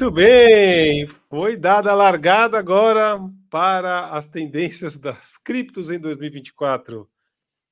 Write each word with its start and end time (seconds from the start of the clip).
Muito 0.00 0.12
bem, 0.12 1.08
foi 1.28 1.56
dada 1.56 1.90
a 1.90 1.94
largada 1.94 2.56
agora 2.56 3.18
para 3.50 4.10
as 4.10 4.28
tendências 4.28 4.96
das 4.96 5.36
criptos 5.36 5.90
em 5.90 5.98
2024. 5.98 7.10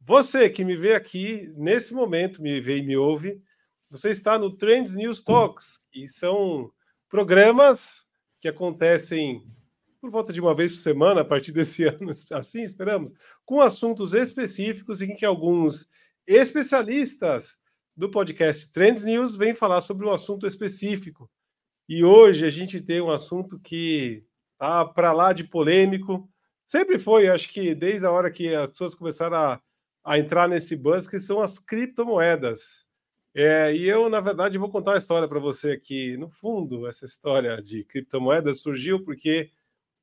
Você 0.01 0.51
que 0.51 0.65
me 0.65 0.77
vê 0.77 0.95
aqui 0.95 1.49
nesse 1.55 1.95
momento, 1.95 2.43
me 2.43 2.61
vê 2.61 2.79
e 2.79 2.83
me 2.83 2.97
ouve, 2.97 3.41
você 3.89 4.11
está 4.11 4.37
no 4.37 4.57
Trends 4.57 4.97
News 4.97 5.23
Talks, 5.23 5.79
que 5.93 6.09
são 6.09 6.73
programas 7.09 8.07
que 8.41 8.49
acontecem 8.49 9.47
por 10.01 10.11
volta 10.11 10.33
de 10.33 10.41
uma 10.41 10.53
vez 10.53 10.73
por 10.73 10.79
semana 10.79 11.21
a 11.21 11.25
partir 11.25 11.53
desse 11.53 11.85
ano, 11.87 12.11
assim 12.33 12.65
esperamos, 12.65 13.13
com 13.45 13.61
assuntos 13.61 14.15
específicos 14.15 15.01
em 15.01 15.15
que 15.15 15.25
alguns 15.25 15.89
especialistas 16.27 17.57
do 17.97 18.11
podcast 18.11 18.73
Trends 18.73 19.05
News 19.05 19.37
vêm 19.37 19.55
falar 19.55 19.81
sobre 19.81 20.05
um 20.05 20.11
assunto 20.11 20.45
específico. 20.45 21.31
E 21.89 22.05
hoje 22.05 22.45
a 22.45 22.51
gente 22.51 22.81
tem 22.81 23.01
um 23.01 23.11
assunto 23.11 23.59
que 23.61 24.25
tá 24.59 24.85
para 24.85 25.13
lá 25.13 25.33
de 25.33 25.45
polêmico. 25.45 26.29
Sempre 26.65 26.99
foi, 26.99 27.29
acho 27.29 27.49
que 27.49 27.75
desde 27.75 28.05
a 28.07 28.11
hora 28.11 28.31
que 28.31 28.55
as 28.55 28.71
pessoas 28.71 28.95
começaram 28.95 29.37
a, 29.37 29.61
a 30.05 30.19
entrar 30.19 30.49
nesse 30.49 30.75
buzz, 30.75 31.07
que 31.07 31.21
são 31.21 31.41
as 31.41 31.59
criptomoedas. 31.59 32.87
É, 33.35 33.75
e 33.75 33.87
eu, 33.87 34.09
na 34.09 34.21
verdade, 34.21 34.57
vou 34.57 34.71
contar 34.71 34.93
uma 34.93 34.97
história 34.97 35.29
para 35.29 35.39
você 35.39 35.73
aqui. 35.73 36.17
No 36.17 36.31
fundo, 36.31 36.87
essa 36.87 37.05
história 37.05 37.61
de 37.61 37.85
criptomoedas 37.85 38.63
surgiu 38.63 39.05
porque 39.05 39.51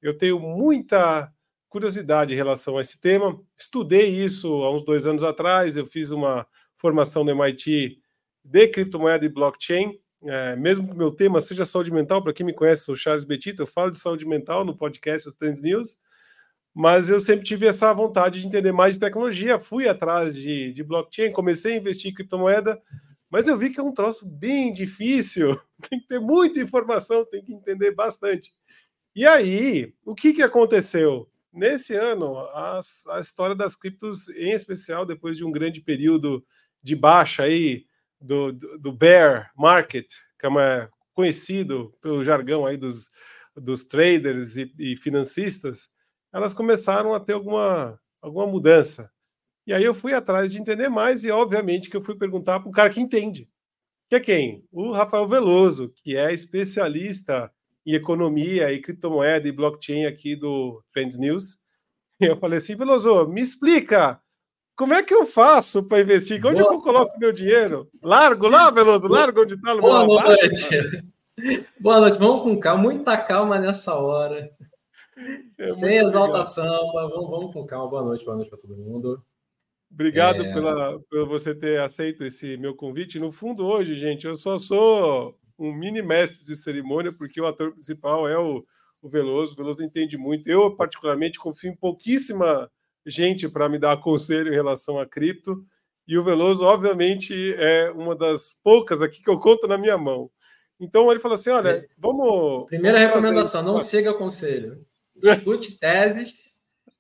eu 0.01 0.15
tenho 0.17 0.39
muita 0.39 1.33
curiosidade 1.67 2.33
em 2.33 2.37
relação 2.37 2.77
a 2.77 2.81
esse 2.81 3.01
tema. 3.01 3.41
Estudei 3.57 4.07
isso 4.23 4.63
há 4.63 4.71
uns 4.71 4.85
dois 4.85 5.07
anos 5.07 5.23
atrás. 5.23 5.75
Eu 5.75 5.87
fiz 5.87 6.11
uma 6.11 6.45
formação 6.77 7.23
no 7.23 7.31
MIT 7.31 7.99
de 8.43 8.67
criptomoeda 8.67 9.25
e 9.25 9.29
blockchain. 9.29 9.99
É, 10.25 10.55
mesmo 10.55 10.87
que 10.87 10.95
meu 10.95 11.11
tema 11.11 11.41
seja 11.41 11.65
saúde 11.65 11.91
mental, 11.91 12.23
para 12.23 12.31
quem 12.31 12.45
me 12.45 12.53
conhece, 12.53 12.85
sou 12.85 12.95
Charles 12.95 13.25
Betito, 13.25 13.61
eu 13.61 13.67
falo 13.67 13.91
de 13.91 13.99
saúde 13.99 14.25
mental 14.25 14.63
no 14.63 14.75
podcast 14.75 15.27
Os 15.27 15.35
Trends 15.35 15.61
News, 15.61 15.99
mas 16.73 17.09
eu 17.09 17.19
sempre 17.19 17.45
tive 17.45 17.67
essa 17.67 17.93
vontade 17.93 18.39
de 18.39 18.47
entender 18.47 18.71
mais 18.71 18.95
de 18.95 19.01
tecnologia, 19.01 19.59
fui 19.59 19.87
atrás 19.87 20.33
de, 20.33 20.71
de 20.71 20.83
blockchain, 20.83 21.31
comecei 21.31 21.73
a 21.73 21.77
investir 21.77 22.09
em 22.09 22.13
criptomoeda, 22.13 22.81
mas 23.29 23.47
eu 23.47 23.57
vi 23.57 23.69
que 23.69 23.79
é 23.79 23.83
um 23.83 23.91
troço 23.91 24.25
bem 24.25 24.71
difícil, 24.71 25.59
tem 25.89 25.99
que 25.99 26.07
ter 26.07 26.19
muita 26.21 26.61
informação, 26.61 27.25
tem 27.25 27.43
que 27.43 27.53
entender 27.53 27.91
bastante. 27.91 28.55
E 29.13 29.25
aí, 29.25 29.93
o 30.05 30.15
que, 30.15 30.33
que 30.33 30.41
aconteceu? 30.41 31.29
Nesse 31.51 31.95
ano, 31.95 32.37
a, 32.37 32.79
a 33.09 33.19
história 33.19 33.55
das 33.55 33.75
criptos, 33.75 34.29
em 34.29 34.53
especial 34.53 35.05
depois 35.05 35.35
de 35.35 35.43
um 35.43 35.51
grande 35.51 35.81
período 35.81 36.43
de 36.81 36.95
baixa 36.95 37.43
aí 37.43 37.85
do, 38.23 38.53
do, 38.53 38.91
bear 38.91 39.51
market, 39.55 40.07
que 40.39 40.47
é 40.47 40.89
conhecido 41.13 41.93
pelo 42.01 42.23
jargão 42.23 42.65
aí 42.65 42.77
dos, 42.77 43.09
dos 43.55 43.83
traders 43.83 44.55
e, 44.55 44.73
e 44.79 44.95
financistas, 44.95 45.89
elas 46.31 46.53
começaram 46.53 47.13
a 47.13 47.19
ter 47.19 47.33
alguma, 47.33 47.99
alguma 48.21 48.47
mudança. 48.47 49.11
E 49.67 49.73
aí 49.73 49.83
eu 49.83 49.93
fui 49.93 50.13
atrás 50.13 50.51
de 50.51 50.59
entender 50.59 50.89
mais 50.89 51.23
e, 51.23 51.31
obviamente, 51.31 51.89
que 51.89 51.95
eu 51.95 52.03
fui 52.03 52.17
perguntar 52.17 52.59
para 52.59 52.69
o 52.69 52.73
cara 52.73 52.89
que 52.89 52.99
entende. 52.99 53.47
Que 54.09 54.15
é 54.15 54.19
quem? 54.19 54.65
O 54.71 54.91
Rafael 54.91 55.27
Veloso, 55.27 55.93
que 56.03 56.15
é 56.17 56.33
especialista 56.33 57.51
em 57.85 57.93
economia 57.93 58.71
e 58.71 58.81
criptomoeda 58.81 59.47
e 59.47 59.51
blockchain 59.51 60.05
aqui 60.05 60.35
do 60.35 60.83
Trends 60.93 61.17
News. 61.17 61.59
E 62.19 62.25
eu 62.25 62.37
falei 62.37 62.57
assim, 62.57 62.75
Veloso, 62.75 63.27
me 63.27 63.41
explica 63.41 64.21
como 64.75 64.93
é 64.93 65.03
que 65.03 65.13
eu 65.13 65.25
faço 65.25 65.83
para 65.83 66.01
investir? 66.01 66.43
Onde 66.45 66.61
Boa. 66.61 66.73
eu 66.73 66.81
coloco 66.81 67.19
meu 67.19 67.31
dinheiro? 67.31 67.87
Largo 68.01 68.47
lá, 68.47 68.71
Veloso? 68.71 69.07
Largo 69.07 69.41
onde 69.41 69.53
está 69.53 69.73
o 69.73 69.81
Boa 69.81 70.05
meu 70.05 70.15
noite. 70.15 71.13
Boa 71.79 71.99
noite. 71.99 72.17
Vamos 72.17 72.43
com 72.43 72.59
calma, 72.59 72.83
muita 72.83 73.17
calma 73.17 73.59
nessa 73.59 73.93
hora. 73.95 74.49
É 75.57 75.65
Sem 75.67 75.97
exaltação, 75.97 76.91
mas 76.93 77.09
vamos, 77.09 77.29
vamos, 77.29 77.53
com 77.53 77.65
calma. 77.65 77.89
Boa 77.89 78.03
noite, 78.03 78.25
boa 78.25 78.35
noite 78.35 78.49
para 78.49 78.59
todo 78.59 78.75
mundo. 78.75 79.23
Obrigado 79.91 80.43
é... 80.43 80.53
pela, 80.53 80.99
por 80.99 81.27
você 81.27 81.53
ter 81.53 81.79
aceito 81.79 82.23
esse 82.23 82.57
meu 82.57 82.75
convite. 82.75 83.19
No 83.19 83.31
fundo, 83.31 83.65
hoje, 83.65 83.95
gente, 83.95 84.25
eu 84.25 84.35
só 84.37 84.57
sou 84.57 85.37
um 85.57 85.71
mini 85.71 86.01
mestre 86.01 86.45
de 86.45 86.55
cerimônia, 86.55 87.13
porque 87.13 87.39
o 87.39 87.45
ator 87.45 87.73
principal 87.73 88.27
é 88.27 88.37
o, 88.39 88.65
o 89.01 89.07
Veloso. 89.09 89.53
O 89.53 89.55
Veloso 89.55 89.83
entende 89.83 90.17
muito. 90.17 90.47
Eu, 90.47 90.75
particularmente, 90.75 91.37
confio 91.37 91.71
em 91.71 91.75
pouquíssima 91.75 92.69
gente 93.05 93.47
para 93.49 93.69
me 93.69 93.77
dar 93.77 93.99
conselho 93.99 94.51
em 94.51 94.55
relação 94.55 94.99
a 94.99 95.05
cripto. 95.05 95.65
E 96.07 96.17
o 96.17 96.23
Veloso, 96.23 96.63
obviamente, 96.63 97.53
é 97.57 97.91
uma 97.91 98.15
das 98.15 98.57
poucas 98.63 99.01
aqui 99.01 99.23
que 99.23 99.29
eu 99.29 99.39
conto 99.39 99.67
na 99.67 99.77
minha 99.77 99.97
mão. 99.97 100.29
Então 100.79 101.09
ele 101.09 101.19
falou 101.19 101.35
assim: 101.35 101.49
olha, 101.49 101.87
vamos. 101.97 102.65
Primeira 102.65 102.99
vamos 102.99 103.13
recomendação: 103.13 103.63
não 103.63 103.79
siga 103.79 104.13
conselho. 104.13 104.85
Escute 105.21 105.77
teses. 105.77 106.35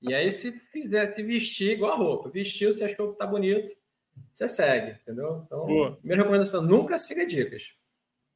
E 0.01 0.13
aí, 0.13 0.31
se 0.31 0.51
fizer, 0.71 1.05
se 1.07 1.23
vestir 1.23 1.71
igual 1.71 1.93
a 1.93 1.95
roupa, 1.95 2.29
vestiu, 2.29 2.73
você 2.73 2.83
achou 2.83 3.13
que 3.13 3.17
tá 3.17 3.25
bonito, 3.25 3.73
você 4.33 4.49
segue, 4.49 4.99
entendeu? 5.01 5.43
Então, 5.45 5.65
Boa. 5.65 5.95
primeira 5.97 6.23
recomendação: 6.23 6.61
nunca 6.61 6.97
siga 6.97 7.25
dicas. 7.25 7.73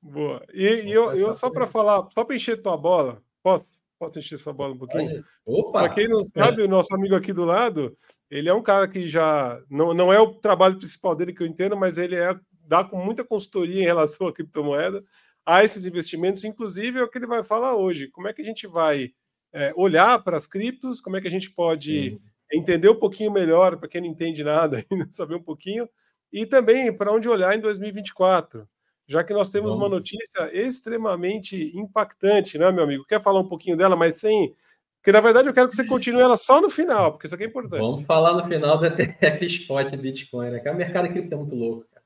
Boa. 0.01 0.45
E, 0.53 0.63
e 0.63 0.91
eu, 0.91 1.11
eu, 1.13 1.35
só 1.35 1.49
para 1.49 1.67
falar, 1.67 2.07
só 2.11 2.23
para 2.23 2.35
encher 2.35 2.61
tua 2.61 2.77
bola, 2.77 3.21
posso? 3.43 3.81
Posso 3.99 4.19
encher 4.19 4.35
essa 4.35 4.53
bola 4.53 4.73
um 4.73 4.77
pouquinho? 4.77 5.23
Para 5.71 5.89
quem 5.89 6.07
não 6.07 6.23
sabe, 6.23 6.61
o 6.61 6.67
nosso 6.67 6.93
amigo 6.93 7.15
aqui 7.15 7.33
do 7.33 7.45
lado, 7.45 7.97
ele 8.29 8.47
é 8.47 8.53
um 8.53 8.61
cara 8.61 8.87
que 8.87 9.07
já. 9.07 9.59
Não, 9.69 9.93
não 9.93 10.13
é 10.13 10.19
o 10.19 10.35
trabalho 10.35 10.77
principal 10.77 11.15
dele 11.15 11.33
que 11.33 11.41
eu 11.41 11.47
entendo, 11.47 11.75
mas 11.75 11.97
ele 11.97 12.15
é, 12.15 12.37
dá 12.67 12.83
com 12.83 12.97
muita 12.97 13.23
consultoria 13.23 13.81
em 13.81 13.85
relação 13.85 14.27
à 14.27 14.33
criptomoeda, 14.33 15.03
a 15.45 15.63
esses 15.63 15.85
investimentos, 15.85 16.43
inclusive 16.43 16.99
é 16.99 17.03
o 17.03 17.09
que 17.09 17.17
ele 17.17 17.25
vai 17.25 17.43
falar 17.43 17.75
hoje. 17.75 18.07
Como 18.09 18.27
é 18.27 18.33
que 18.33 18.41
a 18.41 18.45
gente 18.45 18.67
vai 18.67 19.11
é, 19.51 19.73
olhar 19.75 20.23
para 20.23 20.37
as 20.37 20.45
criptos, 20.45 21.01
como 21.01 21.17
é 21.17 21.21
que 21.21 21.27
a 21.27 21.31
gente 21.31 21.49
pode 21.49 22.11
Sim. 22.11 22.19
entender 22.51 22.89
um 22.89 22.99
pouquinho 22.99 23.31
melhor, 23.31 23.77
para 23.77 23.89
quem 23.89 24.01
não 24.01 24.09
entende 24.09 24.43
nada, 24.43 24.85
saber 25.09 25.35
um 25.35 25.43
pouquinho, 25.43 25.89
e 26.31 26.45
também 26.45 26.95
para 26.95 27.11
onde 27.11 27.27
olhar 27.27 27.55
em 27.55 27.61
2024 27.61 28.67
já 29.07 29.23
que 29.23 29.33
nós 29.33 29.49
temos 29.49 29.71
Vamos. 29.71 29.83
uma 29.83 29.89
notícia 29.89 30.49
extremamente 30.51 31.71
impactante, 31.73 32.57
né, 32.57 32.69
meu 32.71 32.83
amigo? 32.83 33.05
Quer 33.05 33.21
falar 33.21 33.39
um 33.39 33.47
pouquinho 33.47 33.77
dela, 33.77 33.95
mas 33.95 34.19
sem. 34.19 34.53
Porque 34.97 35.13
na 35.13 35.21
verdade 35.21 35.47
eu 35.47 35.53
quero 35.53 35.69
que 35.69 35.75
você 35.75 35.85
continue 35.85 36.21
ela 36.21 36.35
só 36.35 36.59
no 36.59 36.69
final, 36.69 37.13
porque 37.13 37.27
isso 37.27 37.35
aqui 37.35 37.45
é 37.45 37.47
importante. 37.47 37.79
Vamos 37.79 38.03
falar 38.03 38.33
no 38.33 38.45
final 38.45 38.77
do 38.77 38.85
ETF 38.85 39.45
Spot 39.45 39.95
Bitcoin, 39.95 40.49
né? 40.49 40.59
Que 40.59 40.69
o 40.69 40.75
mercado 40.75 41.07
cripto 41.07 41.33
é 41.33 41.37
muito 41.37 41.55
louco, 41.55 41.85
cara. 41.89 42.05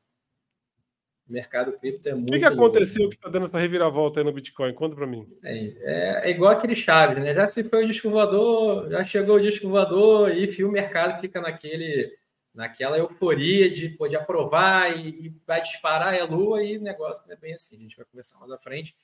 O 1.28 1.34
mercado 1.34 1.72
cripto 1.80 2.08
é 2.08 2.14
muito. 2.14 2.30
O 2.30 2.34
que, 2.34 2.40
que 2.40 2.46
aconteceu 2.46 3.04
louco. 3.04 3.10
que 3.10 3.18
está 3.18 3.30
dando 3.30 3.46
essa 3.46 3.58
reviravolta 3.58 4.20
aí 4.20 4.24
no 4.24 4.32
Bitcoin? 4.32 4.72
Conta 4.74 4.96
para 4.96 5.08
mim. 5.08 5.28
É, 5.44 5.58
é, 5.58 6.22
é, 6.26 6.30
igual 6.30 6.52
aquele 6.52 6.76
Chaves, 6.76 7.24
né? 7.24 7.34
Já 7.34 7.48
se 7.48 7.64
foi 7.64 7.84
o 7.84 7.88
disco 7.88 8.12
voador, 8.12 8.88
já 8.92 9.04
chegou 9.04 9.38
o 9.38 9.42
disco 9.42 9.68
voador 9.68 10.30
e 10.30 10.64
o 10.64 10.72
mercado 10.72 11.20
fica 11.20 11.42
naquele 11.42 12.21
naquela 12.54 12.98
euforia 12.98 13.70
de 13.70 13.90
poder 13.90 14.18
aprovar 14.18 14.98
e, 14.98 15.28
e, 15.28 15.36
vai 15.48 15.62
disparar 15.62 16.14
a 16.14 16.26
lua 16.26 16.64
e 16.64 16.78
o 16.78 16.82
negócio 16.82 17.26
não 17.26 17.34
é 17.34 17.38
bem 17.38 17.54
assim. 17.54 17.78
A 17.78 17.80
gente 17.80 17.98
vai 17.98 18.06
conversar 18.06 18.40
mais 18.40 18.52
à 18.52 18.58
frente. 18.58 18.96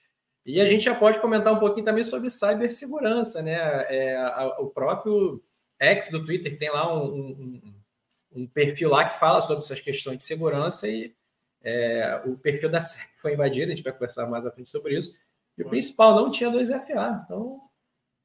E 0.45 0.61
a 0.61 0.65
gente 0.65 0.83
já 0.83 0.95
pode 0.95 1.19
comentar 1.19 1.53
um 1.53 1.59
pouquinho 1.59 1.85
também 1.85 2.03
sobre 2.03 2.29
cibersegurança, 2.29 3.41
né? 3.41 3.55
É, 3.89 4.15
a, 4.15 4.57
o 4.59 4.69
próprio 4.69 5.43
ex 5.79 6.09
do 6.09 6.25
Twitter 6.25 6.57
tem 6.57 6.71
lá 6.71 6.93
um, 6.93 7.05
um, 7.05 7.73
um, 8.33 8.47
perfil 8.47 8.89
lá 8.89 9.05
que 9.05 9.19
fala 9.19 9.41
sobre 9.41 9.63
essas 9.63 9.79
questões 9.79 10.17
de 10.17 10.23
segurança 10.23 10.87
e 10.87 11.13
é, 11.61 12.21
o 12.25 12.37
perfil 12.37 12.69
da 12.69 12.79
SEC 12.81 13.09
foi 13.17 13.33
invadido, 13.33 13.71
a 13.71 13.75
gente 13.75 13.83
vai 13.83 13.91
conversar 13.91 14.25
mais 14.27 14.45
à 14.45 14.51
frente 14.51 14.69
sobre 14.69 14.95
isso. 14.95 15.17
E 15.57 15.63
o 15.63 15.69
principal 15.69 16.15
não 16.15 16.31
tinha 16.31 16.51
2FA. 16.51 17.23
Então, 17.25 17.59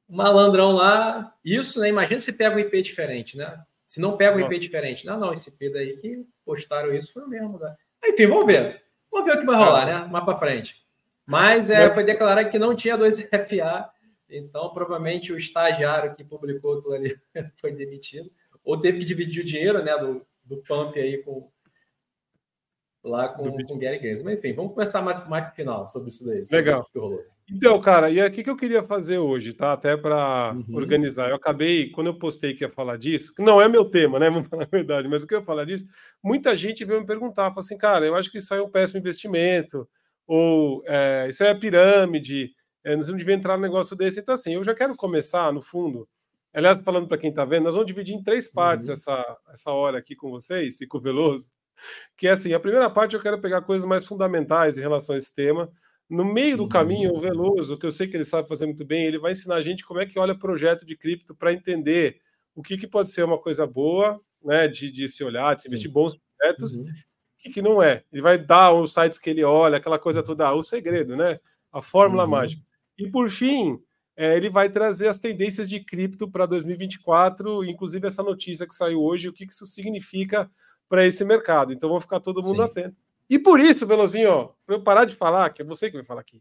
malandrão 0.07 0.71
lá, 0.71 1.35
isso, 1.43 1.79
né? 1.79 1.89
Imagina 1.89 2.19
se 2.19 2.31
pega 2.31 2.55
um 2.55 2.59
IP 2.59 2.81
diferente, 2.81 3.35
né? 3.35 3.61
Se 3.93 4.01
não 4.01 4.17
pega 4.17 4.35
um 4.35 4.39
IP 4.39 4.57
diferente. 4.57 5.05
Não, 5.05 5.19
não, 5.19 5.33
esse 5.33 5.51
IP 5.51 5.71
daí 5.71 5.95
que 5.95 6.25
postaram 6.43 6.95
isso 6.95 7.13
foi 7.13 7.21
o 7.25 7.27
mesmo. 7.27 7.59
Né? 7.59 7.75
Enfim, 8.03 8.25
vamos 8.25 8.47
ver. 8.47 8.83
Vamos 9.11 9.27
ver 9.27 9.37
o 9.37 9.39
que 9.39 9.45
vai 9.45 9.55
rolar, 9.55 9.85
né? 9.85 10.07
Mais 10.11 10.25
para 10.25 10.39
frente. 10.39 10.83
Mas 11.23 11.69
é, 11.69 11.93
foi 11.93 12.03
declarado 12.03 12.49
que 12.49 12.57
não 12.57 12.75
tinha 12.75 12.97
dois 12.97 13.19
FA, 13.29 13.91
então 14.27 14.73
provavelmente 14.73 15.31
o 15.31 15.37
estagiário 15.37 16.15
que 16.15 16.23
publicou 16.23 16.79
aquilo 16.79 16.93
ali 16.95 17.15
foi 17.61 17.71
demitido, 17.71 18.31
ou 18.63 18.81
teve 18.81 18.97
que 18.97 19.05
dividir 19.05 19.43
o 19.43 19.45
dinheiro 19.45 19.83
né, 19.83 19.95
do, 19.95 20.25
do 20.43 20.57
pump 20.63 20.99
aí 20.99 21.21
com 21.21 21.51
lá 23.03 23.29
com, 23.29 23.43
com 23.43 23.75
o 23.75 23.77
Gary 23.77 23.99
Gaines. 23.99 24.23
Mas 24.23 24.39
enfim, 24.39 24.53
vamos 24.53 24.73
começar 24.73 25.03
mais, 25.03 25.23
mais 25.29 25.45
pro 25.45 25.55
final 25.55 25.87
sobre 25.87 26.07
isso 26.07 26.25
daí. 26.25 26.43
Legal. 26.51 26.89
Então, 27.55 27.79
cara, 27.79 28.09
e 28.09 28.19
aqui 28.19 28.43
que 28.43 28.49
eu 28.49 28.57
queria 28.57 28.81
fazer 28.81 29.19
hoje, 29.19 29.53
tá? 29.53 29.73
Até 29.73 29.95
para 29.95 30.53
uhum. 30.53 30.75
organizar. 30.75 31.29
Eu 31.29 31.35
acabei, 31.35 31.91
quando 31.91 32.07
eu 32.07 32.17
postei 32.17 32.55
que 32.55 32.63
ia 32.63 32.69
falar 32.69 32.97
disso, 32.97 33.33
que 33.35 33.43
não 33.43 33.61
é 33.61 33.69
meu 33.69 33.85
tema, 33.85 34.17
né? 34.17 34.27
Vamos 34.31 34.47
falar 34.47 34.63
a 34.63 34.67
verdade, 34.67 35.07
mas 35.07 35.21
o 35.21 35.27
que 35.27 35.35
eu 35.35 35.39
ia 35.39 35.45
falar 35.45 35.63
disso, 35.63 35.85
muita 36.23 36.55
gente 36.55 36.83
veio 36.83 36.99
me 36.99 37.05
perguntar, 37.05 37.49
falou 37.49 37.59
assim, 37.59 37.77
cara, 37.77 38.05
eu 38.05 38.15
acho 38.15 38.31
que 38.31 38.39
isso 38.39 38.51
aí 38.53 38.59
é 38.59 38.63
um 38.63 38.71
péssimo 38.71 38.99
investimento, 38.99 39.87
ou 40.25 40.83
é, 40.87 41.27
isso 41.29 41.43
aí 41.43 41.49
é 41.49 41.55
pirâmide, 41.55 42.51
é, 42.83 42.95
nós 42.95 43.07
não 43.07 43.15
devia 43.15 43.35
entrar 43.35 43.55
num 43.55 43.63
negócio 43.63 43.95
desse. 43.95 44.19
Então, 44.19 44.33
assim, 44.33 44.55
eu 44.55 44.63
já 44.63 44.73
quero 44.73 44.95
começar, 44.95 45.53
no 45.53 45.61
fundo, 45.61 46.09
aliás, 46.51 46.79
falando 46.81 47.07
para 47.07 47.19
quem 47.19 47.29
está 47.29 47.45
vendo, 47.45 47.65
nós 47.65 47.73
vamos 47.75 47.87
dividir 47.87 48.15
em 48.15 48.23
três 48.23 48.51
partes 48.51 48.87
uhum. 48.87 48.93
essa, 48.93 49.37
essa 49.51 49.71
hora 49.71 49.99
aqui 49.99 50.15
com 50.15 50.31
vocês 50.31 50.81
e 50.81 50.87
com 50.87 50.97
o 50.97 51.01
Veloso, 51.01 51.51
que 52.17 52.27
é 52.27 52.31
assim, 52.31 52.51
a 52.51 52.59
primeira 52.59 52.89
parte 52.89 53.15
eu 53.15 53.21
quero 53.21 53.39
pegar 53.39 53.61
coisas 53.61 53.85
mais 53.85 54.05
fundamentais 54.05 54.75
em 54.75 54.81
relação 54.81 55.13
a 55.13 55.19
esse 55.19 55.33
tema, 55.35 55.71
No 56.13 56.23
meio 56.23 56.57
do 56.57 56.67
caminho, 56.67 57.11
o 57.11 57.19
Veloso, 57.19 57.75
que 57.75 57.87
eu 57.87 57.91
sei 57.91 58.07
que 58.07 58.15
ele 58.15 58.23
sabe 58.23 58.47
fazer 58.47 58.67
muito 58.67 58.85
bem, 58.85 59.05
ele 59.05 59.17
vai 59.17 59.31
ensinar 59.31 59.55
a 59.55 59.61
gente 59.63 59.83
como 59.83 59.99
é 59.99 60.05
que 60.05 60.19
olha 60.19 60.37
projeto 60.37 60.85
de 60.85 60.95
cripto 60.95 61.33
para 61.33 61.51
entender 61.51 62.19
o 62.53 62.61
que, 62.61 62.77
que 62.77 62.85
pode 62.85 63.09
ser 63.09 63.23
uma 63.23 63.39
coisa 63.39 63.65
boa, 63.65 64.21
né, 64.43 64.67
de, 64.67 64.91
de 64.91 65.07
se 65.07 65.23
olhar, 65.23 65.55
de 65.55 65.63
se 65.63 65.67
investir 65.67 65.89
bons 65.89 66.15
projetos, 66.37 66.75
uhum. 66.75 66.85
e 67.43 67.49
que 67.49 67.63
não 67.63 67.81
é. 67.81 68.03
Ele 68.11 68.21
vai 68.21 68.37
dar 68.37 68.73
os 68.73 68.93
sites 68.93 69.17
que 69.17 69.27
ele 69.27 69.43
olha, 69.43 69.77
aquela 69.77 69.97
coisa 69.97 70.21
toda, 70.21 70.53
o 70.53 70.61
segredo, 70.61 71.17
né? 71.17 71.39
A 71.71 71.81
fórmula 71.81 72.25
uhum. 72.25 72.29
mágica. 72.29 72.61
E 72.95 73.09
por 73.09 73.31
fim, 73.31 73.79
é, 74.15 74.37
ele 74.37 74.51
vai 74.51 74.69
trazer 74.69 75.07
as 75.07 75.17
tendências 75.17 75.67
de 75.67 75.83
cripto 75.83 76.29
para 76.29 76.45
2024, 76.45 77.65
inclusive 77.65 78.05
essa 78.05 78.21
notícia 78.21 78.67
que 78.67 78.75
saiu 78.75 79.01
hoje, 79.01 79.29
o 79.29 79.33
que, 79.33 79.47
que 79.47 79.53
isso 79.53 79.65
significa 79.65 80.47
para 80.87 81.03
esse 81.07 81.25
mercado. 81.25 81.73
Então 81.73 81.89
vamos 81.89 82.03
ficar 82.03 82.19
todo 82.19 82.43
mundo 82.43 82.57
Sim. 82.57 82.61
atento. 82.61 83.02
E 83.33 83.39
por 83.39 83.59
isso, 83.59 83.87
Velozinho, 83.87 84.51
para 84.63 84.75
eu 84.75 84.83
parar 84.83 85.05
de 85.05 85.15
falar, 85.15 85.49
que 85.49 85.63
é 85.63 85.65
você 85.65 85.89
que 85.89 85.95
vai 85.95 86.05
falar 86.05 86.21
aqui, 86.21 86.39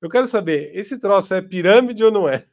eu 0.00 0.08
quero 0.08 0.24
saber, 0.24 0.70
esse 0.72 0.96
troço 1.00 1.34
é 1.34 1.42
pirâmide 1.42 2.04
ou 2.04 2.12
não 2.12 2.28
é? 2.28 2.44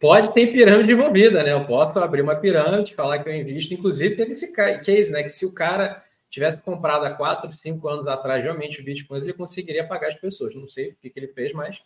Pode 0.00 0.34
ter 0.34 0.48
pirâmide 0.48 0.90
envolvida, 0.90 1.44
né? 1.44 1.52
Eu 1.52 1.64
posso 1.64 1.96
abrir 1.96 2.22
uma 2.22 2.34
pirâmide, 2.34 2.92
falar 2.92 3.20
que 3.20 3.28
eu 3.28 3.36
invisto. 3.36 3.72
Inclusive, 3.72 4.16
teve 4.16 4.32
esse 4.32 4.52
case, 4.52 5.12
né? 5.12 5.22
Que 5.22 5.28
se 5.28 5.46
o 5.46 5.54
cara 5.54 6.02
tivesse 6.28 6.60
comprado 6.60 7.04
há 7.04 7.10
4, 7.10 7.52
5 7.52 7.88
anos 7.88 8.06
atrás 8.08 8.42
realmente 8.42 8.80
o 8.80 8.84
bitcoins, 8.84 9.22
ele 9.22 9.34
conseguiria 9.34 9.86
pagar 9.86 10.08
as 10.08 10.16
pessoas. 10.16 10.56
Não 10.56 10.66
sei 10.66 10.88
o 10.88 10.96
que, 10.96 11.10
que 11.10 11.20
ele 11.20 11.28
fez, 11.28 11.52
mas 11.52 11.80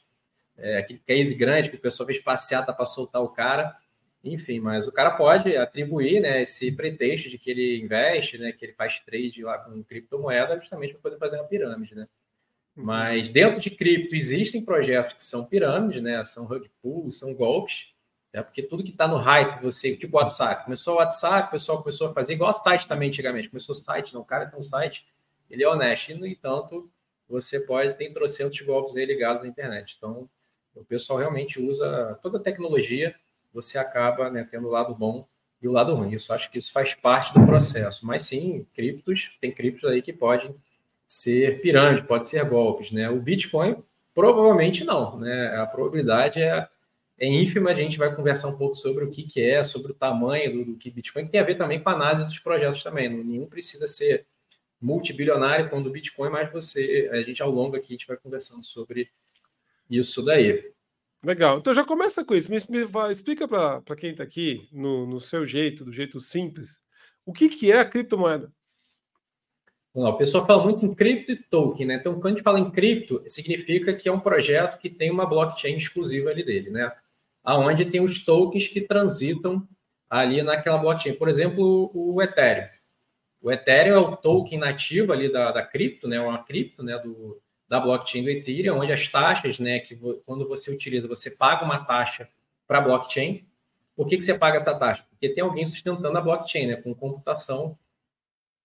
é, 0.56 0.78
aquele 0.78 1.02
case 1.06 1.34
grande 1.34 1.68
que 1.68 1.76
o 1.76 1.80
pessoal 1.80 2.06
fez 2.06 2.18
passeata 2.18 2.72
para 2.72 2.86
soltar 2.86 3.22
o 3.22 3.28
cara. 3.28 3.76
Enfim, 4.23 4.59
mas 4.59 4.88
o 4.88 4.93
cara 4.93 5.12
pode 5.12 5.56
atribuir 5.56 6.20
né, 6.20 6.43
esse 6.43 6.73
pretexto 6.73 7.29
de 7.29 7.38
que 7.38 7.50
ele 7.50 7.81
investe, 7.81 8.37
né, 8.37 8.53
que 8.53 8.65
ele 8.65 8.73
faz 8.73 8.99
trade 8.99 9.43
lá 9.43 9.59
com 9.59 9.82
criptomoeda, 9.85 10.56
justamente 10.56 10.93
para 10.94 11.03
poder 11.03 11.19
fazer 11.19 11.37
uma 11.37 11.47
pirâmide, 11.47 11.94
né? 11.94 12.09
Mas 12.75 13.29
dentro 13.29 13.61
de 13.61 13.70
cripto 13.70 14.15
existem 14.15 14.65
projetos 14.65 15.15
que 15.15 15.25
são 15.25 15.44
pirâmides, 15.44 16.00
né? 16.00 16.23
São 16.23 16.47
rug 16.47 16.70
pulls, 16.81 17.19
são 17.19 17.35
golpes, 17.35 17.93
né? 18.32 18.41
porque 18.41 18.62
tudo 18.62 18.85
que 18.85 18.91
está 18.91 19.09
no 19.09 19.17
hype, 19.17 19.61
você, 19.61 19.97
tipo 19.97 20.17
WhatsApp, 20.17 20.65
começou 20.65 20.94
o 20.94 20.99
WhatsApp, 20.99 21.49
o 21.49 21.50
pessoal 21.50 21.82
começou 21.82 22.09
a 22.09 22.15
fazer 22.15 22.35
igual 22.35 22.55
site 22.55 22.87
também 22.87 23.09
antigamente, 23.09 23.49
começou 23.49 23.73
o 23.73 23.76
site, 23.76 24.15
não, 24.15 24.20
o 24.20 24.25
cara 24.25 24.47
tem 24.47 24.59
um 24.59 24.62
site, 24.62 25.06
ele 25.50 25.65
é 25.65 25.69
honesto, 25.69 26.12
e 26.12 26.15
no 26.15 26.26
entanto, 26.26 26.88
você 27.29 27.61
pode 27.61 27.94
ter 27.94 28.12
trocentos 28.12 28.61
golpes 28.61 28.94
aí 28.94 29.05
ligados 29.05 29.43
à 29.43 29.47
internet. 29.49 29.97
Então, 29.99 30.29
o 30.75 30.85
pessoal 30.85 31.19
realmente 31.19 31.61
usa 31.61 32.17
toda 32.23 32.38
a 32.38 32.41
tecnologia 32.41 33.15
você 33.52 33.78
acaba 33.78 34.30
né, 34.30 34.46
tendo 34.50 34.68
o 34.68 34.70
lado 34.70 34.94
bom 34.94 35.26
e 35.60 35.68
o 35.68 35.72
lado 35.72 35.94
ruim. 35.94 36.12
Isso 36.12 36.32
acho 36.32 36.50
que 36.50 36.58
isso 36.58 36.72
faz 36.72 36.94
parte 36.94 37.34
do 37.34 37.44
processo. 37.44 38.06
Mas 38.06 38.22
sim, 38.22 38.66
criptos, 38.74 39.36
tem 39.40 39.52
criptos 39.52 39.88
aí 39.90 40.02
que 40.02 40.12
podem 40.12 40.54
ser 41.06 41.60
pirâmide, 41.60 42.06
pode 42.06 42.26
ser 42.26 42.44
golpes, 42.44 42.92
né? 42.92 43.08
O 43.08 43.20
Bitcoin 43.20 43.82
provavelmente 44.14 44.84
não, 44.84 45.18
né? 45.18 45.56
A 45.56 45.66
probabilidade 45.66 46.40
é, 46.40 46.68
é 47.18 47.26
ínfima. 47.26 47.70
A 47.70 47.74
gente 47.74 47.98
vai 47.98 48.14
conversar 48.14 48.48
um 48.48 48.58
pouco 48.58 48.74
sobre 48.74 49.04
o 49.04 49.10
que, 49.10 49.22
que 49.22 49.42
é, 49.42 49.64
sobre 49.64 49.92
o 49.92 49.94
tamanho 49.94 50.52
do, 50.52 50.72
do 50.72 50.76
que 50.76 50.90
Bitcoin 50.90 51.24
que 51.24 51.32
tem 51.32 51.40
a 51.40 51.44
ver 51.44 51.56
também 51.56 51.80
com 51.80 51.88
a 51.88 51.94
análise 51.94 52.26
dos 52.26 52.38
projetos 52.38 52.82
também. 52.82 53.08
Nenhum 53.08 53.46
precisa 53.46 53.86
ser 53.86 54.26
multibilionário 54.80 55.68
quando 55.68 55.86
o 55.86 55.90
Bitcoin, 55.90 56.30
mas 56.30 56.52
você, 56.52 57.08
a 57.12 57.20
gente 57.22 57.42
ao 57.42 57.50
longo 57.50 57.74
aqui 57.74 57.94
a 57.94 57.96
gente 57.96 58.06
vai 58.06 58.16
conversando 58.16 58.64
sobre 58.64 59.10
isso 59.90 60.22
daí. 60.22 60.72
Legal. 61.25 61.59
Então 61.59 61.75
já 61.75 61.85
começa 61.85 62.25
com 62.25 62.35
isso. 62.35 62.50
Me, 62.50 62.59
me 62.69 63.11
explica 63.11 63.49
para 63.49 63.97
quem 63.97 64.11
está 64.11 64.23
aqui, 64.23 64.69
no, 64.73 65.06
no, 65.06 65.20
seu 65.20 65.44
jeito, 65.44 65.85
do 65.85 65.93
jeito 65.93 66.20
simples, 66.20 66.82
o 67.26 67.32
que, 67.32 67.49
que 67.49 67.73
é 67.73 67.79
a 67.79 67.85
criptomoeda? 67.85 68.53
Não, 69.94 70.11
o 70.11 70.17
pessoal 70.17 70.47
fala 70.47 70.62
muito 70.62 70.87
em 70.87 70.94
cripto 70.94 71.32
e 71.32 71.37
token, 71.37 71.87
né? 71.87 71.94
Então, 71.94 72.15
quando 72.15 72.26
a 72.26 72.31
gente 72.31 72.43
fala 72.43 72.61
em 72.61 72.70
cripto, 72.70 73.23
significa 73.26 73.93
que 73.94 74.09
é 74.09 74.12
um 74.12 74.20
projeto 74.20 74.79
que 74.79 74.89
tem 74.89 75.10
uma 75.10 75.27
blockchain 75.27 75.77
exclusiva 75.77 76.31
ali 76.31 76.44
dele, 76.44 76.70
né? 76.70 76.93
Aonde 77.43 77.84
tem 77.87 78.01
os 78.01 78.25
tokens 78.25 78.69
que 78.69 78.81
transitam 78.81 79.67
ali 80.08 80.43
naquela 80.43 80.79
blockchain. 80.79 81.15
Por 81.15 81.29
exemplo, 81.29 81.91
o 81.93 82.22
Ethereum. 82.22 82.69
O 83.41 83.51
Ethereum 83.51 83.94
é 83.94 83.98
o 83.98 84.17
token 84.17 84.58
nativo 84.58 85.13
ali 85.13 85.31
da, 85.32 85.51
da 85.51 85.67
cripto, 85.67 86.06
né? 86.06 86.20
Uma 86.20 86.44
cripto, 86.44 86.82
né? 86.82 86.96
Do, 86.98 87.41
da 87.69 87.79
blockchain 87.79 88.22
do 88.22 88.31
Ethereum, 88.31 88.79
onde 88.79 88.93
as 88.93 89.06
taxas, 89.08 89.58
né, 89.58 89.79
que 89.81 89.94
quando 90.25 90.48
você 90.48 90.72
utiliza, 90.72 91.06
você 91.06 91.31
paga 91.32 91.65
uma 91.65 91.84
taxa 91.84 92.29
para 92.67 92.79
a 92.79 92.81
blockchain. 92.81 93.46
Por 93.94 94.06
que, 94.06 94.17
que 94.17 94.22
você 94.22 94.39
paga 94.39 94.56
essa 94.56 94.75
taxa? 94.75 95.05
Porque 95.10 95.29
tem 95.29 95.44
alguém 95.44 95.67
sustentando 95.67 96.17
a 96.17 96.20
blockchain, 96.20 96.67
né, 96.67 96.77
com 96.77 96.94
computação, 96.94 97.77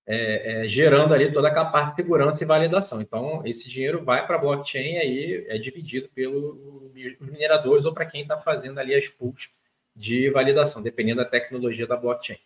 é, 0.05 0.65
é, 0.65 0.69
gerando 0.69 1.13
ali 1.13 1.31
toda 1.31 1.47
aquela 1.47 1.65
parte 1.65 1.89
de 1.89 1.95
segurança 1.95 2.43
e 2.43 2.47
validação. 2.47 3.01
Então, 3.01 3.41
esse 3.45 3.69
dinheiro 3.69 4.03
vai 4.03 4.25
para 4.25 4.35
a 4.35 4.39
blockchain 4.39 4.93
e 4.93 4.97
aí 4.97 5.45
é 5.47 5.57
dividido 5.57 6.09
pelos 6.09 6.91
mineradores 7.21 7.85
ou 7.85 7.93
para 7.93 8.05
quem 8.05 8.21
está 8.21 8.37
fazendo 8.37 8.79
ali 8.79 8.93
as 8.93 9.07
pools 9.07 9.49
de 9.95 10.29
validação, 10.29 10.81
dependendo 10.81 11.23
da 11.23 11.29
tecnologia 11.29 11.87
da 11.87 11.95
blockchain. 11.95 12.39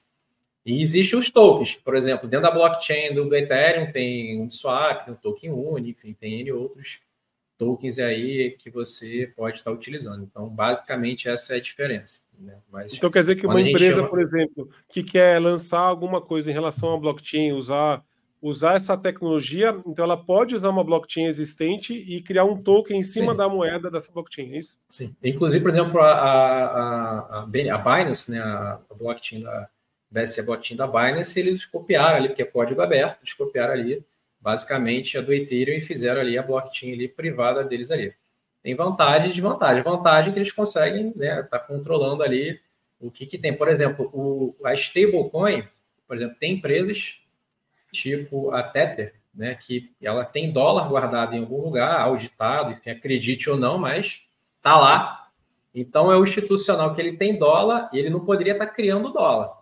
E 0.68 0.82
existem 0.82 1.18
os 1.18 1.32
tokens, 1.32 1.76
por 1.76 1.96
exemplo, 1.96 2.28
dentro 2.28 2.46
da 2.46 2.52
blockchain 2.52 3.16
do, 3.16 3.34
Ethereum 3.34 3.90
tem 3.90 4.42
um 4.42 4.52
swap, 4.52 5.06
tem 5.06 5.14
um 5.14 5.18
token 5.18 5.54
Uni, 5.54 5.92
enfim, 5.92 6.14
tem 6.14 6.42
N 6.42 6.52
outros 6.52 7.00
tokens 7.58 7.98
aí 7.98 8.52
que 8.60 8.70
você 8.70 9.32
pode 9.34 9.60
estar 9.60 9.72
utilizando. 9.72 10.26
Então, 10.30 10.50
basicamente, 10.50 11.30
essa 11.30 11.54
é 11.54 11.56
a 11.56 11.62
diferença. 11.62 12.20
Né? 12.38 12.58
Mas, 12.70 12.94
então, 12.94 13.10
quer 13.10 13.22
dizer 13.22 13.38
que 13.38 13.48
uma 13.48 13.62
empresa, 13.62 13.96
chama... 13.96 14.10
por 14.10 14.20
exemplo, 14.20 14.70
que 14.90 15.04
quer 15.04 15.42
lançar 15.42 15.80
alguma 15.80 16.20
coisa 16.20 16.52
em 16.52 16.54
relação 16.54 16.94
à 16.94 17.00
blockchain, 17.00 17.54
usar, 17.54 18.04
usar 18.42 18.76
essa 18.76 18.98
tecnologia, 18.98 19.74
então 19.88 20.04
ela 20.04 20.18
pode 20.18 20.54
usar 20.54 20.70
uma 20.70 20.84
blockchain 20.84 21.28
existente 21.28 21.94
e 21.94 22.22
criar 22.22 22.44
um 22.44 22.62
token 22.62 23.00
em 23.00 23.04
cima 23.04 23.32
Sim. 23.32 23.38
da 23.38 23.48
moeda 23.48 23.90
dessa 23.90 24.12
blockchain, 24.12 24.52
é 24.52 24.58
isso? 24.58 24.78
Sim. 24.90 25.16
Inclusive, 25.24 25.64
por 25.64 25.74
exemplo, 25.74 26.02
a, 26.02 26.12
a, 26.12 27.20
a, 27.20 27.44
a 27.44 27.46
Binance, 27.46 28.30
né, 28.30 28.40
a 28.42 28.82
blockchain 29.00 29.40
da 29.40 29.70
desse 30.10 30.40
a 30.40 30.44
blockchain 30.44 30.78
da 30.78 30.88
Binance, 30.88 31.40
eles 31.40 31.66
copiaram 31.66 32.18
ali, 32.18 32.28
porque 32.30 32.42
é 32.42 32.46
código 32.46 32.82
aberto, 32.82 33.20
eles 33.22 33.34
copiaram 33.34 33.74
ali 33.74 34.04
basicamente 34.40 35.18
a 35.18 35.22
do 35.22 35.34
Ethereum 35.34 35.76
e 35.76 35.82
fizeram 35.82 36.22
ali 36.22 36.38
a 36.38 36.44
blockchain 36.44 36.94
ali 36.94 37.08
privada 37.08 37.64
deles 37.64 37.92
ali. 37.92 38.14
Tem 38.64 38.76
vantagem 38.76 39.30
e 39.30 39.32
desvantagem. 39.32 39.84
Vantagem 39.84 40.30
é 40.30 40.34
que 40.34 40.40
eles 40.40 40.52
conseguem 40.52 41.14
né, 41.16 41.44
tá 41.44 41.60
controlando 41.60 42.24
ali 42.24 42.60
o 43.00 43.12
que, 43.12 43.26
que 43.26 43.38
tem. 43.38 43.54
Por 43.54 43.68
exemplo, 43.68 44.10
o, 44.14 44.56
a 44.64 44.74
stablecoin, 44.74 45.68
por 46.08 46.18
exemplo, 46.18 46.38
tem 46.40 46.54
empresas 46.54 47.20
tipo 47.92 48.52
a 48.52 48.62
Tether, 48.64 49.16
né, 49.34 49.56
que 49.56 49.92
ela 50.02 50.26
tem 50.26 50.52
dólar 50.52 50.88
guardado 50.90 51.36
em 51.36 51.40
algum 51.40 51.62
lugar, 51.62 52.00
auditado, 52.02 52.72
enfim, 52.72 52.90
acredite 52.90 53.50
ou 53.50 53.58
não, 53.58 53.78
mas 53.78 54.28
tá 54.62 54.78
lá. 54.78 55.30
Então 55.74 56.12
é 56.12 56.18
o 56.18 56.24
institucional 56.24 56.94
que 56.96 57.02
ele 57.02 57.18
tem 57.18 57.38
dólar 57.38 57.90
e 57.94 58.00
ele 58.00 58.10
não 58.10 58.26
poderia 58.26 58.54
estar 58.54 58.66
tá 58.66 58.74
criando 58.74 59.14
dólar. 59.14 59.57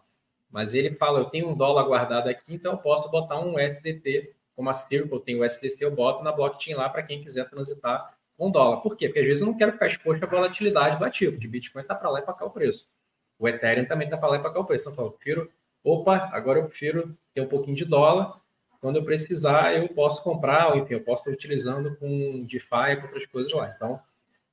Mas 0.56 0.74
ele 0.74 0.90
fala, 0.90 1.20
eu 1.20 1.26
tenho 1.26 1.50
um 1.50 1.54
dólar 1.54 1.84
guardado 1.84 2.30
aqui, 2.30 2.56
então 2.56 2.72
eu 2.72 2.78
posso 2.78 3.12
botar 3.12 3.38
um 3.42 3.60
SDT, 3.60 4.34
como 4.56 4.70
a 4.70 4.74
eu 4.90 5.20
tenho 5.20 5.42
o 5.42 5.44
SDC, 5.44 5.84
eu 5.84 5.92
boto 5.92 6.24
na 6.24 6.32
blockchain 6.32 6.76
lá 6.76 6.88
para 6.88 7.04
quem 7.04 7.22
quiser 7.22 7.50
transitar 7.50 8.16
com 8.38 8.50
dólar. 8.50 8.78
Por 8.78 8.96
quê? 8.96 9.10
Porque 9.10 9.20
às 9.20 9.26
vezes 9.26 9.42
eu 9.42 9.48
não 9.48 9.58
quero 9.58 9.74
ficar 9.74 9.88
exposto 9.88 10.24
à 10.24 10.28
volatilidade 10.28 10.98
do 10.98 11.04
ativo, 11.04 11.38
que 11.38 11.46
Bitcoin 11.46 11.82
está 11.82 11.94
para 11.94 12.10
lá 12.10 12.20
e 12.20 12.22
para 12.22 12.34
cá 12.34 12.46
o 12.46 12.50
preço. 12.50 12.90
O 13.38 13.50
Ethereum 13.50 13.84
também 13.84 14.08
está 14.08 14.16
para 14.16 14.30
lá 14.30 14.38
e 14.38 14.40
para 14.40 14.50
cá 14.50 14.62
o 14.62 14.64
preço. 14.64 14.90
Então 14.90 15.04
eu 15.04 15.12
prefiro, 15.12 15.52
opa, 15.84 16.30
agora 16.32 16.60
eu 16.60 16.68
prefiro 16.70 17.14
ter 17.34 17.42
um 17.42 17.50
pouquinho 17.50 17.76
de 17.76 17.84
dólar. 17.84 18.40
Quando 18.80 18.96
eu 18.96 19.04
precisar, 19.04 19.76
eu 19.76 19.90
posso 19.90 20.24
comprar, 20.24 20.70
ou 20.70 20.78
enfim, 20.78 20.94
eu 20.94 21.02
posso 21.02 21.24
estar 21.24 21.34
utilizando 21.34 21.98
com 21.98 22.46
DeFi, 22.46 22.96
com 22.96 23.08
outras 23.08 23.26
coisas 23.26 23.52
lá. 23.52 23.74
Então, 23.76 24.00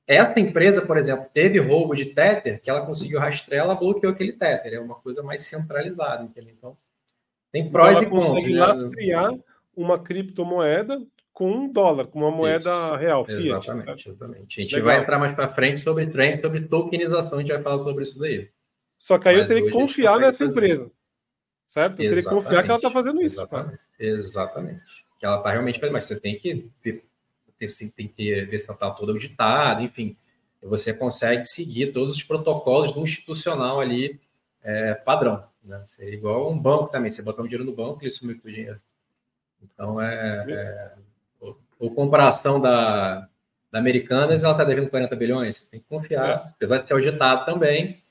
essa 0.05 0.39
empresa, 0.39 0.81
por 0.81 0.97
exemplo, 0.97 1.25
teve 1.33 1.59
roubo 1.59 1.95
de 1.95 2.05
Tether, 2.05 2.61
que 2.61 2.69
ela 2.69 2.85
conseguiu 2.85 3.19
rastrear, 3.19 3.65
ela 3.65 3.75
bloqueou 3.75 4.11
aquele 4.11 4.33
Tether. 4.33 4.73
É 4.73 4.79
uma 4.79 4.95
coisa 4.95 5.23
mais 5.23 5.43
centralizada, 5.43 6.23
entendeu? 6.23 6.53
Então, 6.57 6.77
tem 7.51 7.69
prós 7.69 7.97
então, 7.97 8.03
e 8.03 8.09
contras. 8.09 8.31
consegue 8.31 8.53
né? 8.53 8.59
lastrear 8.59 9.33
uma 9.75 9.99
criptomoeda 9.99 11.01
com 11.31 11.49
um 11.49 11.71
dólar, 11.71 12.07
com 12.07 12.19
uma 12.19 12.31
moeda 12.31 12.69
Isso. 12.69 12.95
real, 12.95 13.25
fiat. 13.25 13.47
Exatamente, 13.47 14.09
exatamente. 14.09 14.59
A 14.59 14.63
gente 14.63 14.75
Legal. 14.75 14.87
vai 14.87 15.01
entrar 15.01 15.19
mais 15.19 15.33
para 15.33 15.47
frente 15.47 15.79
sobre 15.79 16.05
trends, 16.07 16.39
sobre 16.39 16.61
tokenização, 16.61 17.39
a 17.39 17.41
gente 17.41 17.51
vai 17.51 17.61
falar 17.61 17.79
sobre 17.79 18.03
isso 18.03 18.19
daí. 18.19 18.49
Só 18.97 19.17
que 19.17 19.29
aí 19.29 19.37
Mas 19.37 19.49
eu 19.49 19.55
teria 19.55 19.71
que 19.71 19.77
confiar 19.77 20.19
nessa 20.19 20.45
fazer. 20.45 20.51
empresa. 20.57 20.91
Certo? 21.65 22.03
Eu 22.03 22.09
teria 22.09 22.23
que 22.23 22.29
confiar 22.29 22.63
que 22.63 22.69
ela 22.69 22.77
está 22.77 22.91
fazendo 22.91 23.21
isso. 23.21 23.41
Exatamente. 23.41 23.79
Exatamente. 23.99 25.05
Que 25.17 25.25
ela 25.25 25.37
está 25.37 25.51
realmente 25.51 25.79
fazendo, 25.79 25.93
mas 25.93 26.03
você 26.03 26.19
tem 26.19 26.35
que 26.35 26.69
ver 27.67 27.91
tem, 27.91 28.07
que 28.07 28.15
ter 28.15 28.45
ver 28.47 28.59
se 28.59 28.71
está 28.71 28.89
todo 28.91 29.11
auditado, 29.11 29.81
enfim. 29.81 30.15
Você 30.61 30.93
consegue 30.93 31.45
seguir 31.45 31.91
todos 31.91 32.15
os 32.15 32.23
protocolos 32.23 32.93
do 32.93 33.01
institucional 33.01 33.81
ali 33.81 34.19
é, 34.63 34.93
padrão. 34.93 35.43
Né? 35.63 35.81
Seria 35.85 36.13
igual 36.13 36.51
um 36.51 36.57
banco 36.57 36.87
também. 36.87 37.11
Você 37.11 37.21
botar 37.21 37.41
um 37.41 37.45
dinheiro 37.45 37.65
no 37.65 37.75
banco, 37.75 38.03
ele 38.03 38.11
sumiu 38.11 38.39
com 38.39 38.47
o 38.47 38.51
dinheiro. 38.51 38.79
Então, 39.61 40.01
é, 40.01 40.45
é 40.49 40.93
a 41.81 41.89
comparação 41.95 42.61
da, 42.61 43.27
da 43.71 43.79
Americanas, 43.79 44.43
ela 44.43 44.53
está 44.53 44.63
devendo 44.63 44.89
40 44.89 45.15
bilhões. 45.15 45.57
Você 45.57 45.65
tem 45.65 45.79
que 45.79 45.87
confiar, 45.87 46.29
é. 46.29 46.49
apesar 46.49 46.77
de 46.77 46.85
ser 46.85 46.93
auditado 46.93 47.45
também, 47.45 48.01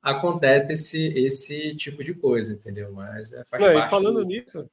acontece 0.00 0.72
esse, 0.72 1.08
esse 1.18 1.74
tipo 1.74 2.04
de 2.04 2.14
coisa, 2.14 2.52
entendeu? 2.52 2.92
Mas 2.92 3.32
é, 3.32 3.44
faz 3.44 3.62
Não, 3.62 3.72
parte. 3.72 3.86
E 3.86 3.90
falando 3.90 4.20
do... 4.20 4.24
nisso, 4.24 4.70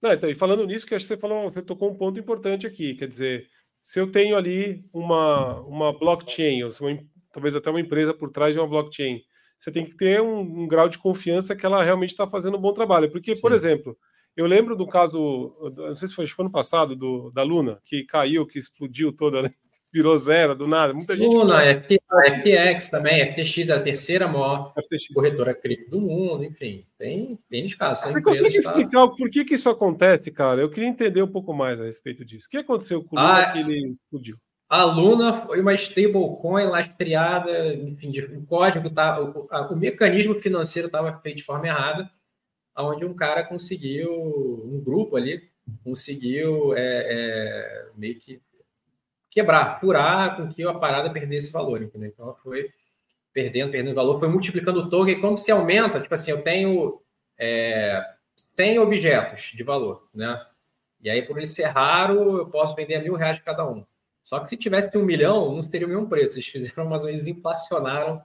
não, 0.00 0.12
então, 0.12 0.30
e 0.30 0.34
falando 0.34 0.64
nisso, 0.64 0.86
que 0.86 0.94
acho 0.94 1.04
que 1.04 1.14
você 1.14 1.20
falou, 1.20 1.50
você 1.50 1.60
tocou 1.60 1.90
um 1.90 1.96
ponto 1.96 2.18
importante 2.18 2.66
aqui, 2.66 2.94
quer 2.94 3.08
dizer, 3.08 3.48
se 3.80 4.00
eu 4.00 4.10
tenho 4.10 4.36
ali 4.36 4.84
uma, 4.92 5.60
uma 5.60 5.98
blockchain, 5.98 6.62
ou 6.64 6.70
uma, 6.80 6.98
talvez 7.32 7.54
até 7.54 7.70
uma 7.70 7.80
empresa 7.80 8.12
por 8.12 8.30
trás 8.30 8.52
de 8.52 8.60
uma 8.60 8.68
blockchain, 8.68 9.22
você 9.56 9.72
tem 9.72 9.84
que 9.84 9.96
ter 9.96 10.20
um, 10.20 10.40
um 10.40 10.68
grau 10.68 10.88
de 10.88 10.98
confiança 10.98 11.56
que 11.56 11.66
ela 11.66 11.82
realmente 11.82 12.10
está 12.10 12.26
fazendo 12.28 12.56
um 12.56 12.60
bom 12.60 12.72
trabalho. 12.72 13.10
Porque, 13.10 13.34
Sim. 13.34 13.42
por 13.42 13.52
exemplo, 13.52 13.96
eu 14.36 14.46
lembro 14.46 14.76
do 14.76 14.86
caso, 14.86 15.52
não 15.76 15.96
sei 15.96 16.06
se 16.06 16.14
foi, 16.14 16.26
foi 16.26 16.44
ano 16.44 16.52
passado, 16.52 16.94
do, 16.94 17.30
da 17.32 17.42
Luna, 17.42 17.80
que 17.84 18.04
caiu, 18.04 18.46
que 18.46 18.58
explodiu 18.58 19.12
toda, 19.12 19.42
né? 19.42 19.50
Virou 19.92 20.16
zero 20.16 20.54
do 20.54 20.66
nada. 20.66 20.92
Muita 20.92 21.16
gente. 21.16 21.34
Luna, 21.34 21.62
FT, 21.74 22.00
FTX 22.26 22.90
também, 22.90 23.32
FTX 23.32 23.68
é 23.68 23.72
a 23.72 23.82
terceira 23.82 24.28
maior 24.28 24.72
FTX. 24.74 25.08
corretora 25.14 25.54
cripto 25.54 25.90
do 25.90 26.00
mundo, 26.00 26.44
enfim, 26.44 26.86
tem, 26.98 27.38
tem 27.48 27.68
casos. 27.70 28.12
Você 28.12 28.22
consegue 28.22 28.62
tá... 28.62 28.70
explicar 28.70 29.08
por 29.08 29.30
que, 29.30 29.44
que 29.44 29.54
isso 29.54 29.68
acontece, 29.68 30.30
cara? 30.30 30.60
Eu 30.60 30.70
queria 30.70 30.88
entender 30.88 31.22
um 31.22 31.30
pouco 31.30 31.52
mais 31.52 31.80
a 31.80 31.84
respeito 31.84 32.24
disso. 32.24 32.46
O 32.46 32.50
que 32.50 32.58
aconteceu 32.58 33.02
com 33.02 33.16
o 33.16 33.20
Luna 33.20 33.38
ah, 33.38 33.52
que 33.52 33.58
ele 33.58 33.92
explodiu? 33.92 34.36
A 34.68 34.84
Luna 34.84 35.32
foi 35.32 35.60
uma 35.60 35.72
stablecoin 35.74 36.66
lastreada, 36.66 37.74
enfim, 37.74 38.10
de, 38.10 38.20
o 38.20 38.44
código 38.44 38.90
tá, 38.90 39.20
o, 39.22 39.48
a, 39.50 39.72
o 39.72 39.76
mecanismo 39.76 40.34
financeiro 40.34 40.86
estava 40.86 41.18
feito 41.20 41.38
de 41.38 41.44
forma 41.44 41.66
errada, 41.66 42.10
onde 42.76 43.04
um 43.04 43.14
cara 43.14 43.42
conseguiu, 43.42 44.12
um 44.12 44.82
grupo 44.84 45.16
ali 45.16 45.48
conseguiu 45.82 46.74
é, 46.74 46.80
é, 46.80 47.88
meio 47.96 48.18
que 48.18 48.40
quebrar, 49.30 49.78
furar 49.80 50.36
com 50.36 50.48
que 50.48 50.62
a 50.62 50.74
parada 50.74 51.10
perdesse 51.10 51.52
valor, 51.52 51.82
entendeu? 51.82 52.08
Então 52.08 52.26
ela 52.26 52.34
foi 52.34 52.70
perdendo, 53.32 53.70
perdendo 53.70 53.94
valor, 53.94 54.18
foi 54.18 54.28
multiplicando 54.28 54.80
o 54.80 54.90
token, 54.90 55.20
como 55.20 55.38
se 55.38 55.52
aumenta, 55.52 56.00
tipo 56.00 56.14
assim, 56.14 56.30
eu 56.30 56.42
tenho 56.42 57.00
é, 57.38 58.02
100 58.34 58.78
objetos 58.80 59.52
de 59.54 59.62
valor, 59.62 60.08
né? 60.14 60.44
E 61.00 61.08
aí, 61.08 61.22
por 61.22 61.36
ele 61.36 61.46
ser 61.46 61.66
raro, 61.66 62.38
eu 62.38 62.46
posso 62.46 62.74
vender 62.74 62.96
a 62.96 63.02
mil 63.02 63.14
reais 63.14 63.38
cada 63.40 63.68
um. 63.68 63.84
Só 64.22 64.40
que 64.40 64.48
se 64.48 64.56
tivesse 64.56 64.96
um 64.98 65.04
milhão, 65.04 65.54
não 65.54 65.60
teria 65.60 65.86
o 65.86 65.90
mesmo 65.90 66.08
preço. 66.08 66.34
Eles 66.34 66.48
fizeram, 66.48 66.84
mas 66.86 67.04
eles 67.04 67.26
inflacionaram 67.26 68.20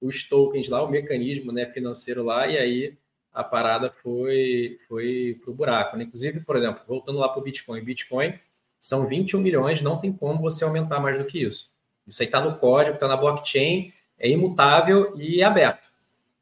os 0.00 0.28
tokens 0.28 0.68
lá, 0.68 0.82
o 0.82 0.90
mecanismo 0.90 1.52
né, 1.52 1.66
financeiro 1.66 2.24
lá, 2.24 2.48
e 2.48 2.58
aí 2.58 2.98
a 3.32 3.44
parada 3.44 3.88
foi, 3.88 4.78
foi 4.88 5.38
para 5.40 5.50
o 5.50 5.54
buraco. 5.54 5.96
Né? 5.96 6.04
Inclusive, 6.04 6.40
por 6.40 6.56
exemplo, 6.56 6.82
voltando 6.86 7.18
lá 7.18 7.28
para 7.28 7.40
o 7.40 7.42
Bitcoin, 7.44 7.82
Bitcoin 7.82 8.38
são 8.80 9.06
21 9.06 9.40
milhões, 9.40 9.82
não 9.82 9.98
tem 9.98 10.12
como 10.12 10.40
você 10.40 10.64
aumentar 10.64 10.98
mais 10.98 11.18
do 11.18 11.24
que 11.24 11.44
isso. 11.44 11.70
Isso 12.06 12.22
aí 12.22 12.26
está 12.26 12.40
no 12.40 12.58
código, 12.58 12.94
está 12.94 13.06
na 13.06 13.16
blockchain, 13.16 13.92
é 14.18 14.28
imutável 14.28 15.16
e 15.16 15.42
é 15.42 15.44
aberto. 15.44 15.90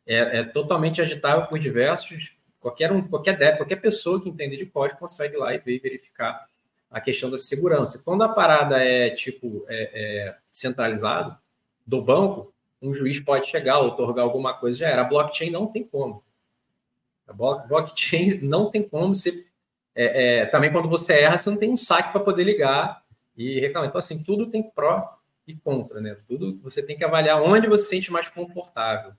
É, 0.07 0.39
é, 0.39 0.45
totalmente 0.45 1.03
agitável 1.03 1.47
por 1.47 1.59
diversos. 1.59 2.35
Qualquer, 2.61 2.91
um, 2.91 3.03
qualquer, 3.07 3.57
qualquer 3.57 3.77
pessoa 3.77 4.23
que 4.23 4.29
entende 4.29 4.57
de 4.57 4.65
código 4.65 5.01
consegue 5.01 5.37
lá 5.37 5.55
e 5.55 5.59
ver 5.59 5.81
verificar 5.81 6.47
a 6.91 7.01
questão 7.01 7.31
da 7.31 7.37
segurança. 7.37 8.03
Quando 8.05 8.23
a 8.23 8.29
parada 8.29 8.83
é 8.83 9.11
tipo 9.11 9.67
é, 9.69 9.91
é 9.93 10.37
centralizado 10.51 11.37
do 11.87 12.01
banco, 12.01 12.53
um 12.81 12.95
juiz 12.95 13.21
pode 13.21 13.49
chegar, 13.49 13.81
otorgar 13.81 14.25
alguma 14.25 14.55
coisa, 14.55 14.79
já 14.79 14.89
era. 14.89 15.03
A 15.03 15.05
blockchain 15.05 15.51
não 15.51 15.67
tem 15.67 15.85
como. 15.85 16.23
A 17.27 17.33
blockchain 17.33 18.39
não 18.43 18.71
tem 18.71 18.83
como 18.83 19.15
você. 19.15 19.47
É, 20.01 20.43
é, 20.43 20.47
também 20.47 20.71
quando 20.71 20.89
você 20.89 21.13
erra, 21.15 21.37
você 21.37 21.51
não 21.51 21.57
tem 21.57 21.73
um 21.73 21.77
saque 21.77 22.13
para 22.13 22.21
poder 22.21 22.45
ligar 22.45 23.03
e 23.37 23.59
reclamar. 23.59 23.89
Então, 23.89 23.99
assim, 23.99 24.23
tudo 24.23 24.49
tem 24.49 24.63
pró 24.63 25.19
e 25.45 25.57
contra, 25.57 26.01
né? 26.01 26.17
Tudo 26.29 26.57
você 26.63 26.81
tem 26.81 26.97
que 26.97 27.05
avaliar 27.05 27.43
onde 27.43 27.67
você 27.67 27.83
se 27.83 27.89
sente 27.91 28.13
mais 28.13 28.31
confortável. 28.31 29.13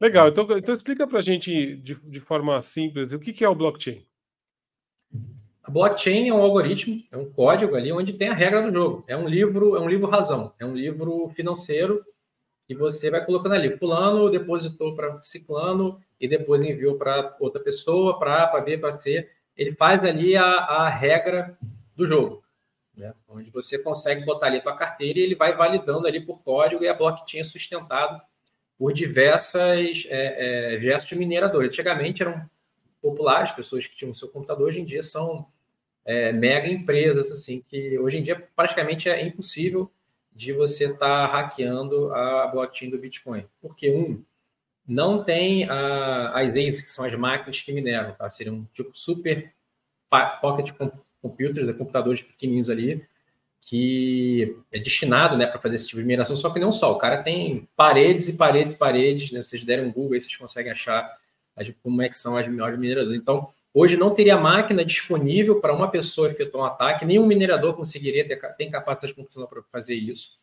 Legal, 0.00 0.28
então, 0.28 0.46
então 0.56 0.74
explica 0.74 1.06
para 1.06 1.18
a 1.18 1.22
gente 1.22 1.76
de, 1.76 1.94
de, 1.94 2.20
forma 2.20 2.58
simples 2.62 3.12
o 3.12 3.18
que, 3.18 3.34
que 3.34 3.44
é 3.44 3.48
o 3.48 3.54
blockchain. 3.54 4.02
A 5.62 5.70
blockchain 5.70 6.26
é 6.26 6.32
um 6.32 6.40
algoritmo, 6.40 7.04
é 7.12 7.16
um 7.18 7.30
código 7.30 7.76
ali 7.76 7.92
onde 7.92 8.14
tem 8.14 8.28
a 8.28 8.34
regra 8.34 8.62
do 8.62 8.72
jogo. 8.72 9.04
É 9.06 9.14
um 9.14 9.28
livro, 9.28 9.76
é 9.76 9.80
um 9.80 9.88
livro 9.88 10.08
razão, 10.08 10.54
é 10.58 10.64
um 10.64 10.74
livro 10.74 11.28
financeiro 11.36 12.02
que 12.66 12.74
você 12.74 13.10
vai 13.10 13.22
colocando 13.26 13.56
ali. 13.56 13.76
Fulano 13.76 14.30
depositou 14.30 14.96
para 14.96 15.22
ciclano 15.22 16.00
e 16.18 16.26
depois 16.26 16.62
enviou 16.62 16.96
para 16.96 17.36
outra 17.38 17.62
pessoa, 17.62 18.18
para 18.18 18.44
A, 18.44 18.46
para 18.46 18.62
B, 18.62 18.78
para 18.78 18.90
C. 18.90 19.28
Ele 19.56 19.72
faz 19.72 20.04
ali 20.04 20.36
a, 20.36 20.44
a 20.44 20.88
regra 20.88 21.58
do 21.94 22.06
jogo, 22.06 22.42
né? 22.96 23.14
onde 23.28 23.50
você 23.50 23.78
consegue 23.78 24.24
botar 24.24 24.46
ali 24.46 24.58
a 24.58 24.62
tua 24.62 24.76
carteira 24.76 25.18
e 25.18 25.22
ele 25.22 25.34
vai 25.34 25.54
validando 25.54 26.06
ali 26.06 26.20
por 26.20 26.42
código 26.42 26.82
e 26.82 26.88
a 26.88 26.94
blockchain 26.94 27.40
é 27.40 27.44
sustentado 27.44 28.20
por 28.78 28.92
diversas 28.92 30.06
é, 30.08 30.74
é, 30.74 30.78
diversos 30.78 31.12
mineradores. 31.12 31.68
Antigamente 31.68 32.22
eram 32.22 32.48
populares, 33.00 33.52
pessoas 33.52 33.86
que 33.86 33.96
tinham 33.96 34.14
seu 34.14 34.28
computador, 34.28 34.68
hoje 34.68 34.80
em 34.80 34.84
dia 34.84 35.02
são 35.02 35.46
é, 36.04 36.32
mega 36.32 36.68
empresas, 36.68 37.30
assim, 37.30 37.62
que 37.68 37.98
hoje 37.98 38.18
em 38.18 38.22
dia 38.22 38.48
praticamente 38.56 39.08
é 39.08 39.24
impossível 39.24 39.90
de 40.34 40.52
você 40.52 40.86
estar 40.86 40.98
tá 40.98 41.26
hackeando 41.26 42.12
a 42.14 42.46
blockchain 42.46 42.90
do 42.90 42.98
Bitcoin. 42.98 43.46
Porque, 43.60 43.90
um, 43.90 44.24
não 44.92 45.24
tem 45.24 45.68
a, 45.68 46.40
as 46.40 46.52
ASICs, 46.52 46.82
que 46.82 46.92
são 46.92 47.04
as 47.04 47.14
máquinas 47.14 47.60
que 47.60 47.72
mineram, 47.72 48.12
tá? 48.12 48.28
Seriam 48.28 48.62
tipo 48.74 48.90
super 48.94 49.52
pocket 50.40 50.72
computers, 51.20 51.68
é, 51.68 51.72
computadores 51.72 52.20
pequenininhos 52.20 52.68
ali, 52.68 53.04
que 53.60 54.56
é 54.70 54.78
destinado 54.78 55.36
né, 55.36 55.46
para 55.46 55.58
fazer 55.60 55.76
esse 55.76 55.88
tipo 55.88 56.00
de 56.00 56.06
mineração, 56.06 56.36
só 56.36 56.50
que 56.50 56.60
não 56.60 56.72
só. 56.72 56.92
O 56.92 56.98
cara 56.98 57.22
tem 57.22 57.68
paredes 57.76 58.28
e 58.28 58.36
paredes 58.36 58.74
e 58.74 58.78
paredes, 58.78 59.32
né? 59.32 59.42
Vocês 59.42 59.64
deram 59.64 59.84
um 59.84 59.92
Google 59.92 60.14
aí, 60.14 60.20
vocês 60.20 60.36
conseguem 60.36 60.72
achar 60.72 61.16
como 61.82 62.02
é 62.02 62.08
que 62.08 62.16
são 62.16 62.36
as 62.36 62.46
melhores 62.48 62.78
mineradoras. 62.78 63.16
Então, 63.16 63.48
hoje 63.72 63.96
não 63.96 64.14
teria 64.14 64.36
máquina 64.36 64.84
disponível 64.84 65.60
para 65.60 65.72
uma 65.72 65.90
pessoa 65.90 66.26
efetuar 66.26 66.64
um 66.64 66.66
ataque, 66.66 67.04
nenhum 67.04 67.26
minerador 67.26 67.74
conseguiria 67.74 68.26
ter 68.26 68.36
tem 68.56 68.70
capacidade 68.70 69.14
computacional 69.14 69.48
para 69.48 69.62
fazer 69.70 69.94
isso 69.94 70.41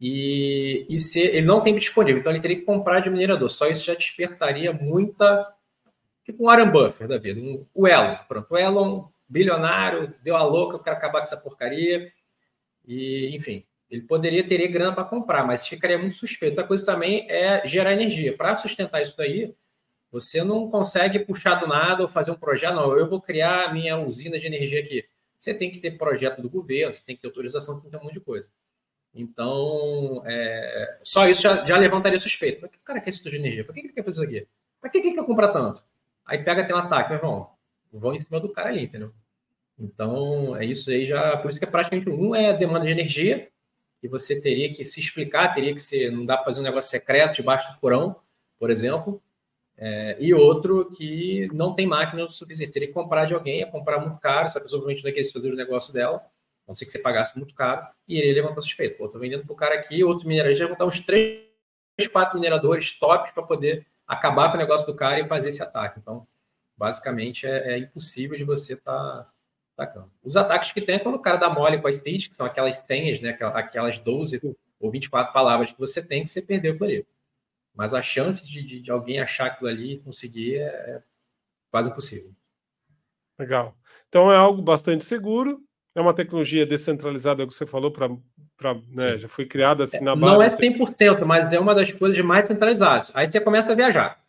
e, 0.00 0.86
e 0.88 0.98
se 0.98 1.20
ele 1.20 1.46
não 1.46 1.60
tem 1.60 1.74
disponível, 1.74 2.20
então 2.20 2.32
ele 2.32 2.40
teria 2.40 2.58
que 2.58 2.64
comprar 2.64 3.00
de 3.00 3.10
minerador. 3.10 3.48
Só 3.48 3.66
isso 3.66 3.84
já 3.84 3.94
despertaria 3.94 4.72
muita. 4.72 5.52
Tipo 6.24 6.44
um 6.44 6.46
Warren 6.46 6.70
Buffer 6.70 7.08
da 7.08 7.18
vida, 7.18 7.40
um, 7.40 7.64
o 7.74 7.88
Elon. 7.88 8.16
Pronto, 8.28 8.46
o 8.50 8.56
Elon, 8.56 9.06
bilionário, 9.28 10.14
deu 10.22 10.36
a 10.36 10.42
louca, 10.42 10.76
eu 10.76 10.80
quero 10.80 10.96
acabar 10.96 11.18
com 11.20 11.24
essa 11.24 11.36
porcaria. 11.36 12.12
E, 12.86 13.34
enfim, 13.34 13.64
ele 13.90 14.02
poderia 14.02 14.46
ter 14.46 14.68
grana 14.68 14.94
para 14.94 15.04
comprar, 15.04 15.44
mas 15.44 15.66
ficaria 15.66 15.98
muito 15.98 16.16
suspeito. 16.16 16.52
Outra 16.52 16.66
coisa 16.66 16.86
também 16.86 17.26
é 17.30 17.66
gerar 17.66 17.92
energia. 17.92 18.36
Para 18.36 18.54
sustentar 18.56 19.02
isso 19.02 19.16
daí, 19.16 19.54
você 20.12 20.44
não 20.44 20.70
consegue 20.70 21.18
puxar 21.18 21.56
do 21.56 21.66
nada 21.66 22.02
ou 22.02 22.08
fazer 22.08 22.30
um 22.30 22.34
projeto, 22.34 22.74
não, 22.74 22.96
eu 22.96 23.08
vou 23.08 23.20
criar 23.20 23.64
a 23.64 23.72
minha 23.72 23.98
usina 23.98 24.38
de 24.38 24.46
energia 24.46 24.80
aqui. 24.80 25.04
Você 25.38 25.54
tem 25.54 25.70
que 25.70 25.78
ter 25.78 25.92
projeto 25.92 26.40
do 26.40 26.48
governo, 26.48 26.92
você 26.92 27.02
tem 27.04 27.14
que 27.14 27.22
ter 27.22 27.28
autorização, 27.28 27.74
tem 27.74 27.84
que 27.84 27.90
ter 27.90 27.96
um 27.96 28.04
monte 28.04 28.14
de 28.14 28.20
coisa. 28.20 28.48
Então, 29.14 30.22
é, 30.26 30.98
só 31.02 31.28
isso 31.28 31.42
já, 31.42 31.64
já, 31.64 31.76
levantaria 31.76 32.18
suspeito. 32.18 32.60
Por 32.60 32.68
que 32.68 32.78
o 32.78 32.82
cara 32.82 33.00
quer 33.00 33.10
esse 33.10 33.18
tipo 33.18 33.30
de 33.30 33.36
energia? 33.36 33.64
Por 33.64 33.74
que 33.74 33.80
ele 33.80 33.88
quer 33.88 34.02
fazer 34.02 34.22
isso 34.22 34.22
aqui? 34.22 34.48
Para 34.80 34.90
que 34.90 34.98
ele 34.98 35.12
quer 35.12 35.24
comprar 35.24 35.48
tanto? 35.48 35.84
Aí 36.24 36.38
pega 36.38 36.64
tem 36.64 36.74
um 36.74 36.78
ataque, 36.78 37.10
meu 37.10 37.18
irmão. 37.18 37.50
Vão 37.92 38.14
em 38.14 38.18
cima 38.18 38.38
do 38.38 38.50
cara 38.50 38.68
ali, 38.68 38.84
entendeu? 38.84 39.12
Então, 39.78 40.56
é 40.56 40.64
isso 40.64 40.90
aí 40.90 41.06
já. 41.06 41.36
Por 41.38 41.48
isso 41.48 41.58
que 41.58 41.64
é 41.64 41.70
praticamente 41.70 42.08
um 42.08 42.34
é 42.34 42.50
a 42.50 42.52
demanda 42.52 42.84
de 42.84 42.92
energia, 42.92 43.48
que 44.00 44.08
você 44.08 44.40
teria 44.40 44.72
que 44.72 44.84
se 44.84 45.00
explicar, 45.00 45.54
teria 45.54 45.74
que 45.74 45.80
ser. 45.80 46.12
Não 46.12 46.24
dá 46.24 46.36
para 46.36 46.44
fazer 46.44 46.60
um 46.60 46.64
negócio 46.64 46.90
secreto 46.90 47.36
debaixo 47.36 47.72
do 47.72 47.78
porão, 47.78 48.16
por 48.58 48.70
exemplo. 48.70 49.22
É, 49.76 50.16
e 50.20 50.34
outro 50.34 50.90
que 50.90 51.48
não 51.52 51.74
tem 51.74 51.86
máquina 51.86 52.24
o 52.24 52.30
suficiente. 52.30 52.72
Teria 52.72 52.88
que 52.88 52.94
comprar 52.94 53.24
de 53.24 53.34
alguém, 53.34 53.60
ia 53.60 53.66
comprar 53.66 54.00
muito 54.00 54.18
caro, 54.20 54.46
essa 54.46 54.60
pessoa 54.60 54.80
provavelmente 54.80 55.04
não 55.04 55.10
é 55.10 55.12
querer 55.12 55.52
o 55.52 55.56
negócio 55.56 55.92
dela 55.92 56.24
não 56.68 56.74
sei 56.74 56.86
que 56.86 56.92
você 56.92 56.98
pagasse 56.98 57.38
muito 57.38 57.54
caro, 57.54 57.86
e 58.06 58.18
ele 58.18 58.34
levantou 58.34 58.62
suspeito. 58.62 58.98
Pô, 58.98 59.06
estou 59.06 59.20
vendendo 59.20 59.44
para 59.44 59.52
o 59.52 59.56
cara 59.56 59.74
aqui, 59.74 60.04
outro 60.04 60.28
minerador, 60.28 60.54
já 60.54 60.68
botar 60.68 60.84
uns 60.84 61.00
três, 61.00 61.48
quatro 62.12 62.36
mineradores 62.36 62.98
tops 62.98 63.32
para 63.32 63.42
poder 63.42 63.86
acabar 64.06 64.50
com 64.50 64.56
o 64.56 64.60
negócio 64.60 64.86
do 64.86 64.94
cara 64.94 65.18
e 65.18 65.26
fazer 65.26 65.48
esse 65.48 65.62
ataque. 65.62 65.98
Então, 65.98 66.26
basicamente, 66.76 67.46
é, 67.46 67.72
é 67.72 67.78
impossível 67.78 68.36
de 68.36 68.44
você 68.44 68.74
estar 68.74 68.92
tá 68.92 69.32
atacando. 69.76 70.10
Os 70.22 70.36
ataques 70.36 70.72
que 70.72 70.82
tem 70.82 70.96
é 70.96 70.98
quando 70.98 71.14
o 71.14 71.20
cara 71.20 71.38
dá 71.38 71.48
mole 71.48 71.80
com 71.80 71.88
as 71.88 71.96
seeds, 71.96 72.26
que 72.28 72.34
são 72.34 72.46
aquelas 72.46 72.76
senhas, 72.78 73.20
né, 73.20 73.36
aquelas 73.54 73.98
12 73.98 74.56
ou 74.78 74.90
24 74.90 75.32
palavras 75.32 75.72
que 75.72 75.78
você 75.78 76.02
tem 76.02 76.22
que 76.22 76.28
você 76.28 76.42
perdeu 76.42 76.76
por 76.76 76.84
ali. 76.84 77.06
Mas 77.74 77.94
a 77.94 78.02
chance 78.02 78.46
de, 78.46 78.62
de, 78.62 78.80
de 78.80 78.90
alguém 78.90 79.20
achar 79.20 79.46
aquilo 79.46 79.70
ali 79.70 79.94
e 79.94 79.98
conseguir 80.00 80.56
é, 80.56 80.66
é 80.66 81.02
quase 81.70 81.88
impossível. 81.90 82.32
Legal. 83.38 83.76
Então 84.08 84.32
é 84.32 84.36
algo 84.36 84.60
bastante 84.60 85.04
seguro, 85.04 85.62
é 85.98 86.00
uma 86.00 86.14
tecnologia 86.14 86.64
descentralizada, 86.64 87.42
é 87.42 87.46
que 87.46 87.52
você 87.52 87.66
falou, 87.66 87.90
para 87.90 88.08
né, 88.94 89.18
já 89.18 89.28
foi 89.28 89.46
criada 89.46 89.82
assim 89.82 90.02
na 90.02 90.14
base. 90.14 90.32
Não 90.32 90.42
é 90.42 90.46
100%, 90.46 91.24
mas 91.24 91.52
é 91.52 91.58
uma 91.58 91.74
das 91.74 91.92
coisas 91.92 92.18
mais 92.24 92.46
centralizadas. 92.46 93.10
Aí 93.16 93.26
você 93.26 93.40
começa 93.40 93.72
a 93.72 93.74
viajar. 93.74 94.22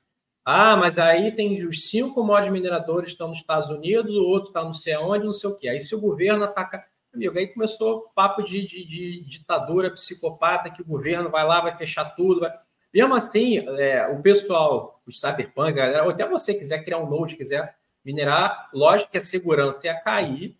Ah, 0.44 0.76
mas 0.76 0.98
aí 0.98 1.32
tem 1.32 1.64
os 1.68 1.88
cinco 1.90 2.24
mods 2.24 2.52
mineradores 2.52 3.10
estão 3.10 3.28
nos 3.28 3.38
Estados 3.38 3.70
Unidos, 3.70 4.16
o 4.16 4.24
outro 4.24 4.50
está 4.50 4.64
não 4.64 4.74
sei 4.74 4.94
aonde, 4.94 5.26
não 5.26 5.32
sei 5.32 5.48
o 5.48 5.56
quê. 5.56 5.70
Aí 5.70 5.80
se 5.80 5.94
o 5.94 6.02
governo 6.02 6.44
ataca. 6.44 6.84
Amigo, 7.14 7.38
aí 7.38 7.48
começou 7.48 8.12
papo 8.16 8.42
de, 8.42 8.66
de, 8.66 8.84
de 8.84 9.24
ditadura 9.26 9.92
psicopata, 9.92 10.72
que 10.72 10.82
o 10.82 10.86
governo 10.86 11.30
vai 11.30 11.46
lá, 11.46 11.62
vai 11.62 11.78
fechar 11.78 12.06
tudo. 12.16 12.40
Vai... 12.40 12.52
Mesmo 12.92 13.14
assim, 13.14 13.60
é, 13.78 14.08
o 14.08 14.22
pessoal, 14.24 15.00
os 15.06 15.20
cyberpunk, 15.20 15.74
galera, 15.74 16.04
ou 16.04 16.10
até 16.10 16.28
você 16.28 16.56
quiser 16.56 16.84
criar 16.84 16.98
um 16.98 17.10
node, 17.10 17.36
quiser 17.36 17.76
minerar, 18.04 18.70
lógico 18.74 19.12
que 19.12 19.18
a 19.20 19.22
segurança 19.22 19.86
ia 19.86 20.00
cair, 20.02 20.58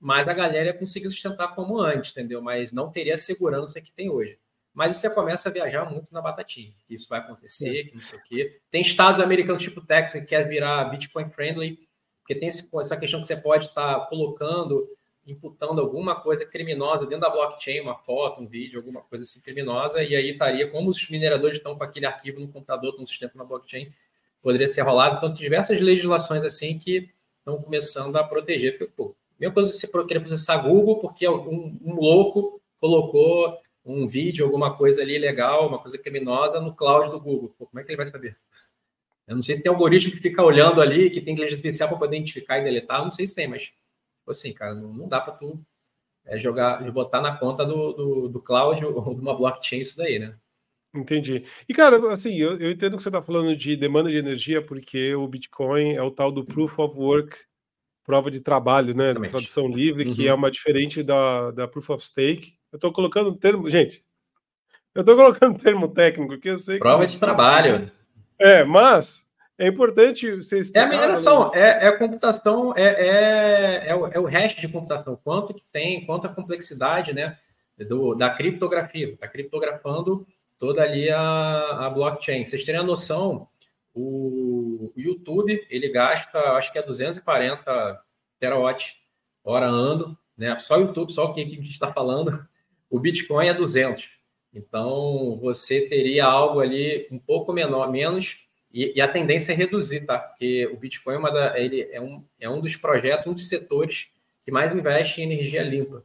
mas 0.00 0.28
a 0.28 0.32
galera 0.32 0.66
ia 0.66 0.74
conseguir 0.74 1.10
sustentar 1.10 1.54
como 1.54 1.80
antes, 1.80 2.12
entendeu? 2.12 2.40
Mas 2.40 2.72
não 2.72 2.90
teria 2.90 3.14
a 3.14 3.18
segurança 3.18 3.80
que 3.80 3.90
tem 3.90 4.10
hoje. 4.10 4.38
Mas 4.72 4.96
você 4.96 5.10
começa 5.10 5.48
a 5.48 5.52
viajar 5.52 5.90
muito 5.90 6.12
na 6.12 6.22
batatinha, 6.22 6.72
que 6.86 6.94
isso 6.94 7.08
vai 7.08 7.18
acontecer, 7.18 7.84
que 7.84 7.94
não 7.94 8.02
sei 8.02 8.18
o 8.18 8.22
quê. 8.22 8.60
Tem 8.70 8.80
estados 8.80 9.18
americanos 9.18 9.62
tipo 9.62 9.80
Texas 9.80 10.20
que 10.20 10.26
quer 10.28 10.48
virar 10.48 10.84
Bitcoin 10.84 11.26
friendly, 11.26 11.80
porque 12.20 12.34
tem 12.34 12.48
essa 12.48 12.96
questão 12.96 13.20
que 13.20 13.26
você 13.26 13.36
pode 13.36 13.66
estar 13.66 14.06
colocando, 14.08 14.88
imputando 15.26 15.80
alguma 15.80 16.20
coisa 16.20 16.46
criminosa 16.46 17.06
dentro 17.06 17.22
da 17.22 17.30
blockchain, 17.30 17.80
uma 17.80 17.96
foto, 17.96 18.40
um 18.40 18.46
vídeo, 18.46 18.78
alguma 18.78 19.00
coisa 19.00 19.22
assim 19.22 19.40
criminosa, 19.40 20.02
e 20.02 20.14
aí 20.14 20.30
estaria, 20.30 20.70
como 20.70 20.90
os 20.90 21.10
mineradores 21.10 21.56
estão 21.56 21.76
com 21.76 21.82
aquele 21.82 22.06
arquivo 22.06 22.38
no 22.38 22.48
computador, 22.48 22.96
no 22.98 23.06
sistema 23.06 23.32
na 23.34 23.44
blockchain, 23.44 23.92
poderia 24.40 24.68
ser 24.68 24.82
rolado. 24.82 25.16
Então, 25.16 25.32
tem 25.32 25.42
diversas 25.42 25.80
legislações 25.80 26.44
assim 26.44 26.78
que 26.78 27.10
estão 27.38 27.60
começando 27.60 28.16
a 28.16 28.24
proteger. 28.24 28.78
Porque, 28.78 28.92
pô, 28.94 29.16
mesma 29.38 29.54
coisa 29.54 29.72
você 29.72 29.86
querer 30.06 30.20
processar 30.20 30.58
Google 30.58 30.98
porque 30.98 31.28
um, 31.28 31.78
um 31.82 31.94
louco 31.94 32.60
colocou 32.80 33.58
um 33.84 34.06
vídeo, 34.06 34.44
alguma 34.44 34.76
coisa 34.76 35.00
ali 35.02 35.18
legal, 35.18 35.66
uma 35.66 35.78
coisa 35.78 35.98
criminosa 35.98 36.60
no 36.60 36.74
cloud 36.74 37.10
do 37.10 37.20
Google. 37.20 37.54
Pô, 37.58 37.66
como 37.66 37.80
é 37.80 37.82
que 37.82 37.90
ele 37.90 37.96
vai 37.96 38.06
saber? 38.06 38.36
Eu 39.26 39.36
não 39.36 39.42
sei 39.42 39.54
se 39.54 39.62
tem 39.62 39.70
algoritmo 39.70 40.12
que 40.12 40.18
fica 40.18 40.42
olhando 40.42 40.80
ali, 40.80 41.10
que 41.10 41.20
tem 41.20 41.34
inteligência 41.34 41.58
artificial 41.58 41.88
para 41.88 41.98
poder 41.98 42.16
identificar 42.16 42.58
e 42.58 42.64
deletar, 42.64 43.02
não 43.02 43.10
sei 43.10 43.26
se 43.26 43.34
tem, 43.34 43.48
mas 43.48 43.64
tipo 43.64 44.30
assim, 44.30 44.52
cara, 44.52 44.74
não, 44.74 44.92
não 44.92 45.08
dá 45.08 45.20
para 45.20 45.34
tu 45.34 45.60
é, 46.26 46.38
jogar, 46.38 46.78
botar 46.92 47.20
na 47.20 47.36
conta 47.36 47.64
do, 47.64 47.92
do, 47.92 48.28
do 48.28 48.42
cloud 48.42 48.84
ou 48.84 49.14
de 49.14 49.20
uma 49.20 49.34
blockchain 49.34 49.80
isso 49.80 49.96
daí, 49.96 50.18
né? 50.18 50.36
Entendi. 50.94 51.44
E, 51.68 51.74
cara, 51.74 52.12
assim, 52.12 52.34
eu, 52.36 52.58
eu 52.58 52.70
entendo 52.70 52.96
que 52.96 53.02
você 53.02 53.08
está 53.10 53.22
falando 53.22 53.54
de 53.54 53.76
demanda 53.76 54.10
de 54.10 54.16
energia, 54.16 54.64
porque 54.64 55.14
o 55.14 55.28
Bitcoin 55.28 55.92
é 55.92 56.02
o 56.02 56.10
tal 56.10 56.32
do 56.32 56.44
Proof 56.44 56.78
of 56.78 56.98
Work, 56.98 57.36
prova 58.08 58.30
de 58.30 58.40
trabalho, 58.40 58.94
né? 58.94 59.10
Exatamente. 59.10 59.30
Tradução 59.32 59.68
livre, 59.68 60.08
uhum. 60.08 60.14
que 60.14 60.26
é 60.26 60.32
uma 60.32 60.50
diferente 60.50 61.02
da, 61.02 61.50
da 61.50 61.68
Proof 61.68 61.90
of 61.90 62.02
Stake. 62.02 62.54
Eu 62.72 62.78
estou 62.78 62.90
colocando 62.90 63.28
um 63.28 63.36
termo, 63.36 63.68
gente. 63.68 64.02
Eu 64.94 65.02
estou 65.02 65.14
colocando 65.14 65.54
um 65.54 65.58
termo 65.58 65.88
técnico 65.88 66.38
que 66.38 66.48
eu 66.48 66.56
sei. 66.56 66.78
Prova 66.78 67.06
de 67.06 67.18
trabalho. 67.18 67.92
É, 68.38 68.64
mas 68.64 69.28
é 69.58 69.66
importante 69.66 70.36
vocês. 70.36 70.74
É 70.74 70.80
a 70.80 70.86
mineração, 70.86 71.50
né? 71.50 71.60
é, 71.60 71.84
é, 71.84 71.88
a 71.88 71.98
computação, 71.98 72.72
é, 72.74 72.82
é, 72.82 73.88
é, 73.90 73.94
o, 73.94 74.06
é 74.06 74.18
o 74.18 74.24
hash 74.24 74.56
de 74.56 74.68
computação. 74.68 75.14
Quanto 75.22 75.52
que 75.52 75.62
tem, 75.70 76.06
quanto 76.06 76.26
a 76.26 76.30
complexidade, 76.30 77.12
né? 77.12 77.36
Do, 77.90 78.14
da 78.14 78.30
criptografia. 78.30 79.10
Está 79.10 79.28
criptografando 79.28 80.26
toda 80.58 80.80
ali 80.80 81.10
a, 81.10 81.86
a 81.86 81.90
blockchain. 81.90 82.46
Vocês 82.46 82.64
terem 82.64 82.80
a 82.80 82.84
noção, 82.84 83.46
o, 83.94 84.92
YouTube 84.96 85.66
ele 85.70 85.88
gasta, 85.88 86.38
acho 86.52 86.72
que 86.72 86.78
é 86.78 86.82
240 86.82 88.02
terawatt 88.38 88.96
hora 89.42 89.66
ano, 89.66 90.16
né? 90.36 90.58
Só 90.58 90.76
o 90.76 90.82
YouTube, 90.82 91.12
só 91.12 91.26
o 91.26 91.34
que 91.34 91.40
a 91.40 91.48
gente 91.48 91.70
está 91.70 91.86
falando. 91.86 92.46
O 92.90 92.98
Bitcoin 92.98 93.48
é 93.48 93.54
200. 93.54 94.18
Então 94.54 95.38
você 95.40 95.88
teria 95.88 96.24
algo 96.24 96.60
ali 96.60 97.06
um 97.10 97.18
pouco 97.18 97.52
menor, 97.52 97.90
menos 97.90 98.48
e, 98.72 98.92
e, 98.96 99.00
a 99.00 99.08
tendência 99.08 99.52
é 99.52 99.56
reduzir, 99.56 100.04
tá? 100.04 100.18
Porque 100.18 100.66
o 100.66 100.76
Bitcoin 100.76 101.16
é, 101.16 101.32
da, 101.32 101.58
ele 101.58 101.88
é, 101.90 102.00
um, 102.00 102.24
é 102.38 102.48
um 102.48 102.60
dos 102.60 102.76
projetos, 102.76 103.26
um 103.26 103.34
dos 103.34 103.48
setores 103.48 104.10
que 104.42 104.50
mais 104.50 104.72
investe 104.74 105.20
em 105.20 105.24
energia 105.24 105.62
limpa. 105.62 106.04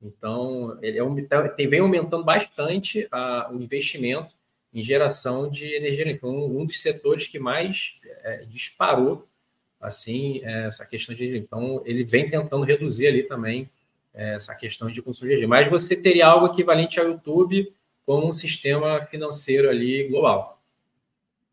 Então, 0.00 0.78
ele 0.80 0.98
é 0.98 1.02
um, 1.02 1.16
tem, 1.56 1.68
vem 1.68 1.80
aumentando 1.80 2.24
bastante 2.24 3.08
a, 3.10 3.50
o 3.52 3.60
investimento 3.60 4.37
em 4.72 4.82
geração 4.82 5.50
de 5.50 5.74
energia 5.74 6.04
limpa. 6.04 6.26
Um, 6.26 6.60
um 6.60 6.66
dos 6.66 6.80
setores 6.80 7.26
que 7.26 7.38
mais 7.38 7.98
é, 8.22 8.44
disparou 8.46 9.26
assim 9.80 10.40
é, 10.44 10.66
essa 10.66 10.86
questão 10.86 11.14
de 11.14 11.22
energia. 11.22 11.40
Então, 11.40 11.82
ele 11.84 12.04
vem 12.04 12.28
tentando 12.28 12.64
reduzir 12.64 13.06
ali 13.06 13.22
também 13.22 13.70
é, 14.14 14.34
essa 14.34 14.54
questão 14.54 14.90
de 14.90 15.00
consumo 15.00 15.28
de 15.28 15.34
energia. 15.34 15.48
Mas 15.48 15.68
você 15.68 15.96
teria 15.96 16.26
algo 16.26 16.46
equivalente 16.46 16.98
ao 16.98 17.06
YouTube 17.06 17.72
como 18.04 18.28
um 18.28 18.32
sistema 18.32 19.00
financeiro 19.02 19.68
ali 19.68 20.08
global. 20.08 20.60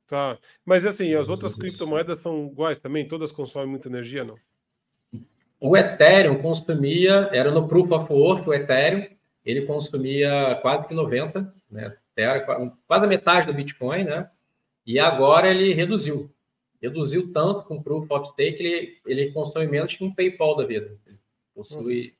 Tá. 0.07 0.37
Mas 0.63 0.85
assim, 0.85 1.13
as 1.15 1.27
outras 1.27 1.55
criptomoedas 1.55 2.19
são 2.19 2.47
iguais 2.47 2.77
também? 2.77 3.07
Todas 3.07 3.31
consomem 3.31 3.69
muita 3.69 3.87
energia, 3.87 4.23
não? 4.23 4.37
O 5.59 5.75
Ethereum 5.75 6.41
consumia, 6.41 7.29
era 7.33 7.49
no 7.49 7.67
Proof 7.67 7.91
of 7.91 8.13
Work, 8.13 8.47
o 8.47 8.53
Ethereum, 8.53 9.07
ele 9.43 9.63
consumia 9.63 10.59
quase 10.61 10.87
que 10.87 10.93
90, 10.93 11.53
né? 11.71 11.95
Quase 12.87 13.05
a 13.05 13.09
metade 13.09 13.47
do 13.47 13.53
Bitcoin, 13.53 14.05
né? 14.05 14.29
E 14.85 14.99
agora 14.99 15.49
ele 15.49 15.73
reduziu. 15.73 16.31
Reduziu 16.81 17.31
tanto 17.33 17.63
com 17.63 17.77
o 17.77 17.83
Proof 17.83 18.09
of 18.11 18.27
Stake, 18.29 18.61
ele, 18.61 18.97
ele 19.05 19.31
consome 19.31 19.67
menos 19.67 19.95
que 19.95 20.03
um 20.03 20.13
PayPal 20.13 20.55
da 20.55 20.65
vida. 20.65 20.97
Ele 21.05 21.17
possui 21.53 22.13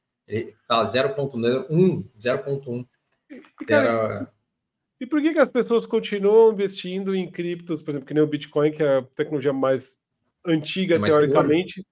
tá 0.67 0.83
0.1, 0.83 2.05
0.1. 2.17 2.87
Era... 3.69 4.31
E 4.99 5.05
por 5.05 5.21
que, 5.21 5.33
que 5.33 5.39
as 5.39 5.49
pessoas 5.49 5.85
continuam 5.85 6.53
investindo 6.53 7.13
em 7.13 7.29
criptos, 7.29 7.83
por 7.83 7.91
exemplo, 7.91 8.07
que 8.07 8.13
nem 8.13 8.23
o 8.23 8.27
Bitcoin, 8.27 8.71
que 8.71 8.81
é 8.81 8.97
a 8.97 9.01
tecnologia 9.01 9.53
mais 9.53 9.99
antiga, 10.45 10.95
é 10.95 10.97
mais 10.97 11.13
teoricamente, 11.13 11.85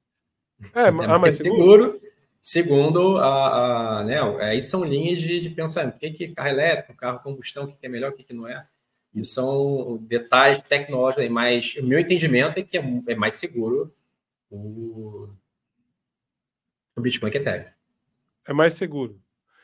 seguro. 0.62 0.74
É, 0.76 0.88
é 0.88 0.92
mais, 0.92 1.22
mais 1.22 1.36
seguro. 1.36 1.84
seguro. 1.84 2.13
Segundo, 2.46 3.20
a, 3.20 4.00
a, 4.00 4.04
né, 4.04 4.20
aí 4.42 4.62
são 4.62 4.84
linhas 4.84 5.22
de, 5.22 5.40
de 5.40 5.50
pensamento. 5.52 5.96
O 5.96 5.98
que, 5.98 6.12
que 6.12 6.28
carro 6.36 6.50
elétrico, 6.50 6.94
carro 6.94 7.24
combustão, 7.24 7.64
o 7.64 7.68
que, 7.70 7.78
que 7.78 7.86
é 7.86 7.90
melhor, 7.90 8.12
o 8.12 8.14
que, 8.14 8.26
que 8.26 8.34
não 8.34 8.46
é. 8.46 8.68
E 9.16 9.24
são 9.24 9.98
detalhes 10.02 10.60
tecnológicos, 10.60 11.30
mas 11.30 11.74
o 11.78 11.84
meu 11.84 11.98
entendimento 11.98 12.60
é 12.60 12.64
que 12.64 12.78
é, 12.78 12.84
é 13.08 13.16
mais 13.16 13.36
seguro 13.36 13.96
o, 14.52 15.30
o 16.94 17.02
Bitcoin 17.02 17.32
que 17.32 17.38
Ethereum. 17.38 17.70
É 18.46 18.52
mais 18.52 18.74
seguro. 18.74 19.18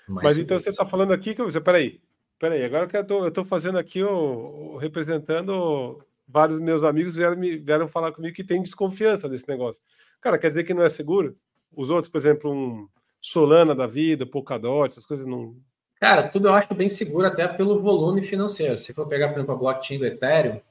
Mais 0.07 0.23
mas 0.23 0.37
então 0.37 0.39
seguro, 0.39 0.41
então 0.45 0.59
você 0.59 0.69
está 0.69 0.85
falando 0.85 1.11
aqui 1.11 1.35
que 1.35 1.43
você. 1.43 1.59
Peraí, 1.59 1.99
peraí, 2.39 2.63
agora 2.63 2.87
que 2.87 2.95
eu 2.95 3.27
estou 3.27 3.43
fazendo 3.43 3.77
aqui, 3.77 4.01
o, 4.01 4.77
representando 4.77 6.01
vários 6.25 6.57
meus 6.57 6.83
amigos 6.83 7.13
vieram, 7.13 7.37
vieram 7.41 7.89
falar 7.89 8.13
comigo 8.13 8.33
que 8.33 8.43
tem 8.43 8.61
desconfiança 8.61 9.27
desse 9.27 9.49
negócio. 9.49 9.81
Cara, 10.21 10.37
quer 10.37 10.47
dizer 10.47 10.63
que 10.63 10.73
não 10.73 10.83
é 10.83 10.87
seguro? 10.87 11.37
Os 11.75 11.89
outros, 11.89 12.11
por 12.11 12.17
exemplo, 12.17 12.51
um 12.51 12.87
Solana 13.21 13.75
da 13.75 13.85
vida, 13.85 14.25
Polkadot, 14.25 14.87
essas 14.87 15.05
coisas 15.05 15.25
não. 15.25 15.55
Cara, 15.99 16.29
tudo 16.29 16.47
eu 16.47 16.53
acho 16.53 16.73
bem 16.73 16.87
seguro 16.87 17.27
até 17.27 17.47
pelo 17.47 17.81
volume 17.81 18.21
financeiro. 18.21 18.77
Se 18.77 18.93
for 18.93 19.07
pegar, 19.07 19.29
por 19.29 19.35
exemplo, 19.35 19.53
a 19.53 19.57
blockchain 19.57 19.99
do 19.99 20.05
Ethereum, 20.05 20.61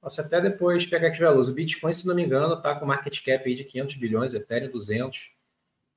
posso 0.00 0.20
até 0.20 0.40
depois 0.40 0.86
pegar 0.86 1.08
aqui 1.08 1.22
a 1.24 1.30
luz. 1.30 1.48
O 1.48 1.52
Bitcoin, 1.52 1.92
se 1.92 2.06
não 2.06 2.14
me 2.14 2.24
engano, 2.24 2.54
está 2.54 2.74
com 2.74 2.86
market 2.86 3.20
cap 3.24 3.48
aí 3.48 3.54
de 3.56 3.64
500 3.64 3.96
bilhões, 3.96 4.34
Ethereum 4.34 4.70
200. 4.70 5.30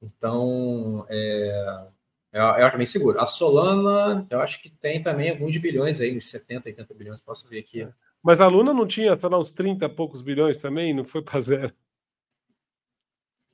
Então, 0.01 1.05
é, 1.07 1.87
eu, 2.33 2.41
eu 2.41 2.65
acho 2.65 2.77
bem 2.77 2.85
seguro. 2.85 3.19
A 3.19 3.25
Solana, 3.27 4.25
eu 4.29 4.41
acho 4.41 4.61
que 4.61 4.69
tem 4.69 5.01
também 5.01 5.29
alguns 5.29 5.55
bilhões 5.57 6.01
aí, 6.01 6.17
uns 6.17 6.29
70, 6.29 6.69
80 6.69 6.93
bilhões, 6.95 7.21
posso 7.21 7.47
ver 7.47 7.59
aqui. 7.59 7.87
Mas 8.23 8.41
a 8.41 8.47
Luna 8.47 8.73
não 8.73 8.87
tinha, 8.87 9.15
sei 9.15 9.29
lá, 9.29 9.39
uns 9.39 9.51
30 9.51 9.87
poucos 9.89 10.21
bilhões 10.21 10.57
também? 10.57 10.93
Não 10.93 11.03
foi 11.03 11.21
para 11.21 11.41
zero? 11.41 11.73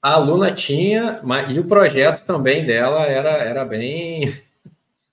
A 0.02 0.14
aluna 0.14 0.54
tinha, 0.54 1.22
e 1.50 1.60
o 1.60 1.68
projeto 1.68 2.26
também 2.26 2.66
dela 2.66 3.06
era, 3.06 3.32
era 3.44 3.66
bem 3.66 4.32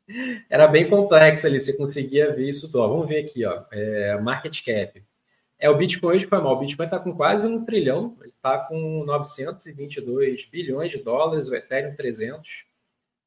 era 0.49 0.67
bem 0.67 0.89
complexo 0.89 1.47
ali, 1.47 1.59
você 1.59 1.73
conseguia 1.77 2.35
ver 2.35 2.49
isso 2.49 2.71
tudo. 2.71 2.89
Vamos 2.89 3.09
ver 3.09 3.25
aqui, 3.25 3.45
ó, 3.45 3.65
é, 3.71 4.19
market 4.21 4.65
cap. 4.65 5.03
É, 5.59 5.71
o 5.71 5.77
Bitcoin 5.77 6.17
hoje 6.17 6.27
foi 6.27 6.41
mal, 6.41 6.57
o 6.57 6.61
Bitcoin 6.61 6.85
está 6.85 6.99
com 6.99 7.15
quase 7.15 7.47
um 7.47 7.65
trilhão, 7.65 8.17
ele 8.21 8.31
está 8.31 8.59
com 8.59 9.05
922 9.05 10.45
bilhões 10.47 10.91
de 10.91 10.99
dólares, 10.99 11.49
o 11.49 11.55
Ethereum 11.55 11.95
300, 11.95 12.67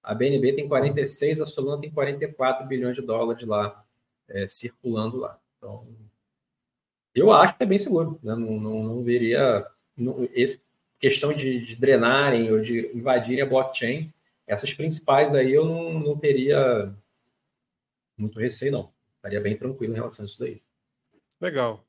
a 0.04 0.14
BNB 0.14 0.54
tem 0.54 0.68
46, 0.68 1.42
a 1.42 1.46
Solana 1.46 1.82
tem 1.82 1.90
44 1.90 2.68
bilhões 2.68 2.96
de 2.96 3.02
dólares 3.02 3.44
lá, 3.44 3.84
é, 4.30 4.48
circulando 4.48 5.18
lá. 5.18 5.40
Então, 5.58 5.88
eu 7.16 7.32
acho 7.32 7.58
que 7.58 7.64
é 7.64 7.66
bem 7.66 7.80
seguro, 7.80 8.20
né? 8.22 8.36
não, 8.36 8.60
não, 8.60 8.84
não 8.84 9.04
veria... 9.04 9.66
Não, 9.98 10.30
esse 10.34 10.62
questão 11.00 11.34
de, 11.34 11.60
de, 11.60 11.76
drenarem 11.76 12.52
ou 12.52 12.60
de 12.60 12.92
invadirem 12.94 13.44
a 13.44 13.46
blockchain, 13.46 14.12
essas 14.46 14.74
principais 14.74 15.34
aí 15.34 15.54
eu 15.54 15.66
não, 15.66 16.00
não 16.00 16.18
teria 16.18 16.94
muito 18.18 18.40
receio, 18.40 18.72
não. 18.72 18.92
Estaria 19.18 19.42
bem 19.42 19.56
tranquilo 19.56 19.94
em 19.94 19.98
relação 19.98 20.24
a 20.24 20.26
isso 20.26 20.40
daí. 20.40 20.62
Legal. 21.40 21.86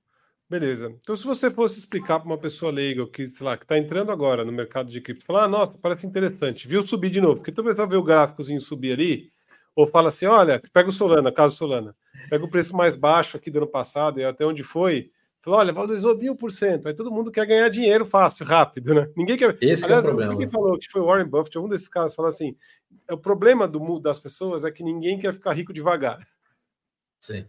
Beleza. 0.49 0.95
Então, 1.03 1.15
se 1.15 1.27
você 1.27 1.51
fosse 1.51 1.79
explicar 1.79 2.19
para 2.19 2.27
uma 2.27 2.39
pessoa 2.39 2.73
leiga 2.73 3.07
que, 3.07 3.23
que 3.23 3.45
está 3.45 3.77
entrando 3.79 4.11
agora 4.11 4.45
no 4.45 4.53
mercado 4.53 4.91
de 4.91 5.01
cripto, 5.01 5.25
falar, 5.25 5.45
ah, 5.45 5.49
nossa, 5.49 5.77
parece 5.81 6.07
interessante, 6.07 6.67
viu 6.67 6.83
subir 6.87 7.11
de 7.11 7.21
novo, 7.21 7.37
porque 7.37 7.53
tu 7.53 7.63
vai 7.63 7.75
ver 7.75 7.97
o 7.97 8.03
gráficozinho 8.03 8.61
subir 8.61 8.93
ali, 8.93 9.31
ou 9.77 9.87
fala 9.87 10.09
assim, 10.09 10.25
olha, 10.25 10.61
pega 10.73 10.89
o 10.89 10.93
Solana, 10.93 11.31
caso 11.31 11.55
Solana, 11.55 11.95
pega 12.31 12.43
o 12.45 12.51
preço 12.51 12.75
mais 12.75 12.97
baixo 12.97 13.37
aqui 13.37 13.51
do 13.51 13.59
ano 13.59 13.67
passado 13.67 14.21
e 14.21 14.25
até 14.25 14.45
onde 14.45 14.63
foi, 14.63 15.11
Falou, 15.43 15.61
olha, 15.61 15.73
valorizou 15.73 16.17
mil 16.17 16.35
por 16.35 16.51
cento. 16.51 16.89
Aí 16.89 16.95
todo 16.95 17.11
mundo 17.11 17.31
quer 17.31 17.47
ganhar 17.47 17.69
dinheiro 17.69 18.05
fácil, 18.05 18.45
rápido, 18.45 18.95
né? 18.95 19.09
Ninguém 19.17 19.37
quer. 19.37 19.57
Esse 19.61 19.85
Aliás, 19.85 20.03
é 20.03 20.07
o 20.07 20.09
problema. 20.11 20.33
Ninguém 20.33 20.51
falou 20.51 20.79
que 20.79 20.89
foi 20.89 21.01
Warren 21.01 21.29
Buffett, 21.29 21.59
um 21.59 21.69
desses 21.69 21.89
casos, 21.89 22.17
falou 22.17 22.29
assim: 22.29 22.57
o 23.11 23.17
problema 23.17 23.67
do 23.69 24.01
das 24.01 24.19
pessoas 24.19 24.65
é 24.65 24.71
que 24.71 24.83
ninguém 24.83 25.19
quer 25.19 25.33
ficar 25.33 25.53
rico 25.53 25.73
devagar. 25.73 26.27
Sim. 27.21 27.47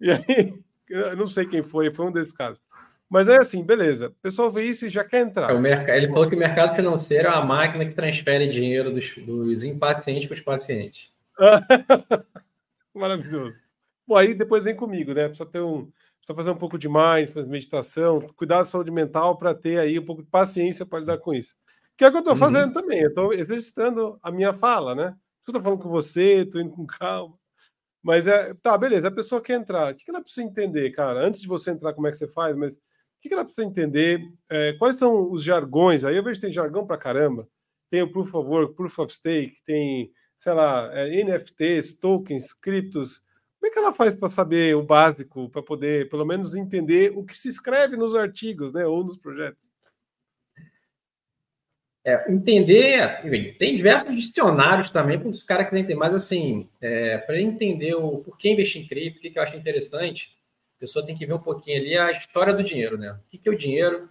E 0.00 0.10
aí, 0.10 0.54
eu 0.88 1.16
não 1.16 1.26
sei 1.26 1.46
quem 1.46 1.62
foi, 1.62 1.92
foi 1.92 2.06
um 2.06 2.12
desses 2.12 2.32
casos. 2.32 2.62
Mas 3.08 3.28
é 3.28 3.36
assim, 3.36 3.62
beleza. 3.62 4.08
O 4.08 4.22
pessoal 4.22 4.50
vê 4.50 4.64
isso 4.64 4.86
e 4.86 4.90
já 4.90 5.04
quer 5.04 5.20
entrar. 5.20 5.50
É, 5.64 5.96
ele 5.96 6.08
falou 6.08 6.28
que 6.28 6.34
o 6.34 6.38
mercado 6.38 6.74
financeiro 6.74 7.28
é 7.28 7.30
uma 7.30 7.44
máquina 7.44 7.84
que 7.84 7.92
transfere 7.92 8.48
dinheiro 8.48 8.92
dos, 8.92 9.16
dos 9.18 9.62
impacientes 9.62 10.26
para 10.26 10.34
os 10.34 10.40
pacientes. 10.40 11.12
Maravilhoso. 12.94 13.58
Bom, 14.06 14.16
aí 14.16 14.34
depois 14.34 14.64
vem 14.64 14.74
comigo, 14.74 15.12
né? 15.14 15.28
Precisa 15.28 15.48
ter 15.48 15.60
um. 15.60 15.90
Precisa 16.24 16.36
fazer 16.36 16.50
um 16.50 16.56
pouco 16.56 16.78
de 16.78 16.88
mindfulness, 16.88 17.46
meditação, 17.46 18.20
cuidar 18.34 18.58
da 18.58 18.64
saúde 18.64 18.90
mental 18.90 19.36
para 19.36 19.54
ter 19.54 19.78
aí 19.78 19.98
um 19.98 20.04
pouco 20.04 20.22
de 20.22 20.28
paciência 20.30 20.86
para 20.86 21.00
lidar 21.00 21.18
com 21.18 21.34
isso. 21.34 21.54
Que 21.98 22.04
é 22.04 22.08
o 22.08 22.10
que 22.10 22.16
eu 22.16 22.20
estou 22.20 22.32
uhum. 22.32 22.38
fazendo 22.38 22.72
também. 22.72 23.02
Eu 23.02 23.10
estou 23.10 23.34
exercitando 23.34 24.18
a 24.22 24.30
minha 24.30 24.54
fala, 24.54 24.94
né? 24.94 25.14
Estou 25.46 25.62
falando 25.62 25.82
com 25.82 25.90
você, 25.90 26.36
estou 26.36 26.62
indo 26.62 26.70
com 26.70 26.86
calma. 26.86 27.36
Mas 28.02 28.26
é. 28.26 28.54
Tá, 28.54 28.76
beleza. 28.78 29.08
A 29.08 29.10
pessoa 29.10 29.42
quer 29.42 29.60
entrar. 29.60 29.92
O 29.92 29.96
que 29.96 30.04
ela 30.08 30.22
precisa 30.22 30.46
entender, 30.46 30.90
cara? 30.92 31.20
Antes 31.20 31.42
de 31.42 31.46
você 31.46 31.70
entrar, 31.70 31.92
como 31.92 32.06
é 32.06 32.10
que 32.10 32.16
você 32.16 32.26
faz? 32.26 32.56
Mas 32.56 32.76
o 32.76 32.80
que 33.20 33.32
ela 33.32 33.44
precisa 33.44 33.66
entender? 33.66 34.26
É, 34.48 34.72
quais 34.74 34.96
são 34.96 35.30
os 35.30 35.44
jargões? 35.44 36.04
Aí 36.04 36.16
eu 36.16 36.24
vejo 36.24 36.40
que 36.40 36.46
tem 36.46 36.54
jargão 36.54 36.86
para 36.86 36.96
caramba. 36.96 37.46
Tem 37.90 38.00
o 38.00 38.10
Proof 38.10 38.34
of 38.34 38.48
Work, 38.48 38.74
Proof 38.74 38.98
of 38.98 39.14
Stake, 39.14 39.62
tem, 39.64 40.10
sei 40.38 40.52
lá, 40.54 40.90
é, 40.94 41.22
NFTs, 41.22 41.98
tokens, 41.98 42.54
criptos. 42.54 43.23
Como 43.64 43.70
é 43.70 43.72
que 43.72 43.78
ela 43.78 43.94
faz 43.94 44.14
para 44.14 44.28
saber 44.28 44.76
o 44.76 44.82
básico, 44.82 45.48
para 45.48 45.62
poder, 45.62 46.10
pelo 46.10 46.26
menos, 46.26 46.54
entender 46.54 47.14
o 47.16 47.24
que 47.24 47.34
se 47.34 47.48
escreve 47.48 47.96
nos 47.96 48.14
artigos, 48.14 48.74
né, 48.74 48.84
ou 48.84 49.02
nos 49.02 49.16
projetos? 49.16 49.70
É, 52.04 52.30
entender, 52.30 53.56
tem 53.58 53.74
diversos 53.74 54.14
dicionários 54.14 54.90
também 54.90 55.18
para 55.18 55.30
os 55.30 55.42
caras 55.42 55.70
que 55.70 55.74
entender, 55.74 55.94
mas 55.94 56.12
assim, 56.12 56.68
é, 56.78 57.16
para 57.16 57.40
entender 57.40 57.94
o 57.94 58.18
por 58.18 58.36
que 58.36 58.50
investir 58.50 58.82
em 58.82 58.86
cripto, 58.86 59.18
o 59.18 59.22
que, 59.22 59.30
que 59.30 59.38
eu 59.38 59.42
acho 59.42 59.56
interessante, 59.56 60.36
a 60.76 60.80
pessoa 60.80 61.06
tem 61.06 61.16
que 61.16 61.24
ver 61.24 61.32
um 61.32 61.38
pouquinho 61.38 61.80
ali 61.80 61.96
a 61.96 62.10
história 62.10 62.52
do 62.52 62.62
dinheiro, 62.62 62.98
né? 62.98 63.12
O 63.12 63.30
que, 63.30 63.38
que 63.38 63.48
é 63.48 63.52
o 63.52 63.56
dinheiro, 63.56 64.10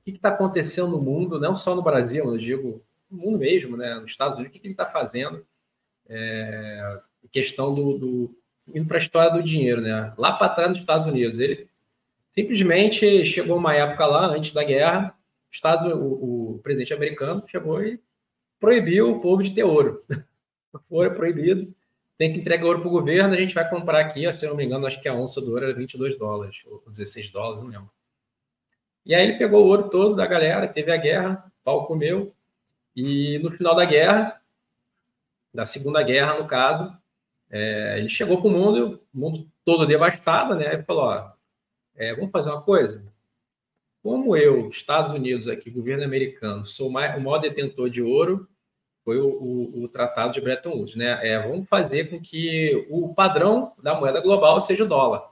o 0.00 0.04
que 0.04 0.10
está 0.10 0.28
acontecendo 0.28 0.90
no 0.90 1.00
mundo, 1.00 1.40
não 1.40 1.54
só 1.54 1.74
no 1.74 1.80
Brasil, 1.80 2.26
eu 2.26 2.36
digo 2.36 2.84
no 3.10 3.16
mundo 3.16 3.38
mesmo, 3.38 3.78
né? 3.78 3.94
Nos 3.94 4.10
Estados 4.10 4.36
Unidos, 4.36 4.50
o 4.50 4.52
que, 4.52 4.58
que 4.58 4.66
ele 4.66 4.74
está 4.74 4.84
fazendo, 4.84 5.42
é, 6.06 7.00
questão 7.32 7.74
do, 7.74 7.96
do 7.96 8.39
indo 8.74 8.86
para 8.86 8.96
a 8.96 9.00
história 9.00 9.30
do 9.30 9.42
dinheiro, 9.42 9.80
né? 9.80 10.12
Lá 10.16 10.32
para 10.32 10.48
trás 10.48 10.68
nos 10.70 10.78
Estados 10.78 11.06
Unidos, 11.06 11.38
ele 11.38 11.68
simplesmente 12.30 13.24
chegou 13.24 13.56
uma 13.56 13.74
época 13.74 14.06
lá 14.06 14.26
antes 14.26 14.52
da 14.52 14.62
guerra, 14.62 15.14
Estados, 15.50 15.92
o, 15.92 16.54
o 16.54 16.60
presidente 16.62 16.94
americano 16.94 17.42
chegou 17.46 17.82
e 17.82 18.00
proibiu 18.60 19.10
o 19.10 19.20
povo 19.20 19.42
de 19.42 19.52
ter 19.52 19.64
ouro. 19.64 20.00
ouro 20.88 21.10
é 21.10 21.14
proibido, 21.14 21.74
tem 22.16 22.32
que 22.32 22.38
entregar 22.38 22.66
ouro 22.66 22.80
para 22.80 22.88
o 22.88 22.92
governo, 22.92 23.34
a 23.34 23.40
gente 23.40 23.54
vai 23.54 23.68
comprar 23.68 24.00
aqui, 24.00 24.30
se 24.32 24.44
eu 24.44 24.50
não 24.50 24.56
me 24.56 24.64
engano, 24.64 24.86
acho 24.86 25.00
que 25.00 25.08
a 25.08 25.14
onça 25.14 25.40
do 25.40 25.50
ouro 25.52 25.64
era 25.64 25.74
22 25.74 26.16
dólares, 26.16 26.62
ou 26.66 26.82
16 26.86 27.30
dólares, 27.30 27.62
não 27.62 27.70
lembro. 27.70 27.90
E 29.04 29.14
aí 29.14 29.24
ele 29.24 29.38
pegou 29.38 29.64
o 29.64 29.68
ouro 29.68 29.88
todo 29.88 30.14
da 30.14 30.26
galera, 30.26 30.68
teve 30.68 30.92
a 30.92 30.96
guerra, 30.96 31.50
pau 31.64 31.86
comeu, 31.86 32.32
e 32.94 33.38
no 33.38 33.50
final 33.50 33.74
da 33.74 33.84
guerra, 33.84 34.40
da 35.52 35.64
Segunda 35.64 36.02
Guerra, 36.02 36.38
no 36.38 36.46
caso, 36.46 36.96
é, 37.50 37.98
ele 37.98 38.08
chegou 38.08 38.40
para 38.40 38.48
o 38.48 38.52
mundo, 38.52 39.02
o 39.12 39.18
mundo 39.18 39.50
todo 39.64 39.86
devastado, 39.86 40.54
né? 40.54 40.74
E 40.74 40.82
falou: 40.82 41.04
ó, 41.04 41.32
é, 41.96 42.14
vamos 42.14 42.30
fazer 42.30 42.50
uma 42.50 42.62
coisa. 42.62 43.04
Como 44.02 44.36
eu, 44.36 44.68
Estados 44.68 45.12
Unidos 45.12 45.48
aqui, 45.48 45.70
governo 45.70 46.04
americano, 46.04 46.64
sou 46.64 46.88
o 46.88 46.92
maior 46.92 47.38
detentor 47.38 47.90
de 47.90 48.02
ouro, 48.02 48.48
foi 49.04 49.18
o, 49.18 49.28
o, 49.28 49.82
o, 49.82 49.88
Tratado 49.88 50.32
de 50.32 50.40
Bretton 50.40 50.70
Woods, 50.70 50.94
né? 50.94 51.18
É, 51.22 51.38
vamos 51.38 51.68
fazer 51.68 52.08
com 52.08 52.20
que 52.20 52.86
o 52.88 53.12
padrão 53.12 53.72
da 53.82 53.94
moeda 53.98 54.20
global 54.20 54.60
seja 54.60 54.84
o 54.84 54.88
dólar. 54.88 55.28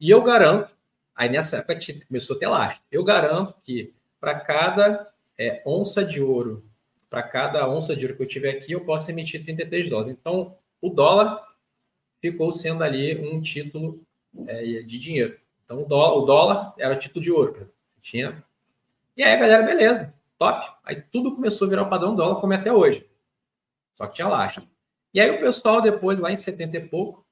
E 0.00 0.10
eu 0.10 0.22
garanto, 0.22 0.74
aí 1.14 1.28
nessa 1.28 1.58
época 1.58 1.78
começou 2.08 2.36
a 2.36 2.38
ter 2.38 2.48
lastro, 2.48 2.84
eu 2.90 3.04
garanto 3.04 3.54
que 3.62 3.94
para 4.20 4.40
cada 4.40 5.12
é, 5.38 5.62
onça 5.66 6.04
de 6.04 6.20
ouro, 6.20 6.64
para 7.08 7.22
cada 7.22 7.68
onça 7.68 7.94
de 7.94 8.06
ouro 8.06 8.16
que 8.16 8.22
eu 8.22 8.28
tiver 8.28 8.50
aqui, 8.50 8.72
eu 8.72 8.84
posso 8.84 9.10
emitir 9.10 9.42
33 9.44 9.88
dólares. 9.88 10.10
Então, 10.10 10.56
o 10.84 10.90
dólar 10.90 11.42
ficou 12.20 12.52
sendo 12.52 12.84
ali 12.84 13.16
um 13.18 13.40
título 13.40 14.04
é, 14.46 14.82
de 14.82 14.98
dinheiro. 14.98 15.38
Então, 15.64 15.82
o 15.82 15.86
dólar, 15.86 16.18
o 16.18 16.26
dólar 16.26 16.74
era 16.78 16.94
título 16.94 17.22
de 17.22 17.32
ouro. 17.32 17.70
Tinha. 18.02 18.44
E 19.16 19.22
aí, 19.22 19.34
galera, 19.38 19.62
beleza, 19.62 20.14
top. 20.38 20.70
Aí 20.84 21.00
tudo 21.00 21.34
começou 21.34 21.66
a 21.66 21.70
virar 21.70 21.82
o 21.84 21.88
padrão 21.88 22.14
dólar, 22.14 22.38
como 22.38 22.52
é 22.52 22.56
até 22.56 22.70
hoje. 22.70 23.08
Só 23.92 24.06
que 24.06 24.16
tinha 24.16 24.28
lastro. 24.28 24.68
E 25.14 25.20
aí 25.20 25.30
o 25.30 25.40
pessoal, 25.40 25.80
depois, 25.80 26.20
lá 26.20 26.30
em 26.30 26.36
70 26.36 26.76
e 26.76 26.80
pouco, 26.86 27.24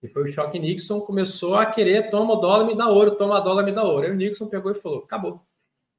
que 0.00 0.06
foi 0.06 0.22
o 0.22 0.32
choque 0.32 0.58
Nixon, 0.58 1.00
começou 1.00 1.56
a 1.56 1.66
querer, 1.66 2.10
toma 2.10 2.40
dólar, 2.40 2.64
me 2.66 2.76
dá 2.76 2.86
ouro, 2.86 3.16
toma 3.16 3.40
dólar, 3.40 3.64
me 3.64 3.72
dá 3.72 3.82
ouro. 3.82 4.06
Aí 4.06 4.12
o 4.12 4.16
Nixon 4.16 4.46
pegou 4.46 4.70
e 4.70 4.74
falou, 4.76 5.00
acabou. 5.00 5.44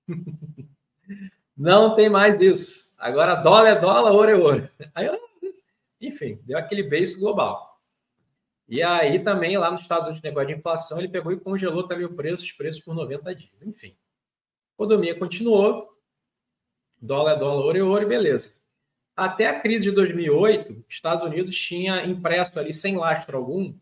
Não 1.57 1.93
tem 1.93 2.07
mais 2.07 2.39
isso. 2.39 2.95
Agora 2.97 3.35
dólar 3.35 3.67
é 3.67 3.75
dólar, 3.75 4.11
ouro 4.13 4.31
é 4.31 4.35
ouro. 4.35 4.69
Aí 4.93 5.07
eu 5.07 5.24
enfim, 6.07 6.39
deu 6.43 6.57
aquele 6.57 6.83
beijo 6.83 7.19
global. 7.19 7.81
E 8.67 8.81
aí 8.81 9.19
também 9.19 9.57
lá 9.57 9.69
nos 9.69 9.81
Estados 9.81 10.05
Unidos, 10.05 10.23
negócio 10.23 10.47
de 10.47 10.55
inflação, 10.55 10.97
ele 10.97 11.07
pegou 11.07 11.31
e 11.31 11.39
congelou 11.39 11.87
também 11.87 12.05
o 12.05 12.15
preço, 12.15 12.43
os 12.43 12.51
preços 12.51 12.83
por 12.83 12.95
90 12.95 13.35
dias. 13.35 13.61
Enfim, 13.61 13.95
a 14.71 14.83
economia 14.83 15.17
continuou, 15.17 15.87
dólar 17.01 17.33
é 17.33 17.39
dólar, 17.39 17.65
ouro 17.65 17.77
é 17.77 17.83
ouro, 17.83 18.07
beleza. 18.07 18.55
Até 19.15 19.47
a 19.47 19.59
crise 19.59 19.83
de 19.83 19.91
2008, 19.91 20.83
Estados 20.89 21.23
Unidos 21.23 21.55
tinha 21.55 22.05
impresso 22.05 22.59
ali, 22.59 22.73
sem 22.73 22.97
lastro 22.97 23.37
algum, 23.37 23.77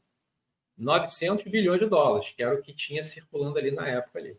900 0.78 1.46
bilhões 1.46 1.80
de 1.80 1.88
dólares, 1.88 2.32
que 2.32 2.44
era 2.44 2.54
o 2.54 2.62
que 2.62 2.74
tinha 2.74 3.04
circulando 3.04 3.58
ali 3.58 3.72
na 3.72 3.88
época 3.88 4.20
ali. 4.20 4.38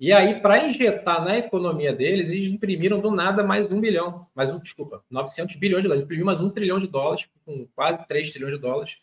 E 0.00 0.12
aí, 0.12 0.40
para 0.40 0.64
injetar 0.64 1.24
na 1.24 1.38
economia 1.38 1.92
deles, 1.92 2.30
eles 2.30 2.52
imprimiram 2.52 3.00
do 3.00 3.10
nada 3.10 3.42
mais 3.42 3.70
um 3.70 3.80
bilhão, 3.80 4.28
mais 4.32 4.48
um, 4.48 4.58
desculpa, 4.58 5.04
900 5.10 5.56
bilhões 5.56 5.82
de 5.82 5.88
dólares. 5.88 6.04
Imprimiu 6.04 6.24
mais 6.24 6.40
um 6.40 6.48
trilhão 6.48 6.78
de 6.78 6.86
dólares, 6.86 7.28
com 7.44 7.66
quase 7.74 8.06
3 8.06 8.30
trilhões 8.30 8.54
de 8.54 8.60
dólares, 8.60 8.98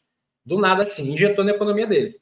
do 0.46 0.58
nada 0.58 0.84
assim, 0.84 1.12
injetou 1.12 1.44
na 1.44 1.52
economia 1.52 1.86
dele. 1.86 2.22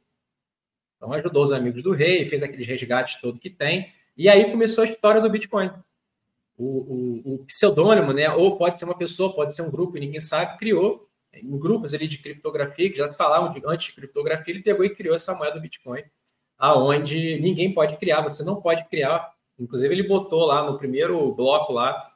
Então, 0.98 1.14
ajudou 1.14 1.44
os 1.44 1.52
amigos 1.52 1.84
do 1.84 1.92
rei, 1.92 2.26
fez 2.26 2.42
aqueles 2.42 2.66
resgates 2.66 3.22
todo 3.22 3.40
que 3.40 3.50
tem. 3.50 3.94
E 4.18 4.28
aí 4.28 4.50
começou 4.50 4.84
a 4.84 4.88
história 4.88 5.22
do 5.22 5.30
Bitcoin. 5.30 5.70
O, 6.58 6.66
o, 6.66 7.34
o 7.34 7.46
pseudônimo, 7.46 8.12
né? 8.12 8.32
Ou 8.32 8.58
pode 8.58 8.80
ser 8.80 8.86
uma 8.86 8.98
pessoa, 8.98 9.36
pode 9.36 9.54
ser 9.54 9.62
um 9.62 9.70
grupo, 9.70 9.98
ninguém 10.00 10.20
sabe, 10.20 10.58
criou 10.58 11.08
em 11.32 11.60
grupos 11.60 11.94
ali 11.94 12.08
de 12.08 12.18
criptografia, 12.18 12.90
que 12.90 12.98
já 12.98 13.08
se 13.08 13.18
falavam 13.18 13.52
de 13.52 13.62
antes 13.66 13.88
de 13.88 13.94
criptografia, 13.94 14.54
ele 14.54 14.64
pegou 14.64 14.86
e 14.86 14.90
criou 14.90 15.16
essa 15.16 15.34
moeda 15.36 15.56
do 15.56 15.62
Bitcoin 15.62 16.04
aonde 16.58 17.40
ninguém 17.40 17.74
pode 17.74 17.98
criar, 17.98 18.22
você 18.22 18.44
não 18.44 18.62
pode 18.62 18.86
criar. 18.86 19.34
Inclusive, 19.60 19.94
ele 19.94 20.08
botou 20.08 20.46
lá 20.46 20.64
no 20.70 20.78
primeiro 20.78 21.32
bloco 21.34 21.74
lá, 21.74 22.12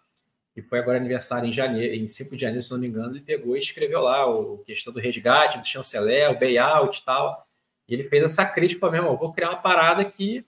que 0.53 0.61
foi 0.61 0.79
agora 0.79 0.97
aniversário 0.97 1.47
em 1.47 1.53
janeiro, 1.53 1.93
em 1.93 2.07
5 2.07 2.35
de 2.35 2.41
janeiro, 2.41 2.63
se 2.63 2.71
não 2.71 2.79
me 2.79 2.87
engano, 2.87 3.13
ele 3.13 3.21
pegou 3.21 3.55
e 3.55 3.59
escreveu 3.59 4.01
lá 4.01 4.27
o 4.27 4.57
questão 4.59 4.91
do 4.91 4.99
resgate, 4.99 5.59
do 5.59 5.67
chanceler, 5.67 6.31
o 6.31 6.39
bailout 6.39 6.99
e 6.99 7.05
tal. 7.05 7.47
E 7.87 7.93
ele 7.93 8.03
fez 8.03 8.23
essa 8.23 8.43
crítica 8.45 8.89
mesmo, 8.89 9.15
vou 9.15 9.31
criar 9.31 9.49
uma 9.49 9.61
parada 9.61 10.03
que 10.03 10.43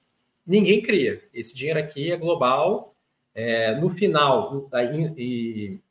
ninguém 0.46 0.82
cria. 0.82 1.22
Esse 1.34 1.56
dinheiro 1.56 1.80
aqui 1.80 2.12
é 2.12 2.18
global. 2.18 2.96
É, 3.36 3.76
no 3.76 3.90
final, 3.90 4.68
em, 4.92 5.82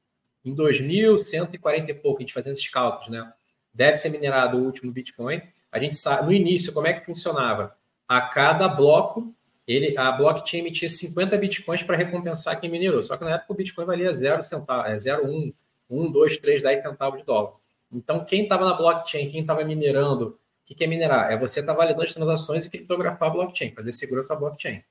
em 0.44 0.54
2140 0.54 1.90
e 1.90 1.94
pouco, 1.94 2.18
a 2.18 2.22
gente 2.22 2.34
fazendo 2.34 2.54
esses 2.54 2.68
cálculos, 2.68 3.08
né? 3.08 3.32
Deve 3.72 3.96
ser 3.96 4.08
minerado 4.08 4.58
o 4.58 4.64
último 4.64 4.90
Bitcoin. 4.90 5.40
A 5.70 5.78
gente 5.78 5.94
sabe, 5.94 6.26
no 6.26 6.32
início, 6.32 6.72
como 6.72 6.88
é 6.88 6.92
que 6.92 7.06
funcionava? 7.06 7.77
A 8.08 8.22
cada 8.22 8.66
bloco, 8.66 9.34
ele, 9.66 9.96
a 9.98 10.10
blockchain 10.10 10.60
emitia 10.60 10.88
50 10.88 11.36
bitcoins 11.36 11.82
para 11.82 11.96
recompensar 11.96 12.58
quem 12.58 12.70
minerou. 12.70 13.02
Só 13.02 13.18
que 13.18 13.24
na 13.24 13.34
época 13.34 13.52
o 13.52 13.56
bitcoin 13.56 13.84
valia 13.84 14.12
0 14.12 14.42
centavo, 14.42 14.88
é 14.88 14.96
0,1, 14.96 15.52
1, 15.90 16.10
2, 16.10 16.36
3, 16.38 16.62
10 16.62 16.78
centavos 16.80 17.20
de 17.20 17.26
dólar. 17.26 17.52
Então, 17.92 18.24
quem 18.24 18.42
estava 18.44 18.64
na 18.64 18.74
blockchain, 18.74 19.28
quem 19.28 19.42
estava 19.42 19.62
minerando, 19.64 20.38
o 20.70 20.74
que, 20.74 20.84
é 20.84 20.86
minerar? 20.86 21.30
É 21.30 21.38
você 21.38 21.60
estar 21.60 21.72
tá 21.72 21.78
validando 21.78 22.02
as 22.02 22.12
transações 22.12 22.64
e 22.64 22.70
criptografar 22.70 23.28
a 23.28 23.32
blockchain, 23.32 23.74
fazer 23.74 23.92
segurança 23.92 24.34
da 24.34 24.40
blockchain. 24.40 24.82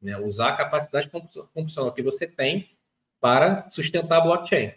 Né? 0.00 0.16
Usar 0.18 0.50
a 0.50 0.56
capacidade 0.56 1.08
computacional 1.08 1.92
que 1.92 2.02
você 2.02 2.26
tem 2.26 2.70
para 3.20 3.68
sustentar 3.68 4.18
a 4.18 4.20
blockchain. 4.20 4.72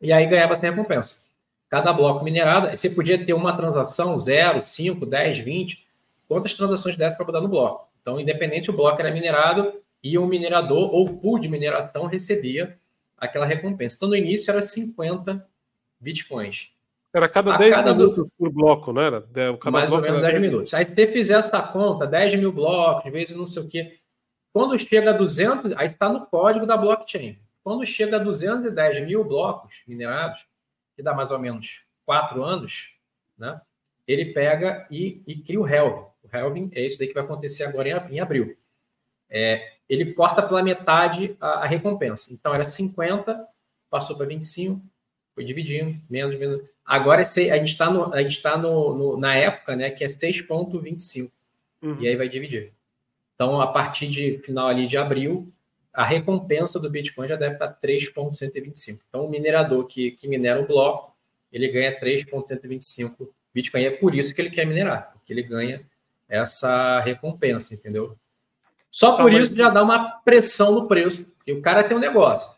E 0.00 0.12
aí 0.12 0.26
ganhava 0.26 0.54
essa 0.54 0.68
recompensa. 0.68 1.26
Cada 1.68 1.92
bloco 1.92 2.24
minerado, 2.24 2.76
você 2.76 2.90
podia 2.90 3.24
ter 3.24 3.32
uma 3.32 3.56
transação 3.56 4.18
0, 4.18 4.62
5, 4.62 5.06
10, 5.06 5.38
20, 5.38 5.86
quantas 6.32 6.54
transações 6.54 6.96
dessas 6.96 7.14
para 7.14 7.26
botar 7.26 7.42
no 7.42 7.48
bloco. 7.48 7.86
Então, 8.00 8.18
independente 8.18 8.70
o 8.70 8.72
bloco 8.72 8.98
era 8.98 9.10
minerado 9.10 9.74
e 10.02 10.16
o 10.16 10.24
minerador 10.24 10.90
ou 10.90 11.06
o 11.06 11.18
pool 11.18 11.38
de 11.38 11.46
mineração 11.46 12.06
recebia 12.06 12.78
aquela 13.18 13.44
recompensa. 13.44 13.96
Então, 13.96 14.08
no 14.08 14.16
início 14.16 14.50
era 14.50 14.62
50 14.62 15.46
bitcoins. 16.00 16.74
Era 17.14 17.28
cada 17.28 17.54
a 17.54 17.58
10 17.58 17.74
cada 17.74 17.94
minutos 17.94 18.16
do... 18.16 18.32
por 18.38 18.50
bloco, 18.50 18.94
não 18.94 19.02
era? 19.02 19.20
Cada 19.60 19.70
Mais 19.70 19.92
ou 19.92 20.00
menos 20.00 20.22
10 20.22 20.40
minutos. 20.40 20.72
Aí, 20.72 20.86
se 20.86 20.94
você 20.94 21.06
fizer 21.06 21.34
essa 21.34 21.62
conta, 21.62 22.06
10 22.06 22.36
mil 22.36 22.50
blocos, 22.50 23.12
vezes 23.12 23.36
não 23.36 23.44
sei 23.44 23.62
o 23.62 23.68
quê, 23.68 23.98
quando 24.54 24.78
chega 24.78 25.10
a 25.10 25.12
200, 25.12 25.72
aí 25.76 25.84
está 25.84 26.08
no 26.08 26.24
código 26.24 26.64
da 26.64 26.78
blockchain. 26.78 27.38
Quando 27.62 27.84
chega 27.84 28.16
a 28.16 28.18
210 28.18 29.06
mil 29.06 29.22
blocos 29.22 29.82
minerados, 29.86 30.46
que 30.96 31.02
dá 31.02 31.12
mais 31.12 31.30
ou 31.30 31.38
menos 31.38 31.84
4 32.06 32.42
anos, 32.42 32.96
né? 33.36 33.60
ele 34.08 34.32
pega 34.32 34.86
e, 34.90 35.22
e 35.26 35.36
cria 35.36 35.60
o 35.60 35.68
Helvin. 35.68 36.11
O 36.32 36.36
Helvin 36.36 36.70
é 36.74 36.84
isso 36.84 36.98
daí 36.98 37.08
que 37.08 37.14
vai 37.14 37.24
acontecer 37.24 37.64
agora 37.64 37.88
em, 37.88 38.16
em 38.16 38.20
abril. 38.20 38.56
é, 39.28 39.72
ele 39.88 40.12
corta 40.14 40.42
pela 40.42 40.62
metade 40.62 41.36
a, 41.40 41.64
a, 41.64 41.66
recompensa. 41.66 42.32
Então 42.32 42.54
era 42.54 42.64
50, 42.64 43.46
passou 43.90 44.16
para 44.16 44.26
25, 44.26 44.80
foi 45.34 45.44
dividindo, 45.44 45.98
menos, 46.08 46.38
menos. 46.38 46.62
Agora 46.84 47.22
é 47.22 47.24
a 47.24 47.56
gente 47.56 47.68
está 47.68 47.86
tá 48.42 48.58
no, 48.58 48.94
no, 48.94 49.16
na 49.16 49.34
época, 49.34 49.76
né, 49.76 49.90
que 49.90 50.04
é 50.04 50.06
6,25. 50.06 51.30
Uhum. 51.82 52.00
E 52.00 52.08
aí 52.08 52.16
vai 52.16 52.28
dividir. 52.28 52.72
Então, 53.34 53.60
a 53.60 53.66
partir 53.66 54.08
de 54.08 54.38
final 54.38 54.68
ali 54.68 54.86
de 54.86 54.96
abril, 54.96 55.52
a 55.92 56.04
recompensa 56.04 56.78
do 56.78 56.88
Bitcoin 56.88 57.28
já 57.28 57.36
deve 57.36 57.54
estar 57.54 57.68
3,125. 57.68 59.02
Então, 59.08 59.26
o 59.26 59.28
minerador 59.28 59.86
que, 59.86 60.12
que 60.12 60.28
minera 60.28 60.60
o 60.60 60.66
bloco, 60.66 61.14
ele 61.52 61.68
ganha 61.68 61.98
3,125 61.98 63.34
Bitcoin. 63.52 63.82
E 63.82 63.86
é 63.86 63.90
por 63.90 64.14
isso 64.14 64.34
que 64.34 64.40
ele 64.40 64.50
quer 64.50 64.66
minerar, 64.66 65.12
porque 65.12 65.32
ele 65.32 65.42
ganha 65.42 65.84
essa 66.32 66.98
recompensa, 67.00 67.74
entendeu? 67.74 68.16
Só 68.90 69.16
tá, 69.16 69.22
por 69.22 69.32
isso 69.34 69.54
já 69.54 69.68
dá 69.68 69.82
uma 69.82 70.12
pressão 70.20 70.72
no 70.72 70.88
preço. 70.88 71.30
E 71.46 71.52
o 71.52 71.60
cara 71.60 71.84
tem 71.84 71.94
um 71.94 72.00
negócio. 72.00 72.56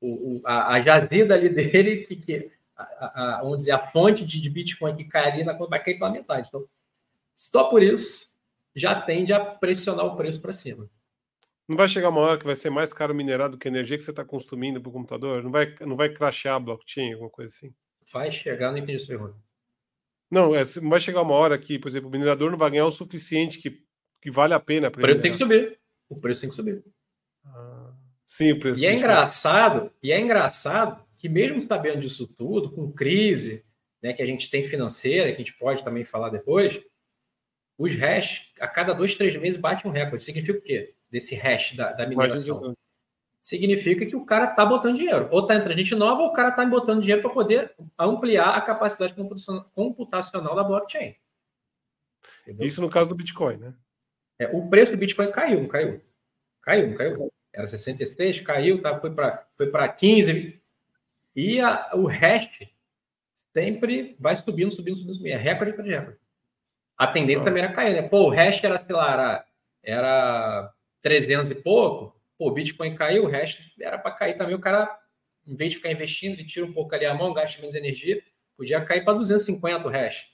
O, 0.00 0.36
o 0.36 0.42
a, 0.44 0.74
a, 0.74 0.80
jazida 0.80 1.34
ali 1.34 1.48
dele, 1.50 1.98
que, 1.98 2.14
que 2.14 2.52
a, 2.76 3.38
a, 3.38 3.42
vamos 3.42 3.58
dizer, 3.58 3.72
a 3.72 3.78
fonte 3.78 4.24
de, 4.24 4.40
de 4.40 4.48
Bitcoin 4.48 4.94
que 4.94 5.04
cai 5.04 5.32
ali 5.32 5.44
na 5.44 5.54
conta 5.54 5.70
vai 5.70 5.82
cair 5.82 5.98
pela 5.98 6.12
metade. 6.12 6.48
Então, 6.48 6.64
só 7.34 7.64
por 7.64 7.82
isso 7.82 8.38
já 8.76 8.94
tende 8.94 9.32
a 9.32 9.40
pressionar 9.44 10.06
o 10.06 10.16
preço 10.16 10.40
para 10.40 10.52
cima. 10.52 10.88
Não 11.66 11.76
vai 11.76 11.88
chegar 11.88 12.10
uma 12.10 12.20
hora 12.20 12.38
que 12.38 12.46
vai 12.46 12.54
ser 12.54 12.70
mais 12.70 12.92
caro 12.92 13.12
minerar 13.14 13.50
do 13.50 13.58
que 13.58 13.66
a 13.66 13.70
energia 13.70 13.98
que 13.98 14.04
você 14.04 14.10
está 14.10 14.24
consumindo 14.24 14.80
para 14.80 14.88
o 14.88 14.92
computador? 14.92 15.42
Não 15.42 15.50
vai, 15.50 15.74
não 15.80 15.96
vai 15.96 16.08
crashar 16.08 16.54
a 16.54 16.60
blockchain, 16.60 17.12
alguma 17.12 17.28
coisa 17.28 17.52
assim? 17.52 17.74
Vai 18.12 18.30
chegar, 18.30 18.70
não 18.70 18.78
entendi 18.78 18.96
essa 18.96 19.06
pergunta. 19.08 19.34
Não, 20.30 20.54
é, 20.54 20.62
vai 20.64 21.00
chegar 21.00 21.22
uma 21.22 21.34
hora 21.34 21.58
que, 21.58 21.78
por 21.78 21.88
exemplo, 21.88 22.08
o 22.08 22.12
minerador 22.12 22.50
não 22.50 22.58
vai 22.58 22.70
ganhar 22.70 22.86
o 22.86 22.90
suficiente 22.90 23.58
que 23.58 23.82
que 24.20 24.30
vale 24.30 24.54
a 24.54 24.60
pena. 24.60 24.88
O 24.88 24.92
preço 24.92 25.22
tem 25.22 25.30
que 25.30 25.38
subir. 25.38 25.78
O 26.08 26.16
preço 26.16 26.40
tem 26.40 26.50
que 26.50 26.56
subir. 26.56 26.84
Ah, 27.44 27.92
sim, 28.26 28.52
o 28.52 28.58
preço. 28.58 28.80
E 28.80 28.86
é 28.86 28.92
engraçado, 28.92 29.90
e 30.02 30.12
é 30.12 30.20
engraçado 30.20 31.04
que 31.18 31.28
mesmo 31.28 31.60
sabendo 31.60 32.00
disso 32.00 32.26
tudo, 32.26 32.70
com 32.70 32.92
crise, 32.92 33.64
né, 34.02 34.12
que 34.12 34.22
a 34.22 34.26
gente 34.26 34.48
tem 34.48 34.62
financeira, 34.62 35.30
que 35.30 35.36
a 35.36 35.44
gente 35.44 35.58
pode 35.58 35.82
também 35.82 36.04
falar 36.04 36.30
depois, 36.30 36.80
os 37.76 37.94
hash 37.94 38.52
a 38.60 38.68
cada 38.68 38.92
dois, 38.92 39.14
três 39.14 39.36
meses 39.36 39.60
bate 39.60 39.86
um 39.86 39.90
recorde. 39.90 40.24
Significa 40.24 40.58
o 40.58 40.62
quê? 40.62 40.94
Desse 41.10 41.34
hash 41.34 41.74
da, 41.74 41.92
da 41.92 42.06
mineração. 42.06 42.74
Significa 43.48 44.04
que 44.04 44.14
o 44.14 44.26
cara 44.26 44.44
está 44.44 44.66
botando 44.66 44.98
dinheiro. 44.98 45.26
Ou 45.30 45.40
está 45.40 45.54
entrando 45.54 45.78
gente 45.78 45.94
nova, 45.94 46.20
ou 46.20 46.28
o 46.28 46.32
cara 46.34 46.50
está 46.50 46.66
botando 46.66 47.00
dinheiro 47.00 47.22
para 47.22 47.32
poder 47.32 47.74
ampliar 47.98 48.50
a 48.54 48.60
capacidade 48.60 49.14
computacional 49.74 50.54
da 50.54 50.62
blockchain. 50.62 51.16
Entendeu? 52.42 52.66
Isso 52.66 52.82
no 52.82 52.90
caso 52.90 53.08
do 53.08 53.14
Bitcoin, 53.14 53.56
né? 53.56 53.74
É, 54.38 54.54
o 54.54 54.68
preço 54.68 54.92
do 54.92 54.98
Bitcoin 54.98 55.32
caiu, 55.32 55.62
não 55.62 55.66
caiu? 55.66 55.98
Caiu, 56.60 56.88
não 56.88 56.94
caiu? 56.94 57.32
Era 57.50 57.66
66, 57.66 58.42
caiu, 58.42 58.82
tá, 58.82 59.00
foi 59.00 59.14
para 59.14 59.48
foi 59.54 59.72
15. 59.96 60.60
E 61.34 61.58
a, 61.58 61.88
o 61.94 62.04
hash 62.04 62.68
sempre 63.32 64.14
vai 64.20 64.36
subindo, 64.36 64.74
subindo, 64.74 64.96
subindo, 64.96 65.14
subindo. 65.14 65.32
É 65.32 65.38
recorde 65.38 65.72
para 65.72 65.84
recorde. 65.84 66.18
A 66.98 67.06
tendência 67.06 67.46
também 67.46 67.62
era 67.62 67.72
cair, 67.72 67.94
né? 67.94 68.06
Pô, 68.06 68.28
o 68.28 68.30
hash 68.30 68.62
era, 68.62 68.76
sei 68.76 68.94
lá, 68.94 69.10
era, 69.10 69.46
era 69.82 70.74
300 71.00 71.50
e 71.50 71.54
pouco. 71.54 72.17
Pô, 72.38 72.48
o 72.48 72.52
Bitcoin 72.52 72.94
caiu, 72.94 73.24
o 73.24 73.26
hash 73.26 73.58
era 73.80 73.98
para 73.98 74.12
cair 74.12 74.38
também. 74.38 74.54
O 74.54 74.60
cara, 74.60 74.88
em 75.44 75.56
vez 75.56 75.70
de 75.70 75.76
ficar 75.76 75.90
investindo, 75.90 76.34
ele 76.34 76.46
tira 76.46 76.64
um 76.64 76.72
pouco 76.72 76.94
ali 76.94 77.04
a 77.04 77.12
mão, 77.12 77.34
gasta 77.34 77.60
menos 77.60 77.74
energia, 77.74 78.22
podia 78.56 78.80
cair 78.80 79.04
para 79.04 79.18
250 79.18 79.86
o 79.86 79.90
hash. 79.90 80.26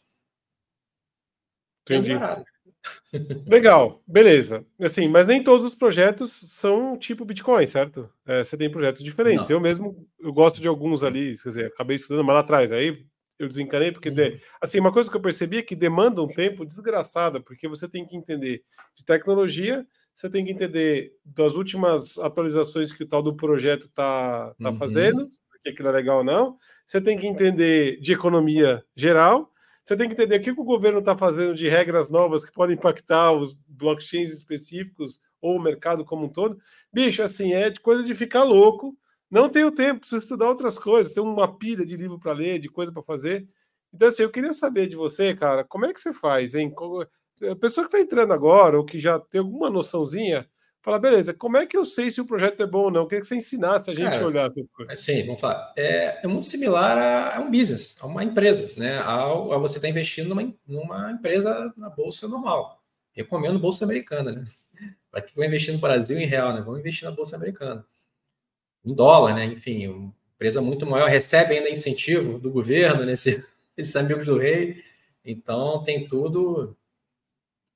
Entendi. 1.83 2.13
Legal, 3.47 4.03
beleza. 4.07 4.67
Assim, 4.81 5.09
mas 5.09 5.27
nem 5.27 5.43
todos 5.43 5.67
os 5.67 5.75
projetos 5.75 6.33
são 6.33 6.99
tipo 6.99 7.25
Bitcoin, 7.25 7.65
certo? 7.67 8.11
É, 8.27 8.45
você 8.45 8.57
tem 8.57 8.71
projetos 8.71 9.03
diferentes. 9.03 9.49
Não. 9.49 9.57
Eu 9.57 9.61
mesmo, 9.61 10.09
eu 10.21 10.33
gosto 10.33 10.61
de 10.61 10.69
alguns 10.69 11.03
ali, 11.03 11.37
quer 11.39 11.49
dizer, 11.49 11.67
acabei 11.67 11.97
estudando 11.97 12.25
mais 12.25 12.35
lá 12.35 12.41
atrás. 12.41 12.73
Aí 12.73 13.07
eu 13.39 13.49
desencanei 13.49 13.93
porque, 13.93 14.09
uhum. 14.09 14.15
de, 14.15 14.41
assim, 14.61 14.79
uma 14.79 14.93
coisa 14.93 15.11
que 15.11 15.17
eu 15.17 15.21
percebi 15.21 15.59
é 15.59 15.63
que 15.63 15.77
demanda 15.77 16.23
um 16.23 16.29
tempo 16.29 16.65
desgraçado, 16.67 17.43
porque 17.43 17.69
você 17.69 17.89
tem 17.89 18.07
que 18.07 18.17
entender 18.17 18.63
de 18.95 19.05
tecnologia, 19.05 19.87
você 20.15 20.31
tem 20.31 20.45
que 20.45 20.53
entender 20.53 21.13
das 21.25 21.55
últimas 21.55 22.19
atualizações 22.19 22.93
que 22.93 23.03
o 23.03 23.09
tal 23.09 23.23
do 23.23 23.35
projeto 23.35 23.87
está 23.87 24.55
tá 24.61 24.71
uhum. 24.71 24.77
fazendo, 24.77 25.31
que 25.63 25.71
aquilo 25.71 25.89
é 25.89 25.93
legal 25.93 26.19
ou 26.19 26.25
não. 26.25 26.57
Você 26.85 27.01
tem 27.01 27.19
que 27.19 27.27
entender 27.27 27.99
de 28.01 28.13
economia 28.13 28.85
geral 28.95 29.51
você 29.85 29.97
tem 29.99 30.09
que 30.09 30.15
entender 30.15 30.37
o 30.37 30.43
que 30.43 30.51
o 30.51 30.65
governo 30.65 31.01
está 31.01 31.17
fazendo 31.17 31.55
de 31.55 31.69
regras 31.69 32.09
novas 32.09 32.45
que 32.45 32.53
podem 32.53 32.75
impactar 32.75 33.33
os 33.33 33.53
blockchains 33.69 34.33
específicos 34.33 35.21
ou 35.43 35.57
o 35.57 35.63
mercado 35.63 36.07
como 36.07 36.25
um 36.25 36.29
todo. 36.29 36.59
Bicho, 36.91 37.23
assim, 37.23 37.53
é 37.53 37.69
de 37.69 37.81
coisa 37.81 38.03
de 38.03 38.15
ficar 38.15 38.45
louco. 38.45 38.97
Não 39.31 39.47
tenho 39.47 39.71
tempo, 39.71 40.01
preciso 40.01 40.23
estudar 40.23 40.49
outras 40.49 40.79
coisas. 40.79 41.13
Tem 41.13 41.23
uma 41.23 41.59
pilha 41.59 41.85
de 41.85 41.99
livro 41.99 42.19
para 42.19 42.33
ler, 42.33 42.59
de 42.59 42.69
coisa 42.71 42.91
para 42.91 43.03
fazer. 43.03 43.47
Então, 43.93 44.09
assim, 44.09 44.23
eu 44.23 44.31
queria 44.31 44.55
saber 44.55 44.87
de 44.87 44.97
você, 44.97 45.35
cara, 45.35 45.63
como 45.65 45.85
é 45.85 45.93
que 45.93 46.01
você 46.01 46.15
faz, 46.15 46.55
hein? 46.55 46.73
A 47.43 47.57
pessoa 47.57 47.89
que 47.89 47.97
está 47.97 48.01
entrando 48.01 48.33
agora, 48.33 48.79
ou 48.79 48.85
que 48.85 48.99
já 48.99 49.19
tem 49.19 49.41
alguma 49.41 49.71
noçãozinha, 49.71 50.49
Fala, 50.85 50.99
beleza, 50.99 51.33
como 51.33 51.57
é 51.57 51.65
que 51.65 51.79
eu 51.79 51.87
sei 51.87 52.11
se 52.11 52.21
o 52.21 52.27
projeto 52.27 52.63
é 52.63 52.67
bom 52.67 52.83
ou 52.83 52.91
não? 52.91 53.01
Eu 53.01 53.07
queria 53.07 53.23
que 53.23 53.27
você 53.27 53.37
ensinasse 53.37 53.91
a 53.91 53.95
gente 53.95 54.11
Cara, 54.11 54.23
a 54.23 54.27
olhar 54.27 54.51
essas 54.51 54.67
coisas. 54.71 55.01
Sim, 55.01 55.25
vamos 55.25 55.41
falar. 55.41 55.73
É, 55.79 56.21
é 56.23 56.27
muito 56.27 56.45
similar 56.45 56.99
a, 56.99 57.39
a, 57.39 57.41
um 57.41 57.51
business, 57.51 57.97
a 58.03 58.07
uma 58.07 58.23
empresa, 58.23 58.71
né? 58.77 58.99
A, 58.99 59.23
a 59.23 59.57
você 59.57 59.79
estar 59.79 59.87
tá 59.87 59.89
investindo 59.89 60.29
numa, 60.29 60.55
numa 60.69 61.11
empresa 61.11 61.73
na 61.75 61.89
bolsa 61.89 62.29
normal. 62.29 62.83
Recomendo 63.15 63.59
bolsa 63.59 63.87
americana, 63.87 64.31
né? 64.31 64.45
Para 65.11 65.23
que 65.23 65.35
vai 65.35 65.47
investir 65.47 65.73
no 65.73 65.81
Brasil 65.81 66.19
em 66.19 66.27
real, 66.27 66.53
né? 66.53 66.61
Vamos 66.61 66.81
investir 66.81 67.09
na 67.09 67.17
bolsa 67.17 67.35
americana. 67.35 67.83
Em 68.85 68.93
dólar, 68.93 69.35
né? 69.35 69.47
Enfim, 69.47 69.87
uma 69.87 70.15
empresa 70.35 70.61
muito 70.61 70.85
maior 70.85 71.09
recebe 71.09 71.57
ainda 71.57 71.71
incentivo 71.71 72.39
do 72.39 72.51
governo, 72.51 73.07
nesse, 73.07 73.39
né? 73.39 73.45
esses 73.75 73.97
amigos 73.97 74.27
do 74.27 74.37
rei. 74.37 74.85
Então 75.25 75.83
tem 75.83 76.07
tudo. 76.07 76.77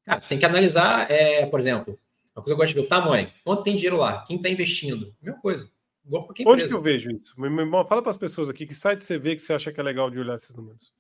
Cara, 0.09 0.21
você 0.23 0.31
tem 0.31 0.39
que 0.39 0.47
analisar, 0.47 1.11
é, 1.11 1.45
por 1.45 1.61
exemplo, 1.61 1.99
uma 2.35 2.43
coisa 2.43 2.47
que 2.47 2.53
eu 2.53 2.57
gosto 2.57 2.69
de 2.69 2.81
ver 2.81 2.87
o 2.87 2.89
tamanho. 2.89 3.31
Quanto 3.45 3.63
tem 3.63 3.77
dinheiro 3.77 3.99
lá? 3.99 4.25
Quem 4.27 4.39
está 4.39 4.49
investindo? 4.49 5.15
Mesma 5.21 5.39
coisa. 5.39 5.71
Igual 6.07 6.25
qualquer 6.25 6.45
Onde 6.45 6.65
empresa. 6.65 6.69
que 6.69 6.75
eu 6.75 6.83
vejo 6.83 7.11
isso? 7.11 7.35
Fala 7.87 8.01
para 8.01 8.11
as 8.11 8.17
pessoas 8.17 8.49
aqui, 8.49 8.65
que 8.65 8.75
site 8.75 9.03
você 9.03 9.19
vê 9.19 9.37
que 9.37 9.43
você 9.43 9.53
acha 9.53 9.71
que 9.71 9.79
é 9.79 9.83
legal 9.83 10.11
de 10.11 10.19
olhar 10.19 10.35
esses 10.35 10.57
números? 10.57 10.91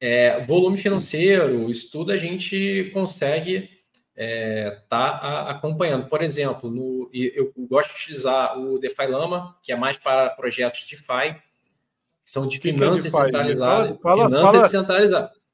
É, 0.00 0.40
volume 0.40 0.76
financeiro, 0.76 1.70
isso 1.70 1.92
tudo 1.92 2.10
a 2.10 2.16
gente 2.16 2.90
consegue 2.92 3.70
estar 4.16 4.16
é, 4.16 4.70
tá 4.88 5.42
acompanhando. 5.48 6.08
Por 6.08 6.22
exemplo, 6.22 6.68
no, 6.68 7.08
eu 7.12 7.52
gosto 7.56 7.90
de 7.90 8.02
utilizar 8.02 8.58
o 8.58 8.76
DeFi 8.80 9.06
Lama, 9.06 9.54
que 9.62 9.70
é 9.70 9.76
mais 9.76 9.96
para 9.96 10.30
projetos 10.30 10.80
DeFi, 10.80 11.36
que 12.24 12.30
são 12.30 12.48
de 12.48 12.58
que 12.58 12.72
finanças 12.72 13.02
que 13.02 13.16
é 13.16 13.20
descentralizadas. 13.20 13.96
Fala, 14.00 14.00
fala, 14.00 14.26
finanças 14.26 14.50
fala... 14.50 14.62
descentralizadas. 14.62 15.45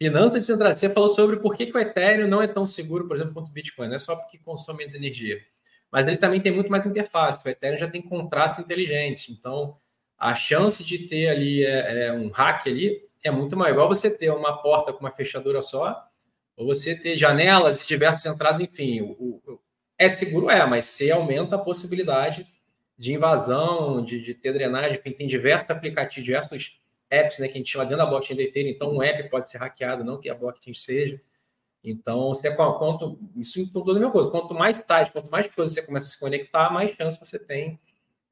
Finança 0.00 0.38
descentralizada. 0.38 0.88
Você 0.88 0.94
falou 0.94 1.14
sobre 1.14 1.36
por 1.36 1.54
que, 1.54 1.66
que 1.66 1.76
o 1.76 1.80
Ethereum 1.80 2.28
não 2.28 2.42
é 2.42 2.46
tão 2.46 2.66
seguro, 2.66 3.06
por 3.06 3.16
exemplo, 3.16 3.34
quanto 3.34 3.48
o 3.48 3.52
Bitcoin. 3.52 3.88
Não 3.88 3.96
é 3.96 3.98
só 3.98 4.16
porque 4.16 4.38
consome 4.38 4.78
menos 4.78 4.94
energia. 4.94 5.40
Mas 5.90 6.08
ele 6.08 6.16
também 6.16 6.40
tem 6.40 6.52
muito 6.52 6.70
mais 6.70 6.84
interface. 6.84 7.40
O 7.44 7.48
Ethereum 7.48 7.78
já 7.78 7.88
tem 7.88 8.02
contratos 8.02 8.58
inteligentes. 8.58 9.28
Então, 9.30 9.76
a 10.18 10.34
chance 10.34 10.84
de 10.84 10.98
ter 11.06 11.28
ali 11.28 11.64
é, 11.64 12.06
é 12.06 12.12
um 12.12 12.28
hack 12.28 12.66
ali 12.66 13.00
é 13.22 13.30
muito 13.30 13.56
maior. 13.56 13.72
Igual 13.72 13.88
você 13.88 14.10
ter 14.10 14.30
uma 14.30 14.60
porta 14.60 14.92
com 14.92 15.00
uma 15.00 15.10
fechadura 15.10 15.62
só, 15.62 16.04
ou 16.56 16.66
você 16.66 16.94
ter 16.94 17.16
janelas 17.16 17.86
diversas 17.86 18.32
entradas, 18.32 18.60
enfim. 18.60 19.00
O, 19.00 19.40
o, 19.46 19.60
é 19.98 20.08
seguro, 20.08 20.50
é, 20.50 20.66
mas 20.66 20.86
você 20.86 21.10
aumenta 21.10 21.56
a 21.56 21.58
possibilidade 21.58 22.46
de 22.96 23.12
invasão, 23.12 24.04
de, 24.04 24.20
de 24.20 24.34
ter 24.34 24.52
drenagem, 24.52 24.98
enfim, 24.98 25.12
tem 25.12 25.26
diversos 25.26 25.70
aplicativos, 25.70 26.24
diversos 26.24 26.80
apps 27.10 27.38
né, 27.38 27.48
que 27.48 27.54
a 27.54 27.58
gente 27.58 27.70
chama 27.70 27.84
dentro 27.84 27.98
da 27.98 28.06
blockchain 28.06 28.36
da 28.36 28.42
Ethereum, 28.42 28.70
então 28.70 28.94
um 28.94 29.02
app 29.02 29.28
pode 29.28 29.48
ser 29.48 29.58
hackeado, 29.58 30.04
não 30.04 30.18
que 30.18 30.28
a 30.28 30.34
blockchain 30.34 30.74
seja. 30.74 31.20
Então, 31.82 32.28
você 32.28 32.50
quanto 32.54 33.18
isso 33.36 33.60
em 33.60 33.66
toda 33.66 33.90
a 33.90 33.94
mesma 33.94 34.10
coisa. 34.10 34.30
Quanto 34.30 34.54
mais 34.54 34.82
tarde, 34.82 35.12
quanto 35.12 35.30
mais 35.30 35.46
coisas 35.48 35.74
você 35.74 35.82
começa 35.82 36.06
a 36.06 36.10
se 36.10 36.18
conectar, 36.18 36.72
mais 36.72 36.92
chance 36.92 37.20
você 37.20 37.38
tem 37.38 37.78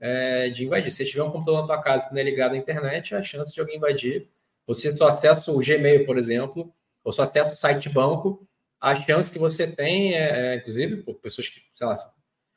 é, 0.01 0.49
de 0.49 0.65
invadir. 0.65 0.91
Se 0.91 0.97
você 0.99 1.05
tiver 1.05 1.23
um 1.23 1.31
computador 1.31 1.61
na 1.61 1.67
tua 1.67 1.83
casa 1.83 2.07
que 2.07 2.15
não 2.15 2.21
é 2.21 2.25
ligado 2.25 2.55
à 2.55 2.57
internet, 2.57 3.15
a 3.15 3.23
chance 3.23 3.53
de 3.53 3.61
alguém 3.61 3.77
invadir. 3.77 4.27
Você 4.67 4.97
só 4.97 5.09
acessa 5.09 5.53
o 5.53 5.59
Gmail, 5.59 6.07
por 6.07 6.17
exemplo, 6.17 6.73
ou 7.05 7.13
só 7.13 7.23
acessa 7.23 7.51
o 7.51 7.55
site 7.55 7.91
banco, 7.91 8.49
a 8.81 8.97
chance 8.97 9.31
que 9.31 9.39
você 9.39 9.67
tem 9.67 10.15
é, 10.15 10.55
é 10.55 10.57
inclusive, 10.57 11.03
por 11.03 11.17
pessoas 11.17 11.49
que, 11.49 11.63
sei 11.75 11.87
lá, 11.87 11.95
se 11.95 12.07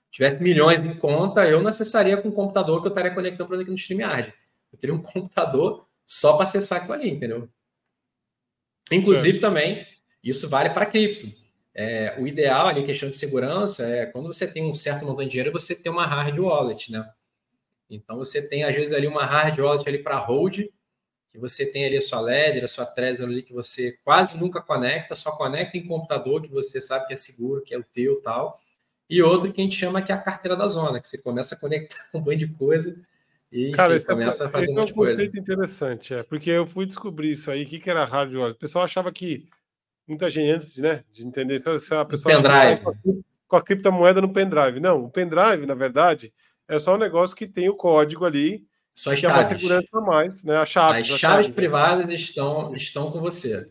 tivesse 0.09 0.41
milhões 0.41 0.83
em 0.85 0.95
conta, 0.95 1.45
eu 1.45 1.61
não 1.61 1.69
acessaria 1.69 2.15
com 2.15 2.29
um 2.29 2.31
computador 2.31 2.81
que 2.81 2.87
eu 2.87 2.89
estaria 2.89 3.13
conectando 3.13 3.49
para 3.49 3.61
aqui 3.61 3.69
no 3.69 3.75
StreamYard. 3.75 4.33
Eu 4.71 4.79
teria 4.79 4.95
um 4.95 5.01
computador 5.03 5.84
só 6.05 6.33
para 6.33 6.43
acessar 6.43 6.79
aquilo 6.79 6.93
ali, 6.93 7.09
entendeu? 7.09 7.49
Inclusive 8.91 9.39
também, 9.39 9.85
isso 10.23 10.47
vale 10.47 10.69
para 10.69 10.85
cripto. 10.85 11.31
É, 11.73 12.15
o 12.19 12.27
ideal 12.27 12.67
ali, 12.67 12.85
questão 12.85 13.09
de 13.09 13.15
segurança, 13.15 13.85
é 13.87 14.05
quando 14.05 14.27
você 14.27 14.47
tem 14.47 14.63
um 14.63 14.73
certo 14.73 15.05
montante 15.05 15.25
de 15.25 15.31
dinheiro, 15.31 15.51
você 15.51 15.75
tem 15.75 15.91
uma 15.91 16.05
hard 16.05 16.37
wallet, 16.37 16.91
né? 16.91 17.09
Então 17.89 18.17
você 18.17 18.47
tem, 18.47 18.63
às 18.63 18.73
vezes, 18.73 18.93
ali 18.93 19.07
uma 19.07 19.25
hard 19.25 19.59
wallet 19.59 19.87
ali 19.87 20.01
para 20.01 20.17
hold, 20.17 20.59
que 21.31 21.39
você 21.39 21.69
tem 21.69 21.85
ali 21.85 21.97
a 21.97 22.01
sua 22.01 22.21
Ledger, 22.21 22.63
a 22.63 22.67
sua 22.67 22.85
Trezor 22.85 23.27
ali, 23.27 23.43
que 23.43 23.53
você 23.53 23.99
quase 24.03 24.37
nunca 24.37 24.61
conecta, 24.61 25.15
só 25.15 25.35
conecta 25.35 25.77
em 25.77 25.85
computador 25.85 26.41
que 26.41 26.49
você 26.49 26.79
sabe 26.79 27.07
que 27.07 27.13
é 27.13 27.17
seguro, 27.17 27.61
que 27.61 27.73
é 27.73 27.77
o 27.77 27.83
teu 27.83 28.21
tal. 28.21 28.59
e 29.09 29.21
outro 29.21 29.51
que 29.53 29.61
a 29.61 29.63
gente 29.63 29.75
chama 29.75 30.01
que 30.01 30.11
é 30.11 30.15
a 30.15 30.21
carteira 30.21 30.55
da 30.55 30.67
zona, 30.67 31.01
que 31.01 31.07
você 31.07 31.17
começa 31.17 31.55
a 31.55 31.59
conectar 31.59 32.07
com 32.11 32.19
um 32.19 32.21
monte 32.21 32.37
de 32.37 32.47
coisa 32.47 32.95
e 33.55 33.71
Cara, 33.71 33.95
enfim, 33.95 34.05
começa 34.05 34.43
é, 34.43 34.47
a 34.47 34.49
fazer 34.49 34.63
esse 34.65 34.73
um 34.73 34.75
monte 34.75 34.89
é 34.89 34.91
um 34.91 34.95
conceito 34.97 35.39
interessante, 35.39 36.13
é, 36.13 36.23
porque 36.23 36.49
eu 36.49 36.67
fui 36.67 36.85
descobrir 36.85 37.31
isso 37.31 37.49
aí, 37.49 37.63
o 37.63 37.65
que, 37.65 37.79
que 37.79 37.89
era 37.89 38.03
hard 38.03 38.35
wallet. 38.35 38.57
O 38.57 38.59
pessoal 38.59 38.83
achava 38.83 39.13
que, 39.13 39.47
muita 40.05 40.29
gente 40.29 40.51
antes 40.51 40.75
né, 40.75 41.05
de 41.09 41.25
entender, 41.25 41.61
se 41.79 41.95
a 41.95 42.03
pessoa 42.03 42.35
pendrive. 42.35 42.83
Com, 42.83 42.89
a, 42.89 42.93
com 43.47 43.55
a 43.55 43.61
criptomoeda 43.61 44.19
no 44.19 44.33
pendrive. 44.33 44.81
Não, 44.81 45.05
o 45.05 45.09
pendrive, 45.09 45.65
na 45.65 45.73
verdade, 45.73 46.33
é 46.67 46.77
só 46.77 46.95
um 46.95 46.97
negócio 46.97 47.33
que 47.33 47.47
tem 47.47 47.69
o 47.69 47.75
código 47.75 48.25
ali, 48.25 48.65
só 48.93 49.13
as 49.13 49.21
que 49.21 49.25
é 49.25 49.29
uma 49.29 49.43
segurança 49.45 49.87
a 49.93 50.01
mais, 50.01 50.43
né? 50.43 50.57
As 50.57 50.67
chaves. 50.67 51.09
As 51.09 51.17
chaves 51.17 51.47
privadas 51.47 52.09
estão, 52.09 52.75
estão 52.75 53.09
com 53.09 53.21
você. 53.21 53.69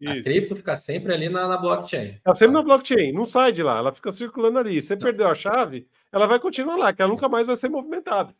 Isso. 0.00 0.20
A 0.20 0.22
cripto 0.22 0.54
fica 0.54 0.76
sempre 0.76 1.12
ali 1.12 1.28
na, 1.28 1.48
na 1.48 1.56
blockchain. 1.56 2.14
Está 2.14 2.36
sempre 2.36 2.54
na 2.54 2.62
blockchain, 2.62 3.12
não 3.12 3.26
sai 3.26 3.50
de 3.50 3.64
lá, 3.64 3.78
ela 3.78 3.92
fica 3.92 4.12
circulando 4.12 4.60
ali. 4.60 4.80
Você 4.80 4.96
perdeu 4.96 5.26
a 5.26 5.34
chave, 5.34 5.88
ela 6.12 6.28
vai 6.28 6.38
continuar 6.38 6.76
lá, 6.76 6.92
que 6.92 7.02
ela 7.02 7.10
nunca 7.10 7.28
mais 7.28 7.48
vai 7.48 7.56
ser 7.56 7.68
movimentada. 7.68 8.32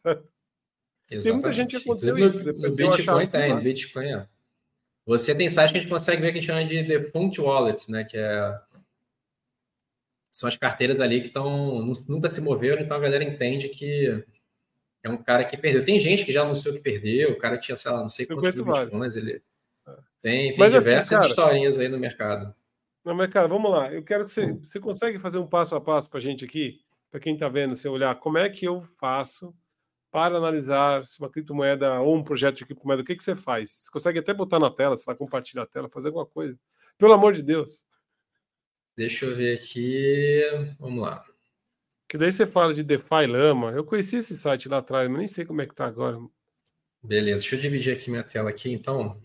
Exatamente. 1.11 1.23
Tem 1.23 1.33
muita 1.33 1.53
gente 1.53 1.77
que 1.77 1.83
aconteceu 1.83 2.17
no, 2.17 2.27
isso. 2.27 2.53
No 2.53 2.75
Bitcoin 2.75 3.27
tem, 3.27 3.55
no 3.55 3.61
Bitcoin 3.61 4.07
é. 4.07 4.27
Você 5.07 5.35
tem 5.35 5.49
sites 5.51 5.73
que 5.73 5.79
a 5.79 5.81
gente 5.83 5.91
consegue 5.91 6.23
ver 6.23 6.33
que 6.33 6.39
a 6.39 6.41
gente 6.41 6.47
chama 6.47 6.65
de 6.65 6.83
defunct 6.83 7.41
wallets, 7.41 7.89
né? 7.89 8.05
Que 8.05 8.17
é... 8.17 8.61
são 10.31 10.49
as 10.49 10.57
carteiras 10.57 10.99
ali 11.01 11.21
que 11.21 11.27
estão 11.27 11.85
nunca 12.09 12.29
se 12.29 12.41
moveram, 12.41 12.83
então 12.83 12.97
a 12.97 13.01
galera 13.01 13.23
entende 13.23 13.69
que 13.69 14.25
é 15.03 15.11
um 15.11 15.23
cara 15.23 15.45
que 15.45 15.59
perdeu. 15.59 15.85
Tem 15.85 16.01
gente 16.01 16.25
que 16.25 16.33
já 16.33 16.43
anunciou 16.43 16.75
que 16.75 16.81
perdeu, 16.81 17.33
o 17.33 17.39
cara 17.39 17.59
tinha, 17.59 17.77
sei 17.77 17.91
lá, 17.91 18.01
não 18.01 18.09
sei 18.09 18.25
quantos 18.25 18.61
bitcoins, 18.61 19.17
ele 19.17 19.43
tem, 20.23 20.49
tem 20.49 20.59
mas 20.59 20.73
diversas 20.73 21.13
é, 21.13 21.17
cara, 21.17 21.29
historinhas 21.29 21.79
aí 21.79 21.89
no 21.89 21.99
mercado. 21.99 22.55
Não, 23.05 23.15
mas 23.15 23.29
cara, 23.29 23.47
vamos 23.47 23.71
lá. 23.71 23.93
Eu 23.93 24.03
quero 24.03 24.25
que 24.25 24.31
você, 24.31 24.53
você 24.53 24.81
consegue 24.81 25.19
fazer 25.19 25.37
um 25.39 25.47
passo 25.47 25.77
a 25.77 25.81
passo 25.83 26.09
para 26.09 26.19
a 26.19 26.23
gente 26.23 26.47
aqui, 26.47 26.81
para 27.11 27.21
quem 27.21 27.35
está 27.35 27.51
vendo, 27.51 27.77
você 27.77 27.87
olhar 27.87 28.15
como 28.15 28.39
é 28.39 28.49
que 28.49 28.65
eu 28.65 28.83
faço 28.99 29.55
para 30.15 30.37
analisar 30.37 31.05
se 31.05 31.19
uma 31.19 31.29
criptomoeda 31.29 32.01
ou 32.01 32.15
um 32.15 32.23
projeto 32.23 32.59
de 32.59 32.65
criptomoeda, 32.65 33.03
o 33.03 33.05
que, 33.05 33.17
que 33.17 33.25
você 33.25 33.35
faz? 33.35 33.71
Você 33.71 33.91
consegue 33.91 34.21
até 34.21 34.33
botar 34.33 34.61
na 34.61 34.71
tela, 34.71 34.97
sei 34.97 35.13
lá, 35.13 35.19
compartilhar 35.19 35.65
a 35.65 35.67
tela, 35.67 35.91
fazer 35.91 36.07
alguma 36.07 36.25
coisa. 36.25 36.57
Pelo 36.97 37.13
amor 37.13 37.33
de 37.33 37.43
Deus. 37.43 37.85
Deixa 38.97 39.27
eu 39.27 39.35
ver 39.35 39.59
aqui. 39.59 40.41
Vamos 40.79 41.03
lá. 41.03 41.27
Que 42.09 42.17
daí 42.17 42.31
você 42.31 42.47
fala 42.47 42.73
de 42.73 42.85
DeFi 42.85 43.27
Lama. 43.27 43.73
Eu 43.73 43.85
conheci 43.85 44.19
esse 44.19 44.37
site 44.37 44.69
lá 44.69 44.79
atrás, 44.79 45.09
mas 45.09 45.19
nem 45.19 45.27
sei 45.27 45.45
como 45.45 45.61
é 45.63 45.67
que 45.67 45.75
tá 45.75 45.85
agora. 45.85 46.17
Beleza, 47.03 47.41
deixa 47.41 47.57
eu 47.57 47.61
dividir 47.61 47.97
aqui 47.97 48.09
minha 48.09 48.23
tela 48.23 48.51
aqui, 48.51 48.71
então. 48.71 49.21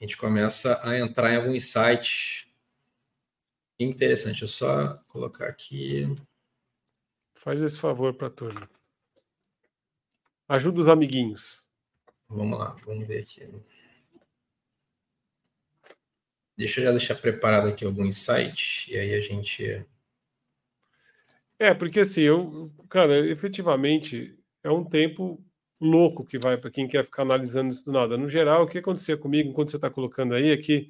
A 0.00 0.04
gente 0.04 0.16
começa 0.16 0.80
a 0.82 0.98
entrar 0.98 1.32
em 1.32 1.36
alguns 1.36 1.70
sites. 1.70 2.48
Interessante, 3.78 4.42
é 4.42 4.48
só 4.48 4.94
colocar 5.06 5.46
aqui. 5.46 6.12
Faz 7.32 7.62
esse 7.62 7.78
favor 7.78 8.12
para 8.12 8.26
a 8.26 8.30
turma. 8.30 8.81
Ajuda 10.52 10.82
os 10.82 10.86
amiguinhos. 10.86 11.66
Vamos 12.28 12.58
lá, 12.58 12.76
vamos 12.84 13.06
ver 13.06 13.20
aqui. 13.20 13.48
Deixa 16.54 16.80
eu 16.80 16.84
já 16.84 16.90
deixar 16.90 17.14
preparado 17.14 17.68
aqui 17.68 17.86
alguns 17.86 18.18
sites 18.18 18.86
e 18.86 18.98
aí 18.98 19.14
a 19.14 19.20
gente. 19.22 19.82
É, 21.58 21.72
porque 21.72 22.00
assim, 22.00 22.20
eu, 22.20 22.70
cara, 22.90 23.18
efetivamente 23.30 24.38
é 24.62 24.70
um 24.70 24.84
tempo 24.84 25.42
louco 25.80 26.22
que 26.22 26.38
vai 26.38 26.58
para 26.58 26.70
quem 26.70 26.86
quer 26.86 27.06
ficar 27.06 27.22
analisando 27.22 27.70
isso 27.70 27.86
do 27.86 27.92
nada. 27.92 28.18
No 28.18 28.28
geral, 28.28 28.64
o 28.64 28.68
que 28.68 28.76
acontecia 28.76 29.16
comigo, 29.16 29.48
enquanto 29.48 29.70
você 29.70 29.76
está 29.76 29.88
colocando 29.88 30.34
aí, 30.34 30.50
é 30.50 30.56
que 30.58 30.86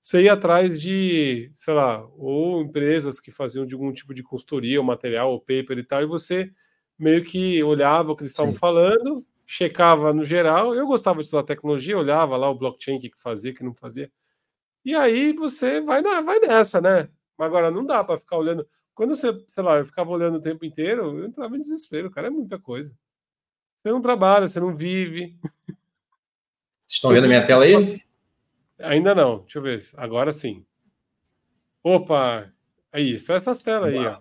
você 0.00 0.22
ia 0.22 0.32
atrás 0.32 0.80
de, 0.80 1.50
sei 1.54 1.74
lá, 1.74 2.02
ou 2.16 2.62
empresas 2.62 3.20
que 3.20 3.30
faziam 3.30 3.66
de 3.66 3.74
algum 3.74 3.92
tipo 3.92 4.14
de 4.14 4.22
consultoria, 4.22 4.80
ou 4.80 4.86
material, 4.86 5.32
ou 5.32 5.38
paper 5.38 5.76
e 5.76 5.84
tal, 5.84 6.02
e 6.02 6.06
você 6.06 6.50
meio 7.02 7.24
que 7.24 7.60
olhava 7.64 8.12
o 8.12 8.16
que 8.16 8.22
eles 8.22 8.30
estavam 8.30 8.54
falando, 8.54 9.26
checava 9.44 10.12
no 10.12 10.22
geral. 10.22 10.72
Eu 10.72 10.86
gostava 10.86 11.18
de 11.18 11.24
estudar 11.24 11.42
tecnologia, 11.42 11.98
olhava 11.98 12.36
lá 12.36 12.48
o 12.48 12.54
blockchain, 12.54 12.96
o 12.96 13.00
que 13.00 13.10
fazia, 13.16 13.50
o 13.50 13.54
que 13.54 13.64
não 13.64 13.74
fazia. 13.74 14.10
E 14.84 14.94
aí 14.94 15.32
você 15.32 15.80
vai, 15.80 16.00
na, 16.00 16.20
vai 16.20 16.38
nessa, 16.38 16.80
né? 16.80 17.08
Agora 17.36 17.72
não 17.72 17.84
dá 17.84 18.04
para 18.04 18.20
ficar 18.20 18.36
olhando. 18.36 18.64
Quando 18.94 19.16
você, 19.16 19.32
sei 19.48 19.64
lá, 19.64 19.78
eu 19.78 19.84
ficava 19.84 20.10
olhando 20.10 20.36
o 20.36 20.40
tempo 20.40 20.64
inteiro, 20.64 21.18
eu 21.18 21.24
entrava 21.24 21.56
em 21.56 21.60
desespero, 21.60 22.08
cara, 22.08 22.28
é 22.28 22.30
muita 22.30 22.56
coisa. 22.56 22.94
Você 23.82 23.90
não 23.90 24.00
trabalha, 24.00 24.46
você 24.46 24.60
não 24.60 24.76
vive. 24.76 25.36
Vocês 26.86 26.98
estão 26.98 27.08
você 27.08 27.14
vendo 27.14 27.24
a 27.24 27.28
minha 27.28 27.46
tela 27.46 27.64
aí? 27.64 28.02
Ainda 28.80 29.14
não, 29.14 29.40
deixa 29.40 29.58
eu 29.58 29.62
ver. 29.62 29.82
Agora 29.96 30.30
sim. 30.30 30.62
Opa, 31.82 32.52
aí, 32.92 33.18
só 33.18 33.34
essas 33.34 33.60
telas 33.60 33.88
aí, 33.88 34.06
ó. 34.06 34.20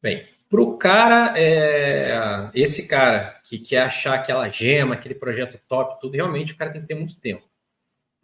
Bem, 0.00 0.24
para 0.48 0.62
o 0.62 0.78
cara, 0.78 1.34
é, 1.36 2.50
esse 2.54 2.88
cara 2.88 3.38
que 3.44 3.58
quer 3.58 3.82
achar 3.82 4.14
aquela 4.14 4.48
gema, 4.48 4.94
aquele 4.94 5.14
projeto 5.14 5.60
top, 5.68 6.00
tudo, 6.00 6.14
realmente 6.14 6.54
o 6.54 6.56
cara 6.56 6.70
tem 6.70 6.80
que 6.80 6.86
ter 6.86 6.94
muito 6.94 7.16
tempo. 7.20 7.44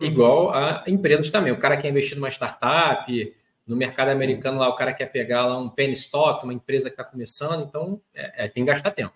Uhum. 0.00 0.06
Igual 0.06 0.54
a 0.54 0.84
empresas 0.86 1.30
também. 1.30 1.52
O 1.52 1.58
cara 1.58 1.76
quer 1.76 1.90
investir 1.90 2.16
numa 2.16 2.30
startup, 2.30 3.34
no 3.66 3.76
mercado 3.76 4.08
americano 4.08 4.58
lá, 4.58 4.68
o 4.68 4.76
cara 4.76 4.94
quer 4.94 5.06
pegar 5.06 5.46
lá 5.46 5.58
um 5.58 5.68
penny 5.68 5.92
stock, 5.92 6.42
uma 6.44 6.54
empresa 6.54 6.88
que 6.88 6.94
está 6.94 7.04
começando, 7.04 7.64
então 7.64 8.00
é, 8.14 8.44
é, 8.44 8.48
tem 8.48 8.64
que 8.64 8.70
gastar 8.70 8.90
tempo. 8.90 9.14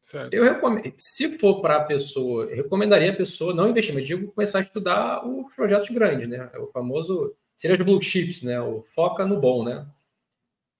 Certo. 0.00 0.32
Eu 0.32 0.44
recomendo, 0.44 0.92
se 0.96 1.38
for 1.38 1.60
para 1.60 1.76
a 1.76 1.84
pessoa, 1.84 2.44
eu 2.44 2.56
recomendaria 2.56 3.10
a 3.10 3.16
pessoa 3.16 3.52
não 3.52 3.68
investir, 3.68 3.94
mas 3.94 4.06
digo 4.06 4.32
começar 4.32 4.58
a 4.58 4.62
estudar 4.62 5.26
os 5.26 5.54
projetos 5.54 5.90
grandes, 5.90 6.28
né? 6.28 6.50
O 6.56 6.68
famoso, 6.68 7.34
seria 7.56 7.76
os 7.76 7.82
blue 7.82 8.00
chips, 8.00 8.42
né? 8.42 8.60
O 8.60 8.82
foca 8.94 9.26
no 9.26 9.38
bom, 9.38 9.64
né? 9.64 9.86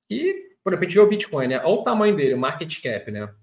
E 0.09 0.47
por 0.68 0.74
exemplo, 0.74 0.84
a 0.84 0.88
gente 0.88 0.94
vê 0.94 1.00
o 1.00 1.08
Bitcoin, 1.08 1.48
né? 1.48 1.58
Olha 1.60 1.68
o 1.68 1.82
tamanho 1.84 2.14
dele, 2.14 2.34
o 2.34 2.38
market 2.38 2.82
cap, 2.82 3.10
né? 3.10 3.34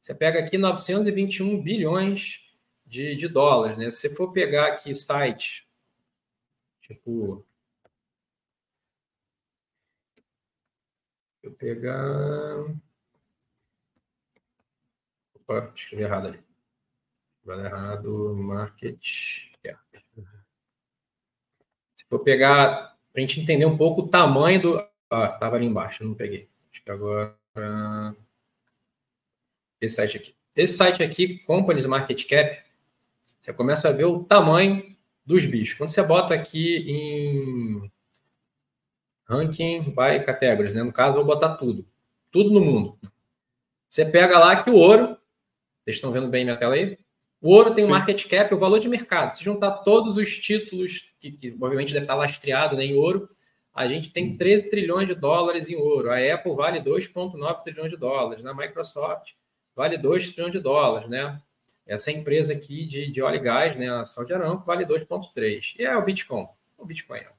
Você 0.00 0.12
pega 0.12 0.40
aqui 0.40 0.58
921 0.58 1.62
bilhões 1.62 2.40
de, 2.84 3.14
de 3.14 3.28
dólares, 3.28 3.78
né? 3.78 3.88
Se 3.90 4.08
você 4.08 4.16
for 4.16 4.32
pegar 4.32 4.66
aqui 4.68 4.92
sites, 4.94 5.64
tipo. 6.80 7.46
eu 11.42 11.52
pegar. 11.52 12.64
Opa, 15.34 15.72
escrevi 15.74 16.02
errado 16.02 16.26
ali. 16.28 16.40
Vai 17.44 17.64
errado, 17.64 18.34
market 18.36 19.00
cap. 19.62 20.04
Se 21.94 22.04
for 22.08 22.20
pegar, 22.20 22.98
para 23.12 23.22
a 23.22 23.24
gente 23.24 23.40
entender 23.40 23.66
um 23.66 23.76
pouco 23.76 24.02
o 24.02 24.08
tamanho 24.08 24.60
do. 24.60 24.78
Ah, 25.10 25.26
estava 25.34 25.56
ali 25.56 25.66
embaixo, 25.66 26.04
não 26.04 26.14
peguei. 26.14 26.51
Acho 26.72 26.82
que 26.82 26.90
agora. 26.90 27.36
Esse 29.80 29.96
site 29.96 30.16
aqui. 30.16 30.34
Esse 30.56 30.74
site 30.74 31.02
aqui, 31.02 31.38
Companies 31.40 31.86
Market 31.86 32.26
Cap, 32.26 32.62
você 33.40 33.52
começa 33.52 33.88
a 33.88 33.92
ver 33.92 34.04
o 34.04 34.24
tamanho 34.24 34.96
dos 35.24 35.46
bichos. 35.46 35.76
Quando 35.76 35.88
você 35.88 36.02
bota 36.02 36.34
aqui 36.34 36.76
em 36.86 37.90
ranking 39.24 39.82
by 39.82 40.24
categories, 40.24 40.74
né? 40.74 40.82
No 40.82 40.92
caso, 40.92 41.16
eu 41.16 41.24
vou 41.24 41.34
botar 41.34 41.56
tudo. 41.56 41.86
Tudo 42.30 42.50
no 42.50 42.60
mundo. 42.60 42.98
Você 43.88 44.04
pega 44.04 44.38
lá 44.38 44.62
que 44.62 44.70
o 44.70 44.74
ouro, 44.76 45.18
vocês 45.84 45.96
estão 45.96 46.12
vendo 46.12 46.28
bem 46.28 46.44
minha 46.44 46.56
tela 46.56 46.74
aí? 46.74 46.98
O 47.40 47.50
ouro 47.50 47.74
tem 47.74 47.84
o 47.84 47.88
market 47.88 48.26
cap, 48.28 48.54
o 48.54 48.58
valor 48.58 48.78
de 48.78 48.88
mercado. 48.88 49.30
Se 49.32 49.42
juntar 49.42 49.70
todos 49.78 50.16
os 50.16 50.36
títulos, 50.38 51.12
que, 51.18 51.32
que 51.32 51.56
obviamente 51.60 51.92
deve 51.92 52.04
estar 52.04 52.14
lastreado 52.14 52.76
né, 52.76 52.84
em 52.84 52.94
ouro, 52.94 53.28
a 53.74 53.86
gente 53.86 54.10
tem 54.10 54.36
13 54.36 54.70
trilhões 54.70 55.08
de 55.08 55.14
dólares 55.14 55.68
em 55.68 55.76
ouro. 55.76 56.10
A 56.10 56.18
Apple 56.34 56.54
vale 56.54 56.80
2,9 56.80 57.62
trilhões 57.62 57.90
de 57.90 57.96
dólares. 57.96 58.44
Na? 58.44 58.54
Microsoft 58.54 59.32
vale 59.74 59.96
2 59.96 60.32
trilhões 60.32 60.52
de 60.52 60.60
dólares, 60.60 61.08
né? 61.08 61.40
Essa 61.86 62.12
empresa 62.12 62.52
aqui 62.52 62.86
de, 62.86 63.10
de 63.10 63.22
óleo 63.22 63.36
e 63.36 63.40
gás, 63.40 63.76
né? 63.76 63.90
A 63.90 64.04
Saudi 64.04 64.32
Aramco 64.32 64.64
vale 64.64 64.84
2,3. 64.84 65.74
E 65.78 65.84
é 65.84 65.96
o 65.96 66.04
Bitcoin. 66.04 66.46
O 66.76 66.84
Bitcoin 66.84 67.18
é. 67.18 67.30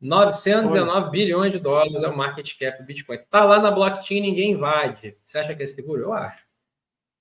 919 0.00 0.90
Olha. 0.90 1.10
bilhões 1.10 1.52
de 1.52 1.60
dólares 1.60 1.94
é 1.94 2.08
o 2.08 2.16
market 2.16 2.58
cap 2.58 2.78
do 2.78 2.84
Bitcoin. 2.84 3.18
Tá 3.30 3.44
lá 3.44 3.60
na 3.60 3.70
blockchain, 3.70 4.20
ninguém 4.20 4.50
invade. 4.52 5.16
Você 5.22 5.38
acha 5.38 5.54
que 5.54 5.62
é 5.62 5.66
seguro? 5.66 6.02
Eu 6.02 6.12
acho. 6.12 6.44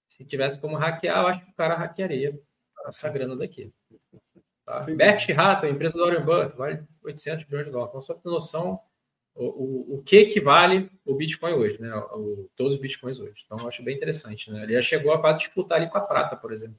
Se 0.08 0.26
tivesse 0.26 0.60
como 0.60 0.76
hackear, 0.76 1.22
eu 1.22 1.28
acho 1.28 1.46
que 1.46 1.52
o 1.52 1.54
cara 1.54 1.76
hackearia 1.76 2.38
essa 2.88 3.10
grana 3.10 3.36
daqui. 3.36 3.72
Tá? 4.72 4.86
Berkshire 4.86 5.38
Hathaway, 5.38 5.74
empresa 5.74 5.98
do 5.98 6.06
Warren 6.06 6.24
Buffett, 6.24 6.58
vale 6.58 6.84
800 7.04 7.44
bilhões 7.46 7.66
de 7.66 7.72
dólares. 7.72 7.90
Então, 7.90 8.02
só 8.02 8.14
para 8.14 8.32
noção 8.32 8.80
o, 9.36 9.46
o, 9.46 9.96
o 9.96 10.02
que 10.04 10.18
equivale 10.18 10.90
o 11.06 11.16
Bitcoin 11.16 11.54
hoje, 11.54 11.82
né? 11.82 11.94
O, 12.14 12.50
todos 12.56 12.76
os 12.76 12.80
Bitcoins 12.80 13.20
hoje. 13.20 13.44
Então, 13.46 13.60
eu 13.60 13.68
acho 13.68 13.84
bem 13.84 13.96
interessante. 13.96 14.50
Né? 14.50 14.64
Ele 14.64 14.74
já 14.74 14.82
chegou 14.82 15.14
a 15.14 15.20
quase 15.20 15.40
disputar 15.40 15.78
ali 15.78 15.90
com 15.90 15.98
a 15.98 16.02
prata, 16.02 16.36
por 16.36 16.54
exemplo. 16.54 16.78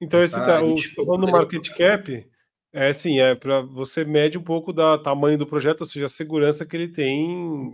Então, 0.00 0.22
esse 0.22 0.34
tá, 0.34 0.58
tá 0.58 0.62
o 0.62 0.76
falando 0.76 1.26
no 1.26 1.32
market 1.32 1.68
cap, 1.76 2.28
é 2.72 2.88
assim, 2.88 3.20
é 3.20 3.34
para 3.36 3.60
você 3.60 4.04
mede 4.04 4.36
um 4.36 4.42
pouco 4.42 4.72
da 4.72 4.98
tamanho 4.98 5.38
do 5.38 5.46
projeto, 5.46 5.82
ou 5.82 5.86
seja, 5.86 6.06
a 6.06 6.08
segurança 6.08 6.66
que 6.66 6.76
ele 6.76 6.88
tem. 6.88 7.28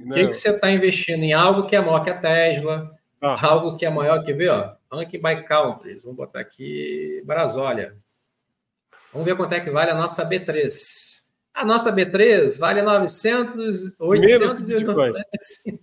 Né? 0.05 0.11
O 0.11 0.15
que, 0.15 0.27
que 0.27 0.33
você 0.35 0.51
está 0.51 0.71
investindo 0.71 1.23
em 1.23 1.33
algo 1.33 1.67
que 1.67 1.75
é 1.75 1.81
maior 1.81 2.05
que 2.05 2.11
a 2.11 2.19
Tesla, 2.19 2.91
ah. 3.21 3.47
algo 3.47 3.77
que 3.77 3.87
é 3.87 3.91
maior 3.91 4.23
que, 4.23 4.33
vê, 4.35 4.49
ó, 4.49 4.73
Ranking 4.93 5.23
by 5.23 5.47
Countries. 5.47 6.03
Vamos 6.03 6.19
botar 6.19 6.41
aqui 6.41 7.23
Brasólia. 7.25 7.97
Vamos 9.13 9.27
ver 9.27 9.37
quanto 9.37 9.53
é 9.53 9.61
que 9.61 9.71
vale 9.71 9.91
a 9.91 9.95
nossa 9.95 10.29
B3. 10.29 10.69
A 11.55 11.65
nossa 11.65 11.93
B3 11.93 12.59
vale 12.59 12.83
900, 12.83 13.99
895. 13.99 15.79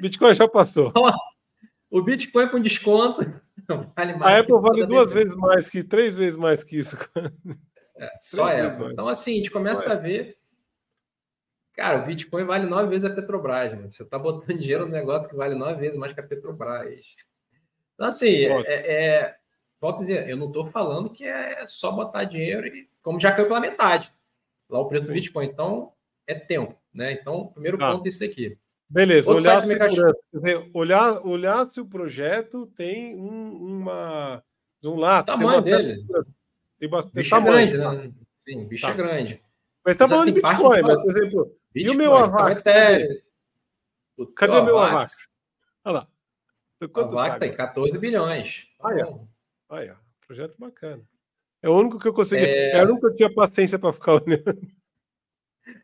Bitcoin 0.00 0.34
já 0.34 0.48
passou. 0.48 0.92
O 1.90 2.02
Bitcoin 2.02 2.48
com 2.48 2.60
desconto 2.60 3.22
vale 3.96 4.14
mais. 4.16 4.34
A 4.34 4.38
Apple 4.40 4.60
vale 4.60 4.86
duas 4.86 5.12
vezes 5.12 5.34
mais 5.34 5.68
que, 5.68 5.82
três 5.82 6.16
vezes 6.16 6.36
mais 6.36 6.62
que 6.64 6.78
isso. 6.78 6.96
É, 7.98 8.10
só 8.20 8.44
a 8.44 8.66
Apple. 8.66 8.92
Então, 8.92 9.08
assim, 9.08 9.32
a 9.32 9.36
gente 9.36 9.50
começa 9.50 9.90
a 9.90 9.96
ver. 9.96 10.36
Cara, 11.72 12.02
o 12.02 12.04
Bitcoin 12.04 12.44
vale 12.44 12.66
nove 12.66 12.90
vezes 12.90 13.06
a 13.06 13.14
Petrobras, 13.14 13.72
mano. 13.72 13.90
Você 13.90 14.02
está 14.02 14.18
botando 14.18 14.58
dinheiro 14.58 14.84
no 14.84 14.92
negócio 14.92 15.26
que 15.26 15.34
vale 15.34 15.54
nove 15.54 15.80
vezes 15.80 15.98
mais 15.98 16.12
que 16.12 16.20
a 16.20 16.22
Petrobras. 16.22 17.06
Então, 17.94 18.08
assim, 18.08 18.44
é, 18.44 18.66
é, 18.66 19.36
volto 19.86 20.02
a 20.02 20.06
dizer, 20.06 20.28
eu 20.28 20.36
não 20.36 20.48
estou 20.48 20.66
falando 20.66 21.10
que 21.10 21.24
é 21.24 21.64
só 21.66 21.92
botar 21.92 22.24
dinheiro 22.24 22.66
e 22.66 22.88
como 23.02 23.20
já 23.20 23.32
caiu 23.32 23.46
pela 23.46 23.60
metade 23.60 24.12
lá 24.68 24.80
o 24.80 24.88
preço 24.88 25.06
do 25.06 25.12
Bitcoin. 25.12 25.46
Então, 25.46 25.92
é 26.26 26.34
tempo, 26.34 26.74
né? 26.92 27.12
Então, 27.12 27.48
primeiro 27.48 27.78
ah. 27.80 27.92
ponto 27.92 28.04
é 28.04 28.08
isso 28.08 28.24
aqui. 28.24 28.58
Beleza, 28.88 29.32
olhar 29.32 29.62
se, 29.62 30.70
olhar, 30.72 31.26
olhar 31.26 31.66
se 31.66 31.80
o 31.80 31.86
projeto 31.86 32.66
tem 32.76 33.16
um, 33.16 33.80
uma, 33.80 34.42
um 34.84 34.94
laço. 34.94 35.26
tamanho 35.26 35.62
tem 35.62 35.72
dele. 35.72 36.06
Tem 36.78 36.88
bastante 36.88 37.14
bicho 37.14 37.34
é 37.34 37.38
tamanho. 37.38 37.68
É 37.68 37.72
grande, 37.72 38.08
né? 38.08 38.14
Sim, 38.38 38.64
bicho 38.66 38.86
é 38.86 38.88
tá. 38.88 38.94
é 38.94 38.96
grande. 38.96 39.42
Mas 39.84 39.94
está 39.94 40.06
falando 40.06 40.26
de 40.26 40.40
Bitcoin, 40.40 40.82
mas, 40.82 40.94
por 40.96 41.10
exemplo, 41.10 41.56
Bitcoin, 41.72 41.92
e 41.92 41.96
o 41.96 41.98
meu 41.98 42.14
Avax? 42.14 42.62
Cadê, 42.62 43.22
o 44.16 44.26
cadê 44.26 44.62
meu 44.62 44.78
Avax? 44.78 45.28
Olha 45.84 45.94
lá. 45.94 46.08
Quanto 46.92 47.18
Avax 47.18 47.38
tem 47.38 47.52
14 47.52 47.98
bilhões. 47.98 48.68
Olha, 48.78 49.02
então, 49.02 49.28
olha, 49.68 49.96
projeto 50.26 50.56
bacana. 50.58 51.02
É 51.62 51.68
o 51.68 51.76
único 51.76 51.98
que 51.98 52.08
eu 52.08 52.12
consegui. 52.12 52.44
É, 52.44 52.76
é 52.76 52.82
o 52.82 52.84
único 52.84 53.00
que 53.00 53.06
eu 53.06 53.16
tinha 53.16 53.34
paciência 53.34 53.78
para 53.78 53.92
ficar 53.92 54.14
olhando. 54.22 54.60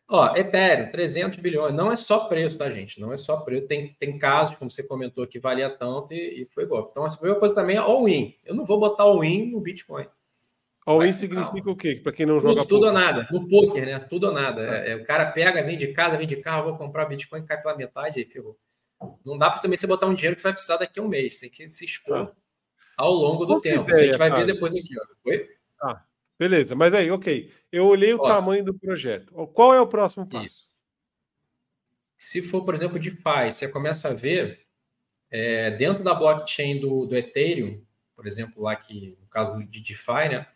Ó, 0.08 0.36
Ethereum, 0.36 0.90
300 0.90 1.38
bilhões. 1.38 1.74
Não 1.74 1.90
é 1.90 1.96
só 1.96 2.26
preço, 2.26 2.58
tá, 2.58 2.70
gente? 2.70 3.00
Não 3.00 3.12
é 3.12 3.16
só 3.16 3.38
preço. 3.38 3.66
Tem, 3.66 3.96
tem 3.98 4.18
casos, 4.18 4.54
como 4.56 4.70
você 4.70 4.82
comentou, 4.82 5.26
que 5.26 5.40
valia 5.40 5.70
tanto 5.70 6.12
e, 6.12 6.42
e 6.42 6.44
foi 6.44 6.66
golpe. 6.66 6.90
Então, 6.92 7.04
a 7.04 7.10
primeira 7.10 7.40
coisa 7.40 7.54
também 7.54 7.76
é 7.76 7.80
all-in. 7.80 8.36
Eu 8.44 8.54
não 8.54 8.64
vou 8.64 8.78
botar 8.78 9.04
all-in 9.04 9.50
no 9.50 9.60
Bitcoin. 9.60 10.06
All-in 10.84 11.12
significa 11.12 11.70
o 11.70 11.76
quê? 11.76 11.96
Para 11.96 12.12
quem 12.12 12.26
não 12.26 12.38
tudo, 12.38 12.48
joga 12.48 12.66
Tudo 12.66 12.86
ou 12.86 12.92
nada. 12.92 13.28
No 13.30 13.48
poker, 13.48 13.86
né? 13.86 13.98
Tudo 14.00 14.26
ou 14.26 14.32
nada. 14.32 14.62
É, 14.62 14.92
é, 14.92 14.96
o 14.96 15.04
cara 15.04 15.26
pega, 15.30 15.62
vende 15.62 15.86
casa, 15.88 16.16
vende 16.16 16.36
carro, 16.36 16.70
vou 16.70 16.78
comprar 16.78 17.06
Bitcoin, 17.06 17.44
cai 17.44 17.60
pela 17.60 17.76
metade, 17.76 18.18
aí 18.18 18.24
ferrou. 18.24 18.56
Não 19.24 19.36
dá 19.36 19.50
para 19.50 19.60
também 19.60 19.76
você 19.76 19.86
botar 19.86 20.06
um 20.06 20.14
dinheiro 20.14 20.36
que 20.36 20.42
você 20.42 20.48
vai 20.48 20.52
precisar 20.52 20.76
daqui 20.76 21.00
a 21.00 21.02
um 21.02 21.08
mês. 21.08 21.38
Tem 21.38 21.50
que 21.50 21.68
se 21.68 21.84
expor 21.84 22.16
ah. 22.16 22.32
Ao 23.02 23.12
longo 23.14 23.44
do 23.44 23.54
Qual 23.54 23.60
tempo. 23.60 23.90
Ideia, 23.90 24.02
a 24.02 24.06
gente 24.06 24.16
vai 24.16 24.30
cara? 24.30 24.44
ver 24.44 24.52
depois 24.52 24.72
aqui. 24.72 24.94
Ó. 24.96 25.28
Oi? 25.28 25.48
Ah, 25.82 26.04
beleza. 26.38 26.76
Mas 26.76 26.94
aí, 26.94 27.10
ok. 27.10 27.50
Eu 27.72 27.86
olhei 27.86 28.14
o 28.14 28.20
ó, 28.20 28.28
tamanho 28.28 28.64
do 28.64 28.72
projeto. 28.72 29.34
Qual 29.48 29.74
é 29.74 29.80
o 29.80 29.88
próximo 29.88 30.24
passo? 30.24 30.44
Isso. 30.44 30.66
Se 32.16 32.40
for, 32.40 32.64
por 32.64 32.74
exemplo, 32.74 33.00
DeFi, 33.00 33.50
você 33.50 33.66
começa 33.66 34.10
a 34.10 34.14
ver 34.14 34.60
é, 35.28 35.72
dentro 35.72 36.04
da 36.04 36.14
blockchain 36.14 36.78
do, 36.78 37.04
do 37.04 37.16
Ethereum, 37.16 37.82
por 38.14 38.24
exemplo, 38.24 38.62
lá 38.62 38.76
que 38.76 39.18
no 39.20 39.26
caso 39.26 39.60
de 39.64 39.80
DeFi, 39.80 40.28
né? 40.30 40.46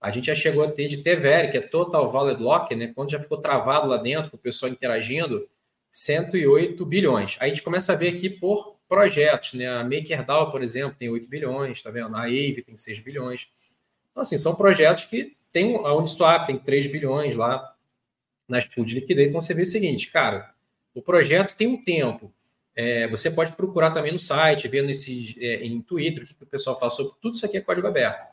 A 0.00 0.10
gente 0.10 0.28
já 0.28 0.34
chegou 0.34 0.64
a 0.64 0.72
ter 0.72 0.88
de 0.88 1.02
TVR, 1.02 1.50
que 1.50 1.58
é 1.58 1.60
Total 1.60 2.10
Valid 2.10 2.42
Lock, 2.42 2.74
né? 2.74 2.90
Quando 2.94 3.10
já 3.10 3.18
ficou 3.18 3.36
travado 3.36 3.86
lá 3.86 3.98
dentro, 3.98 4.30
com 4.30 4.38
o 4.38 4.40
pessoal 4.40 4.72
interagindo, 4.72 5.46
108 5.92 6.86
bilhões. 6.86 7.36
Aí 7.38 7.50
a 7.50 7.54
gente 7.54 7.62
começa 7.62 7.92
a 7.92 7.96
ver 7.96 8.08
aqui 8.08 8.30
por 8.30 8.79
projetos, 8.90 9.54
né? 9.54 9.68
A 9.68 9.84
MakerDAO, 9.84 10.50
por 10.50 10.64
exemplo, 10.64 10.96
tem 10.98 11.08
8 11.08 11.28
bilhões, 11.28 11.80
tá 11.80 11.90
vendo? 11.92 12.16
A 12.16 12.22
Aave 12.22 12.60
tem 12.66 12.76
6 12.76 12.98
bilhões. 12.98 13.48
Então, 14.10 14.24
assim, 14.24 14.36
são 14.36 14.56
projetos 14.56 15.04
que 15.04 15.36
tem 15.52 15.76
a 15.76 15.94
Uniswap 15.94 16.46
tem 16.46 16.58
3 16.58 16.88
bilhões 16.88 17.36
lá 17.36 17.72
nas 18.48 18.64
pools 18.66 18.88
de 18.88 18.96
liquidez. 18.96 19.30
Então, 19.30 19.40
você 19.40 19.54
vê 19.54 19.62
o 19.62 19.66
seguinte, 19.66 20.10
cara, 20.10 20.52
o 20.92 21.00
projeto 21.00 21.56
tem 21.56 21.68
um 21.68 21.82
tempo. 21.82 22.34
É, 22.74 23.06
você 23.06 23.30
pode 23.30 23.52
procurar 23.52 23.92
também 23.92 24.10
no 24.10 24.18
site, 24.18 24.66
vendo 24.66 24.90
esses, 24.90 25.36
é, 25.38 25.64
em 25.64 25.80
Twitter, 25.80 26.24
o 26.24 26.26
que, 26.26 26.34
que 26.34 26.42
o 26.42 26.46
pessoal 26.46 26.76
fala 26.76 26.90
sobre 26.90 27.12
tudo 27.22 27.36
isso 27.36 27.46
aqui 27.46 27.56
é 27.56 27.60
código 27.60 27.86
aberto. 27.86 28.26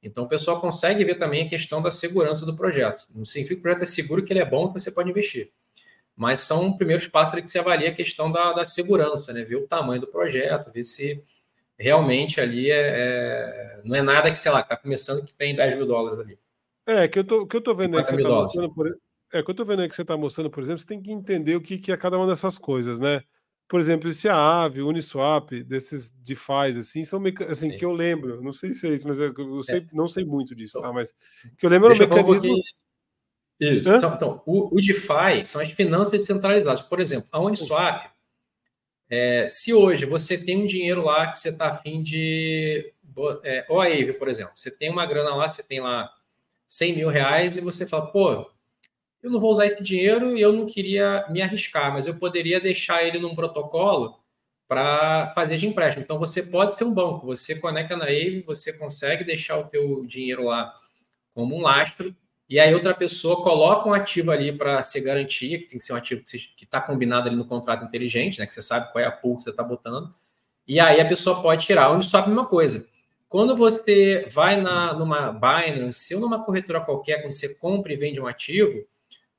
Então 0.00 0.24
o 0.24 0.28
pessoal 0.28 0.60
consegue 0.60 1.04
ver 1.04 1.16
também 1.16 1.46
a 1.46 1.48
questão 1.48 1.82
da 1.82 1.90
segurança 1.90 2.46
do 2.46 2.54
projeto. 2.54 3.08
Não 3.12 3.24
significa 3.24 3.56
que 3.56 3.60
o 3.60 3.62
projeto 3.62 3.82
é 3.82 3.86
seguro, 3.86 4.24
que 4.24 4.32
ele 4.32 4.40
é 4.40 4.44
bom, 4.44 4.72
que 4.72 4.78
você 4.78 4.92
pode 4.92 5.10
investir. 5.10 5.50
Mas 6.16 6.40
são 6.40 6.76
primeiros 6.76 7.06
passos 7.06 7.34
ali 7.34 7.42
que 7.42 7.50
você 7.50 7.58
avalia 7.58 7.90
a 7.90 7.94
questão 7.94 8.32
da, 8.32 8.52
da 8.54 8.64
segurança, 8.64 9.32
né? 9.32 9.44
Ver 9.44 9.56
o 9.56 9.68
tamanho 9.68 10.00
do 10.00 10.06
projeto, 10.06 10.72
ver 10.72 10.84
se 10.84 11.22
realmente 11.78 12.40
ali 12.40 12.70
é, 12.70 12.76
é 12.76 13.80
não 13.84 13.94
é 13.94 14.02
nada 14.02 14.30
que, 14.30 14.38
sei 14.38 14.50
lá, 14.50 14.60
está 14.60 14.76
começando 14.76 15.24
que 15.24 15.34
tem 15.34 15.54
10 15.54 15.76
mil 15.76 15.86
dólares 15.86 16.18
ali. 16.18 16.38
É, 16.86 17.06
que 17.06 17.18
eu 17.18 17.24
tô, 17.24 17.46
que 17.46 17.56
eu 17.56 17.60
tô 17.60 17.74
vendo 17.74 17.98
aí 17.98 18.02
que 18.02 18.10
você 18.10 18.16
está 18.16 18.30
mostrando, 18.30 18.74
por, 18.74 18.98
é, 19.32 19.42
que 19.42 19.50
eu 19.50 19.54
tô 19.54 19.64
vendo 19.64 19.82
aí 19.82 19.88
que 19.88 19.96
você 19.96 20.02
está 20.02 20.16
mostrando, 20.16 20.50
por 20.50 20.62
exemplo, 20.62 20.80
você 20.80 20.86
tem 20.86 21.02
que 21.02 21.12
entender 21.12 21.56
o 21.56 21.60
que, 21.60 21.78
que 21.78 21.92
é 21.92 21.96
cada 21.96 22.16
uma 22.16 22.26
dessas 22.26 22.56
coisas, 22.56 22.98
né? 22.98 23.22
Por 23.68 23.80
exemplo, 23.80 24.08
esse 24.08 24.28
Aave, 24.28 24.80
Uniswap, 24.80 25.50
desses 25.64 26.12
DeFi, 26.12 26.78
assim, 26.78 27.02
são 27.02 27.18
meca... 27.18 27.50
assim, 27.50 27.72
Sim. 27.72 27.76
que 27.76 27.84
eu 27.84 27.90
lembro, 27.90 28.40
não 28.40 28.52
sei 28.52 28.72
se 28.72 28.86
é 28.86 28.94
isso, 28.94 29.06
mas 29.08 29.18
eu, 29.18 29.34
eu 29.36 29.62
sei, 29.64 29.80
é. 29.80 29.86
não 29.92 30.06
sei 30.06 30.24
muito 30.24 30.54
disso, 30.54 30.80
tá? 30.80 30.92
Mas 30.92 31.12
que 31.58 31.66
eu 31.66 31.70
lembro 31.70 31.92
do 31.92 31.98
mecanismo. 31.98 32.54
Um 32.54 32.60
isso. 33.60 33.88
Hã? 33.88 34.12
Então, 34.14 34.42
o, 34.44 34.76
o 34.76 34.80
DeFi 34.80 35.44
são 35.44 35.60
as 35.60 35.70
finanças 35.70 36.10
descentralizadas. 36.10 36.82
Por 36.82 37.00
exemplo, 37.00 37.28
a 37.32 37.40
Uniswap, 37.40 38.10
é, 39.08 39.46
se 39.46 39.72
hoje 39.72 40.04
você 40.04 40.36
tem 40.36 40.62
um 40.62 40.66
dinheiro 40.66 41.04
lá 41.04 41.28
que 41.28 41.38
você 41.38 41.48
está 41.50 41.68
afim 41.68 42.02
de. 42.02 42.92
É, 43.42 43.64
ou 43.68 43.80
a 43.80 43.86
Ave, 43.86 44.12
por 44.12 44.28
exemplo, 44.28 44.52
você 44.54 44.70
tem 44.70 44.90
uma 44.90 45.06
grana 45.06 45.34
lá, 45.34 45.48
você 45.48 45.62
tem 45.62 45.80
lá 45.80 46.10
100 46.68 46.96
mil 46.96 47.08
reais 47.08 47.56
e 47.56 47.62
você 47.62 47.86
fala, 47.86 48.06
pô, 48.08 48.50
eu 49.22 49.30
não 49.30 49.40
vou 49.40 49.50
usar 49.50 49.64
esse 49.64 49.82
dinheiro 49.82 50.36
e 50.36 50.40
eu 50.40 50.52
não 50.52 50.66
queria 50.66 51.26
me 51.30 51.40
arriscar, 51.40 51.92
mas 51.92 52.06
eu 52.06 52.16
poderia 52.16 52.60
deixar 52.60 53.02
ele 53.04 53.18
num 53.18 53.34
protocolo 53.34 54.20
para 54.68 55.28
fazer 55.28 55.56
de 55.56 55.66
empréstimo. 55.66 56.02
Então 56.04 56.18
você 56.18 56.42
pode 56.42 56.76
ser 56.76 56.84
um 56.84 56.92
banco, 56.92 57.26
você 57.26 57.54
conecta 57.54 57.96
na 57.96 58.04
Ave, 58.04 58.42
você 58.46 58.72
consegue 58.72 59.24
deixar 59.24 59.56
o 59.58 59.64
teu 59.64 60.04
dinheiro 60.04 60.44
lá 60.44 60.74
como 61.32 61.56
um 61.56 61.62
lastro 61.62 62.14
e 62.48 62.60
aí 62.60 62.72
outra 62.72 62.94
pessoa 62.94 63.42
coloca 63.42 63.88
um 63.88 63.92
ativo 63.92 64.30
ali 64.30 64.56
para 64.56 64.82
ser 64.82 65.00
garantia, 65.00 65.58
que 65.58 65.66
tem 65.66 65.78
que 65.78 65.84
ser 65.84 65.92
um 65.92 65.96
ativo 65.96 66.22
que 66.22 66.64
está 66.64 66.80
combinado 66.80 67.28
ali 67.28 67.36
no 67.36 67.44
contrato 67.44 67.84
inteligente, 67.84 68.38
né? 68.38 68.46
Que 68.46 68.52
você 68.52 68.62
sabe 68.62 68.92
qual 68.92 69.02
é 69.02 69.06
a 69.06 69.10
pool 69.10 69.36
que 69.36 69.42
você 69.42 69.50
está 69.50 69.64
botando. 69.64 70.12
E 70.66 70.78
aí 70.78 71.00
a 71.00 71.08
pessoa 71.08 71.42
pode 71.42 71.66
tirar. 71.66 71.90
Onde 71.90 72.06
só 72.06 72.18
a 72.18 72.26
mesma 72.26 72.46
coisa. 72.46 72.86
Quando 73.28 73.56
você 73.56 74.26
vai 74.30 74.60
na, 74.60 74.94
numa 74.94 75.32
Binance 75.32 76.14
ou 76.14 76.20
numa 76.20 76.44
corretora 76.44 76.80
qualquer, 76.80 77.22
quando 77.22 77.32
você 77.32 77.54
compra 77.56 77.92
e 77.92 77.96
vende 77.96 78.20
um 78.20 78.26
ativo, 78.26 78.86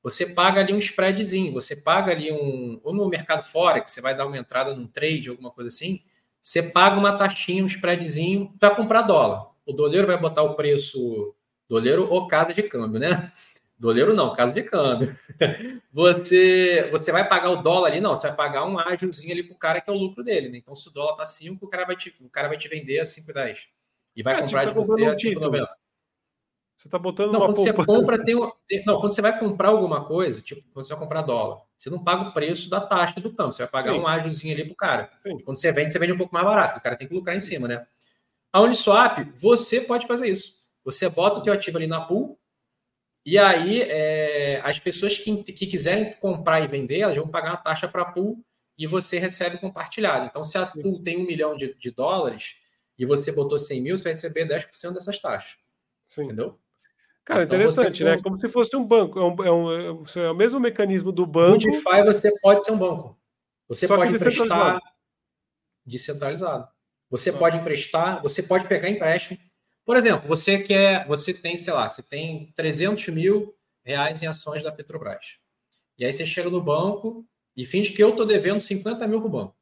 você 0.02 0.26
paga 0.26 0.60
ali 0.60 0.74
um 0.74 0.78
spreadzinho, 0.78 1.52
você 1.52 1.74
paga 1.74 2.12
ali 2.12 2.30
um. 2.30 2.78
Ou 2.84 2.94
no 2.94 3.08
mercado 3.08 3.42
fora, 3.42 3.80
que 3.80 3.90
você 3.90 4.02
vai 4.02 4.14
dar 4.14 4.26
uma 4.26 4.36
entrada 4.36 4.74
num 4.74 4.86
trade, 4.86 5.30
alguma 5.30 5.50
coisa 5.50 5.68
assim, 5.68 6.02
você 6.42 6.62
paga 6.62 6.98
uma 6.98 7.16
taxinha, 7.16 7.62
um 7.64 7.66
spreadzinho 7.66 8.54
para 8.60 8.74
comprar 8.74 9.02
dólar. 9.02 9.50
O 9.66 9.72
doleiro 9.72 10.06
vai 10.06 10.18
botar 10.18 10.42
o 10.42 10.54
preço, 10.54 11.34
doleiro 11.68 12.06
ou 12.08 12.26
casa 12.26 12.54
de 12.54 12.62
câmbio, 12.62 12.98
né? 12.98 13.30
Doleiro 13.78 14.12
não, 14.12 14.32
casa 14.32 14.52
de 14.52 14.62
câmbio. 14.62 15.16
Você, 15.92 16.88
você 16.92 17.10
vai 17.10 17.28
pagar 17.28 17.50
o 17.50 17.62
dólar 17.62 17.90
ali, 17.90 18.00
não, 18.00 18.14
você 18.14 18.28
vai 18.28 18.36
pagar 18.36 18.66
um 18.66 18.78
ágilzinho 18.78 19.32
ali 19.32 19.42
pro 19.42 19.56
cara 19.56 19.80
que 19.80 19.90
é 19.90 19.92
o 19.92 19.96
lucro 19.96 20.22
dele, 20.22 20.48
né? 20.48 20.58
Então, 20.58 20.76
se 20.76 20.88
o 20.88 20.92
dólar 20.92 21.16
tá 21.16 21.26
5, 21.26 21.64
o 21.64 21.68
cara 21.68 21.84
vai 21.84 21.96
te, 21.96 22.14
o 22.20 22.28
cara 22.28 22.46
vai 22.46 22.56
te 22.56 22.68
vender 22.68 23.00
a 23.00 23.04
5,10. 23.04 23.66
E 24.14 24.22
vai 24.22 24.34
é, 24.34 24.40
comprar 24.40 24.66
tipo, 24.66 24.80
de 24.80 24.86
você 24.86 25.04
a 25.04 25.12
5,90. 25.12 25.66
Você 26.76 26.86
está 26.86 26.98
botando 26.98 27.32
não, 27.32 27.40
quando 27.40 27.56
você 27.56 27.72
compra, 27.72 28.24
tem, 28.24 28.36
não, 28.86 29.00
quando 29.00 29.12
você 29.12 29.20
vai 29.20 29.36
comprar 29.36 29.68
alguma 29.68 30.04
coisa, 30.04 30.40
tipo, 30.40 30.62
quando 30.72 30.86
você 30.86 30.92
vai 30.92 31.02
comprar 31.02 31.22
dólar, 31.22 31.60
você 31.76 31.90
não 31.90 32.02
paga 32.02 32.28
o 32.28 32.32
preço 32.32 32.70
da 32.70 32.80
taxa 32.80 33.20
do 33.20 33.32
câmbio, 33.32 33.52
você 33.52 33.62
vai 33.62 33.70
pagar 33.70 33.94
Sim. 33.94 33.98
um 33.98 34.06
ágiozinho 34.06 34.54
ali 34.54 34.64
pro 34.64 34.76
cara. 34.76 35.10
Sim. 35.24 35.38
Quando 35.40 35.56
você 35.56 35.72
vende, 35.72 35.92
você 35.92 35.98
vende 35.98 36.12
um 36.12 36.18
pouco 36.18 36.32
mais 36.32 36.46
barato, 36.46 36.78
o 36.78 36.82
cara 36.82 36.94
tem 36.94 37.08
que 37.08 37.14
lucrar 37.14 37.34
em 37.34 37.40
cima, 37.40 37.66
né? 37.66 37.84
A 38.52 38.60
Uniswap, 38.60 39.18
você 39.34 39.80
pode 39.80 40.06
fazer 40.06 40.28
isso. 40.28 40.57
Você 40.88 41.06
bota 41.06 41.38
o 41.38 41.42
teu 41.42 41.52
ativo 41.52 41.76
ali 41.76 41.86
na 41.86 42.00
pool, 42.00 42.38
e 43.26 43.36
aí 43.36 43.82
é, 43.82 44.58
as 44.64 44.78
pessoas 44.78 45.18
que, 45.18 45.42
que 45.44 45.66
quiserem 45.66 46.14
comprar 46.14 46.64
e 46.64 46.66
vender, 46.66 47.00
elas 47.00 47.14
vão 47.14 47.28
pagar 47.28 47.50
uma 47.50 47.56
taxa 47.58 47.86
para 47.86 48.00
a 48.00 48.06
pool 48.06 48.42
e 48.78 48.86
você 48.86 49.18
recebe 49.18 49.58
compartilhado. 49.58 50.24
Então, 50.24 50.42
se 50.42 50.56
a 50.56 50.64
pool 50.64 51.02
tem 51.02 51.18
um 51.18 51.26
milhão 51.26 51.54
de, 51.54 51.74
de 51.74 51.90
dólares 51.90 52.56
e 52.98 53.04
você 53.04 53.30
botou 53.30 53.58
100 53.58 53.82
mil, 53.82 53.98
você 53.98 54.04
vai 54.04 54.12
receber 54.14 54.48
10% 54.48 54.94
dessas 54.94 55.20
taxas. 55.20 55.58
Sim. 56.02 56.24
Entendeu? 56.24 56.58
Cara, 57.22 57.42
então, 57.42 57.58
interessante, 57.58 58.02
né? 58.02 58.18
Como 58.22 58.40
se 58.40 58.48
fosse 58.48 58.74
um 58.74 58.82
banco. 58.86 59.18
É, 59.18 59.22
um, 59.22 59.44
é, 59.44 59.52
um, 59.52 60.04
é 60.16 60.30
o 60.30 60.34
mesmo 60.34 60.58
mecanismo 60.58 61.12
do 61.12 61.26
banco. 61.26 61.66
No 61.66 61.70
DeFi 61.70 62.02
você 62.06 62.32
pode 62.40 62.64
ser 62.64 62.72
um 62.72 62.78
banco. 62.78 63.20
Você 63.68 63.86
pode 63.86 64.10
emprestar 64.10 64.80
descentralizado. 65.84 66.66
Você 67.10 67.28
ah. 67.28 67.34
pode 67.34 67.58
emprestar, 67.58 68.22
você 68.22 68.42
pode 68.42 68.66
pegar 68.66 68.88
empréstimo. 68.88 69.38
Por 69.88 69.96
exemplo, 69.96 70.28
você 70.28 70.58
quer, 70.58 71.06
você 71.06 71.32
tem, 71.32 71.56
sei 71.56 71.72
lá, 71.72 71.88
você 71.88 72.02
tem 72.02 72.52
300 72.54 73.08
mil 73.08 73.56
reais 73.82 74.22
em 74.22 74.26
ações 74.26 74.62
da 74.62 74.70
Petrobras. 74.70 75.38
E 75.98 76.04
aí 76.04 76.12
você 76.12 76.26
chega 76.26 76.50
no 76.50 76.60
banco 76.60 77.26
e 77.56 77.64
finge 77.64 77.94
que 77.94 78.04
eu 78.04 78.10
estou 78.10 78.26
devendo 78.26 78.60
50 78.60 79.06
mil 79.06 79.18
para 79.18 79.26
o 79.26 79.30
banco. 79.30 79.56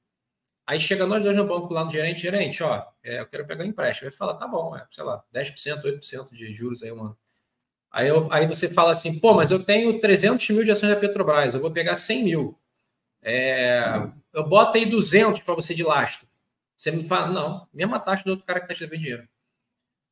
Aí 0.67 0.81
chega 0.81 1.07
nós 1.07 1.23
dois 1.23 1.37
no 1.37 1.47
banco 1.47 1.73
lá 1.73 1.85
no 1.85 1.93
gerente, 1.93 2.23
gerente, 2.23 2.61
ó, 2.61 2.85
é, 3.05 3.21
eu 3.21 3.27
quero 3.29 3.47
pegar 3.47 3.63
um 3.63 3.69
empréstimo. 3.69 4.09
Ele 4.09 4.17
fala, 4.17 4.35
tá 4.35 4.49
bom, 4.49 4.77
é, 4.77 4.85
sei 4.91 5.05
lá, 5.05 5.23
10%, 5.33 5.85
8% 5.85 6.35
de 6.35 6.53
juros 6.53 6.83
aí 6.83 6.91
um 6.91 7.03
ano. 7.03 7.19
Aí, 7.93 8.09
eu, 8.09 8.27
aí 8.33 8.49
você 8.49 8.69
fala 8.69 8.91
assim, 8.91 9.21
pô, 9.21 9.33
mas 9.33 9.53
eu 9.53 9.63
tenho 9.63 10.01
300 10.01 10.51
mil 10.51 10.65
de 10.65 10.73
ações 10.73 10.93
da 10.93 10.99
Petrobras, 10.99 11.55
eu 11.55 11.61
vou 11.61 11.71
pegar 11.71 11.95
100 11.95 12.25
mil. 12.25 12.59
é, 13.23 14.11
eu 14.35 14.43
boto 14.49 14.77
aí 14.77 14.87
200 14.87 15.41
para 15.43 15.55
você 15.55 15.73
de 15.73 15.85
lastro. 15.85 16.27
Você 16.77 16.91
me 16.91 17.05
fala, 17.07 17.29
não, 17.29 17.69
mesma 17.73 18.01
taxa 18.01 18.25
do 18.25 18.31
outro 18.31 18.45
cara 18.45 18.59
que 18.59 18.65
está 18.65 18.75
te 18.75 18.81
devendo 18.81 19.01
dinheiro. 19.01 19.29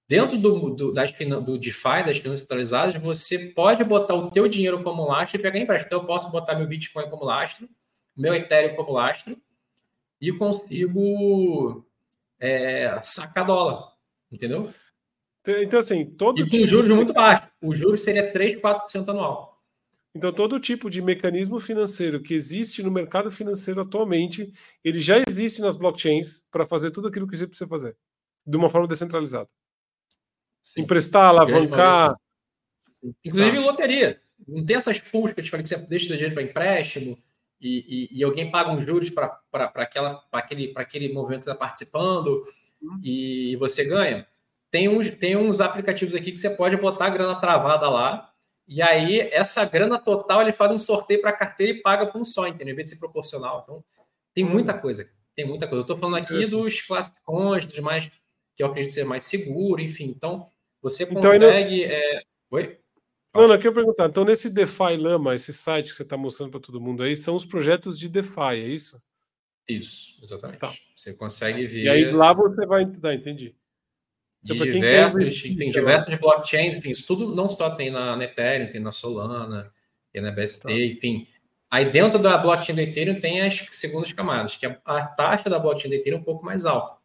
Dentro 0.06 0.38
do, 0.38 0.70
do, 0.70 0.92
das, 0.92 1.12
do 1.12 1.58
DeFi, 1.58 2.04
das 2.04 2.18
finanças 2.18 2.40
centralizadas, 2.40 2.94
você 2.96 3.38
pode 3.38 3.82
botar 3.82 4.14
o 4.14 4.30
teu 4.30 4.46
dinheiro 4.46 4.82
como 4.82 5.06
lastro 5.06 5.40
e 5.40 5.42
pegar 5.42 5.58
empréstimo. 5.58 5.86
Então, 5.86 6.00
eu 6.00 6.06
posso 6.06 6.30
botar 6.30 6.54
meu 6.56 6.66
Bitcoin 6.66 7.08
como 7.08 7.24
lastro, 7.24 7.68
meu 8.14 8.34
Ethereum 8.34 8.76
como 8.76 8.92
lastro, 8.92 9.36
e 10.20 10.30
consigo 10.32 11.86
é, 12.38 12.98
sacar 13.02 13.46
dólar. 13.46 13.92
Entendeu? 14.30 14.68
Então, 15.46 15.80
assim, 15.80 16.04
todo. 16.04 16.38
E 16.38 16.44
com 16.44 16.50
tipo 16.50 16.66
juros 16.66 16.90
muito 16.90 17.12
baixos. 17.12 17.48
O 17.62 17.74
juros 17.74 18.00
seria 18.02 18.30
3, 18.30 18.60
4% 18.60 19.08
anual. 19.08 19.62
Então, 20.14 20.32
todo 20.32 20.60
tipo 20.60 20.88
de 20.88 21.02
mecanismo 21.02 21.58
financeiro 21.58 22.22
que 22.22 22.34
existe 22.34 22.82
no 22.82 22.90
mercado 22.90 23.32
financeiro 23.32 23.80
atualmente, 23.80 24.52
ele 24.84 25.00
já 25.00 25.20
existe 25.26 25.60
nas 25.60 25.76
blockchains 25.76 26.42
para 26.52 26.66
fazer 26.66 26.92
tudo 26.92 27.08
aquilo 27.08 27.26
que 27.26 27.36
você 27.36 27.46
precisa 27.46 27.68
fazer, 27.68 27.96
de 28.46 28.56
uma 28.56 28.70
forma 28.70 28.86
descentralizada. 28.86 29.48
Sim. 30.64 30.80
Emprestar, 30.80 31.28
alavancar. 31.28 32.16
Inclusive 33.22 33.58
tá. 33.58 33.62
loteria. 33.62 34.20
Não 34.48 34.64
tem 34.64 34.76
essas 34.76 34.98
pools 34.98 35.34
que 35.34 35.40
eu 35.40 35.44
te 35.44 35.50
falei 35.50 35.62
que 35.62 35.68
você 35.68 35.76
deixa 35.76 36.06
o 36.06 36.16
dinheiro 36.16 36.34
para 36.34 36.42
empréstimo 36.42 37.18
e, 37.60 38.08
e, 38.10 38.18
e, 38.18 38.24
alguém 38.24 38.50
paga 38.50 38.70
uns 38.70 38.84
juros 38.84 39.10
para 39.10 39.40
aquele, 40.32 40.72
aquele 40.74 41.12
movimento 41.12 41.44
que 41.44 41.50
está 41.50 41.54
participando 41.54 42.42
uhum. 42.82 42.98
e 43.02 43.56
você 43.56 43.84
ganha. 43.84 44.26
Tem 44.70 44.88
uns, 44.88 45.10
tem 45.10 45.36
uns 45.36 45.60
aplicativos 45.60 46.14
aqui 46.14 46.32
que 46.32 46.38
você 46.38 46.50
pode 46.50 46.76
botar 46.76 47.06
a 47.06 47.10
grana 47.10 47.36
travada 47.36 47.88
lá 47.88 48.30
e 48.66 48.82
aí 48.82 49.20
essa 49.20 49.64
grana 49.64 49.98
total 49.98 50.42
ele 50.42 50.52
faz 50.52 50.72
um 50.72 50.78
sorteio 50.78 51.20
para 51.20 51.30
a 51.30 51.36
carteira 51.36 51.72
e 51.72 51.82
paga 51.82 52.06
por 52.06 52.20
um 52.20 52.24
só, 52.24 52.48
entendeu? 52.48 52.72
Em 52.72 52.76
vez 52.76 52.88
de 52.88 52.94
ser 52.94 53.00
proporcional. 53.00 53.60
Então 53.62 53.84
tem 54.34 54.44
muita 54.44 54.74
uhum. 54.74 54.80
coisa. 54.80 55.08
Tem 55.36 55.46
muita 55.46 55.66
coisa. 55.66 55.80
Eu 55.80 55.82
estou 55.82 55.96
falando 55.96 56.16
aqui 56.16 56.46
dos 56.46 56.80
classicões, 56.82 57.66
dos 57.66 57.78
mais 57.80 58.10
que 58.56 58.62
eu 58.62 58.66
acredito 58.66 58.92
ser 58.92 59.04
mais 59.04 59.24
seguro, 59.24 59.80
enfim. 59.80 60.12
Então, 60.16 60.48
você 60.84 61.04
então, 61.04 61.22
consegue. 61.22 61.84
Então, 61.84 61.96
é... 61.96 62.22
Oi? 62.50 62.78
Não, 63.34 63.48
não, 63.48 63.54
eu 63.54 63.60
quero 63.60 63.74
perguntar. 63.74 64.06
Então, 64.06 64.24
nesse 64.24 64.48
DeFi 64.50 64.96
Lama, 64.98 65.34
esse 65.34 65.52
site 65.52 65.90
que 65.90 65.96
você 65.96 66.02
está 66.02 66.16
mostrando 66.16 66.50
para 66.50 66.60
todo 66.60 66.80
mundo 66.80 67.02
aí, 67.02 67.16
são 67.16 67.34
os 67.34 67.44
projetos 67.44 67.98
de 67.98 68.08
DeFi, 68.08 68.52
é 68.52 68.68
isso? 68.68 69.00
Isso, 69.66 70.18
exatamente. 70.22 70.60
Tá. 70.60 70.72
Você 70.94 71.14
consegue 71.14 71.66
ver. 71.66 71.84
E 71.84 71.88
aí 71.88 72.12
lá 72.12 72.32
você 72.32 72.66
vai. 72.66 72.86
Tá, 72.86 73.14
entendi. 73.14 73.56
Então, 74.44 74.56
de 74.58 74.72
diversos, 74.72 75.42
tem, 75.42 75.56
tem 75.56 75.72
diversos 75.72 76.14
blockchains, 76.16 76.76
enfim, 76.76 76.90
isso 76.90 77.06
tudo 77.06 77.34
não 77.34 77.48
só 77.48 77.70
tem 77.70 77.90
na 77.90 78.22
Ethereum, 78.22 78.70
tem 78.70 78.80
na 78.80 78.92
Solana, 78.92 79.72
tem 80.12 80.20
na 80.20 80.30
BST, 80.30 80.60
tá. 80.60 80.70
enfim. 80.70 81.26
Aí 81.70 81.90
dentro 81.90 82.18
da 82.18 82.36
blockchain 82.36 82.76
do 82.76 82.82
Ethereum 82.82 83.18
tem 83.18 83.40
as 83.40 83.66
segundas 83.72 84.12
camadas, 84.12 84.54
que 84.54 84.66
a, 84.66 84.78
a 84.84 85.06
taxa 85.06 85.48
da 85.48 85.58
blockchain 85.58 85.90
do 85.90 85.96
Ethereum 85.96 86.18
é 86.18 86.20
um 86.20 86.24
pouco 86.24 86.44
mais 86.44 86.66
alta. 86.66 86.98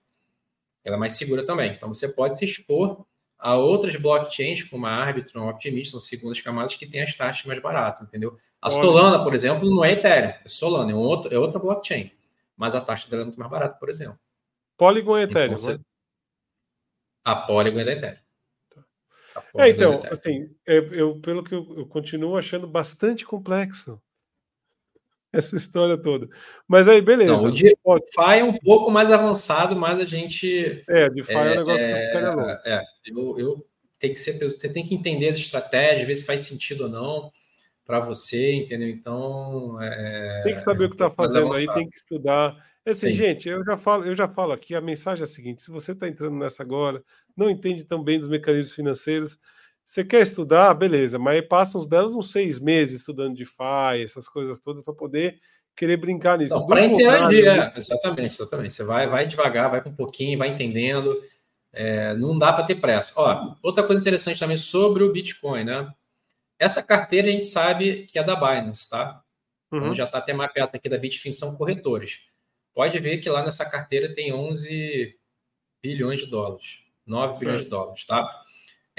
Ela 0.83 0.97
é 0.97 0.99
mais 0.99 1.13
segura 1.13 1.45
também. 1.45 1.71
Então 1.71 1.93
você 1.93 2.09
pode 2.09 2.37
se 2.37 2.43
expor 2.43 3.05
a 3.39 3.55
outras 3.55 3.95
blockchains, 3.95 4.63
como 4.63 4.85
a 4.85 4.91
Arbitrum, 4.91 5.47
Optimist, 5.47 5.91
são 5.91 5.99
segundas 5.99 6.41
camadas 6.41 6.75
que 6.75 6.85
têm 6.85 7.01
as 7.01 7.15
taxas 7.15 7.45
mais 7.45 7.59
baratas, 7.59 8.01
entendeu? 8.01 8.37
A 8.61 8.69
Solana, 8.69 9.23
por 9.23 9.33
exemplo, 9.33 9.69
não 9.69 9.85
é 9.85 9.93
Ethereum, 9.93 10.33
é 10.43 10.49
Solana, 10.49 10.91
é, 10.91 10.93
um 10.93 10.97
outro, 10.97 11.33
é 11.33 11.39
outra 11.39 11.57
blockchain, 11.57 12.11
mas 12.57 12.75
a 12.75 12.81
taxa 12.81 13.09
dela 13.09 13.21
é 13.21 13.25
muito 13.25 13.39
mais 13.39 13.49
barata, 13.49 13.75
por 13.79 13.89
exemplo. 13.89 14.19
Polygon 14.77 15.17
é 15.17 15.23
Ethereum, 15.23 15.53
então, 15.53 15.57
você... 15.57 15.79
A 17.23 17.35
Polygon 17.35 17.79
é 17.79 17.85
da 17.85 17.91
Ethereum. 17.93 18.17
Tá. 18.69 19.43
É, 19.57 19.69
então, 19.69 20.01
é 20.03 20.11
assim, 20.11 20.53
eu, 20.65 20.93
eu, 20.93 21.19
pelo 21.21 21.43
que 21.43 21.55
eu, 21.55 21.75
eu 21.77 21.85
continuo 21.85 22.35
achando 22.35 22.67
bastante 22.67 23.25
complexo 23.25 24.01
essa 25.33 25.55
história 25.55 25.97
toda. 25.97 26.27
Mas 26.67 26.87
aí, 26.87 27.01
beleza. 27.01 27.31
Não, 27.31 27.49
o 27.49 27.51
DeFi 27.51 28.39
é 28.39 28.43
um 28.43 28.57
pouco 28.57 28.89
mais 28.91 29.11
avançado, 29.11 29.75
mas 29.75 29.99
a 29.99 30.05
gente. 30.05 30.83
É, 30.87 31.09
DeFi 31.09 31.33
é, 31.33 31.35
é 31.35 31.39
um 31.39 31.55
negócio 31.55 31.81
é, 31.81 32.11
que 32.11 32.69
é, 32.69 32.83
eu, 33.07 33.39
eu 33.39 33.65
tem 33.99 34.13
que 34.13 34.19
ser, 34.19 34.39
você 34.39 34.69
tem 34.69 34.83
que 34.83 34.95
entender 34.95 35.29
as 35.29 35.37
estratégias, 35.37 36.07
ver 36.07 36.15
se 36.15 36.25
faz 36.25 36.41
sentido 36.41 36.85
ou 36.85 36.89
não 36.89 37.31
para 37.85 37.99
você, 37.99 38.53
entendeu? 38.53 38.87
Então. 38.87 39.77
É, 39.81 40.41
tem 40.43 40.53
que 40.53 40.61
saber 40.61 40.85
o 40.85 40.89
que 40.89 40.95
está 40.95 41.09
fazendo 41.09 41.53
aí, 41.53 41.65
tem 41.73 41.89
que 41.89 41.97
estudar. 41.97 42.55
Assim, 42.85 43.09
Sim. 43.09 43.13
gente, 43.13 43.49
eu 43.49 43.63
já 43.63 43.77
falo, 43.77 44.05
eu 44.05 44.15
já 44.15 44.27
falo 44.27 44.51
aqui, 44.51 44.73
a 44.73 44.81
mensagem 44.81 45.21
é 45.21 45.25
a 45.25 45.27
seguinte: 45.27 45.61
se 45.61 45.69
você 45.69 45.91
está 45.91 46.07
entrando 46.07 46.37
nessa 46.37 46.63
agora, 46.63 47.03
não 47.35 47.49
entende 47.49 47.83
tão 47.83 48.03
bem 48.03 48.17
dos 48.17 48.27
mecanismos 48.27 48.73
financeiros, 48.73 49.37
você 49.89 50.05
quer 50.05 50.21
estudar, 50.21 50.71
beleza, 50.75 51.17
mas 51.17 51.41
passa 51.47 51.75
uns 51.75 51.83
belos 51.83 52.13
uns 52.13 52.31
seis 52.31 52.59
meses 52.59 52.99
estudando 52.99 53.35
DeFi, 53.35 54.03
essas 54.03 54.29
coisas 54.29 54.59
todas, 54.59 54.83
para 54.83 54.93
poder 54.93 55.39
querer 55.75 55.97
brincar 55.97 56.37
nisso. 56.37 56.67
Para 56.67 56.85
interagir, 56.85 57.47
é, 57.47 57.73
exatamente, 57.75 58.35
exatamente. 58.35 58.75
Você 58.75 58.83
vai, 58.83 59.09
vai 59.09 59.25
devagar, 59.25 59.71
vai 59.71 59.81
com 59.81 59.89
um 59.89 59.95
pouquinho, 59.95 60.37
vai 60.37 60.49
entendendo. 60.49 61.19
É, 61.73 62.13
não 62.13 62.37
dá 62.37 62.53
para 62.53 62.65
ter 62.65 62.75
pressa. 62.75 63.13
Ó, 63.19 63.55
outra 63.63 63.81
coisa 63.81 63.99
interessante 63.99 64.39
também 64.39 64.57
sobre 64.57 65.03
o 65.03 65.11
Bitcoin, 65.11 65.63
né? 65.63 65.91
Essa 66.59 66.83
carteira 66.83 67.27
a 67.27 67.31
gente 67.31 67.47
sabe 67.47 68.05
que 68.11 68.19
é 68.19 68.23
da 68.23 68.35
Binance, 68.35 68.87
tá? 68.87 69.23
Então, 69.69 69.79
uhum. 69.79 69.85
Então 69.85 69.95
já 69.95 70.03
está 70.03 70.19
até 70.19 70.33
mapeada 70.33 70.69
aqui 70.75 70.87
da 70.87 70.99
Bitfin, 70.99 71.31
são 71.31 71.55
corretores. 71.55 72.19
Pode 72.75 72.99
ver 72.99 73.17
que 73.17 73.29
lá 73.29 73.43
nessa 73.43 73.67
carteira 73.67 74.13
tem 74.13 74.31
11 74.31 75.17
bilhões 75.81 76.19
de 76.19 76.27
dólares, 76.27 76.77
9 77.07 77.29
certo. 77.29 77.39
bilhões 77.39 77.63
de 77.63 77.69
dólares, 77.69 78.05
tá? 78.05 78.45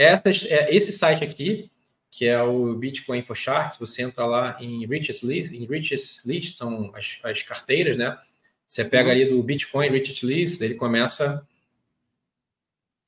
Essas, 0.00 0.46
é, 0.46 0.74
esse 0.74 0.92
site 0.92 1.22
aqui, 1.22 1.70
que 2.10 2.26
é 2.26 2.42
o 2.42 2.74
Bitcoin 2.74 3.18
InfoCharts, 3.18 3.76
você 3.76 4.02
entra 4.02 4.24
lá 4.24 4.56
em 4.58 4.86
Richest 4.86 5.26
List, 5.26 5.52
em 5.52 5.66
Richest 5.66 6.26
List 6.26 6.52
são 6.52 6.90
as, 6.94 7.18
as 7.22 7.42
carteiras, 7.42 7.98
né? 7.98 8.18
Você 8.66 8.82
pega 8.82 9.10
uhum. 9.10 9.14
ali 9.14 9.24
do 9.28 9.42
Bitcoin 9.42 9.90
Richest 9.90 10.22
List, 10.22 10.62
ele 10.62 10.74
começa 10.74 11.46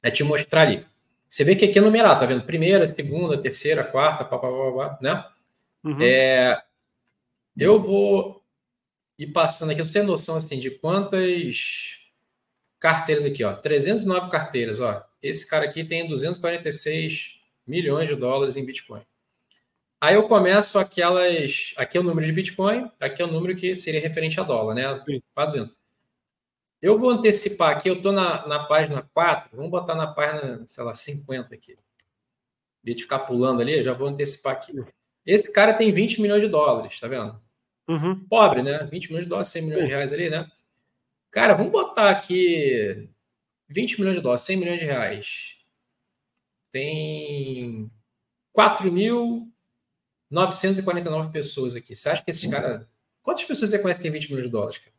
a 0.02 0.10
te 0.10 0.22
mostrar 0.22 0.62
ali. 0.62 0.84
Você 1.26 1.44
vê 1.44 1.56
que 1.56 1.64
aqui 1.64 1.78
é 1.78 1.82
numerado, 1.82 2.20
tá 2.20 2.26
vendo? 2.26 2.44
Primeira, 2.44 2.84
segunda, 2.84 3.40
terceira, 3.40 3.82
quarta, 3.82 4.22
pá, 4.22 4.38
pá, 4.38 4.48
pá, 4.48 4.72
pá 4.72 4.98
né? 5.00 5.24
Uhum. 5.82 5.96
É, 5.98 6.62
eu 7.56 7.80
vou 7.80 8.44
ir 9.18 9.28
passando 9.28 9.70
aqui, 9.70 9.82
você 9.82 10.00
tem 10.00 10.02
noção 10.06 10.36
assim, 10.36 10.60
de 10.60 10.70
quantas 10.70 12.01
carteiras 12.82 13.24
aqui, 13.24 13.44
ó. 13.44 13.54
309 13.54 14.28
carteiras, 14.28 14.80
ó. 14.80 15.06
Esse 15.22 15.48
cara 15.48 15.64
aqui 15.64 15.84
tem 15.84 16.08
246 16.08 17.40
milhões 17.64 18.08
de 18.08 18.16
dólares 18.16 18.56
em 18.56 18.64
Bitcoin. 18.64 19.02
Aí 20.00 20.16
eu 20.16 20.26
começo 20.26 20.80
aquelas. 20.80 21.72
Aqui 21.76 21.96
é 21.96 22.00
o 22.00 22.02
número 22.02 22.26
de 22.26 22.32
Bitcoin, 22.32 22.90
aqui 22.98 23.22
é 23.22 23.24
o 23.24 23.30
número 23.30 23.54
que 23.54 23.76
seria 23.76 24.00
referente 24.00 24.40
a 24.40 24.42
dólar, 24.42 24.74
né? 24.74 25.04
Fazendo. 25.32 25.72
Eu 26.82 26.98
vou 26.98 27.10
antecipar 27.10 27.70
aqui, 27.70 27.88
eu 27.88 27.94
estou 27.94 28.10
na, 28.10 28.44
na 28.48 28.64
página 28.64 29.08
4, 29.14 29.56
vamos 29.56 29.70
botar 29.70 29.94
na 29.94 30.08
página, 30.08 30.64
sei 30.66 30.82
lá, 30.82 30.92
50 30.92 31.54
aqui. 31.54 31.76
De 32.82 32.94
ficar 32.96 33.20
pulando 33.20 33.62
ali, 33.62 33.84
já 33.84 33.92
vou 33.92 34.08
antecipar 34.08 34.54
aqui. 34.54 34.72
Esse 35.24 35.52
cara 35.52 35.72
tem 35.72 35.92
20 35.92 36.20
milhões 36.20 36.42
de 36.42 36.48
dólares, 36.48 36.98
tá 36.98 37.06
vendo? 37.06 37.40
Uhum. 37.88 38.26
Pobre, 38.28 38.64
né? 38.64 38.78
20 38.90 39.06
milhões 39.06 39.24
de 39.26 39.28
dólares, 39.28 39.48
100 39.48 39.62
milhões 39.62 39.84
de 39.84 39.90
reais 39.90 40.12
ali, 40.12 40.28
né? 40.28 40.50
Cara, 41.32 41.54
vamos 41.54 41.72
botar 41.72 42.10
aqui 42.10 43.08
20 43.70 43.98
milhões 43.98 44.16
de 44.16 44.22
dólares, 44.22 44.42
100 44.42 44.56
milhões 44.58 44.78
de 44.78 44.84
reais. 44.84 45.56
Tem 46.70 47.90
4.949 48.54 51.32
pessoas 51.32 51.74
aqui. 51.74 51.96
Você 51.96 52.10
acha 52.10 52.22
que 52.22 52.30
esses 52.30 52.50
caras. 52.50 52.86
Quantas 53.22 53.44
pessoas 53.44 53.70
você 53.70 53.78
conhece 53.78 54.00
que 54.00 54.02
tem 54.02 54.12
20 54.12 54.28
milhões 54.28 54.44
de 54.44 54.52
dólares? 54.52 54.76
Cara? 54.76 54.92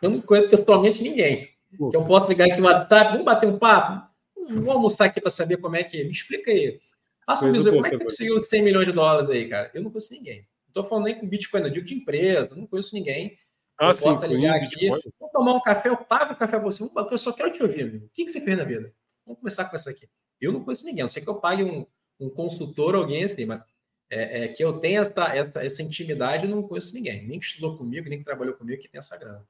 Eu 0.00 0.08
não 0.10 0.22
conheço 0.22 0.48
pessoalmente 0.48 1.02
ninguém. 1.02 1.50
Eu 1.92 2.06
posso 2.06 2.26
ligar 2.26 2.48
aqui 2.48 2.58
no 2.58 2.68
WhatsApp, 2.68 3.10
vamos 3.10 3.26
bater 3.26 3.46
um 3.46 3.58
papo? 3.58 4.10
Vamos 4.48 4.70
almoçar 4.70 5.04
aqui 5.06 5.20
para 5.20 5.30
saber 5.30 5.58
como 5.58 5.76
é 5.76 5.84
que. 5.84 6.02
Me 6.04 6.10
explica 6.10 6.50
aí. 6.50 6.80
Passa 7.26 7.44
um 7.44 7.52
como 7.52 7.86
é 7.86 7.90
que 7.90 7.98
você 7.98 8.04
conseguiu 8.04 8.40
100 8.40 8.62
milhões 8.62 8.86
de 8.86 8.92
dólares 8.92 9.28
aí, 9.28 9.46
cara? 9.46 9.70
Eu 9.74 9.82
não 9.82 9.90
conheço 9.90 10.14
ninguém. 10.14 10.38
Não 10.38 10.68
estou 10.68 10.88
falando 10.88 11.04
nem 11.04 11.18
com 11.18 11.28
Bitcoin, 11.28 11.60
eu 11.62 11.70
digo 11.70 11.84
de 11.84 11.96
empresa, 11.96 12.54
não 12.54 12.66
conheço 12.66 12.94
ninguém 12.94 13.36
ah, 13.78 13.88
eu 13.88 13.94
sim, 13.94 14.04
posso 14.04 14.26
ligar 14.26 14.56
aqui, 14.56 14.88
vamos 14.88 15.32
tomar 15.32 15.52
um 15.54 15.60
café, 15.60 15.88
eu 15.88 15.96
pago 15.96 16.32
o 16.32 16.36
café 16.36 16.58
para 16.58 16.64
você. 16.64 16.82
Eu 16.82 17.18
só 17.18 17.32
quero 17.32 17.52
te 17.52 17.62
ouvir, 17.62 17.82
amigo. 17.82 18.06
O 18.06 18.08
que, 18.10 18.24
que 18.24 18.30
você 18.30 18.40
fez 18.40 18.56
na 18.56 18.64
vida? 18.64 18.92
Vamos 19.24 19.40
começar 19.40 19.66
com 19.66 19.76
essa 19.76 19.90
aqui. 19.90 20.08
Eu 20.40 20.52
não 20.52 20.64
conheço 20.64 20.86
ninguém, 20.86 21.02
a 21.02 21.04
não 21.04 21.08
sei 21.08 21.22
que 21.22 21.28
eu 21.28 21.34
pague 21.34 21.62
um, 21.62 21.86
um 22.18 22.30
consultor 22.30 22.94
ou 22.94 23.02
alguém 23.02 23.24
assim, 23.24 23.44
mas 23.44 23.60
é, 24.08 24.44
é, 24.44 24.48
que 24.48 24.64
eu 24.64 24.78
tenha 24.78 25.00
essa, 25.00 25.36
essa, 25.36 25.64
essa 25.64 25.82
intimidade, 25.82 26.44
eu 26.44 26.50
não 26.50 26.62
conheço 26.62 26.94
ninguém. 26.94 27.26
Nem 27.26 27.38
que 27.38 27.46
estudou 27.46 27.76
comigo, 27.76 28.08
nem 28.08 28.18
que 28.18 28.24
trabalhou 28.24 28.54
comigo 28.54 28.80
que 28.80 28.88
tem 28.88 28.98
essa 28.98 29.16
grana. 29.16 29.44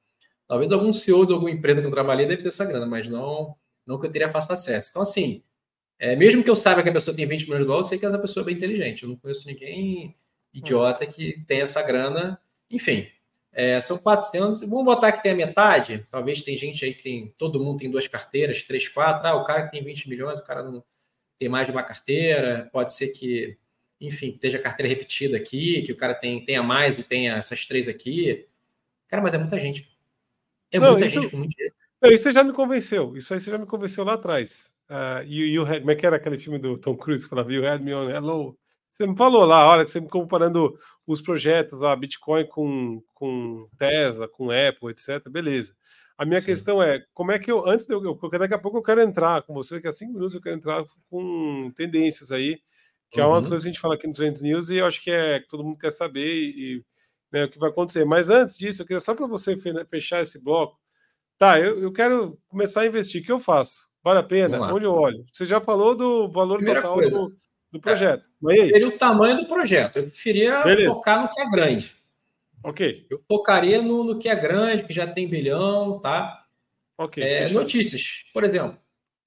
Talvez 0.47 0.71
algum 0.71 0.91
CEO 0.93 1.25
de 1.25 1.33
alguma 1.33 1.51
empresa 1.51 1.81
que 1.81 1.87
eu 1.87 1.91
trabalhei 1.91 2.25
deve 2.25 2.41
ter 2.41 2.47
essa 2.47 2.65
grana, 2.65 2.85
mas 2.85 3.07
não, 3.07 3.55
não 3.85 3.99
que 3.99 4.07
eu 4.07 4.11
teria 4.11 4.31
fácil 4.31 4.53
acesso. 4.53 4.89
Então, 4.89 5.01
assim, 5.01 5.43
é, 5.99 6.15
mesmo 6.15 6.43
que 6.43 6.49
eu 6.49 6.55
saiba 6.55 6.81
que 6.81 6.89
a 6.89 6.93
pessoa 6.93 7.15
tem 7.15 7.27
20 7.27 7.43
milhões 7.43 7.61
de 7.61 7.67
dólares, 7.67 7.85
eu 7.85 7.89
sei 7.89 7.99
que 7.99 8.05
essa 8.05 8.19
pessoa 8.19 8.43
é 8.43 8.45
bem 8.45 8.55
inteligente. 8.55 9.03
Eu 9.03 9.09
não 9.09 9.15
conheço 9.17 9.47
ninguém 9.47 10.15
idiota 10.53 11.05
que 11.05 11.43
tem 11.47 11.61
essa 11.61 11.81
grana. 11.81 12.39
Enfim, 12.71 13.07
é, 13.57 13.81
são 13.81 13.97
400. 13.97 14.61
Vamos 14.61 14.85
botar 14.85 15.11
que 15.11 15.23
tem 15.23 15.31
a 15.31 15.35
metade. 15.35 16.05
Talvez 16.11 16.43
tem 16.43 16.55
gente 16.55 16.85
aí 16.85 16.93
que 16.93 17.01
tem. 17.01 17.33
Todo 17.39 17.59
mundo 17.59 17.79
tem 17.79 17.89
duas 17.89 18.07
carteiras, 18.07 18.61
três, 18.61 18.87
quatro. 18.87 19.27
Ah, 19.27 19.33
o 19.33 19.43
cara 19.43 19.63
que 19.63 19.71
tem 19.71 19.83
20 19.83 20.07
milhões, 20.07 20.39
o 20.39 20.45
cara 20.45 20.61
não 20.61 20.83
tem 21.39 21.49
mais 21.49 21.65
de 21.65 21.71
uma 21.71 21.81
carteira. 21.81 22.69
Pode 22.71 22.93
ser 22.93 23.07
que, 23.07 23.57
enfim, 23.99 24.27
esteja 24.27 24.59
carteira 24.59 24.87
repetida 24.87 25.37
aqui, 25.37 25.81
que 25.81 25.91
o 25.91 25.97
cara 25.97 26.13
tem, 26.13 26.45
tenha 26.45 26.61
mais 26.61 26.99
e 26.99 27.03
tenha 27.03 27.35
essas 27.35 27.65
três 27.65 27.87
aqui. 27.87 28.45
Cara, 29.07 29.23
mas 29.23 29.33
é 29.33 29.39
muita 29.39 29.59
gente. 29.59 29.89
É 30.71 30.79
não, 30.79 30.91
muita 30.91 31.07
isso, 31.07 31.19
gente 31.19 31.31
com 31.31 31.37
muito 31.37 31.55
dinheiro. 31.55 31.75
isso 32.03 32.31
já 32.31 32.43
me 32.43 32.53
convenceu. 32.53 33.17
Isso 33.17 33.33
aí 33.33 33.39
você 33.39 33.49
já 33.49 33.57
me 33.57 33.65
convenceu 33.65 34.03
lá 34.03 34.13
atrás. 34.13 34.71
Uh, 34.87 35.25
you, 35.25 35.47
you 35.47 35.63
had, 35.63 35.79
como 35.79 35.89
é 35.89 35.95
que 35.95 36.05
era 36.05 36.17
aquele 36.17 36.37
filme 36.37 36.59
do 36.59 36.77
Tom 36.77 36.95
Cruise 36.95 37.23
que 37.23 37.29
falava 37.31 37.51
You 37.51 37.65
had 37.65 37.81
me 37.81 37.91
on 37.91 38.07
hello? 38.07 38.55
Você 38.89 39.05
me 39.05 39.15
falou 39.15 39.45
lá, 39.45 39.61
a 39.61 39.67
hora 39.67 39.85
que 39.85 39.91
você 39.91 39.99
me 39.99 40.09
comparando 40.09 40.77
os 41.05 41.21
projetos 41.21 41.79
lá, 41.79 41.95
Bitcoin 41.95 42.47
com, 42.47 43.01
com 43.13 43.67
Tesla, 43.77 44.27
com 44.27 44.49
Apple, 44.49 44.89
etc. 44.89 45.29
Beleza. 45.29 45.75
A 46.17 46.25
minha 46.25 46.39
Sim. 46.39 46.47
questão 46.47 46.81
é, 46.81 47.03
como 47.13 47.31
é 47.31 47.37
que 47.37 47.51
eu, 47.51 47.67
antes 47.67 47.85
de 47.85 47.93
eu, 47.93 48.03
eu, 48.03 48.39
daqui 48.39 48.53
a 48.53 48.59
pouco 48.59 48.77
eu 48.77 48.83
quero 48.83 49.01
entrar 49.01 49.43
com 49.43 49.53
você, 49.53 49.79
que 49.79 49.87
há 49.87 49.93
cinco 49.93 50.13
minutos 50.13 50.33
eu 50.33 50.41
quero 50.41 50.55
entrar 50.55 50.83
com 51.09 51.71
tendências 51.75 52.31
aí, 52.31 52.59
que 53.11 53.21
uhum. 53.21 53.27
é 53.27 53.29
uma 53.29 53.39
das 53.39 53.47
coisas 53.47 53.63
que 53.63 53.69
a 53.69 53.71
gente 53.71 53.81
fala 53.81 53.93
aqui 53.93 54.07
no 54.07 54.13
Trends 54.13 54.41
News 54.41 54.69
e 54.69 54.77
eu 54.77 54.85
acho 54.85 55.01
que 55.03 55.11
é 55.11 55.39
que 55.39 55.47
todo 55.47 55.63
mundo 55.63 55.77
quer 55.77 55.91
saber 55.91 56.27
e, 56.27 56.83
né, 57.31 57.45
o 57.45 57.49
que 57.49 57.59
vai 57.59 57.69
acontecer. 57.69 58.03
Mas 58.03 58.29
antes 58.29 58.57
disso, 58.57 58.81
eu 58.81 58.85
queria 58.85 58.99
só 58.99 59.13
para 59.13 59.27
você 59.27 59.55
fechar 59.87 60.21
esse 60.21 60.43
bloco. 60.43 60.77
Tá, 61.37 61.59
eu, 61.59 61.79
eu 61.79 61.93
quero 61.93 62.37
começar 62.47 62.81
a 62.81 62.87
investir. 62.87 63.21
O 63.21 63.25
que 63.25 63.31
eu 63.31 63.39
faço? 63.39 63.87
Vale 64.03 64.19
a 64.19 64.23
pena? 64.23 64.73
Onde 64.73 64.85
eu 64.85 64.93
olho? 64.93 65.23
Você 65.31 65.45
já 65.45 65.61
falou 65.61 65.95
do 65.95 66.29
valor 66.31 66.57
Primeira 66.57 66.81
total 66.81 67.09
do, 67.09 67.37
do, 67.71 67.79
projeto. 67.79 68.23
É, 68.23 68.27
Mas 68.41 68.59
aí? 68.59 68.69
Seria 68.69 68.87
o 68.87 68.97
tamanho 68.97 69.37
do 69.37 69.47
projeto. 69.47 69.97
Eu 69.97 70.03
preferia 70.03 70.63
Beleza. 70.63 70.91
focar 70.91 71.21
no 71.21 71.29
que 71.29 71.41
é 71.41 71.49
grande. 71.49 71.95
Ok. 72.63 73.07
Eu 73.09 73.23
focaria 73.27 73.81
no, 73.81 74.03
no 74.03 74.19
que 74.19 74.29
é 74.29 74.35
grande, 74.35 74.85
que 74.85 74.93
já 74.93 75.07
tem 75.07 75.27
bilhão, 75.27 75.99
tá? 75.99 76.45
Ok. 76.97 77.23
É, 77.23 77.49
notícias, 77.49 78.25
por 78.33 78.43
exemplo. 78.43 78.77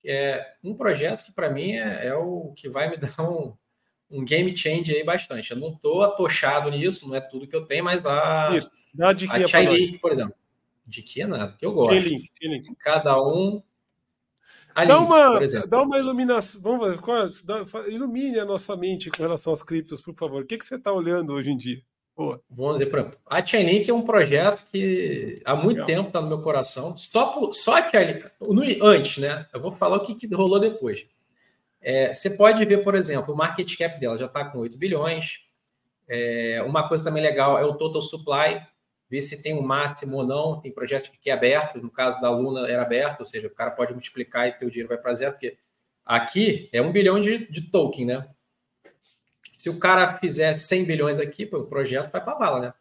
É 0.04 0.54
um 0.64 0.74
projeto 0.74 1.24
que 1.24 1.32
para 1.32 1.50
mim 1.50 1.72
é, 1.72 2.06
é, 2.06 2.14
o 2.14 2.52
que 2.56 2.68
vai 2.68 2.88
me 2.88 2.96
dar 2.98 3.14
um, 3.20 3.54
um 4.10 4.24
game 4.24 4.56
change 4.56 4.94
aí 4.94 5.04
bastante. 5.04 5.50
Eu 5.50 5.58
não 5.58 5.72
estou 5.72 6.02
atochado 6.02 6.70
nisso, 6.70 7.06
não 7.06 7.14
é 7.14 7.20
tudo 7.20 7.46
que 7.46 7.54
eu 7.54 7.66
tenho, 7.66 7.84
mas 7.84 8.04
a, 8.04 8.56
Isso. 8.56 8.70
Dá 8.94 9.10
a, 9.10 9.12
a 9.12 9.46
Chainlink, 9.46 9.98
por 9.98 10.12
exemplo. 10.12 10.34
De 10.86 11.02
que 11.02 11.22
é 11.22 11.26
nada, 11.26 11.54
que 11.56 11.64
eu 11.64 11.72
gosto. 11.72 11.92
Chainlink, 11.92 12.28
Chainlink. 12.40 12.74
Cada 12.76 13.22
um. 13.22 13.62
Ali, 14.74 14.88
dá, 14.88 15.00
uma, 15.00 15.66
dá 15.66 15.82
uma 15.82 15.98
iluminação. 15.98 16.60
Vamos 16.60 17.00
qual, 17.00 17.28
dá, 17.44 17.64
ilumine 17.88 18.38
a 18.38 18.44
nossa 18.44 18.76
mente 18.76 19.10
com 19.10 19.22
relação 19.22 19.52
às 19.52 19.62
criptos, 19.62 20.00
por 20.00 20.14
favor. 20.14 20.42
O 20.42 20.46
que, 20.46 20.58
que 20.58 20.64
você 20.64 20.76
está 20.76 20.92
olhando 20.92 21.32
hoje 21.32 21.50
em 21.50 21.56
dia? 21.56 21.82
Boa. 22.16 22.40
Vamos 22.50 22.78
dizer, 22.78 22.90
por 22.90 23.16
a 23.26 23.44
Chainlink 23.44 23.88
é 23.88 23.94
um 23.94 24.02
projeto 24.02 24.64
que 24.70 25.40
há 25.44 25.54
muito 25.54 25.80
Legal. 25.80 25.86
tempo 25.86 26.08
está 26.08 26.20
no 26.20 26.28
meu 26.28 26.42
coração. 26.42 26.96
Só, 26.96 27.50
só 27.52 27.78
a 27.78 27.88
Chainlink, 27.88 28.28
antes, 28.82 29.18
né? 29.18 29.46
Eu 29.54 29.60
vou 29.60 29.72
falar 29.72 29.96
o 29.96 30.00
que, 30.00 30.14
que 30.14 30.34
rolou 30.34 30.60
depois. 30.60 31.06
É, 31.80 32.12
você 32.12 32.36
pode 32.36 32.62
ver, 32.64 32.84
por 32.84 32.94
exemplo, 32.94 33.32
o 33.32 33.36
market 33.36 33.74
cap 33.76 33.98
dela 33.98 34.18
já 34.18 34.26
está 34.26 34.44
com 34.44 34.58
8 34.58 34.76
bilhões. 34.76 35.46
É, 36.06 36.62
uma 36.66 36.86
coisa 36.88 37.04
também 37.04 37.22
legal 37.22 37.58
é 37.58 37.64
o 37.64 37.74
total 37.74 38.02
supply, 38.02 38.60
ver 39.10 39.20
se 39.20 39.42
tem 39.42 39.54
um 39.54 39.62
máximo 39.62 40.18
ou 40.18 40.26
não. 40.26 40.60
Tem 40.60 40.72
projeto 40.72 41.10
que 41.20 41.28
é 41.28 41.32
aberto, 41.32 41.80
no 41.80 41.90
caso 41.90 42.20
da 42.20 42.30
Luna 42.30 42.68
era 42.68 42.82
aberto, 42.82 43.20
ou 43.20 43.26
seja, 43.26 43.48
o 43.48 43.54
cara 43.54 43.72
pode 43.72 43.92
multiplicar 43.92 44.46
e 44.48 44.64
o 44.64 44.70
dinheiro 44.70 44.88
vai 44.88 44.98
para 44.98 45.14
zero, 45.14 45.32
porque 45.32 45.56
aqui 46.04 46.68
é 46.72 46.80
um 46.80 46.92
bilhão 46.92 47.20
de, 47.20 47.50
de 47.50 47.62
token, 47.62 48.06
né? 48.06 48.28
Se 49.52 49.68
o 49.68 49.78
cara 49.78 50.14
fizer 50.14 50.54
100 50.54 50.84
bilhões 50.84 51.18
aqui, 51.18 51.48
o 51.52 51.64
projeto 51.64 52.10
vai 52.10 52.22
para 52.22 52.34
bala, 52.34 52.60
né? 52.60 52.74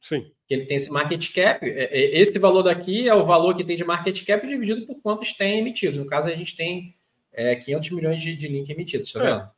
Sim. 0.00 0.30
Ele 0.48 0.66
tem 0.66 0.76
esse 0.76 0.90
market 0.90 1.32
cap. 1.32 1.66
É, 1.66 1.84
é, 1.84 2.20
esse 2.20 2.38
valor 2.38 2.62
daqui 2.62 3.08
é 3.08 3.14
o 3.14 3.24
valor 3.26 3.54
que 3.54 3.64
tem 3.64 3.76
de 3.76 3.84
market 3.84 4.24
cap 4.26 4.46
dividido 4.46 4.86
por 4.86 5.00
quantos 5.00 5.32
tem 5.32 5.58
emitidos. 5.58 5.96
No 5.96 6.06
caso, 6.06 6.28
a 6.28 6.32
gente 6.32 6.56
tem 6.56 6.94
é, 7.32 7.56
500 7.56 7.90
milhões 7.90 8.22
de, 8.22 8.36
de 8.36 8.48
link 8.48 8.68
emitidos, 8.68 9.12
tá 9.12 9.24
é. 9.24 9.32
vendo? 9.32 9.50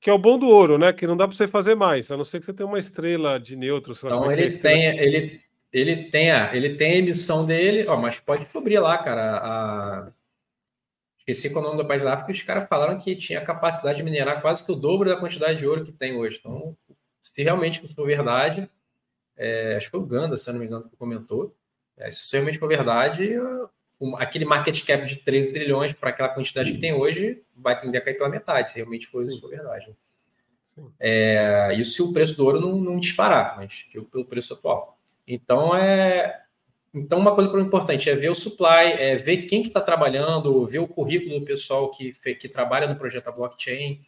Que 0.00 0.08
é 0.08 0.12
o 0.12 0.18
bom 0.18 0.38
do 0.38 0.48
ouro, 0.48 0.78
né? 0.78 0.92
Que 0.92 1.06
não 1.06 1.16
dá 1.16 1.28
para 1.28 1.36
você 1.36 1.46
fazer 1.46 1.74
mais, 1.74 2.10
a 2.10 2.16
não 2.16 2.24
ser 2.24 2.40
que 2.40 2.46
você 2.46 2.54
tenha 2.54 2.66
uma 2.66 2.78
estrela 2.78 3.38
de 3.38 3.54
neutro. 3.54 3.92
então 3.92 4.30
é 4.30 4.40
ele, 4.40 4.56
tem, 4.56 4.84
ele, 4.98 5.40
ele, 5.72 6.10
tem 6.10 6.30
a, 6.30 6.54
ele 6.54 6.76
tem 6.76 6.92
a 6.92 6.96
emissão 6.96 7.46
dele, 7.46 7.86
ó, 7.86 7.96
mas 7.96 8.18
pode 8.18 8.44
descobrir 8.44 8.78
lá, 8.78 8.98
cara. 8.98 9.38
A... 9.38 10.12
Esqueci 11.18 11.50
qual 11.50 11.64
é 11.64 11.68
o 11.68 11.70
nome 11.70 11.82
da 11.82 11.88
página 11.88 12.10
lá, 12.10 12.16
porque 12.16 12.32
os 12.32 12.42
caras 12.42 12.66
falaram 12.68 12.98
que 12.98 13.14
tinha 13.14 13.40
capacidade 13.40 13.98
de 13.98 14.02
minerar 14.02 14.40
quase 14.40 14.64
que 14.64 14.72
o 14.72 14.74
dobro 14.74 15.08
da 15.08 15.16
quantidade 15.16 15.58
de 15.58 15.66
ouro 15.66 15.84
que 15.84 15.92
tem 15.92 16.16
hoje. 16.16 16.38
Então, 16.40 16.76
se 17.22 17.42
realmente 17.42 17.86
for 17.94 18.06
verdade, 18.06 18.68
é, 19.36 19.76
acho 19.76 19.86
que 19.86 19.90
foi 19.90 20.00
o 20.00 20.06
Ganda, 20.06 20.36
se 20.36 20.50
não 20.50 20.58
me 20.58 20.66
engano, 20.66 20.88
que 20.88 20.96
comentou. 20.96 21.54
É, 21.96 22.10
se 22.10 22.32
realmente 22.32 22.58
for 22.58 22.68
verdade, 22.68 23.34
aquele 24.16 24.44
market 24.44 24.84
cap 24.84 25.06
de 25.06 25.16
13 25.16 25.52
trilhões 25.52 25.92
para 25.92 26.10
aquela 26.10 26.30
quantidade 26.30 26.72
que 26.72 26.78
tem 26.78 26.92
hoje 26.92 27.42
vai 27.54 27.78
tender 27.78 28.00
a 28.00 28.04
cair 28.04 28.14
pela 28.14 28.28
metade, 28.28 28.70
se 28.70 28.76
realmente 28.76 29.06
for 29.06 29.24
isso 29.24 29.40
for 29.40 29.50
verdade. 29.50 29.94
É, 30.98 31.74
isso 31.74 31.92
se 31.92 32.02
o 32.02 32.12
preço 32.12 32.36
do 32.36 32.44
ouro 32.44 32.60
não, 32.60 32.76
não 32.76 32.96
disparar, 32.96 33.56
mas 33.56 33.86
pelo 34.10 34.24
preço 34.24 34.54
atual. 34.54 34.99
Então, 35.26 35.76
é, 35.76 36.42
então 36.92 37.18
uma 37.18 37.34
coisa 37.34 37.58
importante 37.60 38.08
é 38.10 38.14
ver 38.14 38.30
o 38.30 38.34
supply, 38.34 38.92
é 38.98 39.16
ver 39.16 39.42
quem 39.42 39.62
que 39.62 39.68
está 39.68 39.80
trabalhando, 39.80 40.66
ver 40.66 40.78
o 40.80 40.88
currículo 40.88 41.40
do 41.40 41.46
pessoal 41.46 41.90
que, 41.90 42.12
que 42.34 42.48
trabalha 42.48 42.86
no 42.86 42.96
projeto 42.96 43.26
da 43.26 43.32
blockchain, 43.32 44.00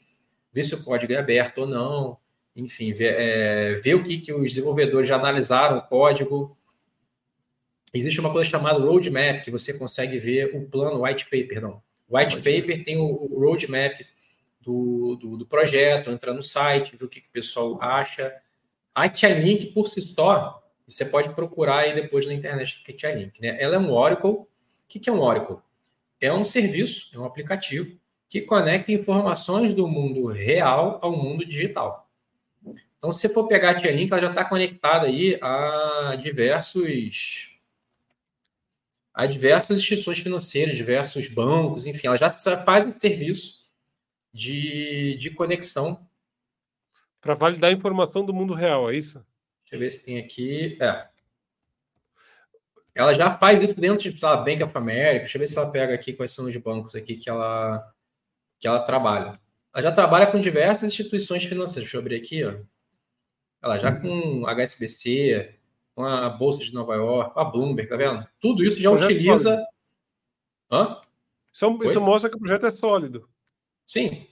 ver 0.53 0.63
se 0.63 0.75
o 0.75 0.83
código 0.83 1.13
é 1.13 1.17
aberto 1.17 1.59
ou 1.59 1.67
não, 1.67 2.19
enfim, 2.55 2.93
ver, 2.93 3.15
é, 3.19 3.75
ver 3.77 3.95
o 3.95 4.03
que, 4.03 4.19
que 4.19 4.33
os 4.33 4.43
desenvolvedores 4.43 5.09
já 5.09 5.17
analisaram 5.17 5.79
o 5.79 5.83
código, 5.83 6.57
existe 7.93 8.21
uma 8.21 8.33
coisa 8.33 8.49
chamada 8.49 8.79
roadmap, 8.79 9.43
que 9.43 9.51
você 9.51 9.79
consegue 9.79 10.19
ver 10.19 10.55
o 10.55 10.67
plano, 10.67 11.05
white 11.05 11.25
paper, 11.25 11.61
não. 11.61 11.83
White 12.09 12.37
paper 12.37 12.85
tem 12.85 12.99
o, 12.99 13.07
o 13.07 13.41
roadmap 13.41 13.95
do, 14.61 15.17
do, 15.17 15.37
do, 15.39 15.47
projeto, 15.47 16.11
entra 16.11 16.33
no 16.33 16.43
site, 16.43 16.97
ver 16.97 17.05
o 17.05 17.09
que, 17.09 17.21
que 17.21 17.29
o 17.29 17.33
pessoal 17.33 17.79
acha. 17.81 18.35
A 18.95 19.13
Chainlink, 19.13 19.67
por 19.73 19.89
si 19.89 20.03
só, 20.03 20.62
você 20.87 21.05
pode 21.05 21.31
procurar 21.31 21.81
aí 21.81 21.95
depois 21.95 22.27
na 22.27 22.35
internet 22.35 22.83
que 22.85 22.93
é 22.93 22.99
Chainlink. 22.99 23.41
Né? 23.41 23.57
Ela 23.61 23.77
é 23.77 23.79
um 23.79 23.91
Oracle. 23.91 24.31
O 24.31 24.47
que, 24.89 25.09
é 25.09 25.13
um 25.13 25.21
Oracle? 25.21 25.57
É 26.21 26.33
um 26.33 26.45
serviço, 26.45 27.11
é 27.15 27.19
um 27.19 27.25
aplicativo 27.25 27.97
que 28.29 28.41
conecta 28.41 28.93
informações 28.93 29.75
do 29.75 29.87
mundo 29.87 30.27
real 30.27 30.99
ao 31.03 31.17
mundo 31.17 31.45
digital. 31.45 32.11
Então, 32.99 33.11
se 33.11 33.23
você 33.23 33.29
for 33.29 33.49
pegar 33.49 33.71
a 33.71 33.79
Chainlink, 33.79 34.13
ela 34.13 34.23
já 34.23 34.31
está 34.31 34.45
conectada 34.45 35.07
aí 35.07 35.39
a 35.43 36.17
diversos 36.21 37.51
a 39.13 39.27
diversas 39.27 39.81
instituições 39.81 40.21
financeiras, 40.21 40.77
diversos 40.77 41.29
bancos, 41.29 41.85
enfim, 41.85 42.07
ela 42.07 42.17
já 42.17 42.31
faz 42.31 42.89
esse 42.89 43.01
serviço 43.01 43.67
de, 44.33 45.17
de 45.19 45.31
conexão. 45.31 46.07
Para 47.21 47.35
validar 47.35 47.71
a 47.71 47.75
informação 47.75 48.25
do 48.25 48.33
mundo 48.33 48.55
real, 48.55 48.91
é 48.91 48.97
isso? 48.97 49.25
Deixa 49.73 49.77
eu 49.77 49.79
ver 49.79 49.91
se 49.91 50.05
tem 50.05 50.19
aqui. 50.19 50.77
É. 50.83 51.09
Ela 52.95 53.15
já 53.15 53.31
faz 53.31 53.63
isso 53.63 53.75
dentro 53.75 54.11
de, 54.11 54.19
sei 54.19 54.29
lá, 54.29 54.37
Bank 54.37 54.63
of 54.63 54.77
America. 54.77 55.21
Deixa 55.21 55.39
eu 55.39 55.41
ver 55.41 55.47
se 55.47 55.57
ela 55.57 55.71
pega 55.71 55.95
aqui 55.95 56.13
quais 56.13 56.31
são 56.31 56.45
os 56.45 56.55
bancos 56.59 56.95
aqui 56.95 57.17
que 57.17 57.31
ela, 57.31 57.91
que 58.61 58.69
ela 58.69 58.81
trabalha. 58.81 59.41
Ela 59.73 59.83
já 59.83 59.91
trabalha 59.91 60.27
com 60.27 60.39
diversas 60.39 60.93
instituições 60.93 61.45
financeiras. 61.45 61.85
Deixa 61.85 61.97
eu 61.97 62.01
abrir 62.03 62.17
aqui, 62.17 62.45
ó. 62.45 62.55
Ela 63.63 63.79
já 63.79 63.93
com 63.93 64.45
HSBC, 64.47 65.55
com 65.95 66.05
a 66.05 66.29
Bolsa 66.29 66.59
de 66.59 66.75
Nova 66.75 66.95
York, 66.95 67.33
com 67.33 67.41
a 67.41 67.45
Bloomberg, 67.45 67.89
tá 67.89 67.97
vendo? 67.97 68.29
Tudo 68.39 68.63
isso 68.63 68.79
já 68.79 68.91
utiliza. 68.91 69.67
Hã? 70.71 71.01
Isso, 71.51 71.85
isso 71.85 72.01
mostra 72.01 72.29
que 72.29 72.37
o 72.37 72.41
projeto 72.41 72.67
é 72.67 72.71
sólido. 72.71 73.27
Sim. 73.87 74.27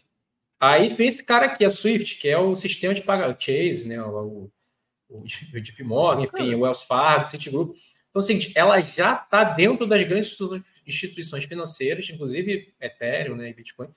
Aí 0.59 0.95
tem 0.95 1.09
esse 1.09 1.24
cara 1.24 1.47
aqui, 1.47 1.64
a 1.64 1.70
Swift, 1.70 2.16
que 2.16 2.28
é 2.28 2.36
o 2.36 2.55
sistema 2.55 2.93
de 2.93 3.01
pagamento, 3.01 3.43
Chase, 3.43 3.88
né? 3.88 4.03
O, 4.03 4.51
o, 5.11 5.22
o 5.22 5.61
JP 5.61 5.82
Morgan, 5.82 6.24
enfim, 6.24 6.54
o 6.54 6.61
Wells 6.61 6.84
Fargo, 6.84 7.26
Citigroup. 7.26 7.76
Então, 8.11 8.16
é 8.16 8.18
o 8.18 8.22
seguinte, 8.22 8.52
ela 8.54 8.80
já 8.80 9.14
está 9.14 9.44
dentro 9.44 9.86
das 9.86 10.02
grandes 10.06 10.36
instituições 10.86 11.44
financeiras, 11.44 12.08
inclusive 12.08 12.72
Ethereum 12.80 13.36
né, 13.36 13.50
e 13.50 13.54
Bitcoin. 13.54 13.88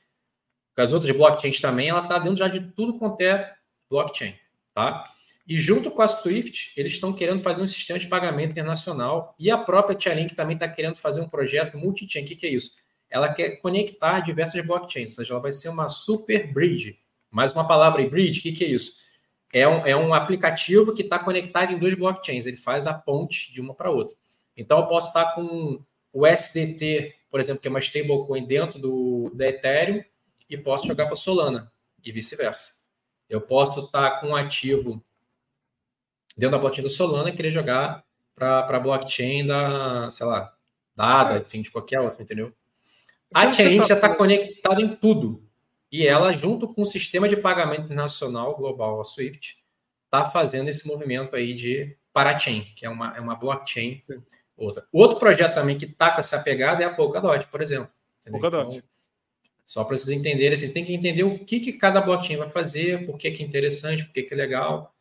Com 0.76 0.82
as 0.82 0.92
outras 0.92 1.16
blockchains 1.16 1.60
também, 1.60 1.90
ela 1.90 2.04
está 2.04 2.18
dentro 2.20 2.38
já 2.38 2.48
de 2.48 2.60
tudo 2.60 2.98
quanto 2.98 3.22
é 3.22 3.54
blockchain, 3.90 4.36
tá? 4.74 5.12
E 5.46 5.60
junto 5.60 5.92
com 5.92 6.02
a 6.02 6.08
Swift, 6.08 6.72
eles 6.78 6.94
estão 6.94 7.12
querendo 7.12 7.40
fazer 7.40 7.62
um 7.62 7.68
sistema 7.68 8.00
de 8.00 8.08
pagamento 8.08 8.52
internacional 8.52 9.36
e 9.38 9.52
a 9.52 9.58
própria 9.58 10.00
Chainlink 10.00 10.34
também 10.36 10.56
está 10.56 10.70
querendo 10.70 10.96
fazer 10.96 11.20
um 11.20 11.28
projeto 11.28 11.78
multi-chain. 11.78 12.24
O 12.24 12.28
que, 12.28 12.36
que 12.36 12.48
é 12.48 12.50
isso? 12.50 12.76
Ela 13.10 13.32
quer 13.32 13.58
conectar 13.58 14.22
diversas 14.22 14.66
blockchains, 14.66 15.12
ou 15.12 15.16
seja, 15.18 15.34
ela 15.34 15.42
vai 15.42 15.52
ser 15.52 15.70
uma 15.70 15.90
super 15.90 16.52
bridge. 16.52 16.98
Mais 17.30 17.52
uma 17.52 17.68
palavra 17.68 18.02
aí, 18.02 18.10
bridge, 18.10 18.40
o 18.40 18.44
que, 18.44 18.54
que 18.54 18.64
é 18.64 18.68
isso? 18.70 19.03
É 19.54 19.68
um, 19.68 19.86
é 19.86 19.96
um 19.96 20.14
aplicativo 20.14 20.94
que 20.94 21.04
está 21.04 21.20
conectado 21.20 21.72
em 21.72 21.78
duas 21.78 21.94
blockchains, 21.94 22.48
ele 22.48 22.58
faz 22.58 22.88
a 22.88 22.94
ponte 22.94 23.54
de 23.54 23.62
uma 23.62 23.76
para 23.76 23.92
outra. 23.92 24.18
Então, 24.58 24.80
eu 24.80 24.88
posso 24.88 25.10
estar 25.10 25.36
com 25.36 25.80
o 26.12 26.26
SDT, 26.26 27.16
por 27.30 27.40
exemplo, 27.40 27.62
que 27.62 27.68
é 27.68 27.72
uma 27.72 27.80
stablecoin 27.80 28.46
dentro 28.46 28.80
do, 28.80 29.32
da 29.34 29.48
Ethereum, 29.48 30.04
e 30.50 30.58
posso 30.58 30.88
jogar 30.88 31.06
para 31.06 31.16
Solana, 31.16 31.72
e 32.04 32.12
vice-versa. 32.12 32.84
Eu 33.30 33.42
posso 33.42 33.80
estar 33.80 34.20
com 34.20 34.30
um 34.30 34.36
ativo 34.36 35.04
dentro 36.36 36.52
da 36.52 36.58
blockchain 36.58 36.84
da 36.84 36.90
Solana, 36.90 37.32
querer 37.32 37.52
jogar 37.52 38.04
para 38.36 38.60
a 38.68 38.80
blockchain 38.80 39.46
da, 39.46 40.10
sei 40.12 40.26
lá, 40.26 40.54
da 40.96 41.22
ADA, 41.22 41.40
enfim, 41.40 41.62
de 41.62 41.72
qualquer 41.72 42.00
outra, 42.00 42.22
entendeu? 42.22 42.54
A 43.34 43.52
Chainlink 43.52 43.82
tá... 43.82 43.88
já 43.88 43.96
está 43.96 44.16
conectada 44.16 44.82
em 44.82 44.96
tudo. 44.96 45.44
E 45.94 46.08
ela, 46.08 46.34
junto 46.34 46.68
com 46.68 46.82
o 46.82 46.88
sistema 46.88 47.30
de 47.30 47.38
pagamento 47.38 47.84
internacional 47.84 48.58
global, 48.58 49.00
a 49.00 49.04
SWIFT, 49.04 49.60
está 50.06 50.26
fazendo 50.26 50.68
esse 50.68 50.88
movimento 50.88 51.36
aí 51.36 51.54
de 51.54 51.96
parachain, 52.12 52.64
que 52.76 52.84
é 52.84 52.90
uma, 52.90 53.16
é 53.16 53.22
uma 53.22 53.36
blockchain. 53.36 54.02
Outra. 54.58 54.88
Outro 54.92 55.20
projeto 55.20 55.54
também 55.54 55.78
que 55.78 55.86
está 55.86 56.10
com 56.10 56.20
essa 56.20 56.42
pegada 56.42 56.82
é 56.82 56.88
a 56.88 56.94
Polkadot, 56.96 57.46
por 57.46 57.62
exemplo. 57.62 57.92
Polkadot. 58.28 58.76
Então, 58.76 58.90
só 59.64 59.84
para 59.84 59.96
vocês 59.96 60.18
entenderem, 60.18 60.58
vocês 60.58 60.74
têm 60.74 60.84
que 60.84 60.96
entender 60.96 61.24
o 61.24 61.38
que, 61.46 61.60
que 61.60 61.74
cada 61.74 62.02
blockchain 62.02 62.38
vai 62.38 62.50
fazer, 62.50 63.06
por 63.06 63.16
que, 63.16 63.30
que 63.30 63.44
é 63.44 63.46
interessante, 63.46 64.04
por 64.04 64.14
que, 64.14 64.24
que 64.24 64.34
é 64.34 64.38
legal. 64.38 64.96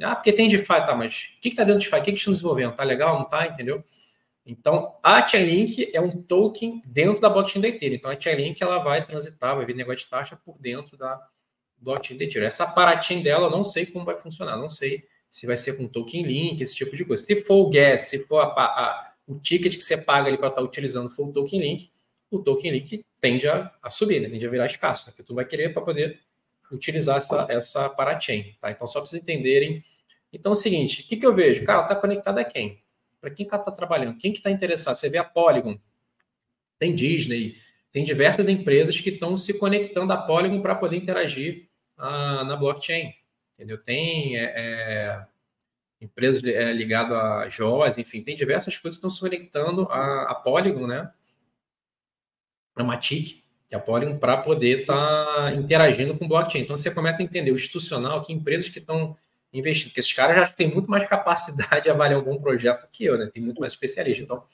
Ah, 0.00 0.14
porque 0.14 0.32
tem 0.32 0.48
DeFi, 0.48 0.64
tá, 0.64 0.94
mas 0.94 1.34
o 1.36 1.40
que 1.40 1.48
está 1.48 1.64
dentro 1.64 1.80
de 1.80 1.86
DeFi? 1.86 2.00
O 2.00 2.04
que, 2.04 2.12
que 2.12 2.18
estão 2.18 2.32
desenvolvendo? 2.32 2.76
Tá 2.76 2.84
legal? 2.84 3.18
Não 3.18 3.28
tá? 3.28 3.48
Entendeu? 3.48 3.84
Então, 4.46 4.96
a 5.02 5.26
Chainlink 5.26 5.90
é 5.92 6.00
um 6.00 6.22
token 6.22 6.80
dentro 6.86 7.20
da 7.20 7.28
blockchain 7.28 7.60
da 7.60 7.68
Ethereum. 7.68 7.96
Então, 7.96 8.10
a 8.10 8.18
Chainlink 8.18 8.62
ela 8.62 8.78
vai 8.78 9.04
transitar, 9.04 9.56
vai 9.56 9.66
vir 9.66 9.74
negócio 9.74 10.00
de 10.00 10.06
taxa 10.06 10.36
por 10.36 10.56
dentro 10.58 10.96
da 10.96 11.20
blockchain 11.78 12.16
da 12.16 12.24
Ethereum. 12.24 12.46
Essa 12.46 12.64
paratinha 12.64 13.20
dela, 13.22 13.48
eu 13.48 13.50
não 13.50 13.64
sei 13.64 13.86
como 13.86 14.04
vai 14.04 14.14
funcionar. 14.14 14.56
Não 14.56 14.70
sei 14.70 15.04
se 15.28 15.46
vai 15.46 15.56
ser 15.56 15.76
com 15.76 15.88
token 15.88 16.22
link, 16.22 16.60
esse 16.60 16.76
tipo 16.76 16.94
de 16.96 17.04
coisa. 17.04 17.24
Se 17.24 17.42
for 17.42 17.56
o 17.56 17.70
gas, 17.70 18.02
se 18.02 18.24
for 18.24 18.38
a, 18.38 18.44
a, 18.44 19.12
o 19.26 19.34
ticket 19.40 19.74
que 19.74 19.82
você 19.82 19.98
paga 19.98 20.28
ali 20.28 20.38
para 20.38 20.48
estar 20.48 20.60
tá 20.60 20.66
utilizando 20.66 21.10
for 21.10 21.28
o 21.28 21.32
token 21.32 21.60
link, 21.60 21.90
o 22.30 22.38
token 22.38 22.70
link 22.70 23.04
tende 23.20 23.48
a, 23.48 23.72
a 23.82 23.90
subir, 23.90 24.20
né? 24.20 24.28
tende 24.28 24.46
a 24.46 24.50
virar 24.50 24.66
escasso, 24.66 25.06
né? 25.06 25.12
porque 25.12 25.26
tu 25.26 25.34
vai 25.34 25.44
querer 25.44 25.74
para 25.74 25.82
poder 25.82 26.20
utilizar 26.70 27.16
essa, 27.16 27.46
essa 27.50 27.90
parachain. 27.90 28.54
Tá? 28.60 28.70
Então, 28.70 28.86
só 28.86 29.00
para 29.00 29.10
vocês 29.10 29.22
entenderem. 29.22 29.84
Então, 30.32 30.52
é 30.52 30.54
o 30.54 30.56
seguinte, 30.56 31.02
o 31.02 31.08
que, 31.08 31.16
que 31.16 31.26
eu 31.26 31.34
vejo? 31.34 31.64
Cara, 31.64 31.82
está 31.82 31.96
conectado 31.96 32.38
a 32.38 32.44
quem? 32.44 32.82
Para 33.26 33.34
quem 33.34 33.42
está 33.42 33.58
trabalhando? 33.58 34.18
Quem 34.18 34.30
que 34.30 34.38
está 34.38 34.52
interessado? 34.52 34.94
Você 34.94 35.10
vê 35.10 35.18
a 35.18 35.24
Polygon, 35.24 35.76
tem 36.78 36.94
Disney, 36.94 37.56
tem 37.90 38.04
diversas 38.04 38.48
empresas 38.48 39.00
que 39.00 39.10
estão 39.10 39.36
se 39.36 39.58
conectando 39.58 40.12
à 40.12 40.16
Polygon 40.16 40.62
para 40.62 40.76
poder 40.76 40.96
interagir 40.96 41.68
ah, 41.96 42.44
na 42.44 42.54
blockchain. 42.54 43.12
Entendeu? 43.54 43.82
Tem 43.82 44.38
é, 44.38 44.44
é, 44.44 45.26
empresas 46.00 46.44
é, 46.44 46.72
ligadas 46.72 47.18
a 47.18 47.48
JOS, 47.48 47.98
enfim, 47.98 48.22
tem 48.22 48.36
diversas 48.36 48.78
coisas 48.78 48.96
que 48.96 49.04
estão 49.04 49.10
se 49.10 49.18
conectando 49.18 49.88
à, 49.90 50.32
Polygon, 50.32 50.86
né? 50.86 51.10
A 52.76 52.84
Matic, 52.84 53.42
que 53.66 53.74
é 53.74 53.76
a 53.76 53.80
Polygon, 53.80 54.18
para 54.18 54.36
poder 54.36 54.82
estar 54.82 55.24
tá 55.24 55.52
interagindo 55.52 56.16
com 56.16 56.28
blockchain. 56.28 56.62
Então 56.62 56.76
você 56.76 56.94
começa 56.94 57.22
a 57.22 57.24
entender 57.24 57.50
o 57.50 57.56
institucional, 57.56 58.22
que 58.22 58.32
empresas 58.32 58.70
que 58.70 58.78
estão 58.78 59.16
investindo, 59.58 59.88
porque 59.88 60.00
esses 60.00 60.12
caras 60.12 60.36
já 60.36 60.46
têm 60.48 60.72
muito 60.72 60.90
mais 60.90 61.08
capacidade 61.08 61.84
de 61.84 61.90
avaliar 61.90 62.20
um 62.20 62.24
bom 62.24 62.38
projeto 62.38 62.88
que 62.90 63.04
eu, 63.04 63.16
né? 63.16 63.30
Tem 63.32 63.42
muito 63.42 63.60
mais 63.60 63.72
especialista. 63.72 64.22
Então, 64.22 64.44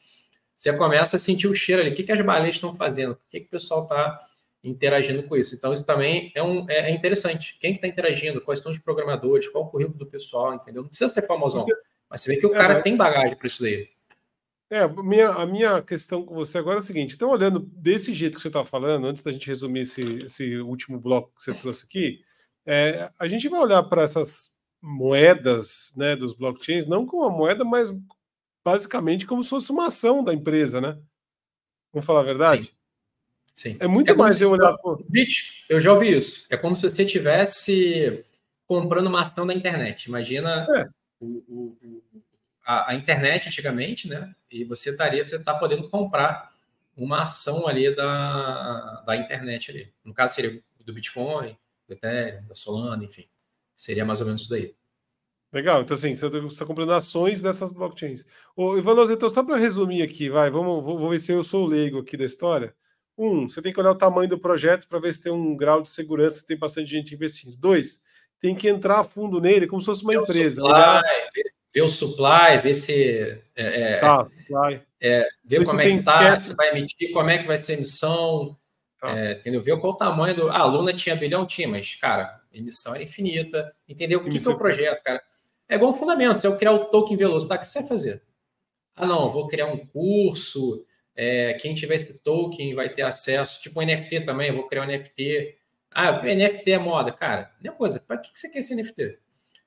você 0.55 0.73
começa 0.73 1.17
a 1.17 1.19
sentir 1.19 1.49
o 1.49 1.55
cheiro 1.55 1.83
ali. 1.83 1.91
O 1.91 1.95
que, 1.95 2.05
que 2.05 2.13
as 2.13 2.21
baleias 2.21 2.57
estão 2.57 2.75
fazendo? 2.77 3.17
Por 3.17 3.29
que, 3.31 3.41
que 3.41 3.47
o 3.47 3.51
pessoal 3.51 3.83
está 3.83 4.21
interagindo 4.63 5.23
com 5.25 5.37
isso? 5.37 5.55
Então, 5.55 5.73
isso 5.73 5.85
também 5.85 6.31
é, 6.35 6.43
um, 6.43 6.69
é, 6.71 6.91
é 6.91 6.91
interessante. 6.91 7.59
Quem 7.61 7.73
que 7.73 7.79
está 7.79 7.89
interagindo? 7.89 8.41
Quais 8.41 8.61
são 8.61 8.71
os 8.71 8.79
programadores? 8.79 9.49
Qual 9.49 9.65
o 9.65 9.69
currículo 9.69 9.99
do 9.99 10.07
pessoal? 10.07 10.55
Entendeu? 10.55 10.83
Não 10.83 10.89
precisa 10.89 11.09
ser 11.09 11.27
famosão, 11.27 11.67
mas 12.09 12.21
você 12.21 12.35
vê 12.35 12.41
que 12.41 12.47
o 12.47 12.55
é, 12.55 12.59
cara 12.59 12.81
tem 12.81 12.97
bagagem 12.97 13.37
para 13.37 13.47
isso 13.47 13.63
daí. 13.63 13.89
É, 14.71 14.87
minha, 14.87 15.29
a 15.29 15.45
minha 15.45 15.83
questão 15.83 16.25
com 16.25 16.35
você 16.35 16.57
agora 16.59 16.77
é 16.77 16.79
a 16.79 16.83
seguinte: 16.83 17.15
então, 17.15 17.29
olhando 17.29 17.59
desse 17.59 18.15
jeito 18.15 18.37
que 18.37 18.43
você 18.43 18.49
está 18.49 18.65
falando, 18.65 19.07
antes 19.07 19.23
da 19.23 19.33
gente 19.33 19.47
resumir 19.47 19.81
esse, 19.81 20.25
esse 20.25 20.57
último 20.59 20.99
bloco 20.99 21.33
que 21.37 21.43
você 21.43 21.53
trouxe 21.53 21.85
aqui, 21.85 22.21
é, 22.65 23.11
a 23.19 23.29
gente 23.29 23.49
vai 23.49 23.61
olhar 23.61 23.83
para 23.83 24.03
essas 24.03 24.52
moedas 24.83 25.93
né, 25.97 26.17
dos 26.17 26.35
blockchains, 26.35 26.87
não 26.87 27.07
como 27.07 27.23
uma 27.23 27.37
moeda, 27.37 27.65
mas 27.65 27.95
basicamente 28.65 29.25
como 29.25 29.43
se 29.43 29.51
fosse 29.51 29.71
uma 29.71 29.87
ação 29.87 30.25
da 30.25 30.35
empresa, 30.35 30.81
né? 30.81 30.99
Vamos 31.93 32.07
falar 32.07 32.21
a 32.21 32.25
verdade? 32.25 32.65
Sim. 32.65 32.83
Sim. 33.55 33.77
É 33.81 33.87
muito 33.87 34.11
é 34.11 34.15
mais 34.15 34.41
eu 34.41 34.51
olhar. 34.51 34.77
Por... 34.79 35.05
Bit, 35.09 35.65
eu 35.69 35.81
já 35.81 35.93
ouvi 35.93 36.17
isso. 36.17 36.47
É 36.51 36.57
como 36.57 36.75
se 36.75 36.89
você 36.89 37.05
estivesse 37.05 38.25
comprando 38.67 39.07
uma 39.07 39.23
ação 39.23 39.47
da 39.47 39.55
internet. 39.55 40.07
Imagina 40.07 40.67
é. 40.75 40.87
o, 41.21 41.45
o, 41.49 42.03
a, 42.65 42.93
a, 42.93 42.95
internet 42.95 43.49
antigamente, 43.49 44.09
né? 44.09 44.35
E 44.51 44.65
você 44.65 44.91
estaria, 44.91 45.23
você 45.23 45.37
está 45.37 45.55
podendo 45.55 45.89
comprar 45.89 46.51
uma 46.97 47.23
ação 47.23 47.67
ali 47.67 47.95
da, 47.95 49.03
da 49.07 49.17
internet 49.17 49.71
ali. 49.71 49.93
No 50.03 50.15
caso, 50.15 50.35
seria 50.35 50.63
do 50.81 50.93
Bitcoin, 50.93 51.57
do 51.87 51.93
Ethereum, 51.93 52.47
da 52.47 52.55
Solana, 52.55 53.05
enfim. 53.05 53.27
Seria 53.77 54.05
mais 54.05 54.21
ou 54.21 54.27
menos 54.27 54.43
isso 54.43 54.51
daí. 54.51 54.75
Legal, 55.53 55.83
então 55.83 55.95
assim, 55.95 56.15
você 56.15 56.27
está 56.27 56.65
comprando 56.65 56.93
ações 56.93 57.43
dessas 57.43 57.73
blockchains. 57.73 58.25
Ô, 58.57 58.79
Ivanoso, 58.79 59.13
então 59.13 59.29
só 59.29 59.43
para 59.43 59.59
resumir 59.59 60.03
aqui, 60.03 60.31
vai, 60.31 60.51
vamos, 60.51 60.83
vou, 60.83 60.99
vou 60.99 61.11
ver 61.11 61.19
se 61.19 61.31
eu 61.31 61.45
sou 61.45 61.65
o 61.65 61.69
leigo 61.69 61.99
aqui 61.99 62.17
da 62.17 62.25
história. 62.25 62.75
Um, 63.19 63.49
você 63.49 63.61
tem 63.61 63.73
que 63.73 63.79
olhar 63.79 63.91
o 63.91 63.99
tamanho 63.99 64.31
do 64.31 64.39
projeto 64.39 64.89
para 64.89 64.99
ver 64.99 65.13
se 65.13 65.23
tem 65.23 65.31
um 65.31 65.55
grau 65.55 65.83
de 65.83 65.91
segurança, 65.91 66.39
se 66.39 66.47
tem 66.47 66.57
bastante 66.57 66.91
gente 66.91 67.15
investindo. 67.15 67.55
Dois, 67.59 68.03
tem 68.41 68.55
que 68.55 68.69
entrar 68.69 69.01
a 69.01 69.05
fundo 69.05 69.41
nele 69.41 69.67
como 69.67 69.81
se 69.81 69.87
fosse 69.87 70.03
uma 70.03 70.13
ver 70.13 70.21
empresa. 70.21 70.63
O 70.63 70.67
supply, 70.67 70.75
olhar... 70.75 71.03
ver, 71.35 71.45
ver, 71.75 71.83
o 71.83 71.89
supply, 71.89 72.59
ver 72.63 72.75
se. 72.75 73.43
É, 73.55 73.97
é 73.97 73.99
tá, 74.01 74.29
É, 75.01 75.29
ver 75.45 75.65
como 75.65 75.81
é 75.81 75.85
que 75.85 75.91
está, 75.91 76.41
se 76.41 76.55
vai 76.55 76.71
emitir, 76.71 77.13
como 77.13 77.31
é 77.31 77.39
que 77.39 77.47
vai 77.47 77.59
ser 77.59 77.73
a 77.73 77.77
emissão. 77.77 78.57
Tá. 78.99 79.19
É, 79.19 79.33
entendeu? 79.33 79.61
Ver 79.61 79.79
qual 79.79 79.93
o 79.93 79.97
tamanho 79.97 80.35
do. 80.35 80.49
Ah, 80.49 80.61
a 80.61 80.65
Luna 80.65 80.95
tinha 80.95 81.15
bilhão, 81.15 81.47
tinha, 81.47 81.69
mas, 81.69 81.95
cara, 81.97 82.42
emissão 82.53 82.95
é 82.95 83.03
infinita. 83.03 83.75
Entendeu? 83.89 84.21
O 84.21 84.25
que, 84.25 84.39
que 84.39 84.47
é 84.47 84.51
o 84.51 84.59
projeto, 84.59 85.03
cara? 85.03 85.23
É 85.69 85.77
igual 85.77 85.97
fundamento. 85.97 86.41
Se 86.41 86.47
eu 86.47 86.57
criar 86.57 86.73
o 86.73 86.87
token 86.87 87.17
Veloso, 87.17 87.49
tá? 87.49 87.57
O 87.57 87.59
que 87.59 87.69
você 87.69 87.81
vai 87.81 87.89
fazer? 87.89 88.23
Ah, 88.95 89.07
não, 89.07 89.31
vou 89.31 89.47
criar 89.47 89.67
um 89.67 89.87
curso. 89.87 90.85
É, 91.15 91.55
quem 91.55 91.75
tiver 91.75 91.95
esse 91.95 92.19
token 92.23 92.75
vai 92.75 92.89
ter 92.89 93.03
acesso. 93.03 93.61
Tipo 93.61 93.81
um 93.81 93.87
NFT 93.87 94.21
também, 94.23 94.53
vou 94.53 94.69
criar 94.69 94.83
um 94.83 94.87
NFT. 94.87 95.57
Ah, 95.91 96.23
NFT 96.23 96.73
é 96.73 96.79
moda. 96.79 97.13
Cara, 97.13 97.53
nem 97.61 97.73
coisa. 97.73 98.01
Para 98.01 98.19
que 98.19 98.31
você 98.35 98.49
quer 98.49 98.59
esse 98.59 98.75
NFT? 98.75 99.19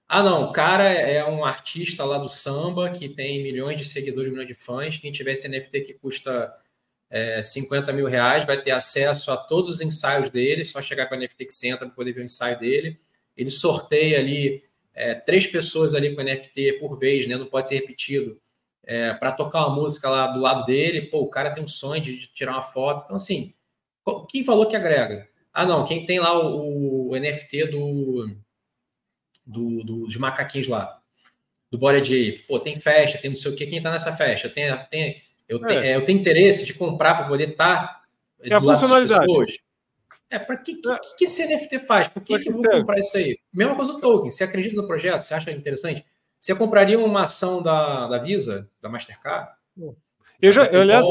Ah, 0.07 0.21
não, 0.21 0.49
o 0.49 0.53
cara 0.53 0.83
é 0.83 1.25
um 1.25 1.43
artista 1.43 2.05
lá 2.05 2.19
do 2.19 2.29
samba 2.29 2.91
que 2.91 3.09
tem 3.09 3.41
milhões 3.41 3.77
de 3.77 3.86
seguidores, 3.86 4.29
milhões 4.29 4.47
de 4.47 4.53
fãs. 4.53 4.97
Quem 4.97 5.11
tiver 5.11 5.31
esse 5.31 5.47
NFT 5.47 5.81
que 5.81 5.93
custa 5.95 6.53
é, 7.09 7.41
50 7.41 7.93
mil 7.93 8.07
reais 8.07 8.45
vai 8.45 8.61
ter 8.61 8.71
acesso 8.71 9.31
a 9.31 9.37
todos 9.37 9.75
os 9.75 9.81
ensaios 9.81 10.29
dele, 10.29 10.65
só 10.65 10.81
chegar 10.81 11.07
com 11.07 11.15
o 11.15 11.17
NFT 11.17 11.45
que 11.45 11.53
você 11.53 11.67
entra 11.67 11.85
para 11.85 11.95
poder 11.95 12.13
ver 12.13 12.21
o 12.21 12.25
ensaio 12.25 12.59
dele. 12.59 12.99
Ele 13.37 13.49
sorteia 13.49 14.19
ali 14.19 14.63
é, 14.93 15.13
três 15.13 15.45
pessoas 15.45 15.93
ali 15.93 16.15
com 16.15 16.23
NFT 16.23 16.73
por 16.79 16.97
vez, 16.97 17.27
né? 17.27 17.35
Não 17.35 17.45
pode 17.45 17.67
ser 17.67 17.75
repetido. 17.75 18.39
É, 18.87 19.13
para 19.13 19.31
tocar 19.31 19.65
uma 19.65 19.75
música 19.75 20.09
lá 20.09 20.27
do 20.27 20.39
lado 20.39 20.65
dele, 20.65 21.03
pô, 21.07 21.19
o 21.19 21.29
cara 21.29 21.51
tem 21.51 21.63
um 21.63 21.67
sonho 21.67 22.01
de 22.01 22.27
tirar 22.27 22.51
uma 22.51 22.61
foto. 22.61 23.03
Então, 23.05 23.15
assim, 23.15 23.53
quem 24.29 24.43
falou 24.43 24.67
que 24.67 24.75
agrega? 24.75 25.27
Ah, 25.53 25.65
não, 25.65 25.83
quem 25.85 26.05
tem 26.05 26.19
lá 26.19 26.37
o, 26.39 27.09
o 27.09 27.17
NFT 27.17 27.67
do, 27.67 28.27
do, 29.45 29.83
do, 29.83 30.05
dos 30.05 30.17
macaquinhos 30.17 30.67
lá, 30.67 31.01
do 31.71 31.77
Bora 31.77 32.01
J, 32.01 32.43
pô, 32.47 32.59
tem 32.59 32.79
festa, 32.79 33.17
tem 33.17 33.29
não 33.29 33.37
sei 33.37 33.51
o 33.51 33.55
que, 33.55 33.65
quem 33.65 33.81
tá 33.81 33.89
nessa 33.89 34.15
festa? 34.15 34.49
Tem, 34.49 34.65
tem, 34.89 35.21
eu, 35.47 35.63
é. 35.63 35.67
tenho, 35.67 35.79
é, 35.81 35.95
eu 35.95 36.05
tenho 36.05 36.19
interesse 36.19 36.65
de 36.65 36.73
comprar 36.73 37.15
para 37.15 37.27
poder 37.27 37.49
estar 37.49 37.87
tá 37.87 38.01
é 38.41 38.53
a 38.53 38.61
funcionalidade. 38.61 39.25
pessoas. 39.25 39.57
É, 40.29 40.39
para 40.39 40.57
que, 40.57 40.75
que, 40.75 40.89
que 41.17 41.25
esse 41.25 41.45
NFT 41.45 41.79
faz? 41.79 42.07
Por 42.07 42.21
que, 42.23 42.37
que 42.39 42.49
eu 42.49 42.53
vou 42.53 42.63
comprar 42.63 42.99
isso 42.99 43.15
aí? 43.15 43.37
Mesma 43.53 43.75
coisa 43.75 43.93
do 43.93 44.01
token. 44.01 44.31
Você 44.31 44.43
acredita 44.43 44.75
no 44.75 44.87
projeto? 44.87 45.21
Você 45.21 45.33
acha 45.33 45.51
interessante? 45.51 46.05
Você 46.39 46.53
compraria 46.55 46.99
uma 46.99 47.23
ação 47.23 47.61
da, 47.61 48.07
da 48.07 48.17
Visa, 48.17 48.69
da 48.81 48.89
Mastercard? 48.89 49.51
Eu 50.41 50.51
já, 50.51 50.65
eu, 50.65 50.81
aliás, 50.81 51.05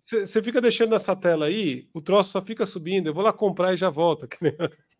você 0.00 0.42
fica 0.42 0.60
deixando 0.60 0.94
essa 0.94 1.14
tela 1.14 1.46
aí, 1.46 1.86
o 1.92 2.00
troço 2.00 2.30
só 2.30 2.42
fica 2.42 2.64
subindo. 2.64 3.08
Eu 3.08 3.14
vou 3.14 3.22
lá 3.22 3.32
comprar 3.32 3.74
e 3.74 3.76
já 3.76 3.90
volto. 3.90 4.26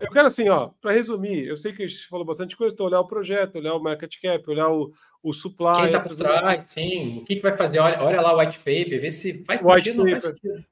Eu 0.00 0.10
quero 0.10 0.26
assim, 0.26 0.48
ó, 0.48 0.70
para 0.80 0.92
resumir, 0.92 1.46
eu 1.46 1.56
sei 1.56 1.72
que 1.72 1.82
a 1.82 1.86
gente 1.86 2.06
falou 2.06 2.24
bastante 2.24 2.56
coisa, 2.56 2.74
então 2.74 2.86
olhar 2.86 3.00
o 3.00 3.06
projeto, 3.06 3.56
olhar 3.56 3.74
o 3.74 3.82
market 3.82 4.14
cap, 4.20 4.48
olhar 4.48 4.70
o, 4.70 4.92
o 5.22 5.32
supply. 5.32 5.76
Quem 5.76 5.86
está 5.86 6.00
por 6.00 6.16
trás, 6.16 6.64
sim. 6.64 7.18
O 7.18 7.24
que, 7.24 7.36
que 7.36 7.42
vai 7.42 7.56
fazer? 7.56 7.78
Olha, 7.78 8.02
olha 8.02 8.20
lá 8.20 8.34
o 8.34 8.38
white 8.38 8.58
paper, 8.58 9.00
vê 9.00 9.10
se 9.12 9.44
faz 9.44 9.60
sentido 9.60 10.00
ou 10.00 10.04
não 10.04 10.10
faz 10.12 10.22
sentido. 10.24 10.64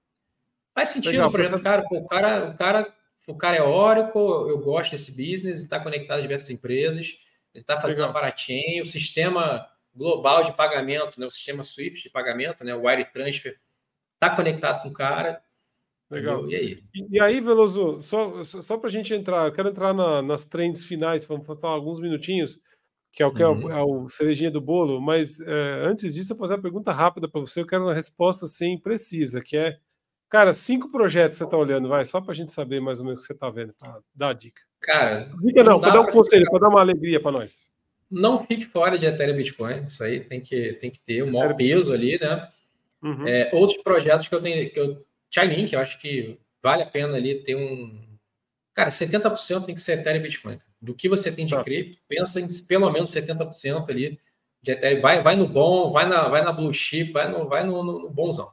Faz 0.74 0.88
sentido 0.88 1.12
Legal, 1.12 1.28
o 1.28 1.32
projeto, 1.32 1.62
cara. 1.62 1.82
Pô, 1.82 1.98
o 1.98 2.06
cara, 2.06 2.50
o 2.50 2.56
cara, 2.56 2.94
o 3.28 3.34
cara 3.36 3.56
é 3.56 3.62
Oracle, 3.62 4.20
eu 4.50 4.58
gosto 4.58 4.92
desse 4.92 5.10
business, 5.10 5.60
está 5.60 5.80
conectado 5.80 6.18
a 6.18 6.22
diversas 6.22 6.50
empresas, 6.50 7.18
ele 7.54 7.62
está 7.62 7.80
fazendo 7.80 7.98
Legal. 7.98 8.10
a 8.10 8.14
parachain, 8.14 8.80
o 8.80 8.86
sistema 8.86 9.66
global 9.94 10.44
de 10.44 10.52
pagamento, 10.52 11.18
né, 11.20 11.26
o 11.26 11.30
sistema 11.30 11.62
Swift 11.62 12.02
de 12.02 12.10
pagamento, 12.10 12.64
né, 12.64 12.74
o 12.74 12.86
Wire 12.86 13.04
Transfer, 13.10 13.58
está 14.14 14.34
conectado 14.34 14.82
com 14.82 14.88
o 14.88 14.92
cara. 14.92 15.42
Legal. 16.10 16.48
E 16.50 16.56
aí? 16.56 16.82
E, 16.94 17.18
e 17.18 17.20
aí, 17.20 17.40
Veloso, 17.40 18.02
só, 18.02 18.42
só 18.42 18.76
para 18.76 18.88
a 18.88 18.92
gente 18.92 19.14
entrar, 19.14 19.46
eu 19.46 19.52
quero 19.52 19.68
entrar 19.68 19.92
na, 19.92 20.20
nas 20.20 20.44
trends 20.44 20.84
finais, 20.84 21.24
vamos 21.24 21.46
falar 21.60 21.74
alguns 21.74 22.00
minutinhos, 22.00 22.58
que 23.12 23.22
é 23.22 23.26
o 23.26 23.32
que 23.32 23.44
uhum. 23.44 23.70
é, 23.70 23.76
o, 23.76 23.78
é 23.78 23.82
o 23.84 24.08
cerejinha 24.08 24.50
do 24.50 24.60
bolo, 24.60 25.00
mas 25.00 25.40
é, 25.40 25.82
antes 25.84 26.14
disso, 26.14 26.32
eu 26.32 26.36
vou 26.36 26.46
fazer 26.46 26.56
uma 26.56 26.62
pergunta 26.62 26.92
rápida 26.92 27.28
para 27.28 27.40
você, 27.40 27.60
eu 27.60 27.66
quero 27.66 27.84
uma 27.84 27.94
resposta 27.94 28.46
assim 28.46 28.76
precisa, 28.78 29.40
que 29.40 29.56
é 29.56 29.78
Cara, 30.30 30.54
cinco 30.54 30.88
projetos 30.92 31.36
você 31.36 31.44
está 31.44 31.56
olhando, 31.56 31.88
vai, 31.88 32.04
só 32.04 32.20
para 32.20 32.30
a 32.30 32.34
gente 32.34 32.52
saber 32.52 32.80
mais 32.80 33.00
ou 33.00 33.06
menos 33.06 33.18
o 33.18 33.22
que 33.22 33.26
você 33.26 33.32
está 33.32 33.50
vendo. 33.50 33.74
Tá? 33.74 33.98
Dá 34.14 34.28
a 34.28 34.32
dica. 34.32 34.62
Cara. 34.80 35.28
Dica 35.42 35.64
não, 35.64 35.80
para 35.80 35.92
dar 35.92 36.00
um 36.02 36.06
conselho, 36.06 36.48
para 36.48 36.60
dar 36.60 36.68
uma 36.68 36.80
alegria 36.80 37.20
para 37.20 37.32
nós. 37.32 37.74
Não 38.08 38.44
fique 38.46 38.64
fora 38.64 38.96
de 38.96 39.06
Ethereum 39.06 39.36
Bitcoin, 39.36 39.84
isso 39.84 40.02
aí 40.04 40.20
tem 40.20 40.40
que, 40.40 40.74
tem 40.74 40.90
que 40.90 41.00
ter 41.00 41.24
um 41.24 41.32
maior 41.32 41.56
peso 41.56 41.92
ali, 41.92 42.16
né? 42.20 42.48
Uhum. 43.02 43.26
É, 43.26 43.50
outros 43.52 43.82
projetos 43.82 44.28
que 44.28 44.34
eu 44.34 44.40
tenho, 44.40 44.70
que 44.70 44.78
eu. 44.78 45.04
Chainlink, 45.30 45.72
eu 45.72 45.80
acho 45.80 46.00
que 46.00 46.38
vale 46.62 46.82
a 46.82 46.86
pena 46.86 47.16
ali 47.16 47.42
ter 47.42 47.54
um. 47.54 48.08
Cara, 48.74 48.90
70% 48.90 49.64
tem 49.64 49.74
que 49.74 49.80
ser 49.80 49.98
Ethereum 49.98 50.20
e 50.20 50.22
Bitcoin. 50.22 50.58
Do 50.80 50.94
que 50.94 51.08
você 51.08 51.30
tem 51.30 51.46
de 51.46 51.54
tá. 51.54 51.62
cripto, 51.62 51.98
pensa 52.08 52.40
em 52.40 52.46
pelo 52.66 52.90
menos 52.90 53.10
70% 53.10 53.88
ali 53.88 54.18
de 54.62 54.72
Ethereum. 54.72 55.00
Vai, 55.00 55.22
vai 55.22 55.36
no 55.36 55.46
bom, 55.46 55.90
vai 55.90 56.06
na, 56.06 56.28
vai 56.28 56.42
na 56.42 56.52
blue 56.52 56.72
chip, 56.72 57.12
vai 57.12 57.30
no, 57.30 57.48
vai 57.48 57.64
no, 57.64 57.82
no, 57.82 57.98
no 58.00 58.10
bonzão. 58.10 58.50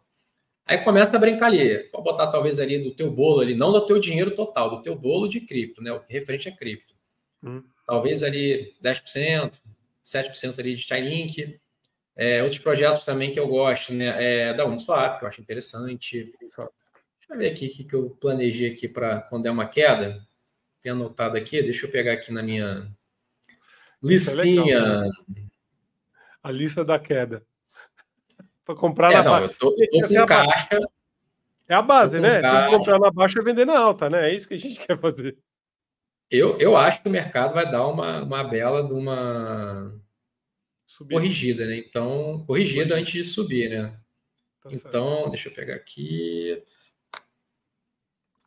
Aí 0.65 0.79
começa 0.79 1.15
a 1.15 1.19
brincar 1.19 1.45
ali. 1.47 1.79
Pode 1.85 2.03
botar 2.03 2.27
talvez 2.27 2.59
ali 2.59 2.83
do 2.83 2.93
teu 2.93 3.09
bolo 3.09 3.39
ali, 3.39 3.55
não 3.55 3.71
do 3.71 3.85
teu 3.85 3.97
dinheiro 3.99 4.31
total, 4.31 4.69
do 4.69 4.83
teu 4.83 4.95
bolo 4.95 5.29
de 5.29 5.39
cripto, 5.39 5.81
né? 5.81 5.93
O 5.93 6.01
que 6.01 6.11
referente 6.11 6.49
a 6.49 6.51
cripto. 6.51 6.93
Hum. 7.41 7.63
Talvez 7.85 8.21
ali 8.21 8.75
10%, 8.83 9.53
7% 10.03 10.59
ali 10.59 10.75
de 10.75 10.81
Chainlink. 10.81 11.57
É, 12.17 12.41
outros 12.41 12.59
projetos 12.59 13.03
também 13.03 13.31
que 13.31 13.39
eu 13.39 13.47
gosto, 13.47 13.93
né? 13.93 14.47
É 14.49 14.53
da 14.53 14.65
Uniswap, 14.65 15.19
que 15.19 15.25
eu 15.25 15.27
acho 15.29 15.39
interessante. 15.39 16.33
Deixa 16.41 16.63
eu 17.29 17.37
ver 17.37 17.51
aqui 17.51 17.67
o 17.67 17.87
que 17.87 17.95
eu 17.95 18.09
planejei 18.19 18.71
aqui 18.71 18.87
para 18.87 19.21
quando 19.21 19.43
der 19.43 19.51
uma 19.51 19.67
queda. 19.67 20.25
Tem 20.81 20.91
anotado 20.91 21.37
aqui, 21.37 21.61
deixa 21.61 21.85
eu 21.85 21.91
pegar 21.91 22.13
aqui 22.13 22.33
na 22.33 22.41
minha 22.41 22.91
é 24.03 24.07
listinha. 24.07 25.05
É 25.05 25.47
a 26.41 26.51
lista 26.51 26.83
da 26.83 26.97
queda. 26.97 27.45
para 28.65 28.75
comprar 28.75 29.11
é, 29.11 29.15
na 29.15 29.23
baixa. 29.23 29.53
Eu 29.53 29.57
tô, 29.59 29.75
tô 29.75 30.19
com 30.19 30.25
caixa. 30.25 30.79
É 31.69 31.75
a 31.75 31.81
base, 31.81 32.19
né? 32.19 32.41
Caixa. 32.41 32.57
Tem 32.57 32.65
que 32.65 32.77
comprar 32.77 32.99
na 32.99 33.11
baixa 33.11 33.39
e 33.39 33.43
vender 33.43 33.65
na 33.65 33.77
alta, 33.77 34.09
né? 34.09 34.29
É 34.29 34.33
isso 34.33 34.47
que 34.47 34.55
a 34.55 34.59
gente 34.59 34.79
quer 34.85 34.97
fazer. 34.97 35.37
Eu, 36.31 36.57
eu 36.57 36.75
acho 36.75 37.03
que 37.03 37.09
o 37.09 37.11
mercado 37.11 37.53
vai 37.53 37.69
dar 37.69 37.85
uma, 37.87 38.23
uma 38.23 38.43
bela 38.43 38.83
de 38.83 38.93
uma 38.93 39.93
Subir. 40.97 41.13
corrigida, 41.13 41.67
né? 41.67 41.77
Então, 41.77 42.43
corrigida 42.47 42.95
antes 42.95 43.13
de 43.13 43.23
subir, 43.23 43.69
né? 43.69 43.95
Tá 44.63 44.69
então, 44.73 45.15
certo. 45.17 45.29
deixa 45.29 45.49
eu 45.49 45.53
pegar 45.53 45.75
aqui. 45.75 46.63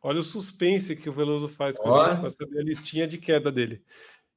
Olha 0.03 0.19
o 0.19 0.23
suspense 0.23 0.97
que 0.97 1.07
o 1.07 1.13
Veloso 1.13 1.47
faz 1.47 1.77
com 1.77 1.87
Ó. 1.87 2.01
a 2.01 2.09
gente 2.09 2.19
para 2.19 2.29
saber 2.29 2.59
a 2.59 2.63
listinha 2.63 3.07
de 3.07 3.17
queda 3.17 3.49
dele. 3.49 3.81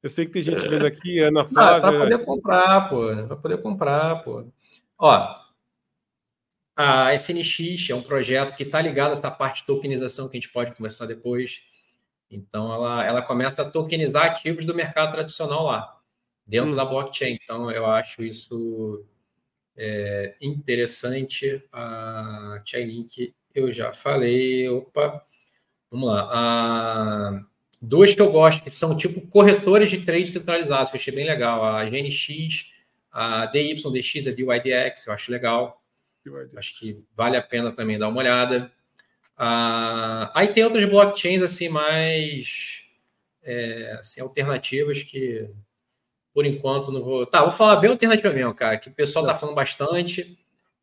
Eu 0.01 0.09
sei 0.09 0.27
que 0.27 0.31
tem 0.31 0.43
gente 0.43 0.69
vendo 0.69 0.87
aqui, 0.87 1.19
Ana 1.19 1.41
ah, 1.41 1.45
Flávia. 1.45 1.77
Ah, 1.77 1.81
para 1.81 1.99
poder 1.99 2.25
comprar, 2.25 2.89
pô. 2.89 3.27
Para 3.27 3.37
poder 3.37 3.63
comprar, 3.63 4.23
pô. 4.23 4.47
Ó, 4.97 5.37
a 6.77 7.15
SNX 7.15 7.91
é 7.91 7.97
um 7.97 8.03
projeto 8.03 8.55
que 8.55 8.63
está 8.63 8.81
ligado 8.81 9.11
a 9.11 9.15
essa 9.15 9.31
parte 9.31 9.63
de 9.63 9.67
tokenização 9.67 10.29
que 10.29 10.37
a 10.37 10.41
gente 10.41 10.53
pode 10.53 10.73
conversar 10.73 11.07
depois. 11.07 11.63
Então, 12.31 12.73
ela, 12.73 13.05
ela 13.05 13.23
começa 13.23 13.63
a 13.63 13.71
tokenizar 13.71 14.27
ativos 14.27 14.65
do 14.65 14.73
mercado 14.73 15.11
tradicional 15.11 15.65
lá, 15.65 15.94
dentro 16.47 16.73
hum. 16.73 16.77
da 16.77 16.85
blockchain. 16.85 17.39
Então, 17.43 17.71
eu 17.71 17.87
acho 17.87 18.23
isso 18.23 19.05
é, 19.77 20.35
interessante. 20.41 21.63
A 21.73 22.59
Chainlink, 22.65 23.35
eu 23.55 23.71
já 23.73 23.93
falei. 23.93 24.69
Opa, 24.69 25.23
vamos 25.91 26.09
lá. 26.09 26.29
A, 26.31 27.45
duas 27.81 28.15
que 28.15 28.21
eu 28.21 28.33
gosto, 28.33 28.63
que 28.63 28.71
são 28.71 28.97
tipo 28.97 29.21
corretores 29.29 29.91
de 29.91 30.05
trade 30.05 30.27
centralizados, 30.27 30.91
que 30.91 30.97
eu 30.97 31.01
achei 31.01 31.15
bem 31.15 31.27
legal. 31.27 31.65
A 31.65 31.85
GNX, 31.85 32.73
a 33.11 33.47
DYDX, 33.47 34.27
a 34.27 34.31
DYDX, 34.31 35.07
eu 35.07 35.13
acho 35.13 35.31
legal. 35.31 35.81
Acho 36.57 36.79
que 36.79 37.05
vale 37.15 37.37
a 37.37 37.43
pena 37.43 37.71
também 37.71 37.99
dar 37.99 38.09
uma 38.09 38.21
olhada. 38.21 38.73
Ah, 39.37 40.31
aí 40.35 40.49
tem 40.49 40.65
outras 40.65 40.85
blockchains 40.85 41.43
assim 41.43 41.69
mais 41.69 42.83
é, 43.43 43.97
assim, 43.99 44.21
alternativas 44.21 45.03
que 45.03 45.51
por 46.35 46.45
enquanto 46.45 46.91
não 46.91 47.01
vou. 47.01 47.25
Tá, 47.25 47.43
vou 47.43 47.53
falar 47.53 47.77
bem 47.77 47.91
alternativa 47.91 48.31
mesmo, 48.33 48.55
cara, 48.55 48.77
que 48.77 48.89
o 48.89 48.93
pessoal 48.93 49.25
tá 49.25 49.35
falando 49.35 49.55
bastante 49.55 50.37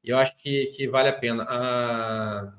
e 0.04 0.10
eu 0.10 0.18
acho 0.18 0.36
que, 0.38 0.68
que 0.68 0.88
vale 0.88 1.10
a 1.10 1.14
pena. 1.14 1.44
A, 1.44 2.54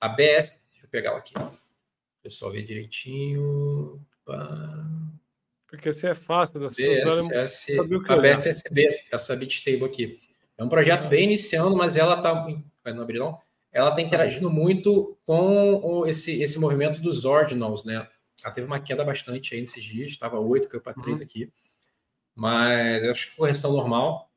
a 0.00 0.08
BS, 0.08 0.66
deixa 0.72 0.84
eu 0.84 0.90
pegar 0.90 1.10
ela 1.10 1.18
aqui. 1.18 1.32
O 1.38 2.22
pessoal 2.22 2.50
ver 2.50 2.62
direitinho. 2.62 4.04
Porque 5.68 5.92
se 5.92 6.06
é 6.06 6.14
fácil 6.14 6.60
das 6.60 6.74
BSS, 6.74 7.66
pessoas 7.66 8.10
a 8.10 8.16
BSSB, 8.16 9.00
essa 9.10 9.36
Bitstable 9.36 9.84
aqui. 9.84 10.20
É 10.58 10.64
um 10.64 10.68
projeto 10.68 11.08
bem 11.08 11.24
iniciando, 11.24 11.76
mas 11.76 11.96
ela 11.96 12.16
está. 12.16 12.34
Vai 12.84 12.92
não 12.92 13.02
abrir, 13.02 13.20
não? 13.20 13.38
Ela 13.72 13.88
está 13.88 14.02
interagindo 14.02 14.50
muito 14.50 15.16
com 15.24 16.04
esse, 16.06 16.42
esse 16.42 16.58
movimento 16.58 17.00
dos 17.00 17.24
ordinals, 17.24 17.84
né? 17.84 18.06
Ela 18.42 18.52
teve 18.52 18.66
uma 18.66 18.80
queda 18.80 19.04
bastante 19.04 19.54
aí 19.54 19.60
nesses 19.60 19.82
dias, 19.82 20.12
estava 20.12 20.38
8, 20.38 20.68
caiu 20.68 20.80
para 20.80 20.94
3 20.94 21.18
uhum. 21.18 21.24
aqui. 21.24 21.52
Mas 22.34 23.04
eu 23.04 23.10
acho 23.10 23.30
que 23.30 23.36
correção 23.36 23.72
normal. 23.72 24.30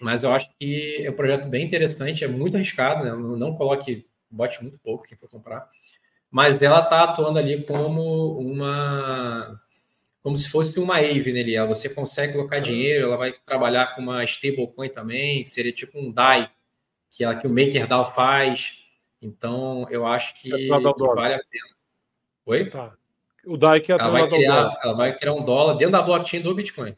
Mas 0.00 0.24
eu 0.24 0.32
acho 0.32 0.50
que 0.58 1.02
é 1.04 1.10
um 1.10 1.14
projeto 1.14 1.48
bem 1.48 1.64
interessante, 1.64 2.24
é 2.24 2.28
muito 2.28 2.56
arriscado, 2.56 3.04
né? 3.04 3.10
Não, 3.10 3.36
não 3.36 3.54
coloque, 3.54 4.04
bote 4.28 4.60
muito 4.62 4.78
pouco 4.78 5.04
quem 5.04 5.16
for 5.16 5.28
comprar. 5.28 5.70
Mas 6.30 6.62
ela 6.62 6.80
está 6.80 7.04
atuando 7.04 7.38
ali 7.38 7.64
como 7.64 8.38
uma 8.38 9.60
como 10.24 10.38
se 10.38 10.48
fosse 10.48 10.80
uma 10.80 10.96
AVE 10.96 11.32
nele. 11.32 11.66
Você 11.66 11.88
consegue 11.90 12.32
colocar 12.32 12.58
dinheiro, 12.58 13.04
ela 13.08 13.16
vai 13.18 13.34
trabalhar 13.44 13.94
com 13.94 14.00
uma 14.00 14.24
stablecoin 14.24 14.88
também, 14.88 15.44
seria 15.44 15.70
tipo 15.70 15.98
um 15.98 16.10
DAI, 16.10 16.50
que, 17.10 17.22
ela, 17.22 17.36
que 17.36 17.46
o 17.46 17.50
MakerDAO 17.50 18.06
faz. 18.06 18.82
Então, 19.20 19.86
eu 19.90 20.06
acho 20.06 20.40
que, 20.40 20.52
é 20.52 20.56
que 20.56 20.66
vale 20.66 21.34
a 21.34 21.38
pena. 21.38 21.73
Oi? 22.46 22.66
Tá. 22.66 22.94
O 23.46 23.56
DAI 23.56 23.80
que 23.80 23.92
é 23.92 23.96
ela 23.96 24.10
vai, 24.10 24.28
criar, 24.28 24.78
ela 24.82 24.94
vai 24.94 25.16
criar 25.16 25.34
um 25.34 25.44
dólar 25.44 25.74
dentro 25.74 25.92
da 25.92 26.02
blockchain 26.02 26.40
do 26.40 26.54
Bitcoin. 26.54 26.96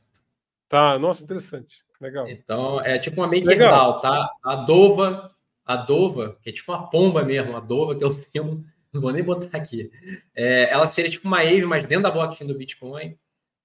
Tá, 0.69 0.99
nossa, 0.99 1.25
interessante. 1.25 1.85
Legal. 2.01 2.29
Então, 2.29 2.81
é 2.81 2.99
tipo 2.99 3.21
uma 3.21 3.27
MakerDAO, 3.27 4.01
tá? 4.01 4.31
A 4.45 4.57
Dova, 4.57 5.35
a 5.65 5.77
Dova, 5.77 6.39
que 6.43 6.51
é 6.51 6.53
tipo 6.53 6.73
uma 6.73 6.89
pomba 6.91 7.25
mesmo, 7.25 7.57
a 7.57 7.61
Dova, 7.61 7.97
que 7.97 8.05
é 8.05 8.07
o 8.07 8.13
símbolo 8.13 8.65
não 8.97 9.03
vou 9.03 9.13
nem 9.13 9.23
botar 9.23 9.57
aqui. 9.57 9.91
É, 10.35 10.71
ela 10.71 10.87
seria 10.87 11.11
tipo 11.11 11.29
uma 11.29 11.41
Ave, 11.41 11.67
mas 11.67 11.85
dentro 11.85 12.05
da 12.05 12.11
blockchain 12.11 12.47
do 12.47 12.57
Bitcoin. 12.57 13.17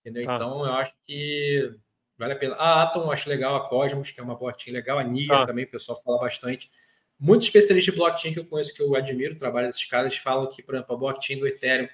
Entendeu? 0.02 0.30
Ah. 0.30 0.36
Então, 0.36 0.66
eu 0.66 0.74
acho 0.74 0.94
que 1.08 1.74
vale 2.18 2.34
a 2.34 2.36
pena. 2.36 2.56
A 2.56 2.84
Atom 2.84 3.04
eu 3.04 3.12
acho 3.12 3.30
legal, 3.30 3.56
a 3.56 3.70
Cosmos, 3.70 4.12
que 4.12 4.20
é 4.20 4.24
uma 4.24 4.36
blockchain 4.36 4.74
legal, 4.74 5.00
a 5.00 5.04
Nia 5.04 5.30
ah. 5.32 5.46
também, 5.46 5.66
o 5.66 5.72
pessoal 5.72 6.02
fala 6.02 6.20
bastante. 6.20 6.70
Muitos 7.22 7.48
especialistas 7.48 7.94
de 7.94 8.00
blockchain 8.00 8.34
que 8.34 8.40
eu 8.40 8.46
conheço, 8.46 8.74
que 8.74 8.82
eu 8.82 8.96
admiro 8.96 9.36
o 9.36 9.38
trabalho 9.38 9.68
desses 9.68 9.86
caras, 9.86 10.18
falam 10.18 10.50
que, 10.50 10.64
por 10.64 10.76
exemplo, 10.76 10.96
a 10.96 10.98
blockchain 10.98 11.40
do 11.40 11.48
Ethereum 11.48 11.88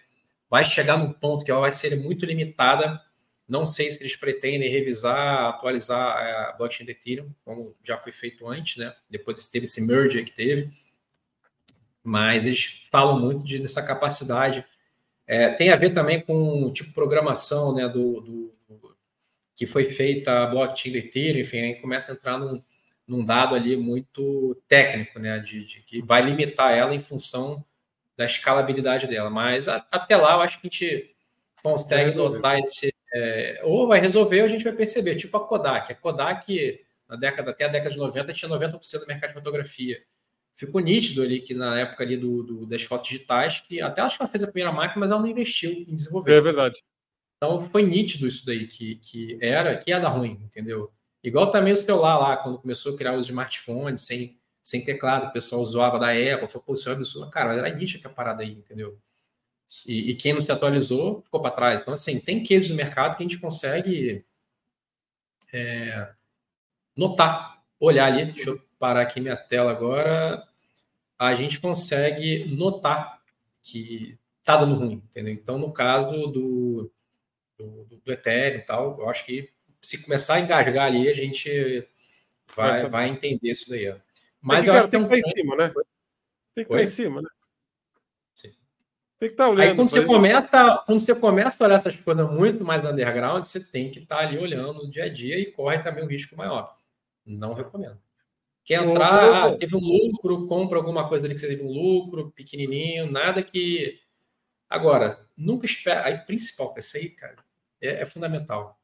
vai 0.50 0.64
chegar 0.64 0.98
num 0.98 1.12
ponto 1.12 1.44
que 1.44 1.52
ela 1.52 1.60
vai 1.60 1.72
ser 1.72 1.96
muito 1.98 2.26
limitada. 2.26 3.02
Não 3.48 3.66
sei 3.66 3.92
se 3.92 4.02
eles 4.02 4.16
pretendem 4.16 4.72
revisar, 4.72 5.50
atualizar 5.50 6.18
a 6.18 6.54
blockchain 6.54 6.86
do 6.86 6.92
Ethereum, 6.92 7.30
como 7.44 7.76
já 7.84 7.98
foi 7.98 8.14
feito 8.14 8.48
antes, 8.48 8.78
né? 8.78 8.96
Depois 9.10 9.46
teve 9.48 9.66
esse 9.66 9.82
merger 9.86 10.24
que 10.24 10.32
teve 10.32 10.72
mas 12.08 12.46
eles 12.46 12.88
falam 12.90 13.20
muito 13.20 13.44
de, 13.44 13.60
dessa 13.60 13.84
capacidade. 13.84 14.66
É, 15.28 15.50
tem 15.50 15.72
a 15.72 15.76
ver 15.76 15.90
também 15.90 16.22
com 16.22 16.72
tipo 16.72 16.94
programação 16.94 17.76
né, 17.76 17.86
do, 17.86 18.22
do, 18.22 18.54
do, 18.70 18.96
que 19.54 19.66
foi 19.66 19.84
feita 19.84 20.44
a 20.44 20.46
blockchain 20.46 20.94
do 20.94 21.00
Ethereum, 21.00 21.42
enfim, 21.42 21.58
aí 21.58 21.76
começa 21.76 22.14
a 22.14 22.16
entrar 22.16 22.38
num, 22.38 22.64
num 23.08 23.24
dado 23.24 23.56
ali 23.56 23.78
muito 23.78 24.56
técnico, 24.68 25.18
né, 25.20 25.40
de, 25.40 25.66
de, 25.66 25.82
que 25.82 26.02
vai 26.02 26.22
limitar 26.22 26.74
ela 26.74 26.94
em 26.94 27.00
função 27.00 27.64
da 28.18 28.26
escalabilidade 28.26 29.08
dela. 29.08 29.30
Mas 29.30 29.68
a, 29.68 29.86
até 29.92 30.18
lá 30.18 30.34
eu 30.34 30.42
acho 30.42 30.60
que 30.60 30.68
a 30.68 30.70
gente 30.70 31.16
consegue 31.64 32.16
notar 32.16 32.60
esse. 32.60 32.94
É, 33.14 33.62
ou 33.64 33.88
vai 33.88 34.00
resolver 34.00 34.42
ou 34.42 34.46
a 34.46 34.50
gente 34.50 34.64
vai 34.64 34.74
perceber, 34.74 35.16
tipo 35.16 35.38
a 35.38 35.48
Kodak. 35.48 35.92
A 35.92 35.96
Kodak, 35.96 36.86
na 37.08 37.16
década, 37.16 37.52
até 37.52 37.66
a 37.66 37.70
década 37.70 37.92
de 37.92 37.98
90, 37.98 38.34
tinha 38.34 38.50
90% 38.50 39.00
do 39.00 39.08
mercado 39.08 39.30
de 39.30 39.34
fotografia 39.34 40.04
ficou 40.58 40.82
nítido 40.82 41.22
ali 41.22 41.40
que 41.40 41.54
na 41.54 41.80
época 41.80 42.04
ali 42.04 42.18
do, 42.18 42.42
do, 42.42 42.66
das 42.66 42.82
fotos 42.82 43.10
digitais, 43.10 43.62
que 43.62 43.80
até 43.80 44.02
acho 44.02 44.18
que 44.18 44.24
ela 44.24 44.32
fez 44.32 44.44
a 44.44 44.48
primeira 44.48 44.72
máquina, 44.72 45.00
mas 45.00 45.12
ela 45.12 45.22
não 45.22 45.28
investiu 45.28 45.72
em 45.72 45.96
desenvolver. 45.96 46.34
É 46.34 46.42
verdade. 46.42 46.84
Então 47.38 47.60
foi 47.66 47.84
nítido 47.84 48.28
isso 48.28 48.44
daí, 48.44 48.66
que, 48.66 48.96
que 48.96 49.38
era, 49.40 49.78
que 49.78 49.92
ia 49.92 50.00
dar 50.00 50.10
ruim, 50.10 50.42
entendeu? 50.44 50.92
Igual 51.28 51.52
também 51.52 51.74
o 51.74 51.78
celular 51.78 52.18
lá, 52.18 52.38
quando 52.38 52.60
começou 52.60 52.94
a 52.94 52.98
criar 52.98 53.14
os 53.14 53.28
smartphones 53.28 54.02
sem, 54.02 54.40
sem 54.62 54.84
teclado, 54.84 55.28
o 55.28 55.32
pessoal 55.32 55.62
usava 55.62 56.00
da 56.00 56.12
Apple, 56.12 56.48
falou, 56.48 56.64
pô, 56.66 56.74
isso 56.74 56.90
é 56.90 56.94
absurdo. 56.94 57.30
Cara, 57.32 57.54
era 57.54 57.70
nítido 57.70 58.02
que 58.02 58.08
a 58.08 58.10
parada 58.10 58.44
aí, 58.44 58.52
entendeu? 58.52 58.98
E, 59.86 60.12
e, 60.12 60.16
quem 60.16 60.34
não 60.34 60.42
se 60.42 60.52
atualizou 60.52 61.22
ficou 61.24 61.42
para 61.42 61.52
trás. 61.52 61.82
Então, 61.82 61.94
assim, 61.94 62.20
tem 62.20 62.44
cases 62.44 62.70
do 62.70 62.76
mercado 62.76 63.18
que 63.18 63.24
a 63.24 63.26
gente 63.26 63.40
consegue 63.40 64.26
é, 65.52 66.10
notar, 66.96 67.62
olhar 67.80 68.06
ali. 68.06 68.32
Deixa 68.32 68.52
eu 68.52 68.62
parar 68.80 69.02
aqui 69.02 69.20
minha 69.20 69.36
tela 69.36 69.72
agora 69.72 70.48
a 71.18 71.34
gente 71.34 71.60
consegue 71.60 72.46
notar 72.46 73.20
que 73.64 74.18
está 74.40 74.56
dando 74.58 74.76
ruim, 74.76 75.04
entendeu? 75.10 75.34
Então, 75.34 75.58
no 75.58 75.72
caso 75.74 76.28
do, 76.28 76.92
do, 77.58 77.86
do 77.86 78.12
Ethereum 78.12 78.60
e 78.60 78.62
tal, 78.62 79.00
eu 79.00 79.10
acho 79.10 79.26
que 79.26 79.50
se 79.88 80.00
começar 80.00 80.36
a 80.36 80.40
engasgar 80.42 80.86
ali, 80.86 81.08
a 81.08 81.14
gente 81.14 81.88
vai, 82.54 82.90
vai 82.90 83.10
entender 83.10 83.52
isso 83.52 83.70
daí. 83.70 83.90
Ó. 83.90 83.96
Mas 84.42 84.58
tem 84.58 84.64
que, 84.66 84.70
eu 84.70 84.74
acho 84.74 84.84
que 84.84 84.92
tem 84.92 85.08
que 85.08 85.16
estar 85.16 85.30
em 85.30 85.36
cima, 85.36 85.56
né? 85.56 85.74
Tem 86.54 86.66
que 86.66 86.74
estar 86.74 86.84
em 86.84 86.88
cima, 86.88 87.22
né? 87.22 87.30
Sim. 88.34 88.52
Tem 89.18 89.30
que 89.30 89.34
estar 89.34 89.48
olhando. 89.48 89.70
Aí 89.70 89.76
quando 89.76 89.90
você, 89.90 90.04
começa, 90.04 90.84
quando 90.86 91.00
você 91.00 91.16
começa 91.16 91.64
a 91.64 91.68
olhar 91.68 91.76
essas 91.76 91.96
coisas 91.96 92.30
muito 92.30 92.66
mais 92.66 92.84
underground, 92.84 93.46
você 93.46 93.60
tem 93.60 93.90
que 93.90 94.00
estar 94.00 94.18
ali 94.18 94.38
olhando 94.38 94.84
no 94.84 94.92
dia 94.92 95.06
a 95.06 95.10
dia 95.10 95.40
e 95.40 95.52
corre 95.52 95.80
também 95.80 96.04
um 96.04 96.08
risco 96.08 96.36
maior. 96.36 96.76
Não 97.26 97.54
recomendo. 97.54 97.98
Quer 98.66 98.84
entrar, 98.84 99.56
teve 99.58 99.76
um 99.76 99.80
lucro, 99.80 100.48
compra 100.48 100.78
alguma 100.78 101.08
coisa 101.08 101.26
ali 101.26 101.34
que 101.34 101.40
você 101.40 101.48
teve 101.48 101.64
um 101.64 101.72
lucro, 101.72 102.32
pequenininho, 102.32 103.10
nada 103.10 103.42
que 103.42 104.02
Agora, 104.70 105.26
nunca 105.36 105.66
espera. 105.66 106.06
Aí, 106.06 106.18
principal, 106.20 106.74
isso 106.78 106.98
aí, 106.98 107.10
cara, 107.10 107.38
é, 107.82 108.02
é 108.02 108.06
fundamental. 108.06 108.80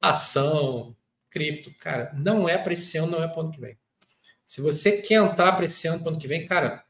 Ação, 0.00 0.96
cripto, 1.30 1.74
cara, 1.78 2.12
não 2.14 2.48
é 2.48 2.56
para 2.56 2.72
esse 2.72 2.96
ano, 2.96 3.12
não 3.12 3.22
é 3.22 3.28
para 3.28 3.38
o 3.38 3.40
ano 3.40 3.52
que 3.52 3.60
vem. 3.60 3.76
Se 4.44 4.60
você 4.60 5.02
quer 5.02 5.14
entrar 5.16 5.52
para 5.52 5.64
esse 5.64 5.86
ano, 5.88 5.98
para 5.98 6.06
o 6.06 6.10
ano 6.12 6.20
que 6.20 6.28
vem, 6.28 6.46
cara, 6.46 6.84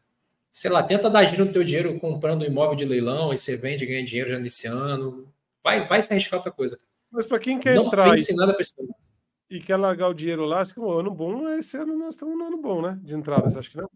sei 0.52 0.70
lá, 0.70 0.82
tenta 0.82 1.08
dar 1.10 1.24
giro 1.24 1.44
no 1.44 1.52
teu 1.52 1.64
dinheiro 1.64 1.98
comprando 1.98 2.42
um 2.42 2.44
imóvel 2.44 2.76
de 2.76 2.84
leilão 2.84 3.32
e 3.32 3.38
você 3.38 3.56
vende 3.56 3.84
e 3.84 3.86
ganha 3.86 4.04
dinheiro 4.04 4.30
já 4.30 4.38
nesse 4.38 4.66
ano. 4.66 5.32
Vai, 5.62 5.86
vai 5.86 6.00
se 6.02 6.12
arriscar 6.12 6.38
outra 6.38 6.52
coisa. 6.52 6.78
Mas 7.10 7.26
para 7.26 7.38
quem 7.38 7.58
quer 7.58 7.74
não 7.74 7.86
entrar 7.86 8.16
e, 8.16 8.34
nada 8.34 8.52
pra 8.52 8.62
esse 8.62 8.74
ano. 8.78 8.94
e 9.50 9.60
quer 9.60 9.76
largar 9.76 10.08
o 10.08 10.14
dinheiro 10.14 10.44
lá, 10.44 10.60
acho 10.60 10.74
que 10.74 10.80
um 10.80 10.90
ano 10.90 11.10
bom, 11.10 11.48
esse 11.50 11.76
ano 11.76 11.96
nós 11.96 12.14
estamos 12.14 12.36
no 12.36 12.44
ano 12.44 12.58
bom, 12.58 12.82
né? 12.82 12.98
De 13.02 13.14
entrada, 13.14 13.48
você 13.48 13.58
acha 13.58 13.70
que 13.70 13.76
não? 13.76 13.90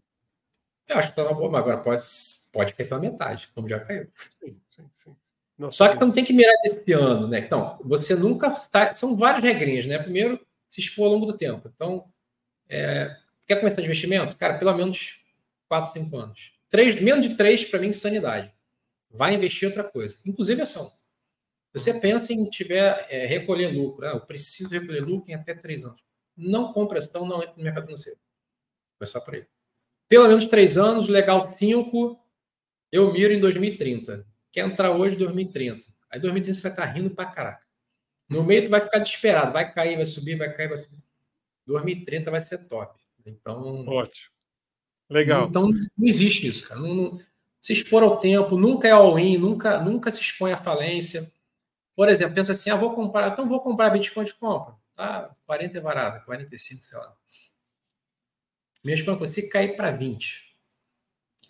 Eu 0.87 0.97
acho 0.97 1.09
que 1.09 1.15
tá 1.15 1.23
uma 1.23 1.33
boa, 1.33 1.49
mas 1.49 1.61
agora 1.61 1.77
pode, 1.77 2.03
pode 2.51 2.73
cair 2.73 2.87
pela 2.87 2.99
metade, 2.99 3.47
como 3.53 3.69
já 3.69 3.79
caiu. 3.79 4.09
Sim, 4.39 4.59
sim, 4.69 4.89
sim. 4.93 5.15
Nossa, 5.63 5.77
Só 5.77 5.87
que 5.87 5.95
você 5.95 6.03
não 6.03 6.11
tem 6.11 6.25
que 6.25 6.33
mirar 6.33 6.53
esse 6.65 6.91
ano, 6.91 7.25
né? 7.25 7.39
Então, 7.39 7.79
você 7.85 8.15
nunca 8.15 8.47
está. 8.47 8.93
São 8.93 9.15
várias 9.15 9.41
regrinhas, 9.41 9.85
né? 9.85 9.97
Primeiro, 9.97 10.37
se 10.67 10.81
expor 10.81 11.05
ao 11.05 11.13
longo 11.13 11.25
do 11.25 11.37
tempo. 11.37 11.71
Então, 11.73 12.03
é, 12.67 13.15
quer 13.47 13.61
começar 13.61 13.79
de 13.79 13.87
investimento? 13.87 14.35
Cara, 14.35 14.57
pelo 14.57 14.75
menos 14.75 15.21
4, 15.69 15.93
5 15.93 16.17
anos. 16.17 16.51
Três, 16.69 16.99
menos 16.99 17.25
de 17.25 17.35
3, 17.35 17.63
para 17.63 17.79
mim, 17.79 17.93
sanidade. 17.93 18.51
Vai 19.09 19.35
investir 19.35 19.63
em 19.63 19.67
outra 19.67 19.85
coisa, 19.85 20.17
inclusive 20.25 20.61
ação. 20.61 20.91
Você 21.71 21.97
pensa 21.97 22.33
em 22.33 22.49
tiver 22.49 23.07
é, 23.09 23.25
recolher 23.25 23.67
lucro, 23.67 24.05
ah, 24.05 24.11
eu 24.11 24.19
preciso 24.19 24.69
recolher 24.69 24.99
lucro 24.99 25.31
em 25.31 25.35
até 25.35 25.53
3 25.53 25.85
anos. 25.85 26.03
Não 26.35 26.73
compra 26.73 26.99
ação, 26.99 27.25
não 27.25 27.41
entra 27.41 27.53
no 27.55 27.63
mercado 27.63 27.85
financeiro. 27.85 28.19
Começar 28.99 29.21
por 29.21 29.35
aí. 29.35 29.45
Pelo 30.09 30.27
menos 30.27 30.45
3 30.45 30.77
anos, 30.77 31.07
legal 31.07 31.55
5, 31.57 32.19
eu 32.91 33.13
miro 33.13 33.31
em 33.31 33.39
2030. 33.39 34.32
Quer 34.53 34.67
entrar 34.67 34.91
hoje, 34.91 35.15
2030. 35.15 35.83
Aí 36.11 36.19
2030 36.19 36.53
você 36.53 36.61
vai 36.61 36.71
estar 36.71 36.85
rindo 36.85 37.09
pra 37.09 37.25
caraca. 37.25 37.65
No 38.29 38.43
meio 38.43 38.63
tu 38.63 38.69
vai 38.69 38.79
ficar 38.79 38.99
desesperado, 38.99 39.51
vai 39.51 39.73
cair, 39.73 39.95
vai 39.95 40.05
subir, 40.05 40.37
vai 40.37 40.53
cair, 40.53 40.69
vai 40.69 40.77
subir. 40.77 41.03
2030 41.65 42.29
vai 42.29 42.39
ser 42.39 42.59
top. 42.67 43.01
Então. 43.25 43.85
Ótimo. 43.87 44.31
Legal. 45.09 45.47
Então 45.47 45.69
não 45.69 46.07
existe 46.07 46.47
isso, 46.47 46.67
cara. 46.67 46.79
Não, 46.79 46.93
não, 46.93 47.21
se 47.59 47.73
expor 47.73 48.03
ao 48.03 48.19
tempo, 48.19 48.55
nunca 48.55 48.87
é 48.87 48.91
all-in, 48.91 49.37
nunca, 49.37 49.81
nunca 49.81 50.11
se 50.11 50.21
expõe 50.21 50.51
à 50.51 50.57
falência. 50.57 51.31
Por 51.95 52.07
exemplo, 52.07 52.35
pensa 52.35 52.51
assim: 52.51 52.69
ah, 52.69 52.75
vou 52.75 52.93
comprar, 52.93 53.29
então 53.31 53.49
vou 53.49 53.61
comprar 53.61 53.89
Bitcoin 53.89 54.25
de 54.25 54.35
compra. 54.35 54.75
Tá, 54.95 55.35
40 55.47 55.77
é 55.77 55.81
varada, 55.81 56.19
45, 56.21 56.83
sei 56.83 56.97
lá. 56.99 57.15
Mesmo 58.83 59.05
quando 59.05 59.19
você 59.19 59.47
cair 59.47 59.75
para 59.75 59.91
20, 59.91 60.55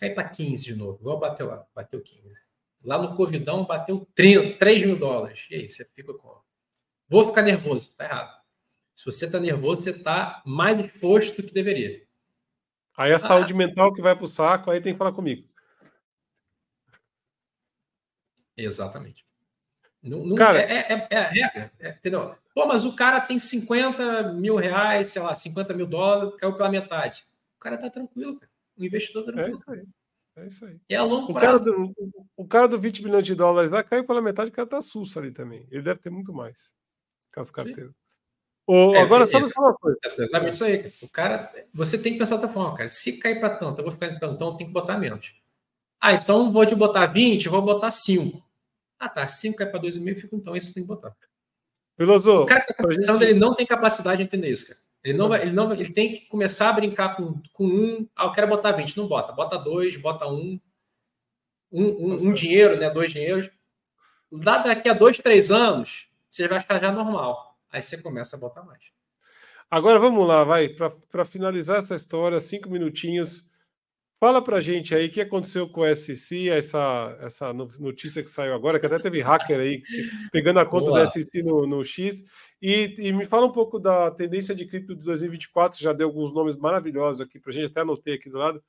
cair 0.00 0.14
para 0.14 0.28
15 0.28 0.64
de 0.64 0.74
novo, 0.74 0.98
igual 1.00 1.18
bateu 1.18 1.46
lá, 1.48 1.66
bateu 1.74 2.00
15. 2.00 2.53
Lá 2.84 2.98
no 2.98 3.16
Covidão 3.16 3.64
bateu 3.64 4.06
30, 4.14 4.58
3 4.58 4.82
mil 4.82 4.98
dólares. 4.98 5.46
E 5.50 5.54
aí, 5.54 5.68
você 5.68 5.84
fica 5.84 6.12
com. 6.14 6.38
Vou 7.08 7.24
ficar 7.24 7.42
nervoso, 7.42 7.94
tá 7.96 8.04
errado. 8.04 8.44
Se 8.94 9.04
você 9.04 9.26
está 9.26 9.40
nervoso, 9.40 9.82
você 9.82 9.90
está 9.90 10.42
mais 10.46 10.78
exposto 10.78 11.40
do 11.40 11.48
que 11.48 11.54
deveria. 11.54 12.06
Aí 12.96 13.12
a 13.12 13.16
ah. 13.16 13.18
saúde 13.18 13.52
mental 13.52 13.92
que 13.92 14.02
vai 14.02 14.14
para 14.14 14.24
o 14.24 14.28
saco, 14.28 14.70
aí 14.70 14.80
tem 14.80 14.92
que 14.92 14.98
falar 14.98 15.12
comigo. 15.12 15.48
Exatamente. 18.56 19.24
Não, 20.02 20.24
não, 20.24 20.36
cara, 20.36 20.60
é, 20.60 20.92
é, 20.92 21.08
é 21.10 21.16
a 21.16 21.28
regra, 21.28 21.72
é, 21.80 21.88
entendeu? 21.90 22.36
Pô, 22.54 22.66
mas 22.66 22.84
o 22.84 22.94
cara 22.94 23.20
tem 23.20 23.38
50 23.38 24.34
mil 24.34 24.54
reais, 24.54 25.08
sei 25.08 25.22
lá, 25.22 25.34
50 25.34 25.72
mil 25.72 25.86
dólares, 25.86 26.34
caiu 26.38 26.54
pela 26.54 26.68
metade. 26.68 27.24
O 27.56 27.58
cara 27.58 27.78
tá 27.78 27.90
tranquilo, 27.90 28.38
cara. 28.38 28.52
O 28.76 28.84
investidor 28.84 29.24
tá 29.24 29.30
é 29.32 29.34
tranquilo. 29.34 29.62
É. 29.70 30.03
É 30.36 30.46
isso 30.46 30.64
aí. 30.64 30.80
É 30.88 30.96
a 30.96 31.04
longo 31.04 31.30
o 31.30 31.34
prazo. 31.34 31.64
Cara 31.64 31.76
do, 31.76 31.94
o 32.36 32.46
cara 32.46 32.68
do 32.68 32.78
20 32.78 33.04
milhões 33.04 33.24
de 33.24 33.34
dólares 33.34 33.70
lá 33.70 33.82
caiu 33.82 34.04
pela 34.04 34.20
metade, 34.20 34.50
o 34.50 34.52
cara 34.52 34.68
tá 34.68 34.82
sussa 34.82 35.20
ali 35.20 35.30
também. 35.30 35.66
Ele 35.70 35.82
deve 35.82 36.00
ter 36.00 36.10
muito 36.10 36.32
mais. 36.32 36.74
Com 37.32 37.40
as 37.40 37.50
carteiras. 37.50 37.92
O, 38.66 38.94
é, 38.94 39.00
agora, 39.02 39.26
só 39.26 39.38
uma 39.38 39.74
coisa. 39.74 39.98
É 40.02 40.06
exatamente 40.06 40.54
isso 40.54 40.64
aí. 40.64 40.92
O 41.02 41.08
cara, 41.08 41.52
você 41.72 41.98
tem 41.98 42.14
que 42.14 42.18
pensar 42.18 42.36
da 42.36 42.48
forma, 42.48 42.76
cara. 42.76 42.88
Se 42.88 43.18
cair 43.18 43.38
para 43.38 43.56
tanto, 43.56 43.78
eu 43.78 43.84
vou 43.84 43.92
ficar 43.92 44.08
então, 44.08 44.32
então 44.32 44.56
tem 44.56 44.66
que 44.66 44.72
botar 44.72 44.98
menos. 44.98 45.34
Ah, 46.00 46.14
então 46.14 46.50
vou 46.50 46.66
te 46.66 46.74
botar 46.74 47.06
20, 47.06 47.48
vou 47.48 47.62
botar 47.62 47.90
5. 47.90 48.42
Ah, 48.98 49.08
tá. 49.08 49.26
5 49.26 49.56
cai 49.56 49.66
para 49.66 49.80
2,5, 49.80 50.16
fica 50.16 50.36
então, 50.36 50.56
isso 50.56 50.72
tem 50.72 50.82
que 50.82 50.88
botar. 50.88 51.14
Filosofo. 51.96 52.42
O 52.42 52.46
cara 52.46 52.60
que 52.62 52.72
está 52.72 52.82
começando, 52.82 53.20
gente... 53.20 53.30
ele 53.30 53.38
não 53.38 53.54
tem 53.54 53.66
capacidade 53.66 54.18
de 54.18 54.24
entender 54.24 54.50
isso, 54.50 54.66
cara. 54.66 54.80
Ele 55.04 55.18
não 55.18 55.28
vai, 55.28 55.42
ele 55.42 55.52
não 55.52 55.70
ele 55.70 55.92
tem 55.92 56.10
que 56.10 56.20
começar 56.22 56.70
a 56.70 56.72
brincar 56.72 57.14
com, 57.14 57.40
com 57.52 57.66
um. 57.66 58.08
Ah, 58.16 58.24
eu 58.24 58.32
quero 58.32 58.48
botar 58.48 58.72
20, 58.72 58.96
não 58.96 59.06
bota. 59.06 59.32
Bota 59.32 59.58
dois, 59.58 59.96
bota 59.98 60.26
um. 60.26 60.58
Um, 61.70 61.84
um, 61.84 62.12
um 62.14 62.32
dinheiro, 62.32 62.78
né? 62.78 62.88
Dois 62.88 63.12
dinheiros. 63.12 63.50
Daqui 64.32 64.88
a 64.88 64.94
dois, 64.94 65.18
três 65.18 65.50
anos, 65.50 66.08
você 66.30 66.48
vai 66.48 66.60
ficar 66.60 66.78
já 66.78 66.90
normal. 66.90 67.58
Aí 67.70 67.82
você 67.82 68.00
começa 68.00 68.36
a 68.36 68.38
botar 68.38 68.62
mais. 68.62 68.82
Agora 69.70 69.98
vamos 69.98 70.26
lá, 70.26 70.42
vai. 70.42 70.68
Para 70.68 71.24
finalizar 71.24 71.78
essa 71.78 71.94
história, 71.94 72.40
cinco 72.40 72.70
minutinhos. 72.70 73.50
Fala 74.20 74.40
pra 74.40 74.60
gente 74.60 74.94
aí 74.94 75.06
o 75.06 75.10
que 75.10 75.20
aconteceu 75.20 75.68
com 75.68 75.82
o 75.82 75.94
SEC, 75.94 76.48
essa, 76.48 77.18
essa 77.20 77.52
notícia 77.52 78.22
que 78.22 78.30
saiu 78.30 78.54
agora, 78.54 78.80
que 78.80 78.86
até 78.86 78.98
teve 78.98 79.20
hacker 79.20 79.60
aí 79.60 79.82
pegando 80.32 80.60
a 80.60 80.64
conta 80.64 80.86
Boa. 80.86 81.04
do 81.04 81.10
SEC 81.10 81.42
no, 81.42 81.66
no 81.66 81.84
X. 81.84 82.24
E, 82.66 82.94
e, 82.96 83.12
me 83.12 83.26
fala 83.26 83.44
um 83.44 83.52
pouco 83.52 83.78
da 83.78 84.10
tendência 84.10 84.54
de 84.54 84.64
cripto 84.64 84.96
de 84.96 85.02
2024. 85.02 85.78
Já 85.78 85.92
deu 85.92 86.08
alguns 86.08 86.32
nomes 86.32 86.56
maravilhosos 86.56 87.20
aqui 87.20 87.38
pra 87.38 87.52
gente, 87.52 87.66
até 87.66 87.82
anotei 87.82 88.14
aqui 88.14 88.30
do 88.30 88.38
lado. 88.38 88.64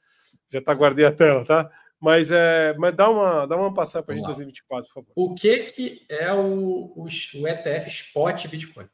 Já 0.49 0.61
tá, 0.61 0.73
guardei 0.73 1.05
a 1.05 1.13
tela, 1.13 1.45
tá? 1.45 1.71
Mas, 1.97 2.29
é, 2.29 2.75
mas 2.77 2.93
dá 2.93 3.09
uma, 3.09 3.45
dá 3.45 3.55
uma 3.55 3.73
passada 3.73 4.05
para 4.05 4.13
a 4.13 4.17
gente 4.17 4.25
em 4.25 4.27
2024, 4.27 4.89
por 4.89 4.93
favor. 4.95 5.13
O 5.15 5.33
que, 5.33 5.59
que 5.59 6.05
é 6.09 6.29
o, 6.33 6.91
o, 6.93 7.05
o 7.05 7.47
ETF 7.47 7.87
Spot 7.87 8.47
Bitcoin? 8.49 8.85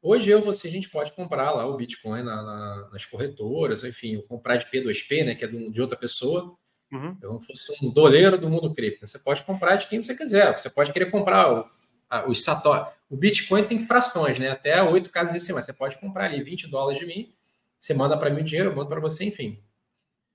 Hoje 0.00 0.30
eu 0.30 0.40
você 0.40 0.68
a 0.68 0.70
gente 0.70 0.88
pode 0.88 1.12
comprar 1.12 1.50
lá 1.50 1.66
o 1.66 1.76
Bitcoin 1.76 2.22
na, 2.22 2.42
na, 2.42 2.88
nas 2.90 3.04
corretoras, 3.04 3.84
enfim, 3.84 4.24
comprar 4.26 4.56
de 4.56 4.64
P2P, 4.70 5.26
né, 5.26 5.34
que 5.34 5.44
é 5.44 5.48
de, 5.48 5.78
outra 5.78 5.98
pessoa. 5.98 6.54
Uhum. 6.90 7.14
Como 7.20 7.40
fosse 7.42 7.84
um 7.84 7.90
doleiro 7.90 8.38
do 8.38 8.48
mundo 8.48 8.72
cripto. 8.72 9.06
Você 9.06 9.18
pode 9.18 9.44
comprar 9.44 9.76
de 9.76 9.88
quem 9.88 10.02
você 10.02 10.14
quiser. 10.14 10.58
Você 10.58 10.70
pode 10.70 10.90
querer 10.90 11.10
comprar 11.10 11.52
o, 11.52 11.66
a, 12.08 12.28
os 12.28 12.42
Satoshi. 12.42 12.92
O 13.10 13.16
Bitcoin 13.16 13.64
tem 13.64 13.80
frações, 13.80 14.38
né? 14.38 14.48
Até 14.48 14.82
oito 14.82 15.10
casas 15.10 15.32
decimais. 15.32 15.64
Você 15.64 15.72
pode 15.72 15.98
comprar 15.98 16.24
ali 16.24 16.42
20 16.42 16.68
dólares 16.68 16.98
de 16.98 17.06
mim, 17.06 17.32
você 17.78 17.94
manda 17.94 18.16
para 18.16 18.30
mim 18.30 18.40
o 18.40 18.44
dinheiro, 18.44 18.70
eu 18.70 18.76
mando 18.76 18.88
para 18.88 19.00
você, 19.00 19.24
enfim. 19.24 19.62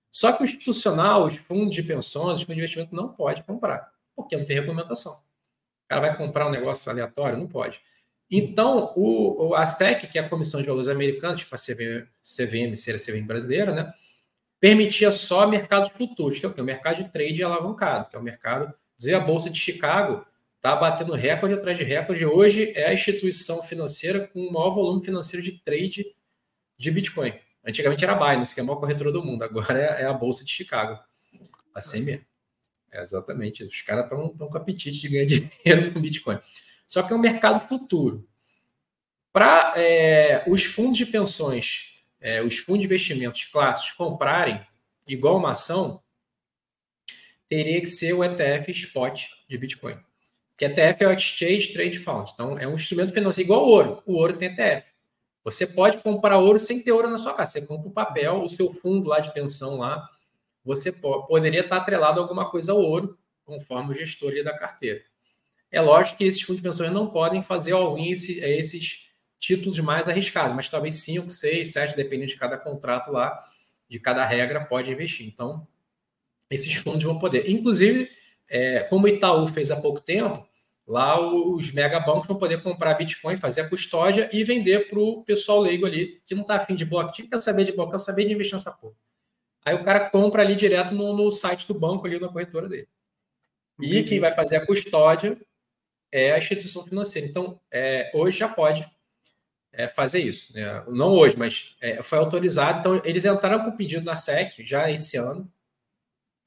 Só 0.10 0.32
que 0.32 0.44
o 0.44 0.46
institucional, 0.46 1.26
os 1.26 1.38
fundos 1.38 1.76
de 1.76 1.84
pensões, 1.84 2.36
os 2.36 2.42
fundos 2.42 2.56
de 2.56 2.62
investimento 2.62 2.96
não 2.96 3.10
pode 3.10 3.44
comprar, 3.44 3.92
porque 4.16 4.38
não 4.38 4.46
tem 4.46 4.56
regulamentação. 4.56 5.14
O 5.14 5.90
cara 5.90 6.02
vai 6.02 6.18
comprar 6.18 6.48
um 6.48 6.52
negócio 6.52 6.92
aleatório? 6.92 7.38
Não 7.38 7.48
pode. 7.48 7.82
Então, 8.30 8.94
o, 8.96 9.54
a 9.56 9.66
SEC, 9.66 10.08
que 10.10 10.18
é 10.18 10.22
a 10.22 10.30
Comissão 10.30 10.62
de 10.62 10.68
Valores 10.68 10.88
Americanos, 10.88 11.42
tipo 11.42 11.54
a 11.54 11.58
CVM, 11.58 12.08
CVM 12.22 12.76
ser 12.76 12.96
a 12.96 13.00
CVM 13.00 13.28
brasileira, 13.28 13.74
né, 13.74 13.94
permitia 14.60 15.12
só 15.12 15.46
mercados 15.48 15.92
futuros, 15.92 16.40
que 16.40 16.46
é 16.46 16.50
o, 16.50 16.54
que? 16.54 16.62
o 16.62 16.64
mercado 16.64 17.04
de 17.04 17.10
trade 17.12 17.44
alavancado, 17.44 18.10
que 18.10 18.16
é 18.16 18.20
o 18.20 18.24
mercado, 18.24 18.74
dizer, 18.98 19.16
a 19.16 19.20
Bolsa 19.20 19.50
de 19.50 19.60
Chicago 19.60 20.26
está 20.64 20.78
batendo 20.78 21.14
recorde 21.14 21.56
atrás 21.56 21.78
de 21.78 21.84
recorde. 21.84 22.26
Hoje 22.26 22.72
é 22.74 22.88
a 22.88 22.94
instituição 22.94 23.62
financeira 23.62 24.26
com 24.26 24.40
o 24.40 24.54
maior 24.54 24.70
volume 24.70 25.04
financeiro 25.04 25.44
de 25.44 25.62
trade 25.62 26.06
de 26.78 26.90
Bitcoin. 26.90 27.34
Antigamente 27.66 28.02
era 28.02 28.14
a 28.14 28.16
Binance, 28.16 28.54
que 28.54 28.62
é 28.62 28.64
a 28.64 28.66
maior 28.66 28.80
corretora 28.80 29.12
do 29.12 29.22
mundo, 29.22 29.44
agora 29.44 29.78
é, 29.78 30.04
é 30.04 30.06
a 30.06 30.14
Bolsa 30.14 30.46
de 30.46 30.52
Chicago. 30.52 30.98
Assim 31.76 32.02
mesmo. 32.02 32.26
É, 32.90 33.02
exatamente. 33.02 33.62
Os 33.62 33.82
caras 33.82 34.06
estão 34.06 34.48
com 34.48 34.58
apetite 34.58 35.02
de 35.02 35.10
ganhar 35.10 35.26
dinheiro 35.28 35.94
com 35.94 36.02
Bitcoin. 36.02 36.40
Só 36.88 37.04
que 37.04 37.12
é 37.12 37.16
um 37.16 37.20
mercado 37.20 37.60
futuro. 37.60 38.26
Para 39.34 39.74
é, 39.76 40.46
os 40.48 40.64
fundos 40.64 40.98
de 40.98 41.08
pensões, 41.08 42.00
é, 42.22 42.42
os 42.42 42.58
fundos 42.58 42.82
de 42.82 42.86
investimentos 42.86 43.44
clássicos 43.46 43.92
comprarem 43.92 44.66
igual 45.06 45.38
uma 45.38 45.52
ação, 45.52 46.02
teria 47.50 47.82
que 47.82 47.88
ser 47.88 48.14
o 48.14 48.24
ETF 48.24 48.72
Spot 48.72 49.26
de 49.50 49.58
Bitcoin. 49.58 49.96
Que 50.58 50.66
ETF 50.66 51.04
é 51.04 51.08
o 51.08 51.12
Exchange 51.12 51.74
Trade 51.74 52.00
Fund. 52.00 52.30
Então, 52.34 52.58
é 52.58 52.68
um 52.68 52.76
instrumento 52.76 53.14
financeiro 53.14 53.48
igual 53.48 53.62
ao 53.62 53.70
ouro. 53.70 54.04
O 54.06 54.14
ouro 54.14 54.38
tem 54.38 54.50
ETF. 54.50 54.88
Você 55.44 55.68
pode 55.68 55.98
comprar 55.98 56.38
ouro 56.38 56.58
sem 56.58 56.82
ter 56.82 56.92
ouro 56.92 57.10
na 57.10 57.18
sua 57.18 57.34
casa. 57.34 57.54
Você 57.54 57.66
compra 57.66 57.90
o 57.90 57.92
papel, 57.92 58.44
o 58.44 58.50
seu 58.50 58.74
fundo 58.74 59.10
lá 59.10 59.20
de 59.20 59.34
pensão 59.34 59.78
lá. 59.78 60.08
Você 60.64 60.92
poderia 60.92 61.62
estar 61.62 61.78
atrelado 61.78 62.20
a 62.20 62.24
alguma 62.24 62.50
coisa 62.50 62.72
ao 62.72 62.80
ouro, 62.80 63.18
conforme 63.44 63.92
o 63.92 63.96
gestor 63.96 64.32
da 64.44 64.58
carteira. 64.58 65.02
É 65.70 65.82
lógico 65.82 66.20
que 66.20 66.24
esses 66.24 66.42
fundos 66.42 66.62
de 66.62 66.70
pensões 66.70 66.94
não 66.94 67.08
podem 67.08 67.42
fazer 67.42 67.74
all-in 67.74 68.14
é, 68.14 68.58
esses 68.58 69.10
títulos 69.40 69.78
mais 69.80 70.08
arriscados, 70.08 70.56
mas 70.56 70.70
talvez 70.70 70.96
5, 70.96 71.30
6, 71.30 71.74
7, 71.74 71.96
dependendo 71.98 72.30
de 72.30 72.38
cada 72.38 72.58
contrato 72.58 73.12
lá, 73.12 73.44
de 73.90 74.00
cada 74.00 74.24
regra, 74.24 74.64
pode 74.64 74.90
investir. 74.90 75.28
Então, 75.28 75.68
esses 76.50 76.74
fundos 76.76 77.04
vão 77.04 77.20
poder. 77.20 77.50
Inclusive, 77.50 78.10
é, 78.54 78.84
como 78.84 79.08
o 79.08 79.10
Itaú 79.10 79.48
fez 79.48 79.72
há 79.72 79.82
pouco 79.82 80.00
tempo, 80.00 80.48
lá 80.86 81.20
os 81.20 81.72
megabancos 81.72 82.28
vão 82.28 82.38
poder 82.38 82.62
comprar 82.62 82.94
Bitcoin, 82.94 83.36
fazer 83.36 83.62
a 83.62 83.68
custódia 83.68 84.30
e 84.32 84.44
vender 84.44 84.90
para 84.90 85.00
o 85.00 85.24
pessoal 85.24 85.60
leigo 85.60 85.88
ali, 85.88 86.22
que 86.24 86.36
não 86.36 86.44
está 86.44 86.58
afim 86.58 86.76
de 86.76 86.86
blockchain, 86.86 87.28
quer 87.28 87.42
saber 87.42 87.64
de 87.64 87.72
blockchain, 87.72 87.98
quer 87.98 88.04
saber 88.04 88.26
de 88.26 88.34
investir 88.34 88.54
nessa 88.54 88.72
porra. 88.72 88.94
Aí 89.66 89.74
o 89.74 89.84
cara 89.84 90.08
compra 90.08 90.44
ali 90.44 90.56
direto 90.56 90.94
no, 90.94 91.18
no 91.18 91.32
site 91.32 91.68
do 91.68 91.74
banco, 91.74 92.06
ali 92.06 92.20
na 92.20 92.28
corretora 92.28 92.70
dele. 92.70 92.88
E 93.82 94.04
quem 94.04 94.20
vai 94.20 94.32
fazer 94.32 94.58
a 94.58 94.66
custódia 94.66 95.36
é 96.12 96.32
a 96.34 96.38
instituição 96.38 96.84
financeira. 96.84 97.28
Então, 97.28 97.60
é, 97.72 98.12
hoje 98.14 98.38
já 98.38 98.48
pode 98.48 98.88
é, 99.72 99.88
fazer 99.88 100.20
isso. 100.20 100.54
Né? 100.54 100.84
Não 100.90 101.14
hoje, 101.14 101.36
mas 101.36 101.76
é, 101.82 102.04
foi 102.04 102.20
autorizado. 102.20 102.80
Então, 102.80 103.02
eles 103.04 103.26
entraram 103.26 103.66
com 103.66 103.76
pedido 103.76 104.06
na 104.06 104.16
SEC 104.16 104.64
já 104.64 104.92
esse 104.92 105.18
ano. 105.18 105.52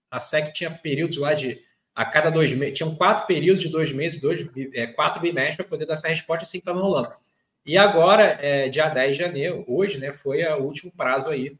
A 0.09 0.21
SEC 0.21 0.53
tinha 0.53 0.71
períodos 0.71 1.17
lá 1.19 1.35
de 1.35 1.66
a 1.97 2.05
cada 2.05 2.31
dois 2.31 2.53
meses, 2.53 2.77
tinham 2.77 2.95
quatro 2.95 3.27
períodos 3.27 3.63
de 3.63 3.71
dois 3.71 3.91
meses, 3.91 4.21
dois, 4.21 4.47
é, 4.75 4.87
quatro 4.87 5.19
bimestres 5.19 5.57
para 5.57 5.65
poder 5.65 5.87
dar 5.87 5.95
essa 5.95 6.09
resposta 6.09 6.45
assim 6.45 6.59
que 6.59 6.63
estava 6.63 6.79
rolando. 6.79 7.11
E 7.65 7.79
agora, 7.79 8.39
é, 8.39 8.69
dia 8.69 8.91
10 8.91 9.17
de 9.17 9.23
janeiro, 9.25 9.65
hoje, 9.67 9.99
né, 9.99 10.13
foi 10.13 10.45
o 10.45 10.63
último 10.63 10.93
prazo 10.93 11.29
aí. 11.29 11.57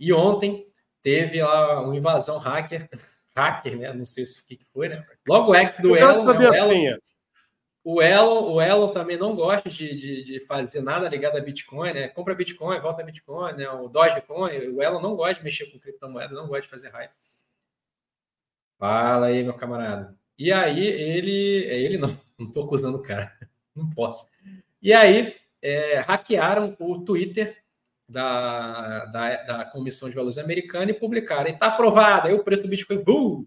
E 0.00 0.10
ontem 0.10 0.66
teve 1.02 1.42
lá 1.42 1.82
uma 1.82 1.94
invasão 1.94 2.38
hacker, 2.38 2.88
hacker, 3.36 3.76
né? 3.76 3.92
Não 3.92 4.06
sei 4.06 4.24
se 4.24 4.42
o 4.42 4.46
que 4.46 4.58
foi, 4.72 4.88
né? 4.88 5.04
Logo 5.28 5.52
o 5.52 5.54
ex 5.54 5.76
do 5.76 5.94
Elon, 5.94 6.24
né, 6.24 6.48
o 6.48 6.54
Elon, 6.54 6.98
o 7.84 8.02
Elon, 8.02 8.52
o 8.54 8.62
Elon 8.62 8.88
também 8.88 9.18
não 9.18 9.36
gosta 9.36 9.68
de, 9.68 9.94
de, 9.94 10.24
de, 10.24 10.40
fazer 10.40 10.80
nada 10.80 11.08
ligado 11.10 11.36
a 11.36 11.40
Bitcoin, 11.40 11.92
né? 11.92 12.08
Compra 12.08 12.34
Bitcoin, 12.34 12.80
volta 12.80 13.02
Bitcoin, 13.02 13.52
né? 13.52 13.68
O 13.68 13.86
Dogecoin, 13.88 14.68
o 14.68 14.82
Elon 14.82 15.02
não 15.02 15.14
gosta 15.14 15.34
de 15.34 15.44
mexer 15.44 15.66
com 15.66 15.78
criptomoeda, 15.78 16.34
não 16.34 16.48
gosta 16.48 16.62
de 16.62 16.68
fazer 16.68 16.88
hype. 16.88 17.12
Fala 18.84 19.28
aí, 19.28 19.42
meu 19.42 19.54
camarada. 19.54 20.14
E 20.38 20.52
aí, 20.52 20.78
ele. 20.78 21.64
É 21.64 21.80
ele 21.80 21.96
não, 21.96 22.20
não 22.38 22.52
tô 22.52 22.64
acusando 22.64 22.98
o 22.98 23.02
cara. 23.02 23.32
Não 23.74 23.90
posso. 23.90 24.28
E 24.80 24.92
aí, 24.92 25.34
é, 25.60 25.98
hackearam 26.00 26.76
o 26.78 27.02
Twitter 27.02 27.56
da, 28.08 29.06
da, 29.06 29.42
da, 29.42 29.64
Comissão 29.64 30.08
de 30.08 30.14
Valores 30.14 30.38
Americana 30.38 30.90
e 30.90 30.94
publicaram. 30.94 31.50
Está 31.50 31.68
aprovado. 31.68 32.28
Aí 32.28 32.34
o 32.34 32.44
preço 32.44 32.62
do 32.62 32.68
Bitcoin 32.68 33.02
boom, 33.02 33.46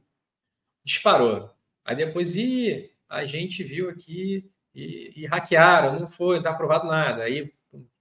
disparou. 0.83 1.51
Aí 1.85 1.95
depois, 1.95 2.35
e 2.35 2.91
a 3.07 3.23
gente 3.23 3.63
viu 3.63 3.89
aqui 3.89 4.51
e, 4.75 5.13
e 5.15 5.25
hackearam, 5.27 5.97
não 5.97 6.07
foi, 6.09 6.38
não 6.38 6.38
está 6.39 6.49
aprovado 6.49 6.88
nada. 6.88 7.23
Aí, 7.23 7.53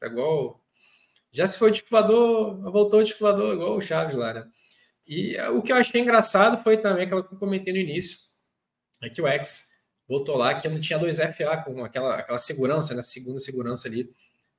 é 0.03 0.07
igual. 0.07 0.61
Já 1.30 1.47
se 1.47 1.59
foi 1.59 1.68
o 1.68 1.72
discipulador, 1.72 2.72
voltou 2.72 3.01
o 3.01 3.03
discipulador, 3.05 3.55
igual 3.55 3.76
o 3.76 3.80
Chaves 3.80 4.16
lá, 4.16 4.32
né? 4.32 4.49
E 5.07 5.39
o 5.51 5.63
que 5.63 5.73
eu 5.73 5.77
achei 5.77 6.01
engraçado 6.01 6.63
foi 6.63 6.77
também 6.79 7.05
aquela 7.05 7.23
que 7.23 7.33
eu 7.33 7.39
comentei 7.39 7.73
no 7.73 7.79
início, 7.79 8.19
é 9.01 9.09
que 9.09 9.23
o 9.23 9.27
X 9.27 9.71
botou 10.09 10.37
lá 10.37 10.55
que 10.55 10.69
não 10.69 10.81
tinha 10.81 10.99
dois 10.99 11.19
FA 11.19 11.57
com 11.65 11.85
aquela, 11.85 12.17
aquela 12.17 12.39
segurança, 12.39 12.95
né, 12.95 13.03
segunda 13.03 13.39
segurança 13.39 13.89
ali 13.89 14.13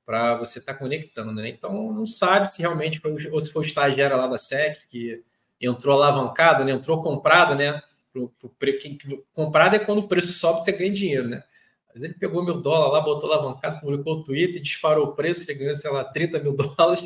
para 0.06 0.36
você 0.36 0.58
estar 0.58 0.72
tá 0.72 0.78
conectando, 0.78 1.34
né? 1.34 1.50
Então 1.50 1.92
não 1.92 2.06
sabe 2.06 2.50
se 2.50 2.62
realmente 2.62 2.98
foi 2.98 3.12
ou 3.30 3.40
se 3.40 3.52
foi 3.52 3.62
o 3.62 3.66
estagiário 3.66 4.16
lá 4.16 4.26
da 4.26 4.38
SEC 4.38 4.88
que 4.88 5.22
entrou 5.60 5.96
alavancado, 5.96 6.64
né? 6.64 6.72
Entrou 6.72 7.02
comprado, 7.02 7.54
né? 7.54 7.82
Pro, 8.10 8.32
pro, 8.58 8.78
que, 8.78 8.98
comprado 9.34 9.76
é 9.76 9.78
quando 9.78 9.98
o 9.98 10.08
preço 10.08 10.32
sobe, 10.32 10.60
você 10.60 10.72
ganha 10.72 10.90
dinheiro, 10.90 11.28
né? 11.28 11.44
Mas 11.92 12.02
ele 12.02 12.14
pegou 12.14 12.42
mil 12.42 12.60
dólares 12.62 12.92
lá, 12.94 13.00
botou 13.02 13.30
alavancado, 13.30 13.80
publicou 13.80 14.14
o 14.14 14.24
Twitter, 14.24 14.62
disparou 14.62 15.08
o 15.08 15.12
preço, 15.14 15.44
ele 15.44 15.58
ganhou, 15.58 15.76
sei 15.76 15.90
lá, 15.90 16.04
30 16.04 16.38
mil 16.38 16.56
dólares, 16.56 17.04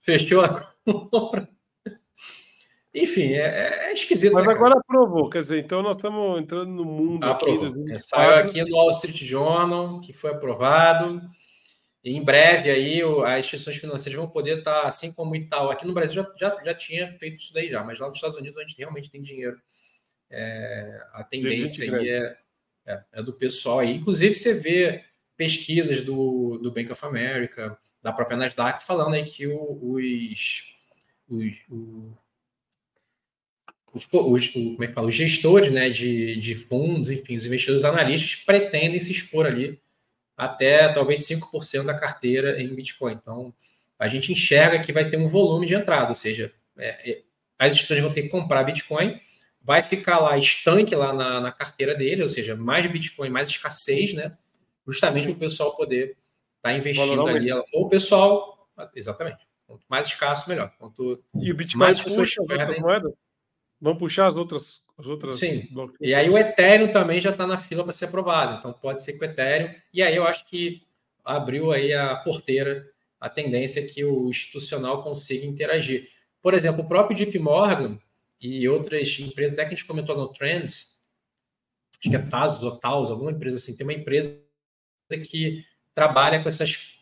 fechou 0.00 0.40
a 0.40 0.72
compra 0.84 1.48
enfim, 2.94 3.32
é, 3.32 3.88
é 3.88 3.92
esquisito. 3.92 4.32
Mas 4.32 4.46
né, 4.46 4.52
agora 4.52 4.78
aprovou, 4.78 5.28
quer 5.28 5.42
dizer, 5.42 5.58
então 5.58 5.82
nós 5.82 5.96
estamos 5.96 6.40
entrando 6.40 6.70
no 6.70 6.84
mundo. 6.84 7.24
Aprovou. 7.24 7.66
Aqui, 7.66 7.92
é, 7.92 7.98
saiu 7.98 8.36
aqui 8.36 8.62
no 8.62 8.76
Wall 8.76 8.90
Street 8.90 9.22
Journal, 9.24 10.00
que 10.00 10.12
foi 10.12 10.30
aprovado. 10.30 11.20
E 12.04 12.12
em 12.16 12.22
breve 12.22 12.70
aí 12.70 13.02
as 13.02 13.46
instituições 13.46 13.78
financeiras 13.78 14.20
vão 14.20 14.28
poder 14.28 14.58
estar, 14.58 14.82
tá, 14.82 14.86
assim 14.86 15.12
como 15.12 15.32
o 15.32 15.36
Itaú, 15.36 15.70
aqui 15.70 15.86
no 15.86 15.94
Brasil 15.94 16.22
já, 16.22 16.50
já, 16.50 16.64
já 16.64 16.74
tinha 16.74 17.08
feito 17.14 17.42
isso 17.42 17.52
daí 17.52 17.70
já, 17.70 17.82
mas 17.82 17.98
lá 17.98 18.08
nos 18.08 18.18
Estados 18.18 18.36
Unidos 18.36 18.58
a 18.58 18.60
gente 18.60 18.76
realmente 18.76 19.10
tem 19.10 19.22
dinheiro. 19.22 19.58
É, 20.30 21.02
a 21.14 21.24
tendência 21.24 21.96
aí 21.96 22.08
é, 22.08 22.36
é, 22.86 23.02
é, 23.12 23.22
do 23.22 23.32
pessoal 23.32 23.80
aí. 23.80 23.94
Inclusive, 23.94 24.34
você 24.34 24.54
vê 24.54 25.02
pesquisas 25.36 26.04
do, 26.04 26.58
do 26.58 26.70
Bank 26.70 26.92
of 26.92 27.04
America, 27.04 27.76
da 28.02 28.12
própria 28.12 28.36
Nasdaq, 28.36 28.84
falando 28.84 29.14
aí 29.14 29.24
que 29.24 29.46
o, 29.46 29.78
os, 29.80 30.74
os, 31.28 31.56
os, 33.94 34.08
os, 34.12 34.48
como 34.48 34.82
é 34.84 34.88
que 34.88 34.92
fala, 34.92 35.06
os 35.06 35.14
gestores 35.14 35.70
né, 35.70 35.88
de, 35.88 36.36
de 36.36 36.54
fundos, 36.56 37.10
enfim, 37.10 37.36
os 37.36 37.46
investidores 37.46 37.84
analistas 37.84 38.34
pretendem 38.34 38.98
se 38.98 39.12
expor 39.12 39.46
ali 39.46 39.80
até 40.36 40.92
talvez 40.92 41.20
5% 41.20 41.84
da 41.84 41.94
carteira 41.94 42.60
em 42.60 42.74
Bitcoin. 42.74 43.12
Então, 43.12 43.54
a 43.98 44.08
gente 44.08 44.32
enxerga 44.32 44.80
que 44.80 44.92
vai 44.92 45.08
ter 45.08 45.16
um 45.16 45.28
volume 45.28 45.64
de 45.64 45.74
entrada, 45.74 46.08
ou 46.08 46.14
seja, 46.14 46.52
é, 46.76 47.12
é, 47.12 47.22
as 47.56 47.70
instituições 47.70 48.02
vão 48.02 48.12
ter 48.12 48.22
que 48.22 48.28
comprar 48.28 48.64
Bitcoin, 48.64 49.20
vai 49.62 49.82
ficar 49.82 50.18
lá 50.18 50.36
estanque 50.36 50.94
lá 50.94 51.12
na, 51.12 51.40
na 51.40 51.52
carteira 51.52 51.94
dele, 51.94 52.22
ou 52.22 52.28
seja, 52.28 52.56
mais 52.56 52.84
Bitcoin, 52.90 53.30
mais 53.30 53.48
escassez, 53.48 54.12
né? 54.12 54.36
Justamente 54.86 55.28
para 55.28 55.36
o 55.36 55.38
pessoal 55.38 55.74
poder 55.74 56.16
estar 56.56 56.70
tá 56.70 56.74
investindo 56.74 57.26
ali. 57.26 57.50
Ou 57.52 57.86
o 57.86 57.88
pessoal, 57.88 58.68
exatamente. 58.94 59.38
Quanto 59.66 59.84
mais 59.88 60.08
escasso, 60.08 60.48
melhor. 60.50 60.70
Quanto 60.78 61.22
e 61.40 61.50
o 61.50 61.56
Bitcoin 61.56 61.78
mais 61.78 62.00
pessoas 62.00 62.34
perdem, 62.46 62.80
moedas? 62.80 63.12
Vamos 63.80 63.98
puxar 63.98 64.26
as 64.26 64.36
outras. 64.36 64.82
As 64.96 65.08
outras 65.08 65.38
Sim. 65.38 65.68
E 66.00 66.14
aí 66.14 66.30
o 66.30 66.38
Ethereum 66.38 66.92
também 66.92 67.20
já 67.20 67.30
está 67.30 67.46
na 67.46 67.58
fila 67.58 67.82
para 67.82 67.92
ser 67.92 68.06
aprovado. 68.06 68.58
Então 68.58 68.72
pode 68.72 69.02
ser 69.02 69.14
que 69.14 69.24
o 69.24 69.24
Ethereum. 69.24 69.74
E 69.92 70.02
aí 70.02 70.14
eu 70.14 70.24
acho 70.24 70.46
que 70.46 70.82
abriu 71.24 71.72
aí 71.72 71.92
a 71.92 72.14
porteira, 72.16 72.86
a 73.20 73.28
tendência 73.28 73.80
é 73.80 73.86
que 73.86 74.04
o 74.04 74.28
institucional 74.28 75.02
consiga 75.02 75.46
interagir. 75.46 76.08
Por 76.42 76.54
exemplo, 76.54 76.84
o 76.84 76.88
próprio 76.88 77.16
JP 77.16 77.38
Morgan 77.38 77.98
e 78.40 78.68
outras 78.68 79.18
empresas, 79.18 79.54
até 79.54 79.62
que 79.62 79.68
a 79.68 79.76
gente 79.76 79.86
comentou 79.86 80.16
no 80.16 80.28
Trends, 80.28 81.00
acho 81.98 82.10
que 82.10 82.16
é 82.16 82.18
Tazos 82.18 82.62
ou 82.62 82.76
Taos, 82.76 83.10
alguma 83.10 83.32
empresa 83.32 83.56
assim, 83.56 83.74
tem 83.74 83.86
uma 83.86 83.94
empresa 83.94 84.44
que 85.30 85.64
trabalha 85.94 86.42
com 86.42 86.48
essas. 86.48 87.00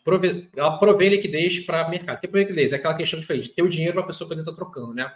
Ela 0.56 0.78
provê 0.78 1.08
liquidez 1.08 1.60
para 1.60 1.88
mercado. 1.88 2.18
O 2.18 2.20
que 2.20 2.26
é 2.26 2.40
liquidez? 2.40 2.72
É 2.72 2.76
aquela 2.76 2.94
questão 2.94 3.18
diferente, 3.18 3.48
ter 3.50 3.62
o 3.62 3.68
dinheiro 3.68 3.94
para 3.94 4.02
a 4.02 4.06
pessoa 4.06 4.28
poder 4.28 4.42
estar 4.42 4.52
tá 4.52 4.56
trocando, 4.56 4.94
né? 4.94 5.12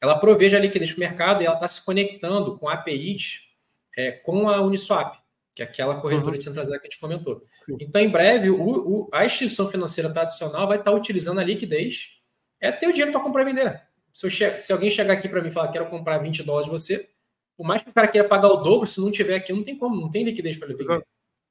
Ela 0.00 0.18
proveja 0.18 0.56
a 0.56 0.60
liquidez 0.60 0.92
para 0.92 0.96
o 0.96 1.00
mercado 1.00 1.42
e 1.42 1.46
ela 1.46 1.56
está 1.56 1.68
se 1.68 1.84
conectando 1.84 2.56
com 2.56 2.68
APIs 2.68 3.48
é, 3.96 4.12
com 4.12 4.48
a 4.48 4.60
Uniswap, 4.62 5.16
que 5.54 5.62
é 5.62 5.64
aquela 5.64 6.00
corretora 6.00 6.30
uhum. 6.30 6.36
descentralizada 6.36 6.78
que 6.78 6.86
a 6.86 6.90
gente 6.90 7.00
comentou. 7.00 7.42
Sim. 7.66 7.76
Então, 7.80 8.00
em 8.00 8.08
breve, 8.08 8.50
o, 8.50 8.60
o, 8.60 9.08
a 9.12 9.24
instituição 9.26 9.68
financeira 9.70 10.12
tradicional 10.12 10.66
vai 10.66 10.78
estar 10.78 10.90
tá 10.90 10.96
utilizando 10.96 11.40
a 11.40 11.44
liquidez, 11.44 12.18
é 12.58 12.72
ter 12.72 12.88
o 12.88 12.92
dinheiro 12.92 13.12
para 13.12 13.20
comprar 13.20 13.42
e 13.42 13.44
vender. 13.46 13.82
Se, 14.12 14.28
che 14.30 14.58
se 14.58 14.72
alguém 14.72 14.90
chegar 14.90 15.14
aqui 15.14 15.28
para 15.28 15.40
mim 15.40 15.48
e 15.48 15.52
falar 15.52 15.68
quero 15.68 15.88
comprar 15.88 16.18
20 16.18 16.42
dólares 16.42 16.66
de 16.66 16.72
você, 16.72 17.08
por 17.56 17.66
mais 17.66 17.82
que 17.82 17.90
o 17.90 17.92
cara 17.92 18.08
queira 18.08 18.26
pagar 18.26 18.48
o 18.48 18.56
dobro, 18.56 18.86
se 18.86 19.00
não 19.00 19.10
tiver 19.10 19.36
aqui, 19.36 19.52
não 19.52 19.62
tem 19.62 19.76
como, 19.76 20.00
não 20.00 20.10
tem 20.10 20.24
liquidez 20.24 20.56
para 20.56 20.68
ele 20.68 20.78
vender. 20.78 21.04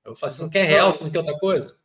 Eu 0.03 0.15
falo, 0.15 0.31
você 0.31 0.41
não 0.41 0.49
quer 0.49 0.63
real, 0.63 0.91
você 0.91 1.03
não 1.03 1.11
quer 1.11 1.19
outra 1.19 1.37
coisa? 1.37 1.77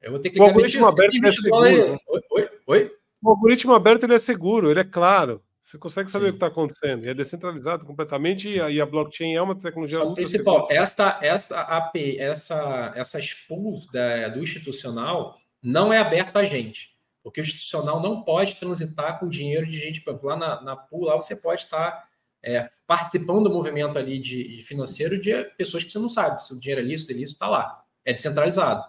Eu 0.00 0.12
vou 0.12 0.20
ter 0.20 0.30
que 0.30 0.36
ligar 0.36 0.46
o 0.46 0.48
algoritmo 0.48 0.86
aberto 0.86 1.26
é 1.26 1.32
seguro. 1.32 2.00
Oi, 2.06 2.20
oi, 2.30 2.48
oi? 2.66 2.96
O 3.22 3.30
algoritmo 3.30 3.74
aberto 3.74 4.04
ele 4.04 4.14
é 4.14 4.18
seguro, 4.18 4.70
ele 4.70 4.80
é 4.80 4.84
claro. 4.84 5.42
Você 5.70 5.78
consegue 5.78 6.10
saber 6.10 6.24
Sim. 6.24 6.28
o 6.30 6.32
que 6.32 6.36
está 6.36 6.46
acontecendo. 6.48 7.08
É 7.08 7.14
descentralizado 7.14 7.86
completamente 7.86 8.48
e 8.48 8.60
a, 8.60 8.68
e 8.68 8.80
a 8.80 8.86
blockchain 8.86 9.36
é 9.36 9.40
uma 9.40 9.54
tecnologia 9.54 10.00
Só 10.00 10.14
principal, 10.14 10.66
essa 10.68 11.20
essa 11.22 11.60
API, 11.60 12.18
essa 12.18 12.92
essas 12.96 13.34
pools 13.34 13.86
da, 13.86 14.30
do 14.30 14.42
institucional 14.42 15.38
não 15.62 15.92
é 15.92 15.98
aberta 15.98 16.40
a 16.40 16.44
gente, 16.44 16.96
porque 17.22 17.40
o 17.40 17.42
institucional 17.42 18.02
não 18.02 18.22
pode 18.22 18.56
transitar 18.56 19.20
com 19.20 19.28
dinheiro 19.28 19.64
de 19.64 19.78
gente 19.78 20.02
lá 20.24 20.36
na, 20.36 20.60
na 20.60 20.76
pool, 20.76 21.04
lá 21.04 21.14
você 21.14 21.36
pode 21.36 21.62
estar 21.62 22.08
é, 22.42 22.68
participando 22.84 23.44
do 23.44 23.54
movimento 23.54 23.96
ali 23.96 24.18
de, 24.18 24.56
de, 24.56 24.62
financeiro 24.64 25.20
de 25.20 25.44
pessoas 25.56 25.84
que 25.84 25.92
você 25.92 26.00
não 26.00 26.08
sabe 26.08 26.42
se 26.42 26.52
o 26.52 26.58
dinheiro 26.58 26.80
é 26.80 26.84
lícito, 26.84 27.12
é 27.12 27.14
lícito, 27.14 27.36
está 27.36 27.46
lá. 27.46 27.84
É 28.04 28.12
descentralizado. 28.12 28.82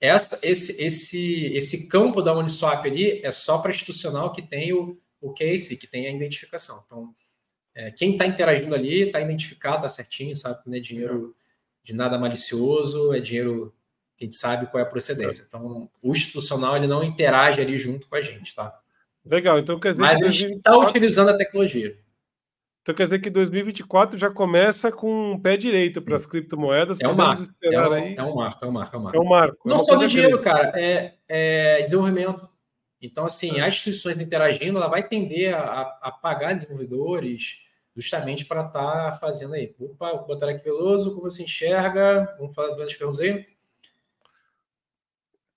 Essa, 0.00 0.40
esse, 0.42 0.82
esse, 0.82 1.44
esse 1.54 1.86
campo 1.86 2.20
da 2.20 2.36
Uniswap 2.36 2.84
ali 2.84 3.24
é 3.24 3.30
só 3.30 3.58
para 3.58 3.70
institucional 3.70 4.32
que 4.32 4.42
tem 4.42 4.72
o 4.72 4.98
o 5.20 5.32
case 5.32 5.76
que 5.76 5.86
tem 5.86 6.06
a 6.06 6.10
identificação. 6.10 6.82
Então, 6.86 7.14
é, 7.74 7.90
quem 7.90 8.12
está 8.12 8.26
interagindo 8.26 8.74
ali 8.74 9.02
está 9.02 9.20
identificado, 9.20 9.76
está 9.76 9.88
certinho, 9.88 10.34
sabe 10.34 10.62
que 10.62 10.68
não 10.68 10.76
é 10.76 10.80
dinheiro 10.80 11.36
de 11.82 11.92
nada 11.92 12.18
malicioso, 12.18 13.12
é 13.12 13.20
dinheiro 13.20 13.74
que 14.16 14.24
a 14.24 14.26
gente 14.26 14.36
sabe 14.36 14.66
qual 14.66 14.80
é 14.80 14.86
a 14.86 14.88
procedência. 14.88 15.44
Então, 15.46 15.90
o 16.02 16.12
institucional 16.12 16.76
ele 16.76 16.86
não 16.86 17.02
interage 17.02 17.60
ali 17.60 17.78
junto 17.78 18.08
com 18.08 18.16
a 18.16 18.20
gente, 18.20 18.54
tá? 18.54 18.78
Legal, 19.24 19.58
então 19.58 19.78
quer 19.78 19.90
dizer 19.90 20.02
Mas 20.02 20.18
que 20.18 20.24
a 20.24 20.30
gente 20.30 20.54
está 20.54 20.78
utilizando 20.78 21.30
a 21.30 21.36
tecnologia. 21.36 21.96
Então 22.82 22.94
quer 22.94 23.04
dizer 23.04 23.18
que 23.18 23.28
2024 23.28 24.18
já 24.18 24.30
começa 24.30 24.90
com 24.90 25.32
um 25.32 25.38
pé 25.38 25.56
direito 25.56 26.00
para 26.00 26.16
as 26.16 26.24
criptomoedas. 26.24 26.98
É 27.00 27.06
um 27.06 27.14
marco. 27.14 27.42
É 27.62 27.88
um, 27.88 27.92
aí... 27.92 28.16
é 28.16 28.22
um 28.22 28.34
marco, 28.34 28.64
é 28.64 28.68
um 28.68 28.72
marco, 28.72 28.96
é 28.96 28.98
um 28.98 29.02
marco. 29.02 29.16
É 29.16 29.20
um 29.20 29.28
marco. 29.28 29.68
Não 29.68 29.76
é 29.76 29.78
só 29.78 29.94
de 29.96 30.06
dinheiro, 30.06 30.40
cara, 30.40 30.72
é, 30.74 31.14
é 31.28 31.82
desenvolvimento 31.82 32.48
então, 33.00 33.24
assim, 33.24 33.60
as 33.60 33.74
instituições 33.74 34.18
interagindo, 34.18 34.78
ela 34.78 34.88
vai 34.88 35.06
tender 35.06 35.54
a, 35.54 35.98
a 36.02 36.12
pagar 36.12 36.52
desenvolvedores 36.52 37.60
justamente 37.96 38.44
para 38.44 38.66
estar 38.66 39.12
tá 39.12 39.18
fazendo 39.18 39.54
aí. 39.54 39.74
Opa, 39.78 40.12
vou 40.12 40.26
botar 40.26 40.48
aqui 40.50 40.64
Veloso, 40.64 41.14
como 41.14 41.30
você 41.30 41.42
enxerga? 41.42 42.34
Vamos 42.38 42.54
falar 42.54 42.74
das 42.76 42.94
perguntas 42.94 43.20
aí? 43.20 43.46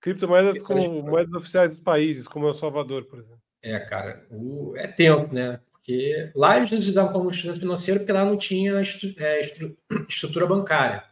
Criptomoedas 0.00 0.62
como 0.62 1.02
moedas 1.02 1.32
oficiais 1.34 1.70
dos 1.70 1.80
países, 1.80 2.28
como 2.28 2.46
é 2.46 2.50
o 2.50 2.54
Salvador, 2.54 3.04
por 3.04 3.18
exemplo. 3.18 3.40
É, 3.62 3.78
cara, 3.80 4.26
o, 4.30 4.76
é 4.76 4.86
tenso, 4.86 5.32
né? 5.32 5.60
Porque 5.72 6.30
lá 6.34 6.56
eles 6.56 6.72
usavam 6.72 7.12
como 7.12 7.30
instrumento 7.30 7.60
financeiro 7.60 8.00
porque 8.00 8.12
lá 8.12 8.24
não 8.24 8.36
tinha 8.36 8.80
estru 8.80 9.14
é, 9.18 9.40
estru 9.40 9.76
estrutura 10.08 10.46
bancária. 10.46 11.02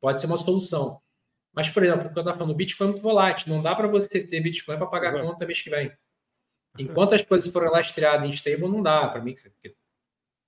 Pode 0.00 0.20
ser 0.20 0.26
uma 0.26 0.36
solução. 0.36 1.00
Mas, 1.52 1.68
por 1.68 1.84
exemplo, 1.84 2.06
o 2.06 2.12
que 2.12 2.18
eu 2.18 2.22
estava 2.22 2.36
falando, 2.36 2.52
o 2.52 2.56
Bitcoin 2.56 2.86
é 2.86 2.90
muito 2.90 3.02
volátil. 3.02 3.52
Não 3.52 3.62
dá 3.62 3.74
para 3.74 3.86
você 3.86 4.26
ter 4.26 4.40
Bitcoin 4.40 4.78
para 4.78 4.86
pagar 4.86 5.14
a 5.14 5.20
conta 5.20 5.46
mês 5.46 5.60
que 5.60 5.70
vem. 5.70 5.92
Enquanto 6.78 7.14
as 7.14 7.24
coisas 7.24 7.50
forem 7.50 7.70
lastreadas 7.70 8.26
em 8.26 8.32
stable, 8.32 8.68
não 8.68 8.82
dá 8.82 9.06
para 9.08 9.20
mim. 9.20 9.34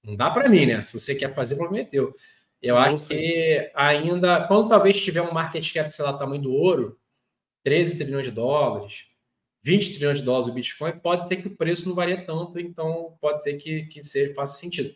Não 0.02 0.16
dá 0.16 0.30
para 0.30 0.48
mim, 0.48 0.66
né? 0.66 0.80
Se 0.80 0.92
você 0.92 1.14
quer 1.14 1.34
fazer, 1.34 1.56
prometeu. 1.56 2.14
É 2.62 2.70
eu 2.70 2.76
não 2.76 2.82
acho 2.82 2.98
sei. 2.98 3.18
que 3.18 3.72
ainda, 3.74 4.46
quando 4.46 4.70
talvez 4.70 5.02
tiver 5.02 5.20
um 5.20 5.32
market 5.32 5.70
cap, 5.72 5.90
sei 5.90 6.04
lá, 6.04 6.16
tamanho 6.16 6.42
do 6.42 6.52
ouro, 6.52 6.98
13 7.62 7.98
trilhões 7.98 8.24
de 8.24 8.30
dólares, 8.30 9.06
20 9.62 9.94
trilhões 9.94 10.18
de 10.18 10.24
dólares 10.24 10.48
o 10.48 10.52
Bitcoin, 10.52 10.98
pode 10.98 11.26
ser 11.26 11.36
que 11.36 11.48
o 11.48 11.56
preço 11.56 11.88
não 11.88 11.94
varie 11.94 12.24
tanto, 12.24 12.58
então 12.58 13.16
pode 13.20 13.42
ser 13.42 13.58
que, 13.58 13.84
que 13.86 14.02
seja, 14.02 14.34
faça 14.34 14.56
sentido. 14.56 14.94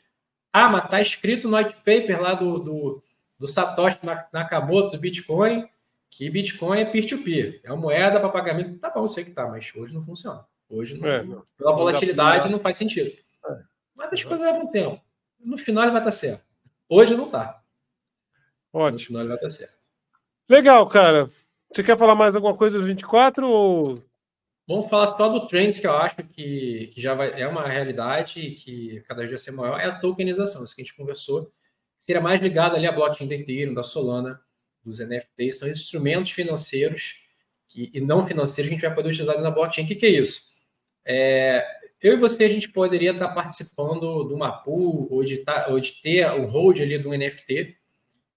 Ah, 0.53 0.69
mas 0.69 0.85
está 0.85 1.01
escrito 1.01 1.49
no 1.49 1.57
white 1.57 1.75
paper 1.75 2.21
lá 2.21 2.33
do, 2.33 2.59
do, 2.59 3.03
do 3.39 3.47
Satoshi 3.47 3.99
Nakamoto 4.33 4.93
do 4.93 4.99
Bitcoin 4.99 5.69
que 6.11 6.29
Bitcoin 6.31 6.81
é 6.81 6.85
peer-to-peer, 6.85 7.53
-peer, 7.53 7.61
é 7.65 7.73
uma 7.73 7.81
moeda 7.81 8.19
para 8.19 8.29
pagamento. 8.29 8.79
Tá 8.79 8.91
bom, 8.91 9.03
eu 9.03 9.09
sei 9.09 9.25
que 9.25 9.31
tá, 9.31 9.47
mas 9.47 9.73
hoje 9.75 9.93
não 9.93 10.03
funciona. 10.03 10.45
Hoje, 10.69 10.99
não, 10.99 11.09
é, 11.09 11.23
não, 11.23 11.47
pela 11.57 11.73
volatilidade, 11.73 12.49
não 12.49 12.59
faz 12.59 12.77
sentido. 12.77 13.11
É. 13.11 13.59
Mas 13.95 14.13
as 14.13 14.25
coisas 14.25 14.45
levam 14.45 14.71
tempo. 14.71 15.01
No 15.41 15.57
final 15.57 15.85
ele 15.85 15.93
vai 15.93 16.01
estar 16.01 16.11
certo. 16.11 16.45
Hoje 16.89 17.17
não 17.17 17.27
está. 17.27 17.63
Ótimo. 18.73 18.93
No 18.93 18.99
final 18.99 19.23
ele 19.23 19.29
vai 19.29 19.37
estar 19.37 19.49
certo. 19.49 19.79
Legal, 20.49 20.87
cara. 20.89 21.29
Você 21.71 21.83
quer 21.83 21.97
falar 21.99 22.15
mais 22.15 22.35
alguma 22.35 22.57
coisa 22.57 22.79
do 22.79 22.87
24 22.87 23.47
ou 23.47 23.95
Vamos 24.69 24.87
falar 24.91 25.07
só 25.07 25.29
do 25.31 25.47
Trends, 25.47 25.79
que 25.79 25.87
eu 25.87 25.95
acho 25.95 26.17
que, 26.17 26.91
que 26.93 27.01
já 27.01 27.15
vai, 27.15 27.41
é 27.41 27.49
uma 27.49 27.67
realidade 27.67 28.39
e 28.39 28.55
que 28.55 29.01
cada 29.09 29.23
dia 29.23 29.31
vai 29.31 29.39
ser 29.39 29.51
maior, 29.51 29.81
é 29.81 29.87
a 29.87 29.99
tokenização, 29.99 30.63
isso 30.63 30.77
que 30.77 30.83
a 30.83 30.85
gente 30.85 30.95
conversou. 30.95 31.51
Seria 31.99 32.21
mais 32.21 32.43
ligado 32.43 32.77
ali 32.77 32.87
à 32.87 32.93
blockchain 32.93 33.27
da 33.27 33.35
Ethereum, 33.35 33.73
da 33.73 33.83
Solana, 33.83 34.39
dos 34.89 35.01
NFTs, 35.01 35.59
são 35.59 35.69
instrumentos 35.69 36.31
financeiros 36.31 37.20
que, 37.69 37.90
e 37.93 38.01
não 38.01 38.27
financeiros 38.27 38.69
que 38.69 38.74
a 38.74 38.78
gente 38.78 38.86
vai 38.86 38.94
poder 38.94 39.10
utilizar 39.10 39.40
na 39.40 39.51
blockchain. 39.51 39.85
O 39.85 39.89
que, 39.89 39.94
que 39.94 40.06
é 40.06 40.10
isso? 40.10 40.48
É, 41.05 41.65
eu 42.01 42.15
e 42.15 42.16
você, 42.16 42.44
a 42.44 42.48
gente 42.48 42.69
poderia 42.69 43.12
estar 43.12 43.28
participando 43.28 44.27
de 44.27 44.35
uma 44.35 44.52
pool 44.52 45.09
ou 45.10 45.24
de, 45.24 45.39
tá, 45.39 45.66
ou 45.69 45.78
de 45.81 46.01
ter 46.01 46.27
o 46.32 46.47
hold 46.47 46.81
ali 46.81 46.98
do 46.98 47.10
NFT, 47.10 47.77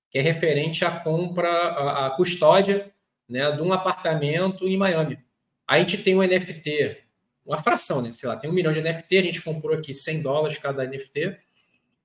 que 0.09 0.17
é 0.17 0.21
referente 0.21 0.83
à 0.83 0.91
compra, 0.91 1.49
à, 1.49 2.07
à 2.07 2.09
custódia 2.11 2.91
né, 3.27 3.51
de 3.51 3.61
um 3.61 3.71
apartamento 3.71 4.67
em 4.67 4.77
Miami 4.77 5.17
a 5.71 5.79
gente 5.79 5.99
tem 5.99 6.13
um 6.13 6.21
NFT, 6.21 6.97
uma 7.45 7.57
fração, 7.57 8.01
né? 8.01 8.11
Sei 8.11 8.27
lá, 8.27 8.35
tem 8.35 8.49
um 8.49 8.53
milhão 8.53 8.73
de 8.73 8.81
NFT, 8.81 9.17
a 9.17 9.23
gente 9.23 9.41
comprou 9.41 9.73
aqui 9.73 9.93
100 9.93 10.21
dólares 10.21 10.57
cada 10.57 10.85
NFT, 10.85 11.37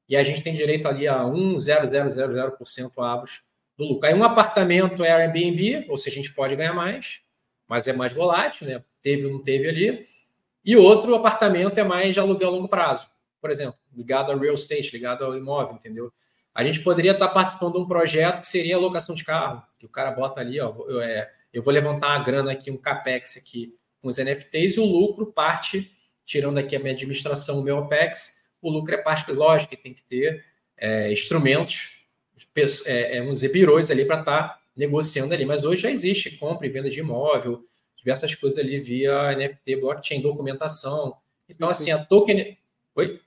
e 0.09 0.17
a 0.17 0.23
gente 0.23 0.41
tem 0.41 0.55
direito 0.55 0.87
ali 0.87 1.09
a 1.09 1.19
1,0000% 1.23 2.93
avos 2.99 3.43
do 3.77 3.85
lucro. 3.85 4.09
Aí 4.09 4.15
um 4.15 4.25
apartamento 4.25 5.05
é 5.05 5.11
Airbnb, 5.11 5.87
ou 5.89 5.97
seja, 5.97 6.17
a 6.19 6.23
gente 6.23 6.35
pode 6.35 6.57
ganhar 6.57 6.73
mais, 6.73 7.21
mas 7.69 7.87
é 7.87 7.93
mais 7.93 8.13
volátil, 8.13 8.67
né? 8.67 8.83
Teve 9.03 9.27
ou 9.27 9.33
não 9.33 9.43
teve 9.43 9.69
ali. 9.69 10.07
E 10.65 10.77
outro 10.77 11.15
apartamento 11.15 11.79
é 11.79 11.85
mais 11.85 12.15
de 12.15 12.21
aluguel 12.21 12.49
a 12.49 12.53
longo 12.53 12.69
prazo, 12.69 13.09
por 13.41 13.51
exemplo, 13.51 13.79
ligado 13.95 14.33
ao 14.33 14.39
real 14.39 14.55
estate, 14.55 14.91
ligado 14.93 15.25
ao 15.25 15.37
imóvel, 15.37 15.77
entendeu? 15.77 16.13
A 16.53 16.65
gente 16.65 16.81
poderia 16.81 17.13
estar 17.13 17.29
participando 17.29 17.75
de 17.75 17.79
um 17.81 17.87
projeto 17.87 18.41
que 18.41 18.47
seria 18.47 18.77
a 18.77 18.79
locação 18.79 19.15
de 19.15 19.25
carro, 19.25 19.63
que 19.79 19.87
o 19.87 19.89
cara 19.89 20.11
bota 20.11 20.41
ali, 20.41 20.59
ó, 20.59 20.75
é, 21.01 21.31
eu 21.53 21.63
vou 21.63 21.73
levantar 21.73 22.17
a 22.17 22.19
grana 22.19 22.53
aqui, 22.53 22.71
um 22.71 22.77
capex 22.77 23.37
aqui 23.37 23.75
com 24.01 24.09
os 24.09 24.19
NFTs 24.19 24.77
e 24.77 24.81
o 24.81 24.85
lucro 24.85 25.27
parte, 25.27 25.91
tirando 26.25 26.59
aqui 26.59 26.75
a 26.75 26.79
minha 26.79 26.93
administração, 26.93 27.61
o 27.61 27.63
meu 27.63 27.79
OPEX, 27.79 28.47
o 28.61 28.71
lucro 28.71 28.95
é 28.95 28.99
parte, 28.99 29.31
lógico, 29.31 29.71
que 29.71 29.83
tem 29.83 29.95
que 29.95 30.03
ter 30.03 30.45
é, 30.77 31.13
instrumentos, 31.13 31.96
é, 32.85 33.17
é, 33.17 33.21
vamos 33.21 33.35
dizer, 33.35 33.51
birôs 33.51 33.91
ali 33.91 34.05
para 34.05 34.21
estar 34.21 34.49
tá 34.49 34.61
negociando 34.77 35.35
ali. 35.35 35.45
Mas 35.45 35.65
hoje 35.65 35.83
já 35.83 35.91
existe 35.91 36.37
compra 36.37 36.67
e 36.67 36.71
venda 36.71 36.91
de 36.91 37.01
imóvel, 37.01 37.65
diversas 37.97 38.35
coisas 38.35 38.59
ali 38.59 38.79
via 38.79 39.35
NFT, 39.37 39.77
blockchain, 39.77 40.21
documentação. 40.21 41.17
Então, 41.49 41.73
sim, 41.75 41.91
assim, 41.91 42.03
a 42.03 42.05
token. 42.05 42.57
Oi? 42.95 43.21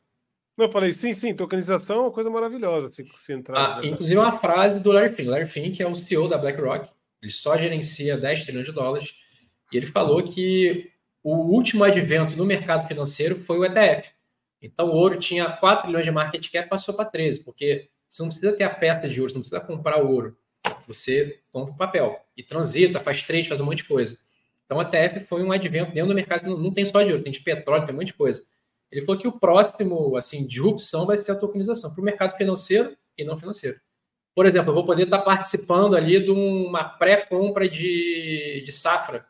Não, 0.58 0.66
eu 0.66 0.72
falei, 0.72 0.92
sim, 0.92 1.14
sim, 1.14 1.34
tokenização 1.34 1.98
é 1.98 2.02
uma 2.02 2.12
coisa 2.12 2.30
maravilhosa. 2.30 2.90
Se, 2.90 3.06
se 3.16 3.34
entrar, 3.34 3.80
ah, 3.80 3.86
inclusive, 3.86 4.20
uma 4.20 4.38
frase 4.38 4.80
do 4.80 4.92
Larry 4.92 5.16
Fink. 5.16 5.30
Larry 5.30 5.48
Fink 5.48 5.82
é 5.82 5.88
o 5.88 5.96
CEO 5.96 6.28
da 6.28 6.38
BlackRock. 6.38 6.92
Ele 7.22 7.32
só 7.32 7.58
gerencia 7.58 8.18
10 8.18 8.44
trilhões 8.44 8.66
de 8.66 8.72
dólares. 8.72 9.14
E 9.72 9.78
ele 9.78 9.86
falou 9.86 10.22
que 10.24 10.92
o 11.24 11.36
último 11.36 11.84
advento 11.84 12.36
no 12.36 12.46
mercado 12.46 12.88
financeiro 12.88 13.36
foi 13.36 13.58
o 13.58 13.66
ETF. 13.66 14.10
Então, 14.62 14.88
o 14.88 14.96
ouro 14.96 15.18
tinha 15.18 15.50
4 15.50 15.84
trilhões 15.84 16.06
de 16.06 16.12
market 16.12 16.52
cap, 16.52 16.70
passou 16.70 16.94
para 16.94 17.06
13, 17.06 17.44
porque 17.44 17.90
você 18.10 18.22
não 18.22 18.30
precisa 18.30 18.54
ter 18.54 18.64
a 18.64 18.70
peça 18.70 19.08
de 19.08 19.20
ouro, 19.20 19.32
você 19.32 19.36
não 19.36 19.42
precisa 19.42 19.62
comprar 19.62 19.98
ouro. 19.98 20.36
Você 20.88 21.40
compra 21.52 21.74
o 21.74 21.78
papel 21.78 22.20
e 22.36 22.44
transita, 22.44 23.00
faz 23.00 23.22
trade, 23.22 23.48
faz 23.48 23.62
um 23.62 23.66
monte 23.66 23.78
de 23.78 23.86
coisa. 23.86 24.18
Então, 24.66 24.78
o 24.78 24.82
ETF 24.82 25.26
foi 25.26 25.44
um 25.44 25.52
advento 25.52 25.92
dentro 25.92 26.10
do 26.10 26.16
mercado, 26.16 26.46
não, 26.46 26.58
não 26.58 26.74
tem 26.74 26.86
só 26.86 27.02
de 27.02 27.12
ouro, 27.12 27.24
tem 27.24 27.32
de 27.32 27.42
petróleo, 27.42 27.86
tem 27.86 27.94
um 27.94 27.98
monte 27.98 28.08
de 28.08 28.14
coisa. 28.14 28.44
Ele 28.92 29.06
falou 29.06 29.20
que 29.20 29.28
o 29.28 29.40
próximo, 29.40 30.16
assim, 30.18 30.46
disrupção 30.46 31.06
vai 31.06 31.18
ser 31.18 31.32
a 31.32 31.36
tokenização 31.36 31.94
para 31.94 32.02
o 32.02 32.04
mercado 32.04 32.36
financeiro 32.38 32.98
e 33.18 33.24
não 33.24 33.38
financeiro. 33.38 33.80
Por 34.34 34.46
exemplo, 34.46 34.70
eu 34.70 34.76
vou 34.76 34.86
poder 34.86 35.04
estar 35.04 35.20
participando 35.20 35.96
ali 35.96 36.24
de 36.24 36.32
uma 36.32 36.84
pré-compra 36.84 37.68
de, 37.68 38.64
de 38.66 38.72
safra, 38.72 39.26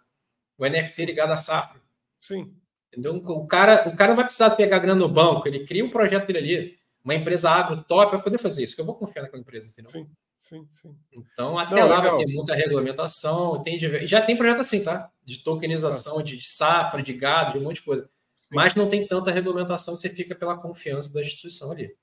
o 0.57 0.65
NFT 0.65 1.05
ligado 1.05 1.31
à 1.31 1.37
safra. 1.37 1.81
Sim. 2.19 2.53
Entendeu? 2.91 3.15
O 3.15 3.47
cara, 3.47 3.87
o 3.87 3.95
cara 3.95 4.09
não 4.09 4.15
vai 4.15 4.25
precisar 4.25 4.51
pegar 4.51 4.79
grana 4.79 4.99
no 4.99 5.09
banco, 5.09 5.47
ele 5.47 5.65
cria 5.65 5.83
um 5.83 5.89
projeto 5.89 6.27
dele 6.27 6.39
ali, 6.39 6.78
uma 7.03 7.15
empresa 7.15 7.49
agro 7.49 7.83
top 7.83 8.11
para 8.11 8.19
poder 8.19 8.37
fazer 8.37 8.63
isso, 8.63 8.75
que 8.75 8.81
eu 8.81 8.85
vou 8.85 8.95
confiar 8.95 9.23
naquela 9.23 9.41
empresa, 9.41 9.69
entendeu? 9.69 9.91
Sim, 9.91 10.07
sim, 10.35 10.67
sim. 10.69 10.95
Então, 11.11 11.57
até 11.57 11.75
não, 11.75 11.87
lá 11.87 11.97
legal. 11.97 12.17
vai 12.17 12.25
ter 12.25 12.33
muita 12.33 12.53
regulamentação, 12.53 13.63
tem 13.63 13.79
já 13.79 14.21
tem 14.21 14.35
projeto 14.35 14.59
assim, 14.61 14.83
tá? 14.83 15.09
De 15.23 15.43
tokenização, 15.43 16.19
ah. 16.19 16.23
de 16.23 16.41
safra, 16.41 17.01
de 17.01 17.13
gado, 17.13 17.53
de 17.53 17.59
um 17.59 17.63
monte 17.63 17.77
de 17.77 17.83
coisa. 17.83 18.09
Mas 18.51 18.75
não 18.75 18.89
tem 18.89 19.07
tanta 19.07 19.31
regulamentação, 19.31 19.95
você 19.95 20.09
fica 20.09 20.33
pela 20.35 20.57
confiança 20.57 21.13
da 21.13 21.21
instituição 21.21 21.71
ali. 21.71 21.95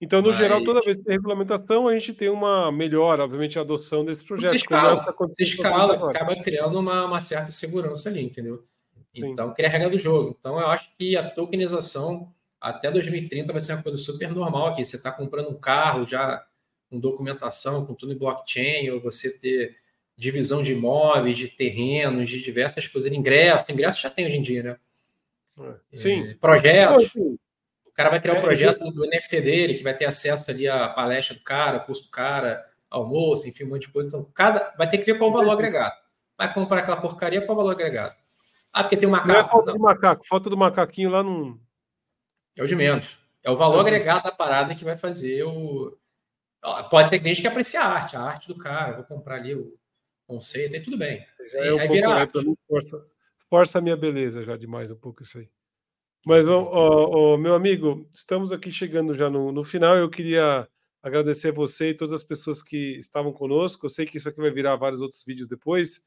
Então, 0.00 0.20
no 0.20 0.28
Mas... 0.28 0.36
geral, 0.36 0.62
toda 0.64 0.82
vez 0.82 0.96
que 0.96 1.04
tem 1.04 1.14
regulamentação, 1.14 1.88
a 1.88 1.92
gente 1.96 2.12
tem 2.12 2.28
uma 2.28 2.70
melhora, 2.70 3.24
obviamente, 3.24 3.58
a 3.58 3.62
adoção 3.62 4.04
desse 4.04 4.24
projeto. 4.24 4.50
Você 4.50 4.56
é 4.56 4.58
escala, 4.58 5.06
é 5.08 5.12
você 5.12 5.42
escala 5.42 6.10
acaba 6.10 6.42
criando 6.42 6.78
uma, 6.78 7.06
uma, 7.06 7.20
certa 7.20 7.52
segurança 7.52 8.08
ali, 8.08 8.22
entendeu? 8.22 8.64
Então, 9.14 9.48
Sim. 9.48 9.54
cria 9.54 9.68
a 9.68 9.70
regra 9.70 9.88
do 9.88 9.98
jogo. 9.98 10.36
Então, 10.38 10.58
eu 10.58 10.66
acho 10.66 10.90
que 10.98 11.16
a 11.16 11.30
tokenização 11.30 12.32
até 12.68 12.90
2030 12.90 13.52
vai 13.52 13.60
ser 13.60 13.74
uma 13.74 13.82
coisa 13.82 13.98
super 13.98 14.30
normal 14.30 14.68
aqui. 14.68 14.84
Você 14.84 14.96
está 14.96 15.10
comprando 15.12 15.50
um 15.50 15.58
carro 15.58 16.06
já 16.06 16.44
com 16.90 17.00
documentação, 17.00 17.86
com 17.86 17.94
tudo 17.94 18.12
em 18.12 18.18
blockchain, 18.18 18.90
ou 18.90 19.00
você 19.00 19.38
ter 19.38 19.76
divisão 20.16 20.62
de 20.62 20.72
imóveis, 20.72 21.36
de 21.36 21.48
terrenos, 21.48 22.30
de 22.30 22.40
diversas 22.40 22.86
coisas, 22.86 23.12
ingresso, 23.12 23.72
ingresso 23.72 24.00
já 24.00 24.10
tem 24.10 24.26
hoje 24.26 24.36
em 24.36 24.42
dia, 24.42 24.62
né? 24.62 24.76
É. 25.60 25.74
Sim. 25.92 26.28
É, 26.28 26.34
projetos. 26.34 27.10
Sim 27.12 27.38
o 27.86 27.96
cara 27.96 28.10
vai 28.10 28.20
criar 28.20 28.34
um 28.34 28.38
é, 28.38 28.42
projeto 28.42 28.90
do 28.90 29.06
NFT 29.06 29.40
dele, 29.40 29.74
que 29.74 29.84
vai 29.84 29.96
ter 29.96 30.04
acesso 30.04 30.50
ali 30.50 30.66
à 30.66 30.88
palestra 30.88 31.36
do 31.36 31.44
cara, 31.44 31.78
custo 31.78 32.06
do 32.06 32.10
cara, 32.10 32.66
almoço, 32.90 33.48
enfim, 33.48 33.62
um 33.62 33.68
monte 33.68 33.82
de 33.82 33.92
coisa. 33.92 34.08
Então, 34.08 34.28
cada 34.34 34.74
vai 34.76 34.90
ter 34.90 34.98
que 34.98 35.04
ver 35.04 35.16
qual 35.16 35.30
o 35.30 35.32
valor 35.32 35.52
agregado. 35.52 35.94
Vai 36.36 36.52
comprar 36.52 36.80
aquela 36.80 36.96
porcaria, 36.96 37.40
qual 37.40 37.56
o 37.56 37.60
valor 37.60 37.70
agregado? 37.70 38.16
Ah, 38.72 38.82
porque 38.82 38.96
tem 38.96 39.08
um 39.08 39.12
macaco. 39.12 39.28
Não 39.32 39.38
é 39.38 39.48
foto 39.48 39.72
do 39.72 39.78
macaco, 39.78 40.26
foto 40.26 40.50
do 40.50 40.56
macaquinho 40.56 41.08
lá 41.08 41.22
no. 41.22 41.60
É 42.56 42.62
o 42.62 42.66
de 42.66 42.76
menos. 42.76 43.18
É 43.42 43.50
o 43.50 43.56
valor 43.56 43.78
é. 43.78 43.80
agregado 43.80 44.24
da 44.24 44.32
parada 44.32 44.74
que 44.74 44.84
vai 44.84 44.96
fazer 44.96 45.42
o. 45.44 45.96
Pode 46.90 47.10
ser 47.10 47.18
que 47.18 47.28
gente 47.28 47.42
que 47.42 47.46
aprecie 47.46 47.78
a 47.78 47.84
arte, 47.84 48.16
a 48.16 48.20
arte 48.20 48.48
do 48.48 48.56
cara. 48.56 48.96
Vou 48.96 49.04
comprar 49.04 49.36
ali 49.36 49.54
o 49.54 49.76
conceito, 50.26 50.74
aí 50.74 50.82
tudo 50.82 50.96
bem. 50.96 51.24
Já 51.52 51.60
aí, 51.60 51.68
é 51.68 51.74
um 51.74 51.78
aí 51.78 52.04
arte. 52.04 52.56
Força, 52.66 53.06
força 53.50 53.78
a 53.78 53.82
minha 53.82 53.96
beleza 53.96 54.42
já 54.42 54.56
demais 54.56 54.90
um 54.90 54.96
pouco 54.96 55.22
isso 55.22 55.38
aí. 55.38 55.48
Mas, 56.26 56.46
ó, 56.46 56.62
ó, 56.62 57.36
meu 57.36 57.54
amigo, 57.54 58.08
estamos 58.14 58.50
aqui 58.50 58.72
chegando 58.72 59.14
já 59.14 59.28
no, 59.28 59.52
no, 59.52 59.62
final. 59.62 59.96
Eu 59.96 60.08
queria 60.08 60.66
agradecer 61.02 61.52
você 61.52 61.90
e 61.90 61.94
todas 61.94 62.14
as 62.14 62.24
pessoas 62.24 62.62
que 62.62 62.96
estavam 62.96 63.30
conosco. 63.30 63.84
Eu 63.84 63.90
sei 63.90 64.06
que 64.06 64.16
isso 64.16 64.28
aqui 64.28 64.40
vai 64.40 64.50
virar 64.50 64.74
vários 64.76 65.02
outros 65.02 65.22
vídeos 65.22 65.46
depois. 65.46 66.02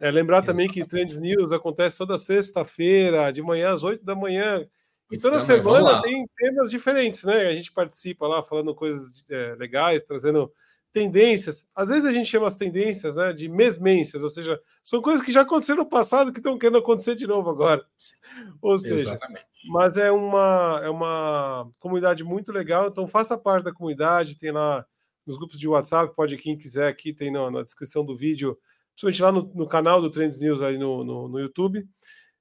É, 0.00 0.10
lembrar 0.10 0.40
também 0.40 0.68
que 0.70 0.86
Trends 0.86 1.20
News 1.20 1.52
acontece 1.52 1.98
toda 1.98 2.16
sexta-feira, 2.16 3.30
de 3.30 3.42
manhã 3.42 3.72
às 3.72 3.82
8 3.82 4.02
da 4.02 4.14
manhã. 4.14 4.66
E 5.10 5.18
toda 5.18 5.38
semana 5.40 6.02
tem 6.02 6.26
temas 6.36 6.70
diferentes, 6.70 7.24
né? 7.24 7.46
A 7.46 7.52
gente 7.52 7.72
participa 7.72 8.26
lá 8.26 8.42
falando 8.42 8.74
coisas 8.74 9.12
é, 9.30 9.54
legais, 9.58 10.02
trazendo 10.02 10.52
tendências. 10.92 11.66
Às 11.74 11.88
vezes 11.88 12.04
a 12.04 12.12
gente 12.12 12.28
chama 12.28 12.46
as 12.46 12.54
tendências 12.54 13.16
né, 13.16 13.32
de 13.32 13.48
mesmências, 13.48 14.22
ou 14.22 14.30
seja, 14.30 14.60
são 14.82 15.00
coisas 15.00 15.24
que 15.24 15.32
já 15.32 15.42
aconteceram 15.42 15.84
no 15.84 15.88
passado 15.88 16.32
que 16.32 16.38
estão 16.38 16.58
querendo 16.58 16.78
acontecer 16.78 17.14
de 17.14 17.26
novo 17.26 17.50
agora. 17.50 17.84
Ou 18.62 18.78
seja, 18.78 19.10
Exatamente. 19.10 19.46
mas 19.66 19.96
é 19.96 20.12
uma, 20.12 20.80
é 20.84 20.88
uma 20.88 21.68
comunidade 21.80 22.22
muito 22.22 22.52
legal, 22.52 22.88
então 22.88 23.06
faça 23.08 23.36
parte 23.36 23.64
da 23.64 23.72
comunidade, 23.72 24.38
tem 24.38 24.52
lá 24.52 24.86
nos 25.26 25.36
grupos 25.36 25.58
de 25.58 25.66
WhatsApp, 25.66 26.14
pode 26.14 26.36
quem 26.36 26.56
quiser 26.56 26.88
aqui, 26.88 27.12
tem 27.12 27.32
na, 27.32 27.50
na 27.50 27.62
descrição 27.62 28.04
do 28.04 28.16
vídeo, 28.16 28.56
principalmente 28.92 29.22
lá 29.22 29.32
no, 29.32 29.52
no, 29.54 29.66
canal 29.66 30.00
do 30.00 30.10
Trends 30.10 30.40
News 30.40 30.62
aí 30.62 30.78
no, 30.78 31.04
no, 31.04 31.28
no 31.28 31.40
YouTube. 31.40 31.86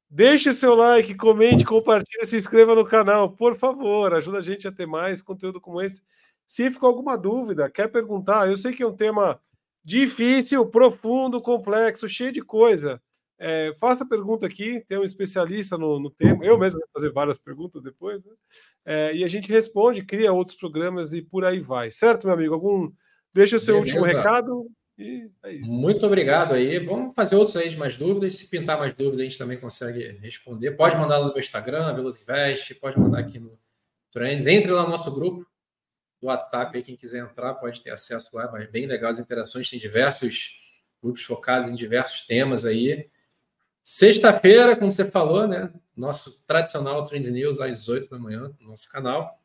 Deixe 0.10 0.54
seu 0.54 0.74
like, 0.74 1.14
comente, 1.16 1.66
compartilhe, 1.66 2.26
se 2.26 2.38
inscreva 2.38 2.74
no 2.74 2.86
canal, 2.86 3.32
por 3.32 3.58
favor. 3.58 4.14
Ajuda 4.14 4.38
a 4.38 4.42
gente 4.42 4.68
a 4.68 4.72
ter 4.72 4.86
mais 4.86 5.22
conteúdo 5.22 5.60
como 5.60 5.82
esse. 5.82 6.02
Se 6.46 6.72
ficou 6.72 6.88
alguma 6.88 7.18
dúvida, 7.18 7.70
quer 7.70 7.90
perguntar, 7.90 8.48
eu 8.48 8.56
sei 8.56 8.74
que 8.74 8.82
é 8.82 8.88
um 8.88 8.96
tema 8.96 9.40
difícil, 9.84 10.66
profundo, 10.66 11.42
complexo, 11.42 12.08
cheio 12.08 12.32
de 12.32 12.42
coisa. 12.42 13.02
É, 13.40 13.74
faça 13.80 14.08
pergunta 14.08 14.46
aqui, 14.46 14.84
tem 14.88 14.98
um 14.98 15.04
especialista 15.04 15.78
no, 15.78 16.00
no 16.00 16.10
tema. 16.10 16.44
Eu 16.44 16.58
mesmo 16.58 16.80
vou 16.80 16.90
fazer 16.94 17.12
várias 17.12 17.38
perguntas 17.38 17.84
depois, 17.84 18.24
né? 18.24 18.32
É, 18.86 19.16
e 19.16 19.24
a 19.24 19.28
gente 19.28 19.50
responde, 19.50 20.04
cria 20.06 20.34
outros 20.34 20.56
programas 20.56 21.14
e 21.14 21.22
por 21.22 21.44
aí 21.44 21.60
vai. 21.60 21.92
Certo, 21.92 22.26
meu 22.26 22.34
amigo? 22.34 22.54
Algum. 22.54 22.92
Deixa 23.34 23.58
o 23.58 23.60
seu 23.60 23.76
Beleza. 23.76 24.00
último 24.00 24.06
recado 24.06 24.68
e 24.98 25.30
é 25.44 25.54
isso. 25.54 25.72
Muito 25.72 26.06
obrigado 26.06 26.54
aí. 26.54 26.80
Vamos 26.80 27.14
fazer 27.16 27.36
outros 27.36 27.56
aí 27.56 27.70
de 27.70 27.78
mais 27.78 27.96
dúvidas. 27.96 28.36
Se 28.36 28.50
pintar 28.50 28.80
mais 28.80 28.94
dúvidas, 28.94 29.22
a 29.22 29.24
gente 29.24 29.38
também 29.38 29.60
consegue 29.60 30.18
responder. 30.20 30.72
Pode 30.72 30.98
mandar 30.98 31.20
no 31.20 31.28
meu 31.28 31.38
Instagram, 31.38 31.94
Velosinvest, 31.94 32.74
pode 32.76 33.00
mandar 33.00 33.20
aqui 33.20 33.40
no 33.40 33.58
Trends. 34.12 34.48
Entre 34.48 34.72
lá 34.72 34.84
no 34.84 34.90
nosso 34.90 35.14
grupo 35.14 35.46
do 36.20 36.28
WhatsApp 36.28 36.76
aí, 36.76 36.84
quem 36.84 36.96
quiser 36.96 37.20
entrar 37.20 37.54
pode 37.56 37.82
ter 37.82 37.92
acesso 37.92 38.36
lá, 38.36 38.52
mas 38.52 38.66
bem 38.70 38.88
legal 38.88 39.12
as 39.12 39.20
interações, 39.20 39.70
tem 39.70 39.78
diversos 39.78 40.58
grupos 41.02 41.24
focados 41.24 41.70
em 41.70 41.76
diversos 41.76 42.26
temas 42.26 42.66
aí. 42.66 43.08
Sexta-feira, 43.84 44.76
como 44.76 44.92
você 44.92 45.10
falou, 45.10 45.48
né? 45.48 45.72
Nosso 45.96 46.46
tradicional 46.46 47.06
Trend 47.06 47.30
News 47.30 47.60
às 47.60 47.88
8 47.88 48.10
da 48.10 48.20
manhã 48.20 48.54
no 48.60 48.70
nosso 48.70 48.92
canal. 48.92 49.40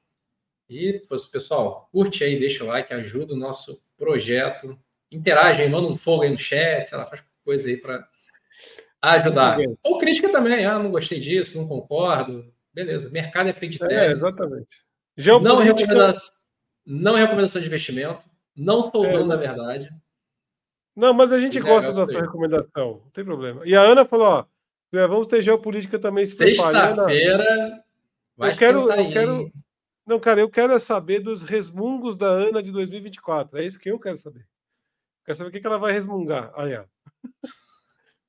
E, 0.68 1.02
pessoal, 1.30 1.88
curte 1.92 2.24
aí, 2.24 2.40
deixa 2.40 2.64
o 2.64 2.66
like, 2.66 2.92
ajuda 2.92 3.34
o 3.34 3.36
nosso 3.36 3.80
projeto. 3.96 4.78
Interage 5.12 5.62
aí, 5.62 5.68
manda 5.68 5.88
um 5.88 5.96
fogo 5.96 6.22
aí 6.22 6.30
no 6.30 6.38
chat, 6.38 6.88
sei 6.88 6.98
lá, 6.98 7.04
faz 7.04 7.22
coisa 7.44 7.68
aí 7.68 7.76
para 7.76 8.08
ajudar. 9.02 9.58
Ou 9.82 9.98
crítica 9.98 10.28
também, 10.30 10.64
ah, 10.64 10.78
não 10.78 10.90
gostei 10.90 11.20
disso, 11.20 11.58
não 11.58 11.68
concordo. 11.68 12.50
Beleza, 12.72 13.10
mercado 13.10 13.48
é 13.48 13.52
feito 13.52 13.78
de 13.78 13.84
é, 13.84 13.88
tese. 13.88 14.04
É, 14.04 14.08
exatamente. 14.08 14.68
Não, 15.42 15.58
recomendação, 15.58 16.48
não 16.86 17.14
recomendação 17.14 17.60
de 17.60 17.68
investimento, 17.68 18.26
não 18.56 18.82
sou 18.82 19.04
é, 19.04 19.12
dono 19.12 19.28
da 19.28 19.36
verdade. 19.36 19.90
Não, 20.96 21.12
mas 21.12 21.32
a 21.32 21.38
gente 21.38 21.60
gosta 21.60 21.92
da 21.92 22.06
sua 22.10 22.22
recomendação, 22.22 23.02
não 23.04 23.10
tem 23.12 23.24
problema. 23.24 23.62
E 23.66 23.76
a 23.76 23.82
Ana 23.82 24.04
falou: 24.04 24.26
ó, 24.26 24.46
vamos 24.90 25.26
ter 25.26 25.42
geopolítica 25.42 25.98
também 25.98 26.24
se 26.24 26.36
Sexta-feira. 26.36 27.84
Eu 28.38 28.56
quero, 28.56 28.90
eu 28.90 29.10
quero. 29.10 29.52
Não, 30.06 30.18
cara, 30.18 30.40
eu 30.40 30.50
quero 30.50 30.72
é 30.72 30.78
saber 30.78 31.20
dos 31.20 31.42
resmungos 31.42 32.16
da 32.16 32.26
Ana 32.26 32.62
de 32.62 32.72
2024. 32.72 33.58
É 33.58 33.64
isso 33.64 33.78
que 33.78 33.90
eu 33.90 34.00
quero 34.00 34.16
saber. 34.16 34.46
Quero 35.24 35.38
saber 35.38 35.48
o 35.50 35.52
que 35.52 35.66
ela 35.66 35.78
vai 35.78 35.92
resmungar. 35.92 36.52
Aí, 36.56 36.76
ó. 36.76 36.84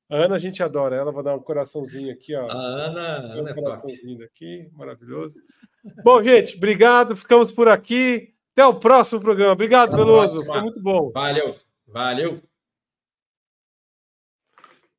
A 0.10 0.18
Ana 0.18 0.36
a 0.36 0.40
gente 0.40 0.62
adora, 0.62 0.96
ela 0.96 1.12
vai 1.12 1.24
dar 1.24 1.36
um 1.36 1.42
coraçãozinho 1.42 2.14
aqui, 2.14 2.36
ó. 2.36 2.48
A 2.48 2.54
Ana, 2.54 3.36
um 3.36 3.40
Ana 3.40 3.50
é 3.50 3.54
coraçãozinho 3.54 4.22
é 4.22 4.26
aqui, 4.26 4.70
maravilhoso. 4.74 5.40
Bom, 6.04 6.22
gente, 6.24 6.58
obrigado, 6.58 7.16
ficamos 7.16 7.52
por 7.52 7.68
aqui. 7.68 8.34
Até 8.52 8.66
o 8.68 8.80
próximo 8.80 9.20
programa. 9.20 9.54
Obrigado, 9.54 9.96
Veloso. 9.96 10.46
Foi 10.46 10.62
muito 10.62 10.80
bom. 10.82 11.12
Valeu, 11.12 11.56
valeu. 11.88 12.40